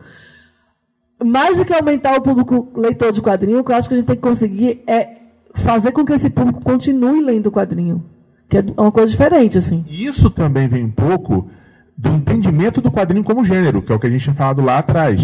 mais 1.23 1.57
do 1.57 1.65
que 1.65 1.73
aumentar 1.73 2.15
o 2.15 2.21
público 2.21 2.71
leitor 2.75 3.11
de 3.11 3.21
quadrinho, 3.21 3.59
o 3.59 3.63
que 3.63 3.71
eu 3.71 3.75
acho 3.75 3.87
que 3.87 3.93
a 3.93 3.97
gente 3.97 4.07
tem 4.07 4.15
que 4.15 4.21
conseguir 4.21 4.83
é 4.87 5.17
fazer 5.55 5.91
com 5.91 6.05
que 6.05 6.13
esse 6.13 6.29
público 6.29 6.61
continue 6.61 7.21
lendo 7.21 7.51
quadrinho. 7.51 8.03
Que 8.49 8.57
é 8.57 8.63
uma 8.77 8.91
coisa 8.91 9.09
diferente, 9.09 9.57
assim. 9.57 9.85
Isso 9.89 10.29
também 10.29 10.67
vem 10.67 10.83
um 10.85 10.91
pouco 10.91 11.49
do 11.97 12.11
entendimento 12.11 12.81
do 12.81 12.91
quadrinho 12.91 13.23
como 13.23 13.45
gênero, 13.45 13.81
que 13.81 13.91
é 13.91 13.95
o 13.95 13.99
que 13.99 14.07
a 14.07 14.09
gente 14.09 14.23
tinha 14.23 14.35
falado 14.35 14.61
lá 14.61 14.79
atrás. 14.79 15.21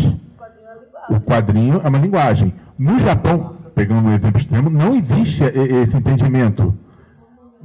O 1.09 1.19
quadrinho 1.19 1.81
é 1.83 1.89
uma 1.89 1.97
linguagem. 1.97 2.53
No 2.77 2.99
Japão, 2.99 3.55
pegando 3.73 4.07
um 4.07 4.13
exemplo 4.13 4.39
extremo, 4.39 4.69
não 4.69 4.95
existe 4.95 5.43
esse 5.43 5.95
entendimento. 5.95 6.73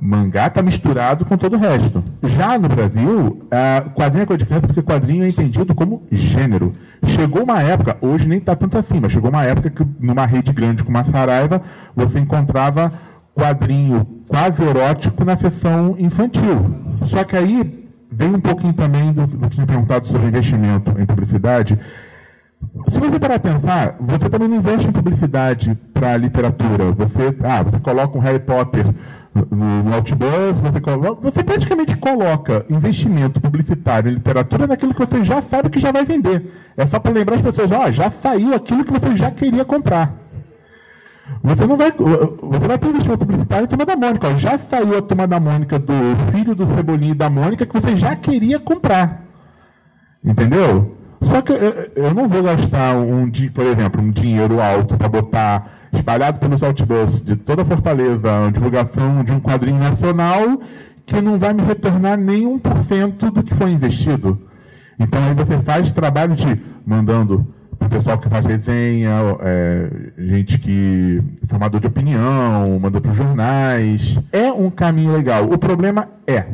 Mangá 0.05 0.49
está 0.49 0.61
misturado 0.61 1.25
com 1.25 1.37
todo 1.37 1.55
o 1.55 1.59
resto. 1.61 2.03
Já 2.25 2.59
no 2.59 2.69
Brasil, 2.69 3.47
ah, 3.53 3.85
quadrinho 3.95 4.25
é 4.25 4.27
coisa 4.27 4.45
criança 4.45 4.67
porque 4.67 4.83
quadrinho 4.83 5.23
é 5.23 5.29
entendido 5.29 5.73
como 5.77 6.03
gênero. 6.11 6.75
Chegou 7.07 7.45
uma 7.45 7.63
época, 7.63 7.97
hoje 8.01 8.27
nem 8.27 8.39
está 8.39 8.57
tanto 8.57 8.77
assim, 8.77 8.99
mas 9.01 9.13
chegou 9.13 9.31
uma 9.31 9.45
época 9.45 9.71
que 9.71 9.87
numa 10.01 10.27
rede 10.27 10.53
grande 10.53 10.83
como 10.83 10.99
a 10.99 11.05
Saraiva, 11.05 11.63
você 11.95 12.19
encontrava 12.19 12.93
quadrinho 13.33 14.05
quase 14.27 14.61
erótico 14.61 15.25
na 15.25 15.37
seção 15.37 15.95
infantil. 15.97 16.75
Só 17.05 17.23
que 17.23 17.37
aí 17.37 17.89
vem 18.11 18.35
um 18.35 18.41
pouquinho 18.41 18.73
também 18.73 19.13
do, 19.13 19.25
do 19.25 19.49
que 19.49 19.55
tinha 19.55 19.67
perguntado 19.69 20.09
sobre 20.09 20.27
investimento 20.27 21.01
em 21.01 21.07
publicidade. 21.07 21.79
Se 22.91 22.99
você 22.99 23.19
parar 23.19 23.39
para 23.39 23.53
pensar, 23.53 23.97
você 24.01 24.31
também 24.31 24.49
não 24.49 24.57
investe 24.57 24.87
em 24.87 24.93
publicidade 24.93 25.79
para 25.93 26.17
literatura. 26.17 26.93
Você, 26.93 27.37
ah, 27.43 27.63
você 27.63 27.79
coloca 27.81 28.17
um 28.17 28.21
Harry 28.21 28.41
Potter 28.41 28.87
no, 29.35 29.83
no 29.83 29.95
Outbus, 29.95 30.61
você, 30.63 30.81
coloca, 30.81 31.21
você 31.21 31.43
praticamente 31.43 31.97
coloca 31.97 32.65
investimento 32.69 33.41
publicitário 33.41 34.11
em 34.11 34.15
literatura 34.15 34.67
naquilo 34.67 34.95
que 34.95 35.05
você 35.05 35.25
já 35.25 35.43
sabe 35.43 35.71
que 35.71 35.81
já 35.81 35.91
vai 35.91 36.05
vender. 36.05 36.53
É 36.77 36.87
só 36.87 36.99
para 36.99 37.13
lembrar 37.13 37.37
as 37.37 37.43
pessoas, 37.43 37.71
ó, 37.73 37.91
já 37.91 38.13
saiu 38.23 38.55
aquilo 38.55 38.85
que 38.85 38.93
você 38.93 39.17
já 39.17 39.31
queria 39.31 39.65
comprar. 39.65 40.15
Você 41.43 41.67
não 41.67 41.77
vai, 41.77 41.91
você 41.93 42.67
vai 42.67 42.79
ter 42.79 42.89
investimento 42.89 43.27
publicitário 43.27 43.65
em 43.65 43.69
Turma 43.69 43.87
da 43.87 43.97
Mônica. 43.97 44.29
ó. 44.29 44.39
Já 44.39 44.59
saiu 44.71 44.99
a 44.99 45.03
Turma 45.03 45.27
da 45.27 45.41
Mônica 45.41 45.79
do 45.79 45.93
filho 46.31 46.55
do 46.55 46.67
Cebolinha 46.75 47.13
e 47.13 47.17
da 47.17 47.31
Mônica 47.31 47.65
que 47.65 47.81
você 47.81 47.97
já 47.97 48.15
queria 48.15 48.61
comprar. 48.61 49.23
Entendeu? 50.25 50.97
Só 51.31 51.41
que 51.41 51.53
eu, 51.53 51.91
eu 51.95 52.15
não 52.15 52.29
vou 52.29 52.43
gastar 52.43 52.97
um, 52.97 53.31
por 53.55 53.65
exemplo, 53.65 54.03
um 54.03 54.11
dinheiro 54.11 54.61
alto 54.61 54.97
para 54.97 55.09
botar 55.09 55.73
espalhado 55.93 56.39
pelos 56.39 56.63
outbus 56.63 57.23
de 57.23 57.37
toda 57.37 57.63
a 57.63 57.65
Fortaleza 57.65 58.47
a 58.47 58.51
divulgação 58.51 59.23
de 59.23 59.33
um 59.33 59.41
quadrinho 59.41 59.79
nacional 59.79 60.61
que 61.05 61.21
não 61.21 61.39
vai 61.39 61.53
me 61.53 61.63
retornar 61.63 62.19
nem 62.19 62.45
1% 62.59 63.31
do 63.31 63.43
que 63.43 63.55
foi 63.55 63.71
investido. 63.73 64.41
Então 64.99 65.21
aí 65.25 65.35
você 65.35 65.59
faz 65.63 65.93
trabalho 65.93 66.35
de 66.35 66.61
mandando 66.87 67.47
o 67.81 67.89
pessoal 67.89 68.19
que 68.19 68.29
faz 68.29 68.47
resenha, 68.47 69.11
é, 69.41 69.91
gente 70.19 70.59
que. 70.59 71.21
formador 71.49 71.81
de 71.81 71.87
opinião, 71.89 72.79
manda 72.81 73.01
para 73.01 73.11
os 73.11 73.17
jornais. 73.17 74.19
É 74.31 74.53
um 74.53 74.71
caminho 74.71 75.13
legal. 75.13 75.45
O 75.51 75.59
problema 75.59 76.09
é. 76.27 76.47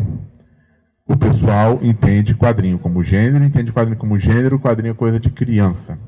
O 1.08 1.16
pessoal 1.16 1.78
entende 1.82 2.34
quadrinho 2.34 2.78
como 2.78 3.02
gênero, 3.02 3.42
entende 3.42 3.72
quadrinho 3.72 3.96
como 3.96 4.18
gênero, 4.18 4.60
quadrinho 4.60 4.90
é 4.90 4.94
coisa 4.94 5.18
de 5.18 5.30
criança. 5.30 5.98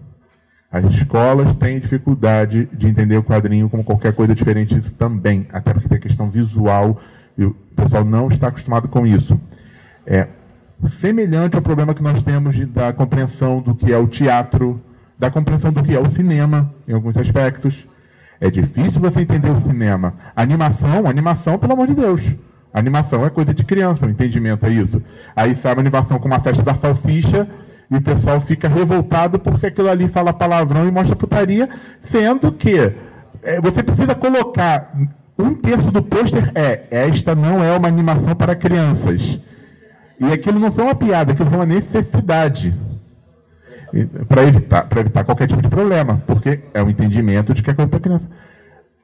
As 0.70 0.84
escolas 0.92 1.56
têm 1.56 1.80
dificuldade 1.80 2.68
de 2.72 2.86
entender 2.86 3.16
o 3.16 3.22
quadrinho 3.22 3.70
como 3.70 3.82
qualquer 3.82 4.12
coisa 4.12 4.34
diferente 4.34 4.74
disso 4.74 4.92
também, 4.92 5.46
até 5.52 5.72
porque 5.72 5.88
tem 5.88 5.96
a 5.96 6.02
questão 6.02 6.30
visual 6.30 7.00
e 7.36 7.44
o 7.44 7.54
pessoal 7.74 8.04
não 8.04 8.28
está 8.28 8.48
acostumado 8.48 8.88
com 8.88 9.06
isso. 9.06 9.40
É 10.06 10.28
semelhante 11.00 11.56
ao 11.56 11.62
problema 11.62 11.94
que 11.94 12.02
nós 12.02 12.22
temos 12.22 12.54
de- 12.54 12.66
da 12.66 12.92
compreensão 12.92 13.62
do 13.62 13.74
que 13.74 13.90
é 13.90 13.96
o 13.96 14.06
teatro, 14.06 14.80
da 15.18 15.30
compreensão 15.30 15.72
do 15.72 15.82
que 15.82 15.94
é 15.94 15.98
o 15.98 16.10
cinema, 16.10 16.74
em 16.86 16.92
alguns 16.92 17.16
aspectos. 17.16 17.74
É 18.38 18.50
difícil 18.50 19.00
você 19.00 19.22
entender 19.22 19.50
o 19.50 19.62
cinema. 19.62 20.14
Animação, 20.36 21.06
animação, 21.06 21.58
pelo 21.58 21.72
amor 21.72 21.86
de 21.86 21.94
Deus. 21.94 22.22
Animação 22.72 23.24
é 23.26 23.30
coisa 23.30 23.52
de 23.52 23.64
criança, 23.64 24.06
o 24.06 24.10
entendimento 24.10 24.64
é 24.64 24.70
isso. 24.70 25.02
Aí 25.34 25.56
sai 25.62 25.72
uma 25.72 25.80
animação 25.80 26.18
com 26.18 26.28
uma 26.28 26.40
festa 26.40 26.62
da 26.62 26.74
salsicha 26.76 27.48
e 27.90 27.96
o 27.96 28.00
pessoal 28.00 28.40
fica 28.42 28.68
revoltado 28.68 29.38
porque 29.38 29.66
aquilo 29.66 29.88
ali 29.90 30.08
fala 30.08 30.32
palavrão 30.32 30.86
e 30.86 30.90
mostra 30.90 31.16
putaria, 31.16 31.68
sendo 32.12 32.52
que 32.52 32.78
é, 33.42 33.60
você 33.60 33.82
precisa 33.82 34.14
colocar 34.14 34.92
um 35.36 35.54
terço 35.54 35.90
do 35.90 36.02
pôster 36.02 36.52
é 36.54 36.84
esta 36.90 37.34
não 37.34 37.64
é 37.64 37.76
uma 37.76 37.88
animação 37.88 38.34
para 38.36 38.54
crianças. 38.54 39.20
E 40.20 40.32
aquilo 40.32 40.58
não 40.58 40.70
foi 40.70 40.84
uma 40.84 40.94
piada, 40.94 41.32
aquilo 41.32 41.48
foi 41.48 41.58
uma 41.58 41.66
necessidade 41.66 42.74
para 44.28 44.44
evitar, 44.44 44.86
evitar 44.96 45.24
qualquer 45.24 45.48
tipo 45.48 45.62
de 45.62 45.68
problema, 45.68 46.22
porque 46.26 46.60
é 46.72 46.82
o 46.82 46.88
entendimento 46.88 47.52
de 47.52 47.62
que 47.62 47.70
é 47.70 47.74
coisa 47.74 47.90
para 47.90 48.00
criança. 48.00 48.26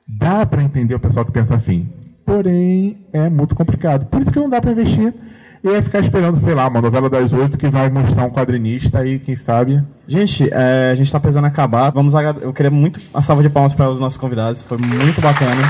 Dá 0.07 0.47
para 0.47 0.63
entender 0.63 0.95
o 0.95 1.01
pessoal 1.01 1.25
que 1.25 1.33
pensa 1.33 1.57
assim, 1.57 1.89
porém 2.27 2.99
é 3.13 3.31
muito 3.31 3.55
complicado. 3.55 4.05
Por 4.07 4.21
isso 4.21 4.33
que 4.33 4.39
não 4.41 4.51
dá 4.51 4.61
para 4.61 4.73
investir 4.73 5.15
e 5.63 5.69
é 5.69 5.81
ficar 5.81 6.01
esperando, 6.01 6.41
sei 6.45 6.55
lá, 6.55 6.69
uma 6.69 6.81
novela 6.81 7.09
das 7.09 7.33
oito 7.33 7.57
que 7.57 7.69
vai 7.69 7.89
mostrar 7.89 8.25
um 8.25 8.31
quadrinista 8.31 9.07
e 9.07 9.19
quem 9.19 9.37
sabe. 9.37 9.83
Gente, 10.07 10.49
é, 10.53 10.91
a 10.93 10.95
gente 10.95 11.07
está 11.07 11.19
precisando 11.19 11.47
acabar. 11.47 11.91
Vamos 11.91 12.15
Eu 12.41 12.53
queria 12.53 12.71
muito 12.71 13.01
uma 13.13 13.21
salva 13.21 13.43
de 13.43 13.49
palmas 13.49 13.73
para 13.73 13.91
os 13.91 14.01
nossos 14.01 14.19
convidados. 14.19 14.63
Foi 14.63 14.77
muito 14.77 15.21
bacana. 15.21 15.63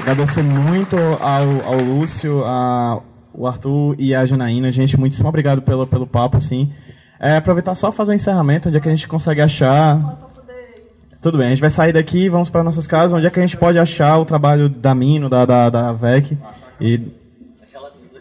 Agradecer 0.00 0.42
muito 0.42 0.96
ao, 0.96 1.72
ao 1.72 1.80
Lúcio, 1.80 2.42
ao 2.44 3.02
Arthur 3.46 3.96
e 3.98 4.14
a 4.14 4.24
Janaína. 4.24 4.70
Gente, 4.70 4.98
muitíssimo 4.98 5.28
obrigado 5.28 5.60
pelo, 5.60 5.86
pelo 5.86 6.06
papo, 6.06 6.38
assim. 6.38 6.72
É, 7.20 7.36
aproveitar 7.36 7.74
só 7.74 7.90
fazer 7.90 8.12
um 8.12 8.14
encerramento, 8.14 8.68
onde 8.68 8.78
é 8.78 8.80
que 8.80 8.88
a 8.88 8.94
gente 8.94 9.08
consegue 9.08 9.40
achar... 9.40 10.27
Tudo 11.20 11.36
bem, 11.38 11.48
a 11.48 11.50
gente 11.50 11.60
vai 11.60 11.70
sair 11.70 11.92
daqui, 11.92 12.28
vamos 12.28 12.48
para 12.48 12.62
nossas 12.62 12.86
casas, 12.86 13.12
onde 13.12 13.26
é 13.26 13.30
que 13.30 13.38
a 13.40 13.42
gente 13.42 13.56
pode 13.56 13.78
achar 13.78 14.18
o 14.18 14.24
trabalho 14.24 14.68
da 14.68 14.94
Mino, 14.94 15.28
da, 15.28 15.44
da, 15.44 15.68
da 15.68 15.92
VEC, 15.92 16.38
e 16.80 17.00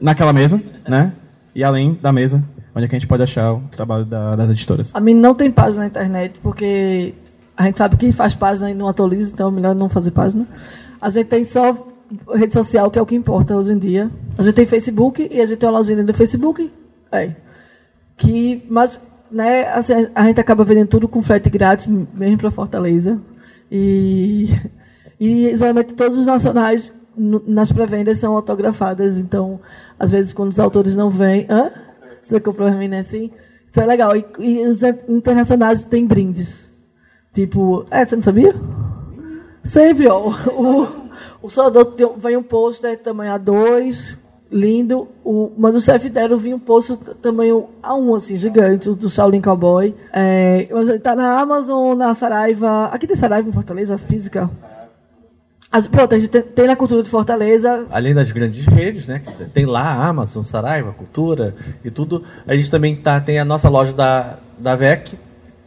naquela 0.01 0.33
mesa, 0.33 0.59
né? 0.87 1.13
E 1.53 1.63
além 1.63 1.93
da 2.01 2.11
mesa, 2.11 2.43
onde 2.75 2.85
é 2.85 2.87
que 2.87 2.95
a 2.95 2.99
gente 2.99 3.07
pode 3.07 3.21
achar 3.21 3.53
o 3.53 3.61
trabalho 3.71 4.03
da- 4.05 4.35
das 4.35 4.49
editoras. 4.49 4.89
A 4.93 4.99
mim 4.99 5.13
não 5.13 5.35
tem 5.35 5.51
página 5.51 5.81
na 5.81 5.87
internet, 5.87 6.39
porque 6.41 7.13
a 7.55 7.63
gente 7.65 7.77
sabe 7.77 7.97
que 7.97 8.11
faz 8.11 8.33
página 8.33 8.71
e 8.71 8.73
não 8.73 8.87
atualiza, 8.87 9.29
então 9.31 9.49
é 9.49 9.51
melhor 9.51 9.75
não 9.75 9.89
fazer 9.89 10.11
página. 10.11 10.45
A 10.99 11.09
gente 11.11 11.27
tem 11.27 11.43
só 11.45 11.87
rede 12.33 12.53
social, 12.53 12.89
que 12.89 12.97
é 12.97 13.01
o 13.01 13.05
que 13.05 13.15
importa 13.15 13.55
hoje 13.55 13.71
em 13.73 13.77
dia. 13.77 14.09
A 14.39 14.43
gente 14.43 14.55
tem 14.55 14.65
Facebook 14.65 15.27
e 15.31 15.39
a 15.39 15.45
gente 15.45 15.59
tem 15.59 15.69
uma 15.69 15.77
lojinha 15.77 16.03
do 16.03 16.13
Facebook. 16.13 16.71
É. 17.11 17.31
Que, 18.17 18.63
mas 18.69 18.99
né, 19.31 19.67
assim, 19.69 19.93
a 20.13 20.25
gente 20.25 20.39
acaba 20.39 20.63
vendendo 20.63 20.87
tudo 20.87 21.07
com 21.07 21.21
frete 21.21 21.49
grátis, 21.49 21.87
mesmo 21.87 22.37
para 22.37 22.51
Fortaleza. 22.51 23.19
E, 23.71 24.49
e 25.19 25.55
geralmente 25.55 25.93
todos 25.93 26.17
os 26.17 26.25
nacionais 26.25 26.93
nas 27.17 27.71
pré-vendas 27.71 28.19
são 28.19 28.35
autografadas, 28.35 29.17
então, 29.17 29.59
às 29.97 30.11
vezes, 30.11 30.31
quando 30.31 30.51
os 30.51 30.59
autores 30.59 30.95
não 30.95 31.09
vêm. 31.09 31.47
Hã? 31.49 31.71
Você 32.23 32.39
comprou 32.39 32.69
pra 32.69 32.77
mim, 32.77 32.87
né? 32.87 32.99
Assim? 32.99 33.31
Isso 33.69 33.81
é 33.81 33.85
legal. 33.85 34.15
E, 34.15 34.25
e 34.39 34.67
os 34.67 34.79
internacionais 35.07 35.83
têm 35.85 36.05
brindes. 36.05 36.67
Tipo, 37.33 37.85
é, 37.89 38.05
você 38.05 38.15
não 38.15 38.21
sabia? 38.23 38.55
Sempre, 39.63 40.07
ó. 40.09 40.29
O, 40.51 40.87
o 41.41 41.49
Salvador 41.49 41.93
tem- 41.93 42.17
vem 42.17 42.37
um 42.37 42.43
pôster 42.43 42.97
tamanho 42.99 43.33
A2, 43.33 44.17
lindo. 44.51 45.07
O, 45.23 45.51
mas 45.57 45.75
o 45.75 45.81
chefe 45.81 46.09
deram 46.09 46.37
vinha 46.37 46.55
um 46.55 46.59
pôster 46.59 46.97
tamanho 47.21 47.67
A1, 47.83 48.15
assim, 48.15 48.37
gigante, 48.37 48.89
do 48.89 49.09
Shaolin 49.09 49.41
Cowboy. 49.41 49.93
É, 50.11 50.67
tá 51.01 51.15
na 51.15 51.39
Amazon, 51.39 51.97
na 51.97 52.13
Saraiva. 52.13 52.85
Aqui 52.85 53.07
tem 53.07 53.15
Saraiva 53.15 53.47
em 53.47 53.53
Fortaleza, 53.53 53.97
física. 53.97 54.49
As, 55.69 55.85
pronto, 55.87 56.15
a 56.15 56.19
gente 56.19 56.29
tem, 56.29 56.41
tem 56.41 56.67
na 56.67 56.75
Cultura 56.75 57.03
de 57.03 57.09
Fortaleza. 57.09 57.85
Além 57.89 58.13
das 58.13 58.31
grandes 58.31 58.65
redes, 58.65 59.05
né? 59.05 59.21
Tem 59.53 59.65
lá 59.65 59.81
a 59.81 60.07
Amazon, 60.07 60.43
Saraiva, 60.43 60.93
Cultura 60.93 61.53
e 61.83 61.91
tudo. 61.91 62.23
A 62.47 62.55
gente 62.55 62.71
também 62.71 62.95
tá, 62.95 63.19
tem 63.19 63.37
a 63.37 63.45
nossa 63.45 63.69
loja 63.69 63.91
da, 63.91 64.37
da 64.57 64.75
VEC. 64.75 65.17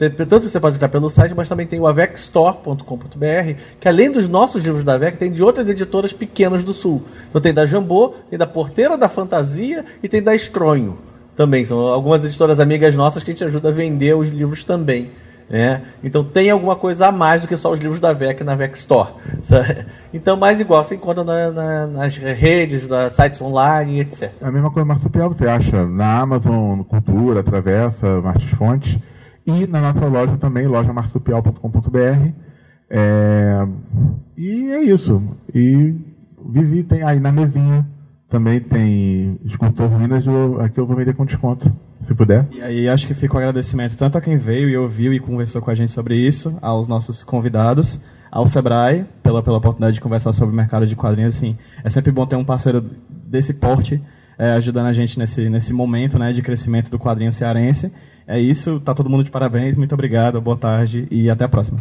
Tanto 0.09 0.49
você 0.49 0.59
pode 0.59 0.77
entrar 0.77 0.89
pelo 0.89 1.11
site, 1.11 1.35
mas 1.37 1.49
também 1.49 1.67
tem 1.67 1.79
o 1.79 1.87
avecstore.com.br, 1.87 3.55
que 3.79 3.89
além 3.89 4.11
dos 4.11 4.29
nossos 4.29 4.65
livros 4.65 4.83
da 4.85 4.97
VEC, 4.97 5.19
tem 5.19 5.31
de 5.31 5.43
outras 5.43 5.69
editoras 5.69 6.13
pequenas 6.13 6.65
do 6.65 6.73
Sul. 6.73 7.03
Então 7.29 7.41
tem 7.41 7.53
da 7.53 7.67
Jambô, 7.67 8.15
tem 8.31 8.39
da 8.39 8.47
Porteira 8.47 8.97
da 8.97 9.09
Fantasia 9.09 9.85
e 10.03 10.09
tem 10.09 10.23
da 10.23 10.35
Estronho. 10.35 10.99
Também 11.37 11.65
são 11.65 11.79
algumas 11.81 12.25
editoras 12.25 12.61
amigas 12.61 12.95
nossas 12.95 13.23
que 13.23 13.31
a 13.31 13.35
gente 13.35 13.45
ajuda 13.45 13.69
a 13.69 13.73
vender 13.73 14.15
os 14.17 14.29
livros 14.31 14.65
também. 14.65 15.11
Né? 15.49 15.83
Então 16.05 16.23
tem 16.23 16.49
alguma 16.49 16.77
coisa 16.77 17.09
a 17.09 17.13
mais 17.13 17.43
do 17.43 17.49
que 17.49 17.57
só 17.57 17.73
os 17.73 17.81
livros 17.81 17.99
da 18.01 18.13
VEC 18.13 18.43
na 18.45 18.55
VEC 18.55 18.77
Store. 18.79 19.11
Então, 20.13 20.37
mais 20.37 20.59
igual, 20.61 20.83
você 20.83 20.97
encontra 20.97 21.23
na- 21.23 21.51
na- 21.53 21.87
nas 21.87 22.17
redes, 22.17 22.89
nas 22.89 23.13
sites 23.13 23.41
online, 23.41 24.01
etc. 24.01 24.23
É 24.43 24.47
a 24.47 24.51
mesma 24.51 24.69
coisa 24.69 24.85
marsupial, 24.85 25.29
você 25.29 25.47
acha 25.47 25.87
na 25.87 26.19
Amazon, 26.19 26.81
Cultura, 26.83 27.45
Travessa, 27.45 28.21
Martins 28.21 28.51
Fontes. 28.51 28.99
E 29.47 29.67
na 29.67 29.81
nossa 29.81 30.07
loja 30.07 30.37
também, 30.37 30.67
lojamarsupial.com.br. 30.67 32.31
É, 32.91 33.67
E 34.37 34.71
é 34.73 34.83
isso. 34.85 35.23
E 35.55 35.95
visitem 36.49 37.03
aí 37.03 37.21
na 37.21 37.33
mesinha. 37.33 37.87
Também 38.29 38.61
tem 38.61 39.39
escultor 39.45 39.91
eu- 40.25 40.61
aqui 40.61 40.79
eu 40.79 40.87
vou 40.87 40.97
vender 40.97 41.15
com 41.15 41.27
desconto, 41.27 41.71
se 42.07 42.15
puder. 42.15 42.47
E 42.53 42.63
aí 42.63 42.89
acho 42.89 43.05
que 43.07 43.13
fica 43.15 43.35
o 43.35 43.39
agradecimento 43.39 43.97
tanto 43.97 44.17
a 44.17 44.21
quem 44.21 44.37
veio 44.37 44.69
e 44.69 44.77
ouviu 44.77 45.13
e 45.13 45.19
conversou 45.19 45.61
com 45.61 45.69
a 45.71 45.75
gente 45.75 45.91
sobre 45.91 46.15
isso, 46.17 46.57
aos 46.63 46.87
nossos 46.87 47.25
convidados, 47.25 48.01
ao 48.31 48.47
Sebrae, 48.47 49.05
pela, 49.21 49.43
pela 49.43 49.59
oportunidade 49.59 49.95
de 49.95 50.01
conversar 50.01 50.33
sobre 50.33 50.55
o 50.55 50.57
mercado 50.57 50.87
de 50.87 50.95
quadrinhos. 50.95 51.35
Assim, 51.35 51.59
é 51.83 51.91
sempre 51.91 52.13
bom 52.13 52.25
ter 52.25 52.37
um 52.37 52.45
parceiro 52.45 52.81
desse 53.27 53.53
porte 53.53 54.01
é, 54.39 54.53
ajudando 54.53 54.87
a 54.87 54.93
gente 54.93 55.19
nesse, 55.19 55.51
nesse 55.51 55.73
momento 55.73 56.17
né, 56.17 56.33
de 56.33 56.41
crescimento 56.41 56.89
do 56.89 57.01
quadrinho 57.01 57.33
cearense. 57.33 57.93
É 58.31 58.39
isso, 58.39 58.79
tá 58.79 58.95
todo 58.95 59.11
mundo 59.11 59.25
de 59.25 59.31
parabéns, 59.31 59.75
muito 59.77 59.93
obrigado, 59.93 60.41
boa 60.41 60.57
tarde 60.57 61.05
e 61.11 61.29
até 61.29 61.43
a 61.43 61.49
próxima. 61.49 61.81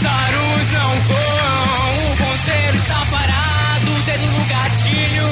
pássaros 0.00 0.70
não 0.72 1.00
voam. 1.02 2.12
O 2.12 2.16
ponteiro 2.16 2.76
está 2.76 3.06
parado, 3.10 4.02
dedo 4.04 4.26
no 4.26 4.44
gatilho 4.46 5.28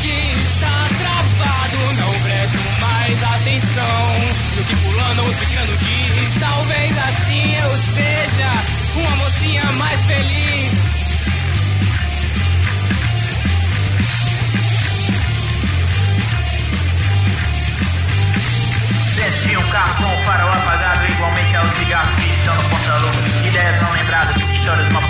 que 0.00 0.42
está 0.42 0.88
travado. 0.98 1.94
Não 1.98 2.20
presto 2.20 2.80
mais 2.80 3.24
atenção 3.24 4.18
do 4.56 4.64
que 4.64 4.76
pulando 4.76 5.24
ou 5.24 5.32
ficando 5.32 5.76
diz. 5.78 6.38
Talvez 6.38 6.98
assim 6.98 7.54
eu 7.56 7.76
seja 7.94 9.00
uma 9.00 9.16
mocinha 9.16 9.64
mais 9.72 10.04
feliz. 10.04 11.00
desci 19.16 19.54
um 19.54 19.70
carro 19.70 20.24
para 20.24 20.46
o 20.46 20.50
apagado, 20.50 21.12
igualmente 21.12 21.54
ao 21.54 21.64
cigarro 21.76 22.16
que 22.16 22.30
estão 22.38 22.56
no 22.56 22.68
porta-luva. 22.70 23.29
son 24.70 24.92
my 24.92 25.09